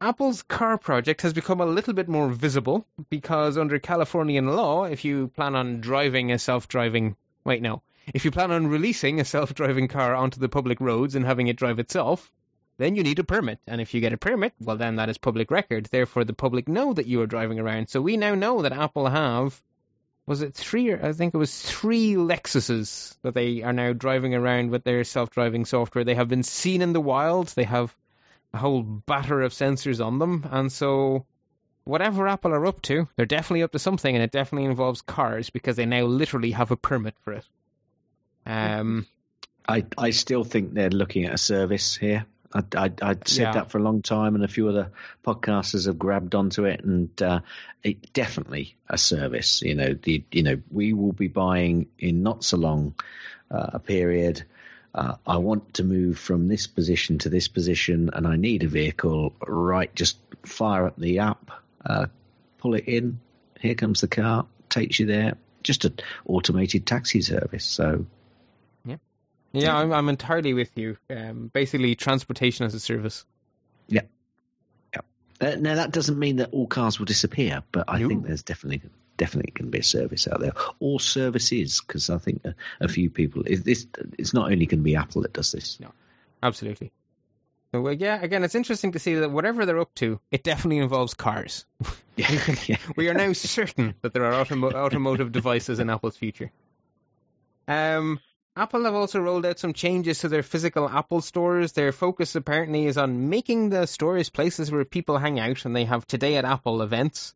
Apple's 0.00 0.42
car 0.42 0.76
project 0.76 1.22
has 1.22 1.32
become 1.32 1.60
a 1.60 1.66
little 1.66 1.94
bit 1.94 2.08
more 2.08 2.28
visible 2.28 2.86
because 3.08 3.56
under 3.56 3.78
Californian 3.78 4.46
law, 4.48 4.84
if 4.84 5.04
you 5.04 5.28
plan 5.28 5.54
on 5.54 5.80
driving 5.80 6.32
a 6.32 6.38
self-driving, 6.38 7.16
wait, 7.44 7.62
no, 7.62 7.82
if 8.12 8.24
you 8.24 8.30
plan 8.30 8.50
on 8.50 8.66
releasing 8.66 9.20
a 9.20 9.24
self-driving 9.24 9.88
car 9.88 10.14
onto 10.14 10.38
the 10.38 10.48
public 10.48 10.80
roads 10.80 11.14
and 11.14 11.24
having 11.24 11.46
it 11.46 11.56
drive 11.56 11.78
itself, 11.78 12.30
then 12.78 12.96
you 12.96 13.02
need 13.02 13.18
a 13.18 13.24
permit. 13.24 13.58
And 13.66 13.80
if 13.80 13.94
you 13.94 14.00
get 14.00 14.12
a 14.12 14.18
permit, 14.18 14.52
well, 14.60 14.76
then 14.76 14.96
that 14.96 15.08
is 15.08 15.18
public 15.18 15.50
record. 15.50 15.86
Therefore, 15.86 16.24
the 16.24 16.32
public 16.32 16.68
know 16.68 16.92
that 16.92 17.06
you 17.06 17.20
are 17.22 17.26
driving 17.26 17.58
around. 17.58 17.88
So 17.88 18.00
we 18.00 18.16
now 18.16 18.34
know 18.34 18.62
that 18.62 18.72
Apple 18.72 19.08
have, 19.08 19.60
was 20.26 20.42
it 20.42 20.54
three, 20.54 20.92
I 20.92 21.12
think 21.12 21.34
it 21.34 21.38
was 21.38 21.60
three 21.60 22.14
Lexuses 22.14 23.16
that 23.22 23.34
they 23.34 23.62
are 23.62 23.72
now 23.72 23.92
driving 23.92 24.34
around 24.34 24.70
with 24.70 24.84
their 24.84 25.04
self-driving 25.04 25.64
software. 25.64 26.04
They 26.04 26.14
have 26.14 26.28
been 26.28 26.42
seen 26.42 26.82
in 26.82 26.92
the 26.92 27.00
wild. 27.00 27.48
They 27.48 27.64
have 27.64 27.94
a 28.52 28.58
whole 28.58 28.82
batter 28.82 29.42
of 29.42 29.52
sensors 29.52 30.04
on 30.04 30.18
them. 30.18 30.46
And 30.50 30.70
so 30.70 31.24
whatever 31.84 32.26
Apple 32.26 32.52
are 32.52 32.66
up 32.66 32.82
to, 32.82 33.08
they're 33.16 33.26
definitely 33.26 33.62
up 33.62 33.72
to 33.72 33.78
something, 33.78 34.14
and 34.14 34.22
it 34.22 34.32
definitely 34.32 34.68
involves 34.68 35.02
cars 35.02 35.50
because 35.50 35.76
they 35.76 35.86
now 35.86 36.04
literally 36.04 36.50
have 36.50 36.72
a 36.72 36.76
permit 36.76 37.14
for 37.22 37.32
it. 37.32 37.44
Um, 38.44 39.06
I 39.68 39.84
I 39.96 40.10
still 40.10 40.44
think 40.44 40.74
they're 40.74 40.90
looking 40.90 41.24
at 41.24 41.34
a 41.34 41.38
service 41.38 41.96
here. 41.96 42.26
I, 42.56 42.86
I, 42.86 42.92
I'd 43.02 43.28
said 43.28 43.42
yeah. 43.42 43.52
that 43.52 43.70
for 43.70 43.78
a 43.78 43.82
long 43.82 44.02
time, 44.02 44.34
and 44.34 44.44
a 44.44 44.48
few 44.48 44.68
other 44.68 44.90
podcasters 45.24 45.86
have 45.86 45.98
grabbed 45.98 46.34
onto 46.34 46.64
it, 46.64 46.82
and 46.84 47.10
uh, 47.22 47.40
it 47.82 48.12
definitely 48.12 48.76
a 48.88 48.98
service. 48.98 49.62
You 49.62 49.74
know, 49.74 49.94
the 49.94 50.24
you 50.30 50.42
know 50.42 50.60
we 50.70 50.92
will 50.92 51.12
be 51.12 51.28
buying 51.28 51.88
in 51.98 52.22
not 52.22 52.44
so 52.44 52.56
long 52.56 52.94
uh, 53.50 53.70
a 53.74 53.78
period. 53.78 54.44
Uh, 54.94 55.16
I 55.26 55.36
want 55.36 55.74
to 55.74 55.84
move 55.84 56.18
from 56.18 56.48
this 56.48 56.66
position 56.66 57.18
to 57.18 57.28
this 57.28 57.48
position, 57.48 58.10
and 58.12 58.26
I 58.26 58.36
need 58.36 58.62
a 58.62 58.68
vehicle. 58.68 59.34
Right, 59.46 59.94
just 59.94 60.18
fire 60.44 60.86
up 60.86 60.98
the 60.98 61.18
app, 61.20 61.50
uh, 61.84 62.06
pull 62.58 62.74
it 62.74 62.84
in. 62.88 63.20
Here 63.60 63.74
comes 63.74 64.00
the 64.00 64.08
car, 64.08 64.46
takes 64.68 64.98
you 64.98 65.06
there. 65.06 65.36
Just 65.62 65.84
an 65.84 65.98
automated 66.26 66.86
taxi 66.86 67.22
service. 67.22 67.64
So 67.64 68.06
yeah, 69.62 69.76
I'm, 69.76 69.92
I'm 69.92 70.08
entirely 70.08 70.54
with 70.54 70.70
you. 70.76 70.96
Um, 71.10 71.50
basically, 71.52 71.94
transportation 71.94 72.66
as 72.66 72.74
a 72.74 72.80
service. 72.80 73.24
Yeah. 73.88 74.02
Yeah. 74.94 75.00
Uh, 75.40 75.56
now, 75.58 75.76
that 75.76 75.92
doesn't 75.92 76.18
mean 76.18 76.36
that 76.36 76.50
all 76.52 76.66
cars 76.66 76.98
will 76.98 77.06
disappear, 77.06 77.62
but 77.72 77.84
I 77.88 77.98
no. 77.98 78.08
think 78.08 78.26
there's 78.26 78.42
definitely 78.42 78.82
definitely 79.16 79.52
going 79.52 79.66
to 79.66 79.72
be 79.72 79.78
a 79.78 79.82
service 79.82 80.28
out 80.28 80.40
there, 80.40 80.52
or 80.78 81.00
services, 81.00 81.80
because 81.80 82.10
I 82.10 82.18
think 82.18 82.44
a, 82.44 82.54
a, 82.80 82.88
few 82.88 83.08
people. 83.10 83.44
This 83.44 83.86
it's 84.18 84.34
not 84.34 84.52
only 84.52 84.66
going 84.66 84.80
to 84.80 84.84
be 84.84 84.96
Apple 84.96 85.22
that 85.22 85.32
does 85.32 85.52
this. 85.52 85.80
No, 85.80 85.90
absolutely. 86.42 86.92
So 87.72 87.88
yeah, 87.90 88.20
again, 88.20 88.44
it's 88.44 88.54
interesting 88.54 88.92
to 88.92 88.98
see 88.98 89.14
that 89.16 89.30
whatever 89.30 89.66
they're 89.66 89.80
up 89.80 89.94
to, 89.96 90.20
it 90.30 90.42
definitely 90.42 90.78
involves 90.78 91.14
cars. 91.14 91.66
yeah. 92.16 92.30
yeah. 92.66 92.76
we 92.96 93.08
are 93.08 93.14
now 93.14 93.32
certain 93.32 93.94
that 94.02 94.12
there 94.14 94.24
are 94.24 94.44
automo- 94.44 94.72
automotive 94.72 95.32
devices 95.32 95.78
in 95.78 95.90
Apple's 95.90 96.16
future. 96.16 96.52
Um, 97.68 98.20
Apple 98.58 98.84
have 98.84 98.94
also 98.94 99.20
rolled 99.20 99.44
out 99.44 99.58
some 99.58 99.74
changes 99.74 100.20
to 100.20 100.30
their 100.30 100.42
physical 100.42 100.88
Apple 100.88 101.20
stores. 101.20 101.72
Their 101.72 101.92
focus 101.92 102.34
apparently 102.34 102.86
is 102.86 102.96
on 102.96 103.28
making 103.28 103.68
the 103.68 103.86
stores 103.86 104.30
places 104.30 104.72
where 104.72 104.86
people 104.86 105.18
hang 105.18 105.38
out, 105.38 105.66
and 105.66 105.76
they 105.76 105.84
have 105.84 106.06
Today 106.06 106.36
at 106.36 106.46
Apple 106.46 106.80
events. 106.80 107.34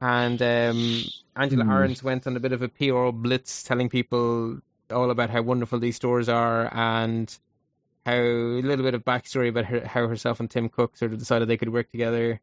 And 0.00 0.40
um, 0.40 1.04
Angela 1.36 1.64
mm. 1.64 1.68
Ahrendts 1.68 2.02
went 2.02 2.26
on 2.26 2.36
a 2.36 2.40
bit 2.40 2.52
of 2.52 2.62
a 2.62 2.68
PR 2.68 3.10
blitz 3.10 3.62
telling 3.62 3.90
people 3.90 4.60
all 4.90 5.10
about 5.10 5.28
how 5.28 5.42
wonderful 5.42 5.80
these 5.80 5.96
stores 5.96 6.30
are 6.30 6.68
and 6.72 7.36
how 8.06 8.14
a 8.14 8.62
little 8.62 8.84
bit 8.84 8.94
of 8.94 9.04
backstory 9.04 9.50
about 9.50 9.66
her, 9.66 9.86
how 9.86 10.08
herself 10.08 10.40
and 10.40 10.50
Tim 10.50 10.70
Cook 10.70 10.96
sort 10.96 11.12
of 11.12 11.18
decided 11.18 11.48
they 11.48 11.58
could 11.58 11.72
work 11.72 11.90
together. 11.90 12.40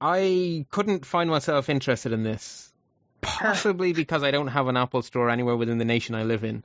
I 0.00 0.66
couldn't 0.70 1.04
find 1.04 1.28
myself 1.28 1.68
interested 1.68 2.12
in 2.12 2.22
this 2.22 2.72
possibly 3.20 3.92
because 3.92 4.22
I 4.22 4.30
don't 4.30 4.48
have 4.48 4.68
an 4.68 4.76
Apple 4.78 5.02
store 5.02 5.28
anywhere 5.28 5.56
within 5.56 5.78
the 5.78 5.84
nation 5.84 6.14
I 6.14 6.22
live 6.22 6.44
in. 6.44 6.64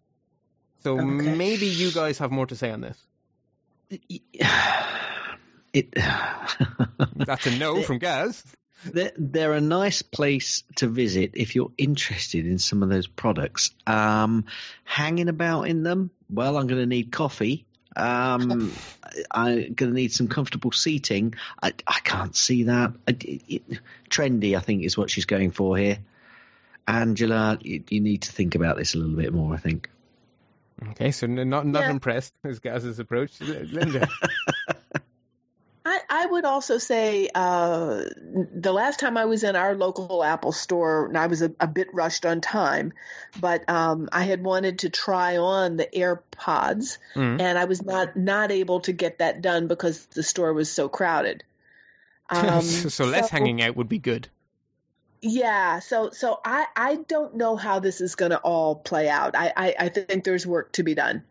So 0.83 0.97
Okay. 0.99 1.35
maybe 1.35 1.67
you 1.67 1.91
guys 1.91 2.17
have 2.19 2.31
more 2.31 2.45
to 2.47 2.55
say 2.55 2.71
on 2.71 2.81
this. 2.81 2.97
It, 5.73 5.91
That's 7.25 7.47
a 7.47 7.51
no 7.57 7.81
from 7.81 7.97
Gaz. 7.97 8.43
they're, 8.85 9.11
they're 9.17 9.53
a 9.53 9.61
nice 9.61 10.03
place 10.03 10.63
to 10.75 10.87
visit 10.87 11.31
if 11.33 11.55
you're 11.55 11.71
interested 11.79 12.45
in 12.45 12.59
some 12.59 12.83
of 12.83 12.89
those 12.89 13.07
products. 13.07 13.71
Um, 13.87 14.45
hanging 14.83 15.29
about 15.29 15.63
in 15.63 15.81
them, 15.81 16.11
well, 16.29 16.57
I'm 16.57 16.67
going 16.67 16.79
to 16.79 16.85
need 16.85 17.11
coffee. 17.11 17.65
Um, 17.95 18.71
I'm 19.31 19.73
going 19.73 19.91
to 19.91 19.95
need 19.95 20.13
some 20.13 20.27
comfortable 20.27 20.71
seating. 20.71 21.33
I, 21.61 21.73
I 21.87 21.99
can't 22.03 22.35
see 22.35 22.63
that. 22.65 22.93
I, 23.07 23.17
it, 23.19 23.63
trendy, 24.11 24.55
I 24.55 24.59
think, 24.59 24.83
is 24.83 24.95
what 24.95 25.09
she's 25.09 25.25
going 25.25 25.49
for 25.49 25.75
here. 25.75 25.97
Angela, 26.87 27.57
you, 27.61 27.83
you 27.89 27.99
need 27.99 28.23
to 28.23 28.31
think 28.31 28.53
about 28.53 28.77
this 28.77 28.93
a 28.93 28.99
little 28.99 29.15
bit 29.15 29.33
more, 29.33 29.55
I 29.55 29.57
think. 29.57 29.89
Okay, 30.91 31.11
so 31.11 31.27
not 31.27 31.65
not 31.65 31.83
Yeah. 31.83 31.91
impressed 31.91 32.33
is 32.43 32.59
Gaz's 32.59 32.99
approach. 32.99 33.39
Linda. 33.41 34.09
I, 35.85 35.99
I 36.09 36.25
would 36.27 36.45
also 36.45 36.77
say 36.77 37.29
uh, 37.35 38.03
the 38.55 38.71
last 38.71 39.01
time 39.01 39.17
I 39.17 39.25
was 39.25 39.43
in 39.43 39.57
our 39.57 39.75
local 39.75 40.23
Apple 40.23 40.53
store, 40.53 41.07
and 41.07 41.17
I 41.17 41.27
was 41.27 41.41
a, 41.41 41.51
a 41.59 41.67
bit 41.67 41.93
rushed 41.93 42.25
on 42.25 42.39
time, 42.39 42.93
but 43.39 43.69
um, 43.69 44.07
I 44.11 44.23
had 44.23 44.41
wanted 44.41 44.79
to 44.79 44.89
try 44.89 45.37
on 45.37 45.75
the 45.75 45.85
AirPods, 45.85 46.99
Mm. 47.15 47.41
and 47.41 47.57
I 47.57 47.65
was 47.65 47.83
not 47.83 48.15
not 48.15 48.51
able 48.51 48.79
to 48.81 48.93
get 48.93 49.19
that 49.19 49.41
done 49.41 49.67
because 49.67 50.05
the 50.07 50.23
store 50.23 50.53
was 50.53 50.71
so 50.71 50.89
crowded. 50.89 51.43
Um, 52.29 52.61
so, 52.61 52.89
so 52.89 53.05
less 53.05 53.29
hanging 53.29 53.61
out 53.61 53.75
would 53.75 53.89
be 53.89 53.99
good. 53.99 54.29
Yeah, 55.25 55.79
so 55.79 56.09
so 56.09 56.41
I 56.43 56.65
I 56.75 56.95
don't 56.95 57.35
know 57.37 57.55
how 57.55 57.79
this 57.79 58.01
is 58.01 58.15
going 58.15 58.31
to 58.31 58.39
all 58.39 58.75
play 58.75 59.07
out. 59.07 59.37
I, 59.37 59.53
I 59.55 59.75
I 59.79 59.89
think 59.89 60.25
there's 60.25 60.45
work 60.45 60.73
to 60.73 60.83
be 60.83 60.95
done. 60.95 61.23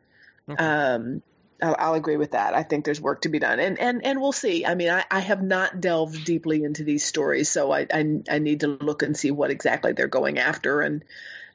Okay. 0.48 0.64
Um, 0.64 1.22
I'll, 1.62 1.76
I'll 1.78 1.94
agree 1.94 2.16
with 2.16 2.30
that. 2.30 2.54
I 2.54 2.62
think 2.62 2.86
there's 2.86 3.02
work 3.02 3.20
to 3.22 3.28
be 3.28 3.38
done, 3.38 3.60
and 3.60 3.78
and 3.78 4.02
and 4.02 4.18
we'll 4.18 4.32
see. 4.32 4.64
I 4.64 4.76
mean, 4.76 4.88
I, 4.88 5.04
I 5.10 5.20
have 5.20 5.42
not 5.42 5.78
delved 5.82 6.24
deeply 6.24 6.64
into 6.64 6.84
these 6.84 7.04
stories, 7.04 7.50
so 7.50 7.70
I, 7.70 7.86
I 7.92 8.22
I 8.30 8.38
need 8.38 8.60
to 8.60 8.68
look 8.68 9.02
and 9.02 9.14
see 9.14 9.30
what 9.30 9.50
exactly 9.50 9.92
they're 9.92 10.08
going 10.08 10.38
after, 10.38 10.80
and 10.80 11.04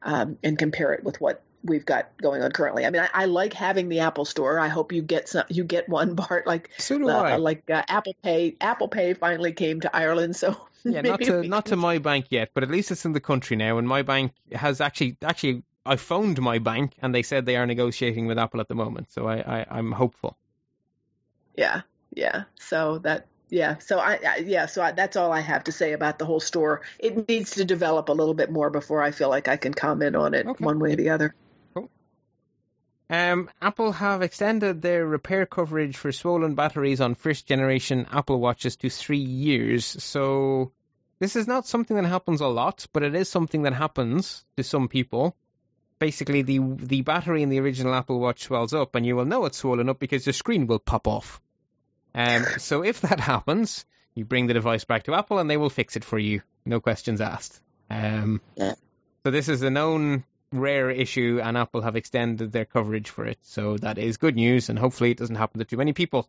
um, 0.04 0.38
and 0.44 0.60
compare 0.60 0.94
it 0.94 1.04
with 1.04 1.20
what 1.20 1.42
we've 1.64 1.88
got 1.88 2.16
going 2.22 2.44
on 2.44 2.52
currently. 2.52 2.86
I 2.86 2.92
mean, 2.92 3.02
I, 3.02 3.10
I 3.14 3.26
like 3.26 3.54
having 3.54 3.90
the 3.90 4.02
Apple 4.02 4.26
Store. 4.26 4.60
I 4.60 4.68
hope 4.68 4.92
you 4.92 5.02
get 5.02 5.28
some. 5.28 5.46
You 5.50 5.64
get 5.64 5.90
one, 5.90 6.14
Bart. 6.16 6.46
Like 6.46 6.70
So 6.78 7.00
do 7.00 7.10
uh, 7.10 7.14
I. 7.14 7.36
like 7.38 7.68
uh, 7.68 7.82
Apple 7.88 8.16
Pay. 8.22 8.56
Apple 8.62 8.90
Pay 8.90 9.16
finally 9.16 9.54
came 9.54 9.82
to 9.82 9.96
Ireland, 9.96 10.36
so 10.36 10.67
Yeah, 10.84 11.02
not 11.02 11.22
to 11.22 11.44
not 11.44 11.66
to 11.68 11.76
my 11.76 11.98
bank 11.98 12.28
yet, 12.30 12.52
but 12.54 12.64
at 12.64 12.70
least 12.70 12.92
it's 12.92 13.06
in 13.06 13.14
the 13.14 13.20
country 13.20 13.58
now, 13.58 13.78
and 13.78 13.88
my 13.88 14.02
bank 14.04 14.34
has 14.52 14.80
actually 14.82 15.18
actually 15.22 15.64
I 15.86 15.96
phoned 15.96 16.40
my 16.42 16.60
bank 16.60 16.94
and 17.02 17.14
they 17.16 17.24
said 17.24 17.46
they 17.46 17.56
are 17.58 17.66
negotiating 17.66 18.28
with 18.28 18.38
Apple 18.38 18.60
at 18.62 18.68
the 18.68 18.76
moment, 18.76 19.12
so 19.12 19.28
I, 19.28 19.60
I 19.62 19.66
I'm 19.70 19.92
hopeful. 19.92 20.38
Yeah, 21.56 21.82
yeah. 22.14 22.44
So 22.60 23.00
that, 23.00 23.28
yeah. 23.50 23.78
So 23.80 24.00
I, 24.00 24.20
I 24.28 24.38
yeah. 24.46 24.66
So 24.68 24.82
I, 24.82 24.92
that's 24.92 25.16
all 25.16 25.32
I 25.32 25.40
have 25.42 25.64
to 25.66 25.72
say 25.72 25.94
about 25.94 26.20
the 26.20 26.26
whole 26.26 26.40
store. 26.40 26.82
It 27.00 27.28
needs 27.28 27.52
to 27.52 27.66
develop 27.66 28.10
a 28.10 28.14
little 28.14 28.34
bit 28.34 28.52
more 28.52 28.70
before 28.70 29.02
I 29.02 29.12
feel 29.12 29.30
like 29.30 29.48
I 29.48 29.58
can 29.58 29.74
comment 29.74 30.16
on 30.16 30.34
it 30.34 30.46
Okay. 30.46 30.64
one 30.64 30.80
way 30.80 30.94
or 30.94 30.96
the 30.96 31.10
other. 31.10 31.36
Um, 33.10 33.50
Apple 33.62 33.94
have 33.94 34.22
extended 34.22 34.82
their 34.82 35.06
repair 35.06 35.46
coverage 35.46 35.96
for 35.96 36.12
swollen 36.12 36.56
batteries 36.56 37.00
on 37.00 37.16
first 37.16 37.48
generation 37.48 38.06
Apple 38.12 38.40
Watches 38.40 38.76
to 38.78 38.90
three 38.90 39.18
years. 39.20 39.86
So 39.86 40.74
this 41.20 41.38
is 41.38 41.48
not 41.48 41.66
something 41.66 41.96
that 41.96 42.06
happens 42.06 42.42
a 42.42 42.48
lot, 42.48 42.86
but 42.92 43.04
it 43.04 43.16
is 43.16 43.30
something 43.30 43.64
that 43.64 43.74
happens 43.74 44.44
to 44.58 44.64
some 44.64 44.90
people. 44.90 45.36
Basically, 46.00 46.42
the 46.42 46.60
the 46.60 47.02
battery 47.02 47.44
in 47.44 47.50
the 47.50 47.60
original 47.60 47.96
Apple 47.96 48.20
Watch 48.20 48.44
swells 48.44 48.74
up, 48.74 48.94
and 48.96 49.06
you 49.06 49.16
will 49.16 49.26
know 49.26 49.46
it's 49.46 49.58
swollen 49.58 49.90
up 49.90 50.00
because 50.00 50.26
the 50.26 50.34
screen 50.34 50.68
will 50.68 50.80
pop 50.80 51.08
off. 51.08 51.42
Um, 52.14 52.46
so 52.58 52.84
if 52.84 53.02
that 53.02 53.20
happens, 53.20 53.86
you 54.14 54.26
bring 54.26 54.48
the 54.48 54.54
device 54.54 54.84
back 54.84 55.04
to 55.04 55.16
Apple, 55.16 55.40
and 55.40 55.50
they 55.50 55.58
will 55.58 55.70
fix 55.70 55.96
it 55.96 56.04
for 56.04 56.20
you, 56.20 56.42
no 56.66 56.82
questions 56.82 57.22
asked. 57.22 57.62
Um. 57.90 58.42
So 58.58 59.32
this 59.32 59.50
is 59.50 59.62
a 59.64 59.70
known 59.70 60.24
rare 60.52 60.90
issue, 60.90 61.40
and 61.44 61.58
Apple 61.58 61.82
have 61.82 61.96
extended 61.96 62.52
their 62.52 62.66
coverage 62.66 63.10
for 63.10 63.26
it. 63.26 63.38
So 63.44 63.78
that 63.78 63.98
is 63.98 64.18
good 64.18 64.36
news, 64.36 64.70
and 64.70 64.78
hopefully 64.80 65.12
it 65.12 65.18
doesn't 65.18 65.36
happen 65.36 65.60
to 65.60 65.66
too 65.66 65.78
many 65.78 65.94
people. 65.94 66.28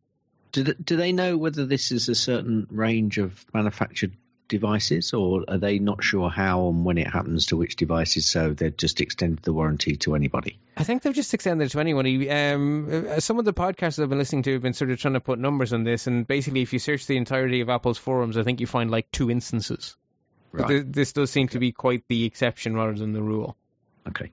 Do 0.53 0.65
they, 0.65 0.73
do 0.73 0.97
they 0.97 1.13
know 1.13 1.37
whether 1.37 1.67
this 1.67 1.93
is 1.93 2.09
a 2.09 2.15
certain 2.15 2.67
range 2.71 3.19
of 3.19 3.45
manufactured 3.53 4.13
devices, 4.49 5.13
or 5.13 5.45
are 5.47 5.59
they 5.59 5.79
not 5.79 6.03
sure 6.03 6.31
how 6.31 6.69
and 6.69 6.85
when 6.85 6.99
it 6.99 7.07
happens 7.07 7.47
to 7.47 7.57
which 7.57 7.77
devices? 7.77 8.27
So 8.27 8.55
they've 8.55 8.77
just 8.77 9.01
extended 9.01 9.45
the 9.45 9.53
warranty 9.53 9.97
to 9.99 10.15
anybody. 10.15 10.59
I 10.77 10.85
think 10.85 11.03
they've 11.03 11.15
just 11.15 11.35
extended 11.35 11.67
it 11.67 11.71
to 11.71 11.81
anybody. 11.81 12.31
Um, 12.31 13.07
uh, 13.11 13.21
some 13.21 13.39
of 13.39 13.45
the 13.45 13.53
podcasts 13.53 14.03
I've 14.03 14.09
been 14.09 14.19
listening 14.19 14.45
to 14.45 14.55
have 14.55 14.63
been 14.63 14.73
sort 14.73 14.91
of 14.91 14.99
trying 14.99 15.15
to 15.15 15.21
put 15.21 15.39
numbers 15.39 15.73
on 15.73 15.85
this, 15.85 16.07
and 16.07 16.27
basically, 16.27 16.63
if 16.63 16.73
you 16.73 16.79
search 16.79 17.07
the 17.07 17.17
entirety 17.17 17.61
of 17.61 17.69
Apple's 17.69 17.99
forums, 17.99 18.37
I 18.37 18.43
think 18.43 18.61
you 18.61 18.67
find 18.67 18.91
like 18.91 19.11
two 19.13 19.31
instances. 19.31 19.97
Right. 20.51 20.67
th- 20.67 20.85
this 20.89 21.13
does 21.13 21.31
seem 21.31 21.49
to 21.49 21.59
be 21.59 21.73
quite 21.73 22.05
the 22.09 22.25
exception 22.25 22.75
rather 22.75 22.95
than 22.95 23.13
the 23.13 23.23
rule. 23.23 23.58
Okay. 24.09 24.33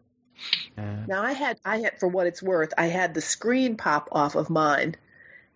Uh, 0.78 1.06
Now 1.08 1.24
I 1.24 1.34
had, 1.34 1.60
I 1.64 1.78
had, 1.80 2.00
for 2.00 2.08
what 2.08 2.28
it's 2.28 2.44
worth, 2.44 2.74
I 2.78 2.88
had 2.88 3.14
the 3.14 3.22
screen 3.22 3.78
pop 3.78 4.10
off 4.12 4.36
of 4.36 4.50
mine, 4.50 4.96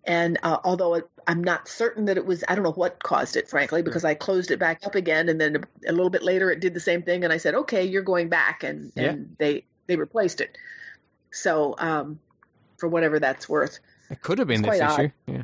and 0.03 0.38
uh, 0.41 0.57
although 0.63 0.95
it, 0.95 1.09
I'm 1.28 1.43
not 1.43 1.67
certain 1.67 2.05
that 2.05 2.17
it 2.17 2.26
was, 2.26 2.43
I 2.47 2.55
don't 2.55 2.63
know 2.63 2.72
what 2.72 3.03
caused 3.03 3.36
it, 3.36 3.49
frankly, 3.49 3.82
because 3.82 4.05
I 4.05 4.13
closed 4.13 4.51
it 4.51 4.57
back 4.59 4.86
up 4.86 4.95
again, 4.95 5.30
and 5.30 5.39
then 5.39 5.57
a, 5.57 5.91
a 5.91 5.93
little 5.93 6.09
bit 6.09 6.24
later 6.24 6.49
it 6.49 6.61
did 6.61 6.74
the 6.74 6.80
same 6.80 7.03
thing, 7.03 7.24
and 7.24 7.34
I 7.34 7.38
said, 7.38 7.55
okay, 7.55 7.86
you're 7.86 8.01
going 8.03 8.30
back, 8.30 8.63
and 8.63 8.91
Yeah. 8.95 9.11
and 9.11 9.36
they 9.38 9.65
they 9.88 9.97
replaced 9.97 10.39
it. 10.41 10.57
So, 11.32 11.76
um, 11.78 12.20
for 12.78 12.88
whatever 12.88 13.20
that's 13.20 13.47
worth. 13.49 13.80
it 14.09 14.22
could 14.22 14.39
have 14.39 14.47
been 14.47 14.65
It's 14.65 14.80
this 14.80 14.88
quite 14.88 14.99
issue. 14.99 15.11
Yeah. 15.28 15.43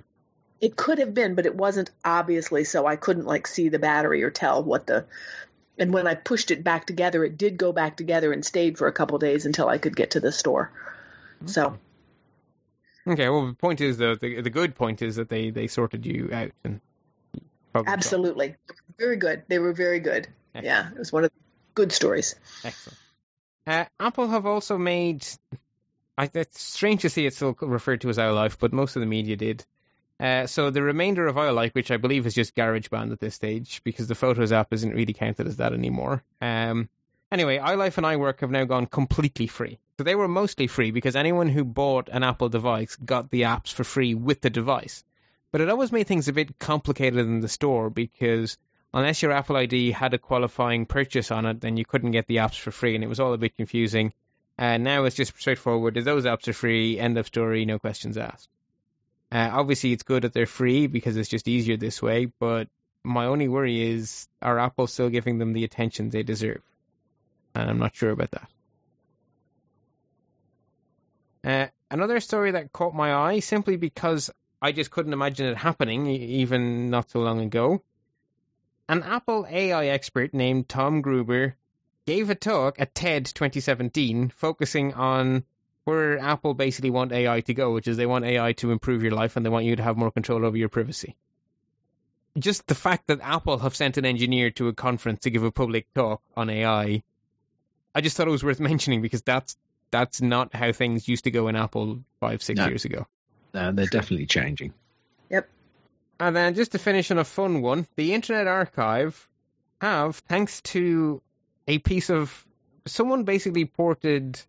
It 0.62 0.76
could 0.78 1.00
have 1.00 1.14
been, 1.14 1.36
but 1.36 1.46
it 1.46 1.56
wasn't 1.56 1.92
obviously, 2.04 2.64
so 2.64 2.88
I 2.88 2.96
couldn't 2.96 3.26
like 3.26 3.46
see 3.46 3.70
the 3.70 3.80
battery 3.80 4.24
or 4.24 4.32
tell 4.32 4.64
what 4.64 4.88
the. 4.88 5.06
And 5.78 5.94
when 5.94 6.08
I 6.08 6.16
pushed 6.16 6.52
it 6.52 6.64
back 6.64 6.86
together, 6.86 7.24
it 7.24 7.38
did 7.38 7.58
go 7.58 7.72
back 7.72 7.98
together 7.98 8.32
and 8.32 8.46
stayed 8.46 8.78
for 8.78 8.88
a 8.88 8.94
couple 8.94 9.18
days 9.18 9.46
until 9.46 9.68
I 9.68 9.78
could 9.78 9.96
get 9.96 10.12
to 10.12 10.20
the 10.20 10.32
store. 10.32 10.72
So 11.46 11.78
Okay. 13.08 13.30
Well, 13.30 13.48
the 13.48 13.54
point 13.54 13.82
is 13.82 13.98
though, 13.98 14.16
the 14.16 14.42
the 14.42 14.50
good 14.50 14.76
point 14.76 15.02
is 15.02 15.18
that 15.18 15.30
they 15.30 15.52
they 15.52 15.68
sorted 15.68 16.06
you 16.06 16.30
out 16.34 16.52
and 16.64 16.82
absolutely, 17.76 18.56
very 18.98 19.18
good. 19.18 19.44
They 19.48 19.60
were 19.60 19.74
very 19.74 20.00
good. 20.00 20.28
Yeah, 20.60 20.90
it 20.90 20.98
was 20.98 21.12
one 21.12 21.26
of 21.26 21.32
the 21.32 21.40
good 21.76 21.92
stories. 21.92 22.36
Excellent. 22.64 22.98
Uh, 23.68 23.86
Apple 24.00 24.28
have 24.28 24.46
also 24.46 24.78
made. 24.78 25.26
I, 26.18 26.30
it's 26.34 26.62
strange 26.62 27.02
to 27.02 27.10
see 27.10 27.26
it 27.26 27.34
still 27.34 27.56
referred 27.60 28.02
to 28.02 28.10
as 28.10 28.18
iLife, 28.18 28.58
but 28.58 28.74
most 28.74 28.96
of 28.96 29.02
the 29.02 29.06
media 29.06 29.36
did. 29.36 29.66
Uh, 30.20 30.48
so 30.48 30.70
the 30.70 30.82
remainder 30.82 31.28
of 31.28 31.36
iLife, 31.36 31.74
which 31.74 31.92
I 31.92 31.98
believe 31.98 32.26
is 32.26 32.34
just 32.34 32.56
GarageBand 32.56 33.12
at 33.12 33.20
this 33.20 33.36
stage, 33.36 33.82
because 33.84 34.08
the 34.08 34.16
Photos 34.16 34.52
app 34.52 34.72
isn't 34.72 34.96
really 34.96 35.14
counted 35.14 35.48
as 35.48 35.58
that 35.58 35.74
anymore. 35.74 36.24
Um, 36.42 36.90
anyway, 37.32 37.58
iLife 37.58 37.98
and 37.98 38.06
iWork 38.06 38.40
have 38.40 38.52
now 38.52 38.64
gone 38.64 38.86
completely 38.86 39.48
free. 39.48 39.80
So 39.98 40.04
they 40.04 40.16
were 40.16 40.28
mostly 40.28 40.68
free 40.68 40.92
because 40.92 41.16
anyone 41.16 41.50
who 41.50 41.64
bought 41.64 42.10
an 42.10 42.24
Apple 42.24 42.50
device 42.50 42.96
got 42.98 43.30
the 43.30 43.44
apps 43.44 43.74
for 43.74 43.84
free 43.84 44.14
with 44.14 44.42
the 44.42 44.50
device. 44.50 45.04
But 45.52 45.62
it 45.62 45.70
always 45.70 45.92
made 45.92 46.08
things 46.08 46.28
a 46.28 46.34
bit 46.34 46.60
complicated 46.60 47.20
in 47.20 47.40
the 47.40 47.48
store 47.48 47.90
because 47.90 48.58
unless 48.94 49.22
your 49.22 49.32
Apple 49.32 49.58
ID 49.58 49.92
had 49.92 50.14
a 50.14 50.18
qualifying 50.18 50.86
purchase 50.86 51.32
on 51.32 51.46
it, 51.46 51.62
then 51.62 51.78
you 51.78 51.86
couldn't 51.86 52.12
get 52.12 52.28
the 52.28 52.38
apps 52.38 52.60
for 52.60 52.72
free, 52.72 52.96
and 52.96 53.04
it 53.04 53.08
was 53.08 53.20
all 53.20 53.34
a 53.34 53.38
bit 53.38 53.56
confusing. 53.56 54.14
And 54.58 54.84
now 54.84 55.04
it's 55.04 55.16
just 55.16 55.38
straightforward. 55.38 55.96
Those 55.96 56.26
apps 56.26 56.48
are 56.48 56.54
free. 56.54 56.98
End 56.98 57.18
of 57.18 57.28
story. 57.28 57.66
No 57.66 57.80
questions 57.80 58.18
asked. 58.18 58.50
Uh, 59.32 59.50
obviously, 59.52 59.92
it's 59.92 60.04
good 60.04 60.24
that 60.24 60.34
they're 60.34 60.46
free 60.46 60.88
because 60.88 61.18
it's 61.18 61.30
just 61.30 61.48
easier 61.48 61.78
this 61.78 62.02
way. 62.02 62.26
But 62.26 62.68
my 63.04 63.26
only 63.26 63.48
worry 63.48 63.92
is, 63.92 64.28
are 64.42 64.60
Apple 64.60 64.88
still 64.88 65.10
giving 65.10 65.38
them 65.38 65.54
the 65.54 65.64
attention 65.64 66.10
they 66.10 66.24
deserve? 66.24 66.62
And 67.54 67.70
I'm 67.70 67.80
not 67.80 67.96
sure 67.96 68.12
about 68.12 68.32
that. 68.32 68.50
Uh, 71.44 71.68
another 71.92 72.20
story 72.20 72.52
that 72.52 72.74
caught 72.74 72.96
my 72.96 73.14
eye 73.14 73.40
simply 73.40 73.78
because 73.78 74.32
I 74.62 74.72
just 74.72 74.90
couldn't 74.90 75.14
imagine 75.14 75.48
it 75.48 75.58
happening, 75.58 76.08
even 76.08 76.90
not 76.90 77.12
so 77.12 77.20
long 77.20 77.42
ago. 77.42 77.84
An 78.90 79.04
Apple 79.04 79.46
AI 79.50 79.88
expert 79.88 80.34
named 80.34 80.70
Tom 80.70 81.02
Gruber 81.02 81.56
gave 82.06 82.30
a 82.30 82.36
talk 82.36 82.80
at 82.80 82.96
TED 82.96 83.26
2017 83.26 84.30
focusing 84.30 84.94
on 84.94 85.44
where 85.86 86.20
Apple 86.20 86.54
basically 86.54 86.90
want 86.90 87.12
AI 87.12 87.42
to 87.42 87.54
go, 87.54 87.74
which 87.74 87.88
is 87.88 87.96
they 87.96 88.06
want 88.06 88.26
AI 88.26 88.54
to 88.54 88.72
improve 88.72 89.04
your 89.04 89.12
life 89.14 89.36
and 89.38 89.46
they 89.46 89.50
want 89.50 89.66
you 89.66 89.76
to 89.76 89.84
have 89.84 89.98
more 89.98 90.12
control 90.12 90.46
over 90.46 90.58
your 90.58 90.70
privacy. 90.70 91.16
Just 92.38 92.68
the 92.68 92.76
fact 92.76 93.08
that 93.08 93.22
Apple 93.22 93.60
have 93.60 93.76
sent 93.76 93.98
an 93.98 94.06
engineer 94.06 94.52
to 94.52 94.68
a 94.68 94.74
conference 94.74 95.22
to 95.22 95.30
give 95.30 95.44
a 95.44 95.52
public 95.52 95.86
talk 95.94 96.22
on 96.36 96.50
AI, 96.50 97.02
I 97.94 98.02
just 98.02 98.18
thought 98.18 98.28
it 98.28 98.32
was 98.32 98.44
worth 98.44 98.60
mentioning 98.72 99.02
because 99.02 99.22
that's 99.22 99.56
that's 99.92 100.22
not 100.22 100.54
how 100.54 100.72
things 100.74 101.08
used 101.08 101.24
to 101.24 101.32
go 101.32 101.48
in 101.48 101.56
Apple 101.56 102.04
five, 102.20 102.42
six 102.44 102.58
No. 102.58 102.68
years 102.68 102.84
ago. 102.84 103.06
No, 103.54 103.72
they're 103.72 103.86
definitely 103.86 104.26
changing. 104.26 104.74
Yep. 105.30 105.48
And 106.20 106.36
then 106.36 106.56
just 106.56 106.74
to 106.74 106.80
finish 106.80 107.12
on 107.12 107.20
a 107.20 107.24
fun 107.24 107.62
one, 107.62 107.88
the 107.96 108.14
Internet 108.14 108.48
Archive 108.48 109.30
have, 109.80 110.18
thanks 110.28 110.60
to 110.62 111.22
a 111.68 111.78
piece 111.78 112.10
of 112.10 112.46
someone 112.86 113.24
basically 113.24 113.66
ported 113.66 114.42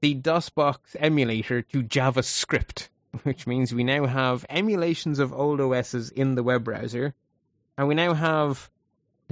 the 0.00 0.14
DOSBox 0.14 0.78
emulator 0.98 1.62
to 1.62 1.82
JavaScript, 1.82 2.88
which 3.22 3.46
means 3.46 3.74
we 3.74 3.84
now 3.84 4.06
have 4.06 4.44
emulations 4.48 5.18
of 5.18 5.32
old 5.32 5.60
OSs 5.60 6.10
in 6.10 6.34
the 6.34 6.42
web 6.42 6.64
browser, 6.64 7.14
and 7.78 7.88
we 7.88 7.94
now 7.94 8.14
have 8.14 8.70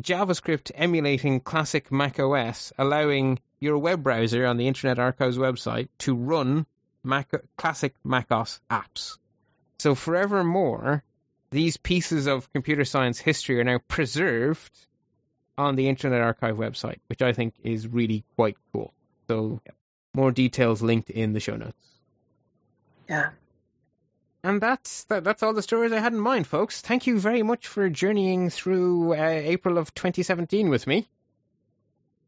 JavaScript 0.00 0.72
emulating 0.74 1.40
classic 1.40 1.92
Mac 1.92 2.18
OS, 2.18 2.72
allowing 2.78 3.38
your 3.60 3.78
web 3.78 4.02
browser 4.02 4.46
on 4.46 4.56
the 4.56 4.66
Internet 4.66 4.98
Archive's 4.98 5.38
website 5.38 5.88
to 5.98 6.14
run 6.14 6.66
Mac, 7.02 7.30
classic 7.56 7.94
macOS 8.02 8.60
apps. 8.70 9.18
So 9.78 9.94
forevermore, 9.94 11.04
these 11.50 11.76
pieces 11.76 12.26
of 12.26 12.52
computer 12.52 12.84
science 12.84 13.18
history 13.18 13.60
are 13.60 13.64
now 13.64 13.78
preserved 13.86 14.72
on 15.56 15.76
the 15.76 15.88
Internet 15.88 16.22
Archive 16.22 16.56
website, 16.56 16.98
which 17.06 17.22
I 17.22 17.32
think 17.32 17.54
is 17.62 17.86
really 17.86 18.24
quite 18.36 18.56
cool. 18.72 18.92
So 19.28 19.60
more 20.14 20.30
details 20.30 20.82
linked 20.82 21.10
in 21.10 21.32
the 21.32 21.40
show 21.40 21.56
notes. 21.56 21.76
Yeah. 23.08 23.30
And 24.42 24.60
that's 24.60 25.04
that, 25.04 25.24
that's 25.24 25.42
all 25.42 25.54
the 25.54 25.62
stories 25.62 25.92
I 25.92 26.00
had 26.00 26.12
in 26.12 26.20
mind, 26.20 26.46
folks. 26.46 26.80
Thank 26.80 27.06
you 27.06 27.18
very 27.18 27.42
much 27.42 27.66
for 27.66 27.88
journeying 27.88 28.50
through 28.50 29.14
uh, 29.14 29.16
April 29.16 29.78
of 29.78 29.94
2017 29.94 30.68
with 30.68 30.86
me. 30.86 31.08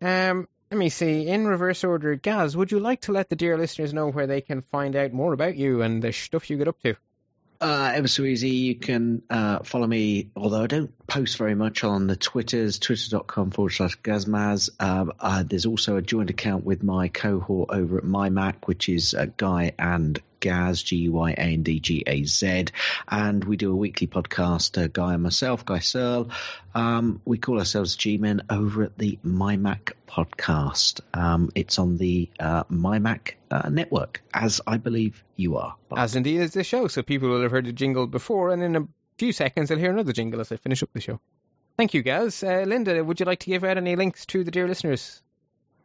Um, 0.01 0.49
let 0.71 0.79
me 0.79 0.89
see. 0.89 1.27
In 1.27 1.47
reverse 1.47 1.85
order, 1.85 2.17
Gaz, 2.17 2.57
would 2.57 2.73
you 2.73 2.81
like 2.81 3.03
to 3.03 3.13
let 3.13 3.29
the 3.29 3.37
dear 3.37 3.57
listeners 3.57 3.95
know 3.95 4.11
where 4.11 4.27
they 4.27 4.41
can 4.41 4.63
find 4.63 4.97
out 4.97 5.13
more 5.13 5.33
about 5.33 5.57
you 5.57 5.83
and 5.83 6.03
the 6.03 6.13
stuff 6.13 6.51
you 6.51 6.57
get 6.57 6.69
up 6.69 6.81
to? 6.83 6.97
Uh, 7.61 7.93
ever 7.95 8.09
so 8.09 8.23
easy. 8.23 8.51
You 8.51 8.75
can 8.75 9.23
uh, 9.31 9.61
follow 9.61 9.87
me, 9.87 10.31
although 10.37 10.63
I 10.63 10.67
don't 10.67 11.07
post 11.07 11.39
very 11.39 11.55
much 11.55 11.85
on 11.85 12.07
the 12.07 12.17
Twitters, 12.17 12.79
twitter.com 12.79 13.51
forward 13.51 13.71
slash 13.71 13.97
Gazmaz. 14.01 14.71
Um, 14.79 15.13
uh, 15.19 15.43
there's 15.43 15.67
also 15.67 15.97
a 15.97 16.03
joint 16.03 16.31
account 16.31 16.65
with 16.65 16.83
my 16.83 17.09
cohort 17.09 17.71
over 17.73 17.99
at 17.99 18.05
MyMac, 18.05 18.67
which 18.67 18.89
is 18.89 19.15
uh, 19.15 19.27
Guy 19.37 19.73
and 19.79 20.21
Gaz, 20.41 20.83
G 20.83 20.97
U 20.97 21.19
I 21.19 21.33
A 21.33 21.35
N 21.35 21.63
D 21.63 21.81
G 21.81 22.03
A 22.07 22.25
Z. 22.25 22.67
And 23.09 23.45
we 23.45 23.57
do 23.57 23.73
a 23.73 23.77
weekly 23.77 24.07
podcast, 24.07 24.83
uh, 24.83 24.89
Guy 24.89 25.15
and 25.15 25.23
myself, 25.23 25.65
Guy 25.65 25.81
Serle. 25.81 26.31
Um, 26.75 27.21
we 27.25 27.39
call 27.39 27.59
ourselves 27.59 27.97
G 27.97 28.19
Men 28.19 28.43
over 28.51 28.85
at 28.85 28.99
the 28.99 29.19
MyMac 29.25 29.93
podcast. 30.09 31.01
Um, 31.15 31.51
it's 31.55 31.79
on 31.79 31.97
the 31.97 32.29
uh, 32.39 32.65
MyMac 32.65 33.35
uh, 33.51 33.69
network, 33.69 34.23
as 34.33 34.61
I 34.67 34.77
believe 34.77 35.23
you 35.37 35.57
are. 35.57 35.77
As 35.97 36.17
indeed 36.17 36.41
is 36.41 36.53
the 36.53 36.65
show, 36.65 36.89
so 36.89 37.03
people 37.03 37.29
will 37.29 37.43
have 37.43 37.51
heard 37.51 37.67
the 37.67 37.73
jingle 37.73 38.07
before, 38.07 38.51
and 38.51 38.63
in 38.63 38.77
a 38.77 38.89
few 39.19 39.33
seconds 39.33 39.69
they'll 39.69 39.79
hear 39.79 39.91
another 39.91 40.13
jingle 40.13 40.41
as 40.41 40.53
I 40.53 40.57
finish 40.57 40.83
up 40.83 40.91
the 40.93 41.01
show. 41.01 41.21
Thank 41.77 41.93
you, 41.95 42.03
Gaz. 42.03 42.43
Uh, 42.43 42.65
Linda, 42.67 43.05
would 43.05 43.21
you 43.21 43.27
like 43.27 43.41
to 43.41 43.51
give 43.51 43.65
out 43.65 43.77
any 43.77 43.97
links 43.97 44.25
to 44.27 44.45
the 44.45 44.51
dear 44.51 44.67
listeners? 44.67 45.21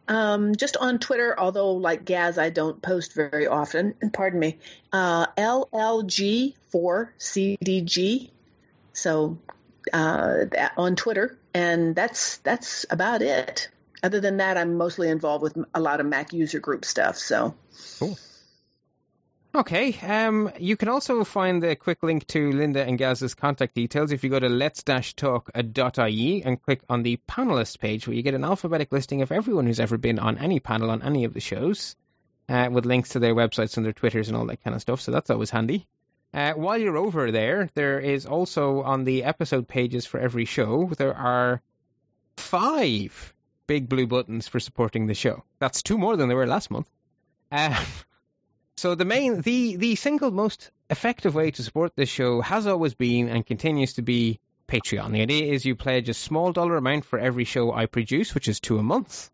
Um, 0.07 0.55
just 0.55 0.77
on 0.77 0.99
Twitter, 0.99 1.37
although 1.39 1.73
like 1.73 2.05
Gaz, 2.05 2.37
I 2.37 2.49
don't 2.49 2.81
post 2.81 3.13
very 3.13 3.47
often. 3.47 3.95
Pardon 4.13 4.39
me. 4.39 4.57
Uh, 4.91 5.27
LLG4CDG. 5.37 8.29
So 8.93 9.37
uh, 9.93 10.45
that, 10.51 10.73
on 10.77 10.95
Twitter, 10.95 11.37
and 11.53 11.95
that's 11.95 12.37
that's 12.37 12.85
about 12.89 13.21
it. 13.21 13.69
Other 14.03 14.19
than 14.19 14.37
that, 14.37 14.57
I'm 14.57 14.77
mostly 14.77 15.09
involved 15.09 15.43
with 15.43 15.55
a 15.73 15.79
lot 15.79 15.99
of 15.99 16.07
Mac 16.07 16.33
user 16.33 16.59
group 16.59 16.85
stuff. 16.85 17.17
So 17.17 17.53
cool. 17.99 18.17
Okay, 19.53 19.93
um, 20.01 20.49
you 20.59 20.77
can 20.77 20.87
also 20.87 21.25
find 21.25 21.61
the 21.61 21.75
quick 21.75 22.03
link 22.03 22.25
to 22.27 22.53
Linda 22.53 22.85
and 22.85 22.97
Gaz's 22.97 23.33
contact 23.35 23.75
details 23.75 24.13
if 24.13 24.23
you 24.23 24.29
go 24.29 24.39
to 24.39 24.47
let's-talk.ie 24.47 26.43
and 26.43 26.61
click 26.61 26.81
on 26.87 27.03
the 27.03 27.19
panelists 27.27 27.77
page 27.77 28.07
where 28.07 28.15
you 28.15 28.23
get 28.23 28.33
an 28.33 28.45
alphabetic 28.45 28.93
listing 28.93 29.21
of 29.21 29.31
everyone 29.33 29.65
who's 29.65 29.81
ever 29.81 29.97
been 29.97 30.19
on 30.19 30.37
any 30.37 30.61
panel 30.61 30.89
on 30.89 31.01
any 31.01 31.25
of 31.25 31.33
the 31.33 31.41
shows 31.41 31.97
uh, 32.47 32.69
with 32.71 32.85
links 32.85 33.09
to 33.09 33.19
their 33.19 33.35
websites 33.35 33.75
and 33.75 33.85
their 33.85 33.91
Twitters 33.91 34.29
and 34.29 34.37
all 34.37 34.45
that 34.45 34.63
kind 34.63 34.73
of 34.73 34.81
stuff, 34.81 35.01
so 35.01 35.11
that's 35.11 35.29
always 35.29 35.49
handy. 35.49 35.85
Uh, 36.33 36.53
while 36.53 36.77
you're 36.77 36.95
over 36.95 37.29
there, 37.29 37.69
there 37.73 37.99
is 37.99 38.25
also 38.25 38.81
on 38.83 39.03
the 39.03 39.25
episode 39.25 39.67
pages 39.67 40.05
for 40.05 40.17
every 40.17 40.45
show, 40.45 40.89
there 40.97 41.13
are 41.13 41.61
five 42.37 43.33
big 43.67 43.89
blue 43.89 44.07
buttons 44.07 44.47
for 44.47 44.61
supporting 44.61 45.07
the 45.07 45.13
show. 45.13 45.43
That's 45.59 45.83
two 45.83 45.97
more 45.97 46.15
than 46.15 46.29
there 46.29 46.37
were 46.37 46.47
last 46.47 46.71
month. 46.71 46.87
Uh, 47.51 47.83
so 48.77 48.95
the 48.95 49.05
main, 49.05 49.41
the 49.41 49.75
the 49.75 49.95
single 49.95 50.31
most 50.31 50.71
effective 50.89 51.35
way 51.35 51.51
to 51.51 51.63
support 51.63 51.95
this 51.95 52.09
show 52.09 52.41
has 52.41 52.67
always 52.67 52.93
been 52.93 53.29
and 53.29 53.45
continues 53.45 53.93
to 53.93 54.01
be 54.01 54.39
Patreon. 54.67 55.11
The 55.11 55.21
idea 55.21 55.51
is 55.51 55.65
you 55.65 55.75
pledge 55.75 56.09
a 56.09 56.13
small 56.13 56.53
dollar 56.53 56.77
amount 56.77 57.05
for 57.05 57.19
every 57.19 57.43
show 57.43 57.73
I 57.73 57.85
produce, 57.85 58.33
which 58.33 58.47
is 58.47 58.59
two 58.59 58.77
a 58.77 58.83
month, 58.83 59.29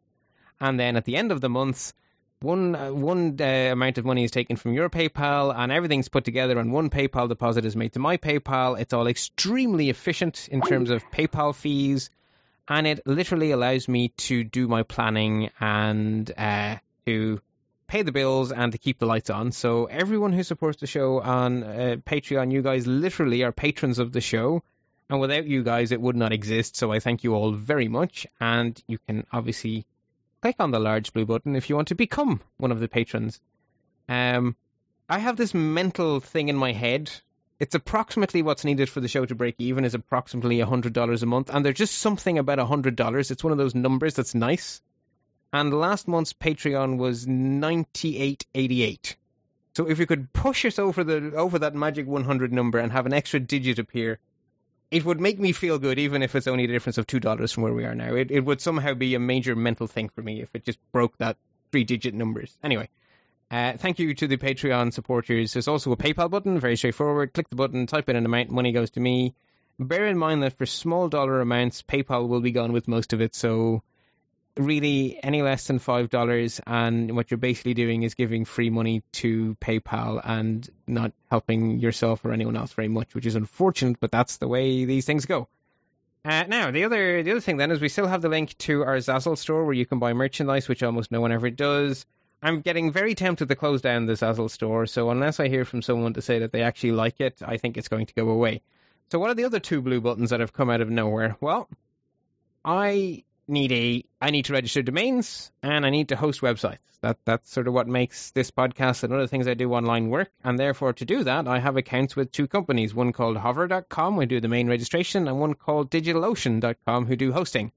and 0.59 0.79
then 0.79 0.95
at 0.95 1.05
the 1.05 1.15
end 1.15 1.31
of 1.31 1.41
the 1.41 1.49
month, 1.49 1.93
one 2.41 2.75
uh, 2.75 2.91
one 2.91 3.37
uh, 3.39 3.69
amount 3.71 3.97
of 3.97 4.05
money 4.05 4.23
is 4.23 4.31
taken 4.31 4.55
from 4.55 4.73
your 4.73 4.89
PayPal, 4.89 5.55
and 5.55 5.71
everything's 5.71 6.09
put 6.09 6.25
together, 6.25 6.57
and 6.59 6.71
one 6.71 6.89
PayPal 6.89 7.29
deposit 7.29 7.65
is 7.65 7.75
made 7.75 7.93
to 7.93 7.99
my 7.99 8.17
PayPal. 8.17 8.79
It's 8.79 8.93
all 8.93 9.07
extremely 9.07 9.89
efficient 9.89 10.47
in 10.51 10.61
terms 10.61 10.89
of 10.89 11.03
PayPal 11.11 11.55
fees, 11.55 12.09
and 12.67 12.85
it 12.87 13.05
literally 13.05 13.51
allows 13.51 13.87
me 13.87 14.09
to 14.17 14.43
do 14.43 14.67
my 14.67 14.83
planning 14.83 15.49
and 15.59 16.31
uh, 16.37 16.77
to 17.05 17.39
pay 17.87 18.01
the 18.01 18.11
bills 18.11 18.51
and 18.51 18.73
to 18.73 18.77
keep 18.77 18.99
the 18.99 19.05
lights 19.05 19.29
on. 19.29 19.51
So 19.51 19.85
everyone 19.85 20.33
who 20.33 20.43
supports 20.43 20.79
the 20.79 20.87
show 20.87 21.21
on 21.21 21.63
uh, 21.63 21.95
Patreon, 22.05 22.51
you 22.51 22.61
guys 22.61 22.85
literally 22.85 23.43
are 23.43 23.51
patrons 23.51 23.99
of 23.99 24.11
the 24.11 24.21
show. 24.21 24.61
And 25.09 25.21
without 25.21 25.45
you 25.45 25.63
guys, 25.63 25.93
it 25.93 26.01
would 26.01 26.17
not 26.17 26.33
exist. 26.33 26.75
So 26.75 26.91
I 26.91 26.99
thank 26.99 27.23
you 27.23 27.33
all 27.33 27.53
very 27.53 27.87
much. 27.87 28.27
And 28.41 28.81
you 28.87 28.99
can 29.07 29.25
obviously 29.31 29.85
click 30.41 30.57
on 30.59 30.71
the 30.71 30.79
large 30.79 31.13
blue 31.13 31.25
button 31.25 31.55
if 31.55 31.69
you 31.69 31.75
want 31.75 31.87
to 31.87 31.95
become 31.95 32.41
one 32.57 32.71
of 32.71 32.79
the 32.79 32.89
patrons. 32.89 33.39
Um, 34.09 34.55
I 35.09 35.19
have 35.19 35.37
this 35.37 35.53
mental 35.53 36.19
thing 36.19 36.49
in 36.49 36.57
my 36.57 36.73
head. 36.73 37.09
It's 37.59 37.73
approximately 37.73 38.41
what's 38.41 38.65
needed 38.65 38.89
for 38.89 38.99
the 38.99 39.07
show 39.07 39.25
to 39.25 39.33
break 39.33 39.55
even 39.59 39.85
is 39.85 39.93
approximately 39.93 40.57
$100 40.57 41.23
a 41.23 41.25
month. 41.25 41.49
And 41.53 41.65
there's 41.65 41.77
just 41.77 41.97
something 41.97 42.37
about 42.37 42.59
$100. 42.59 43.31
It's 43.31 43.43
one 43.43 43.53
of 43.53 43.57
those 43.57 43.75
numbers 43.75 44.15
that's 44.15 44.35
nice 44.35 44.81
and 45.53 45.73
last 45.73 46.07
month's 46.07 46.33
Patreon 46.33 46.97
was 46.97 47.27
ninety 47.27 48.17
eight 48.17 48.45
eighty 48.53 48.83
eight. 48.83 49.15
So 49.75 49.87
if 49.87 49.99
we 49.99 50.05
could 50.05 50.33
push 50.33 50.65
us 50.65 50.79
over 50.79 51.03
the 51.03 51.35
over 51.35 51.59
that 51.59 51.75
magic 51.75 52.07
100 52.07 52.51
number 52.51 52.79
and 52.79 52.91
have 52.91 53.05
an 53.05 53.13
extra 53.13 53.39
digit 53.39 53.79
appear, 53.79 54.19
it 54.89 55.05
would 55.05 55.21
make 55.21 55.39
me 55.39 55.51
feel 55.51 55.77
good, 55.77 55.99
even 55.99 56.23
if 56.23 56.35
it's 56.35 56.47
only 56.47 56.63
a 56.63 56.67
difference 56.67 56.97
of 56.97 57.05
two 57.07 57.19
dollars 57.19 57.51
from 57.51 57.63
where 57.63 57.73
we 57.73 57.85
are 57.85 57.95
now. 57.95 58.15
It 58.15 58.31
it 58.31 58.41
would 58.41 58.61
somehow 58.61 58.93
be 58.93 59.15
a 59.15 59.19
major 59.19 59.55
mental 59.55 59.87
thing 59.87 60.09
for 60.09 60.21
me 60.21 60.41
if 60.41 60.49
it 60.53 60.65
just 60.65 60.79
broke 60.91 61.17
that 61.17 61.37
three 61.71 61.83
digit 61.83 62.13
numbers. 62.13 62.57
Anyway. 62.63 62.89
Uh, 63.49 63.77
thank 63.77 63.97
you 63.97 64.13
to 64.13 64.27
the 64.27 64.35
Patreon 64.35 64.91
supporters. 64.91 65.53
There's 65.53 65.69
also 65.69 65.93
a 65.93 65.97
PayPal 65.97 66.29
button, 66.29 66.59
very 66.59 66.75
straightforward. 66.75 67.31
Click 67.31 67.49
the 67.49 67.55
button, 67.55 67.87
type 67.87 68.09
in 68.09 68.17
an 68.17 68.25
amount, 68.25 68.49
money 68.49 68.73
goes 68.73 68.89
to 68.91 68.99
me. 68.99 69.35
Bear 69.79 70.07
in 70.07 70.17
mind 70.17 70.43
that 70.43 70.57
for 70.57 70.65
small 70.65 71.07
dollar 71.07 71.39
amounts, 71.39 71.81
PayPal 71.81 72.27
will 72.27 72.41
be 72.41 72.51
gone 72.51 72.73
with 72.73 72.89
most 72.89 73.13
of 73.13 73.21
it, 73.21 73.35
so 73.35 73.83
really 74.57 75.19
any 75.21 75.41
less 75.41 75.67
than 75.67 75.79
five 75.79 76.09
dollars 76.09 76.59
and 76.65 77.15
what 77.15 77.31
you're 77.31 77.37
basically 77.37 77.73
doing 77.73 78.03
is 78.03 78.15
giving 78.15 78.45
free 78.45 78.69
money 78.69 79.03
to 79.13 79.55
PayPal 79.61 80.21
and 80.23 80.67
not 80.87 81.11
helping 81.29 81.79
yourself 81.79 82.23
or 82.25 82.31
anyone 82.31 82.55
else 82.55 82.73
very 82.73 82.87
much, 82.87 83.13
which 83.13 83.25
is 83.25 83.35
unfortunate, 83.35 83.99
but 83.99 84.11
that's 84.11 84.37
the 84.37 84.47
way 84.47 84.85
these 84.85 85.05
things 85.05 85.25
go. 85.25 85.47
Uh, 86.25 86.43
now 86.47 86.71
the 86.71 86.83
other 86.83 87.23
the 87.23 87.31
other 87.31 87.39
thing 87.39 87.57
then 87.57 87.71
is 87.71 87.79
we 87.79 87.89
still 87.89 88.07
have 88.07 88.21
the 88.21 88.29
link 88.29 88.57
to 88.57 88.83
our 88.83 88.97
Zazzle 88.97 89.37
store 89.37 89.63
where 89.65 89.73
you 89.73 89.85
can 89.85 89.99
buy 89.99 90.13
merchandise, 90.13 90.67
which 90.67 90.83
almost 90.83 91.11
no 91.11 91.21
one 91.21 91.31
ever 91.31 91.49
does. 91.49 92.05
I'm 92.41 92.61
getting 92.61 92.91
very 92.91 93.15
tempted 93.15 93.47
to 93.49 93.55
close 93.55 93.81
down 93.81 94.05
the 94.05 94.13
Zazzle 94.13 94.49
store, 94.49 94.85
so 94.85 95.09
unless 95.09 95.39
I 95.39 95.47
hear 95.47 95.65
from 95.65 95.81
someone 95.81 96.13
to 96.13 96.21
say 96.21 96.39
that 96.39 96.51
they 96.51 96.61
actually 96.61 96.91
like 96.91 97.19
it, 97.19 97.41
I 97.43 97.57
think 97.57 97.77
it's 97.77 97.87
going 97.87 98.05
to 98.07 98.13
go 98.13 98.29
away. 98.29 98.61
So 99.09 99.19
what 99.19 99.29
are 99.29 99.35
the 99.35 99.45
other 99.45 99.59
two 99.59 99.81
blue 99.81 100.01
buttons 100.01 100.31
that 100.31 100.41
have 100.41 100.53
come 100.53 100.69
out 100.69 100.81
of 100.81 100.89
nowhere? 100.89 101.37
Well, 101.39 101.69
I 102.63 103.23
need 103.47 103.71
a 103.71 104.03
I 104.21 104.31
need 104.31 104.45
to 104.45 104.53
register 104.53 104.81
domains 104.81 105.51
and 105.63 105.85
I 105.85 105.89
need 105.89 106.09
to 106.09 106.15
host 106.15 106.41
websites. 106.41 106.79
That 107.01 107.17
that's 107.25 107.51
sort 107.51 107.67
of 107.67 107.73
what 107.73 107.87
makes 107.87 108.31
this 108.31 108.51
podcast 108.51 109.03
and 109.03 109.13
other 109.13 109.27
things 109.27 109.47
I 109.47 109.53
do 109.53 109.73
online 109.73 110.09
work. 110.09 110.31
And 110.43 110.57
therefore, 110.57 110.93
to 110.93 111.05
do 111.05 111.23
that, 111.23 111.47
I 111.47 111.59
have 111.59 111.77
accounts 111.77 112.15
with 112.15 112.31
two 112.31 112.47
companies. 112.47 112.93
One 112.93 113.13
called 113.13 113.37
Hover.com, 113.37 114.15
who 114.15 114.25
do 114.25 114.41
the 114.41 114.47
main 114.47 114.67
registration, 114.67 115.27
and 115.27 115.39
one 115.39 115.53
called 115.53 115.91
DigitalOcean.com, 115.91 117.05
who 117.05 117.15
do 117.15 117.31
hosting. 117.31 117.71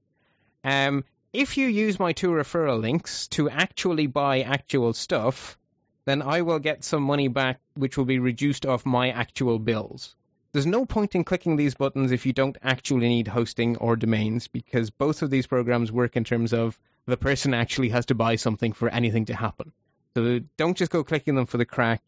Um, 0.63 1.05
if 1.33 1.57
you 1.57 1.67
use 1.67 1.99
my 1.99 2.13
two 2.13 2.29
referral 2.29 2.81
links 2.81 3.27
to 3.29 3.49
actually 3.49 4.07
buy 4.07 4.41
actual 4.41 4.93
stuff, 4.93 5.57
then 6.05 6.21
I 6.21 6.41
will 6.41 6.59
get 6.59 6.83
some 6.83 7.03
money 7.03 7.27
back, 7.27 7.59
which 7.75 7.97
will 7.97 8.05
be 8.05 8.19
reduced 8.19 8.65
off 8.65 8.85
my 8.85 9.11
actual 9.11 9.59
bills. 9.59 10.15
There's 10.53 10.65
no 10.65 10.85
point 10.85 11.15
in 11.15 11.23
clicking 11.23 11.55
these 11.55 11.75
buttons 11.75 12.11
if 12.11 12.25
you 12.25 12.33
don't 12.33 12.57
actually 12.61 13.07
need 13.07 13.27
hosting 13.27 13.77
or 13.77 13.95
domains 13.95 14.47
because 14.47 14.89
both 14.89 15.21
of 15.21 15.29
these 15.29 15.47
programs 15.47 15.91
work 15.91 16.17
in 16.17 16.25
terms 16.25 16.51
of 16.53 16.77
the 17.05 17.15
person 17.17 17.53
actually 17.53 17.89
has 17.89 18.07
to 18.07 18.15
buy 18.15 18.35
something 18.35 18.73
for 18.73 18.89
anything 18.89 19.25
to 19.25 19.35
happen. 19.35 19.71
So 20.13 20.41
don't 20.57 20.75
just 20.75 20.91
go 20.91 21.05
clicking 21.05 21.35
them 21.35 21.45
for 21.45 21.57
the 21.57 21.65
crack. 21.65 22.01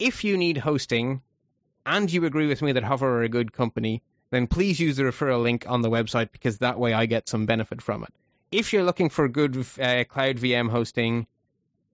If 0.00 0.24
you 0.24 0.36
need 0.36 0.58
hosting 0.58 1.22
and 1.84 2.12
you 2.12 2.24
agree 2.24 2.48
with 2.48 2.60
me 2.60 2.72
that 2.72 2.82
Hover 2.82 3.18
are 3.18 3.22
a 3.22 3.28
good 3.28 3.52
company, 3.52 4.02
then 4.30 4.48
please 4.48 4.80
use 4.80 4.96
the 4.96 5.04
referral 5.04 5.42
link 5.42 5.64
on 5.68 5.82
the 5.82 5.90
website 5.90 6.32
because 6.32 6.58
that 6.58 6.80
way 6.80 6.92
I 6.92 7.06
get 7.06 7.28
some 7.28 7.46
benefit 7.46 7.80
from 7.80 8.02
it. 8.02 8.12
if 8.50 8.72
you're 8.72 8.84
looking 8.84 9.10
for 9.10 9.28
good 9.28 9.56
uh, 9.80 10.04
cloud 10.04 10.36
VM 10.36 10.70
hosting 10.70 11.26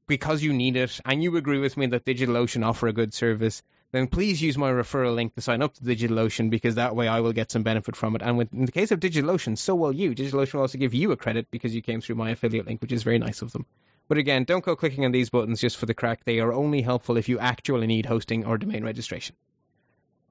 because 0.06 0.43
you 0.43 0.52
need 0.52 0.77
it 0.77 1.01
and 1.05 1.23
you 1.23 1.36
agree 1.36 1.59
with 1.59 1.77
me 1.77 1.86
that 1.86 2.05
DigitalOcean 2.05 2.64
offer 2.64 2.89
a 2.89 2.93
good 2.93 3.12
service, 3.14 3.62
then 3.93 4.06
please 4.06 4.40
use 4.40 4.59
my 4.59 4.70
referral 4.73 5.14
link 5.14 5.35
to 5.35 5.43
sign 5.43 5.62
up 5.62 5.74
to 5.74 5.82
DigitalOcean 5.82 6.51
because 6.51 6.77
that 6.77 6.97
way 6.97 7.09
I 7.09 7.20
will 7.20 7.32
get 7.32 7.51
some 7.51 7.62
benefit 7.62 7.94
from 7.94 8.16
it. 8.16 8.23
And 8.23 8.39
with, 8.39 8.52
in 8.52 8.64
the 8.64 8.73
case 8.73 8.90
of 8.90 9.01
DigitalOcean, 9.01 9.59
so 9.59 9.74
will 9.74 9.93
you. 9.93 10.14
DigitalOcean 10.14 10.55
will 10.55 10.62
also 10.62 10.78
give 10.78 10.94
you 10.94 11.12
a 11.12 11.16
credit 11.16 11.47
because 11.51 11.74
you 11.74 11.82
came 11.82 12.01
through 12.01 12.16
my 12.16 12.31
affiliate 12.31 12.66
link, 12.66 12.81
which 12.81 12.93
is 12.93 13.02
very 13.02 13.19
nice 13.19 13.43
of 13.43 13.52
them. 13.52 13.66
But 14.09 14.19
again, 14.19 14.44
don't 14.44 14.64
go 14.64 14.77
clicking 14.77 15.05
on 15.05 15.12
these 15.12 15.31
buttons 15.31 15.60
just 15.60 15.77
for 15.77 15.86
the 15.86 15.94
crack. 15.94 16.24
They 16.24 16.40
are 16.40 16.52
only 16.52 16.81
helpful 16.81 17.16
if 17.19 17.28
you 17.28 17.39
actually 17.39 17.86
need 17.86 18.06
hosting 18.06 18.47
or 18.47 18.59
domain 18.59 18.82
registration. 18.82 19.36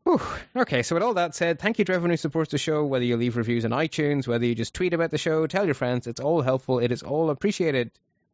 Whew. 0.04 0.20
Okay, 0.56 0.82
so 0.82 0.96
with 0.96 1.04
all 1.04 1.14
that 1.14 1.36
said, 1.36 1.60
thank 1.60 1.78
you 1.78 1.86
to 1.86 1.94
everyone 1.94 2.10
who 2.10 2.18
supports 2.18 2.52
the 2.52 2.58
show, 2.58 2.84
whether 2.86 3.06
you 3.06 3.18
leave 3.18 3.38
reviews 3.38 3.66
on 3.66 3.72
iTunes, 3.72 4.28
whether 4.28 4.46
you 4.46 4.56
just 4.56 4.74
tweet 4.74 4.94
about 4.94 5.12
the 5.12 5.20
show, 5.20 5.46
tell 5.46 5.66
your 5.66 5.76
friends, 5.76 6.08
it's 6.08 6.20
all 6.20 6.42
helpful, 6.42 6.80
it 6.80 6.92
is 6.92 7.04
all 7.04 7.30
appreciated. 7.30 7.92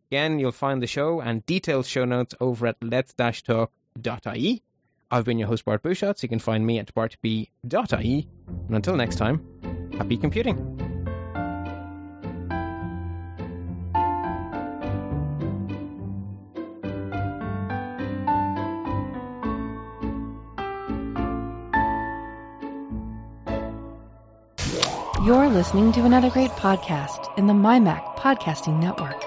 Again, 0.10 0.40
you'll 0.40 0.54
find 0.54 0.82
the 0.82 0.88
show 0.88 1.20
and 1.20 1.46
detailed 1.46 1.86
show 1.86 2.06
notes 2.06 2.34
over 2.40 2.68
at 2.68 2.78
let's-talk.ie. 2.82 4.64
I've 5.10 5.24
been 5.24 5.40
your 5.40 5.48
host, 5.48 5.64
Bart 5.66 5.84
Busschots. 5.84 6.22
You 6.22 6.30
can 6.30 6.40
find 6.40 6.66
me 6.66 6.80
at 6.80 6.94
bartb.ie. 6.94 8.28
And 8.68 8.76
until 8.76 8.96
next 8.96 9.16
time, 9.16 9.46
happy 9.98 10.18
computing. 10.18 10.58
You're 25.26 25.50
listening 25.50 25.92
to 25.94 26.06
another 26.06 26.30
great 26.30 26.52
podcast 26.52 27.38
in 27.38 27.48
the 27.48 27.54
MyMac 27.54 28.16
Podcasting 28.16 28.80
Network. 28.80 29.22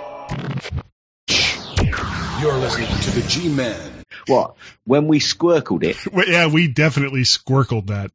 You're 2.41 2.57
listening 2.57 2.89
to 3.03 3.11
the 3.11 3.27
G-Man. 3.29 4.00
What? 4.27 4.57
When 4.85 5.09
we 5.09 5.19
squircled 5.21 5.85
it, 5.85 5.97
Well, 6.13 6.29
yeah, 6.29 6.47
we 6.49 6.69
definitely 6.69 7.25
squircled 7.25 7.89
that. 7.89 8.11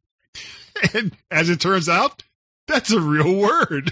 And 0.93 1.15
as 1.31 1.49
it 1.49 1.59
turns 1.61 1.87
out, 1.87 2.21
that's 2.67 2.91
a 2.91 2.99
real 2.99 3.35
word. 3.35 3.91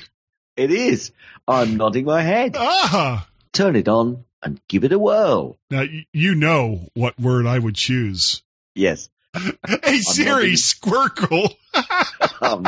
it 0.58 0.70
is. 0.72 1.12
I'm 1.48 1.78
nodding 1.78 2.06
my 2.06 2.22
head. 2.22 2.56
Ah! 2.58 3.28
Turn 3.54 3.76
it 3.76 3.88
on 3.88 4.26
and 4.42 4.60
give 4.68 4.84
it 4.84 4.92
a 4.92 5.00
whirl. 5.00 5.58
Now, 5.70 5.86
you 6.12 6.36
know 6.36 6.90
what 6.94 7.20
word 7.20 7.46
I 7.46 7.58
would 7.58 7.76
choose. 7.76 8.44
Yes, 8.76 9.10
Hey, 9.36 10.00
Siri, 10.00 10.54
squircle. 10.54 11.56
I'm, 12.42 12.66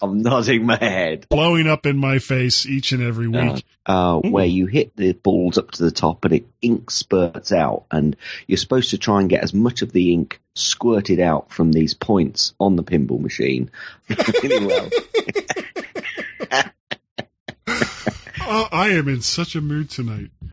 I'm 0.00 0.18
nodding 0.22 0.66
my 0.66 0.76
head. 0.76 1.26
Blowing 1.28 1.66
up 1.66 1.86
in 1.86 1.96
my 1.96 2.18
face 2.18 2.66
each 2.66 2.92
and 2.92 3.02
every 3.02 3.26
Uh, 3.28 3.54
week. 3.54 3.64
uh, 3.86 4.18
where 4.18 4.44
you 4.46 4.66
hit 4.66 4.94
the 4.96 5.12
balls 5.12 5.56
up 5.58 5.70
to 5.72 5.82
the 5.84 5.90
top 5.90 6.24
and 6.24 6.34
it 6.34 6.46
ink 6.60 6.90
spurts 6.90 7.50
out, 7.52 7.84
and 7.90 8.16
you're 8.46 8.56
supposed 8.58 8.90
to 8.90 8.98
try 8.98 9.20
and 9.20 9.30
get 9.30 9.42
as 9.42 9.54
much 9.54 9.82
of 9.82 9.92
the 9.92 10.12
ink 10.12 10.40
squirted 10.54 11.18
out 11.20 11.50
from 11.50 11.72
these 11.72 11.94
points 11.94 12.52
on 12.60 12.76
the 12.76 12.82
pinball 12.84 13.20
machine 13.20 13.70
really 14.42 14.66
well. 14.66 14.90
Oh, 18.44 18.68
I 18.72 18.88
am 18.90 19.08
in 19.08 19.22
such 19.22 19.54
a 19.54 19.60
mood 19.60 19.88
tonight. 19.88 20.30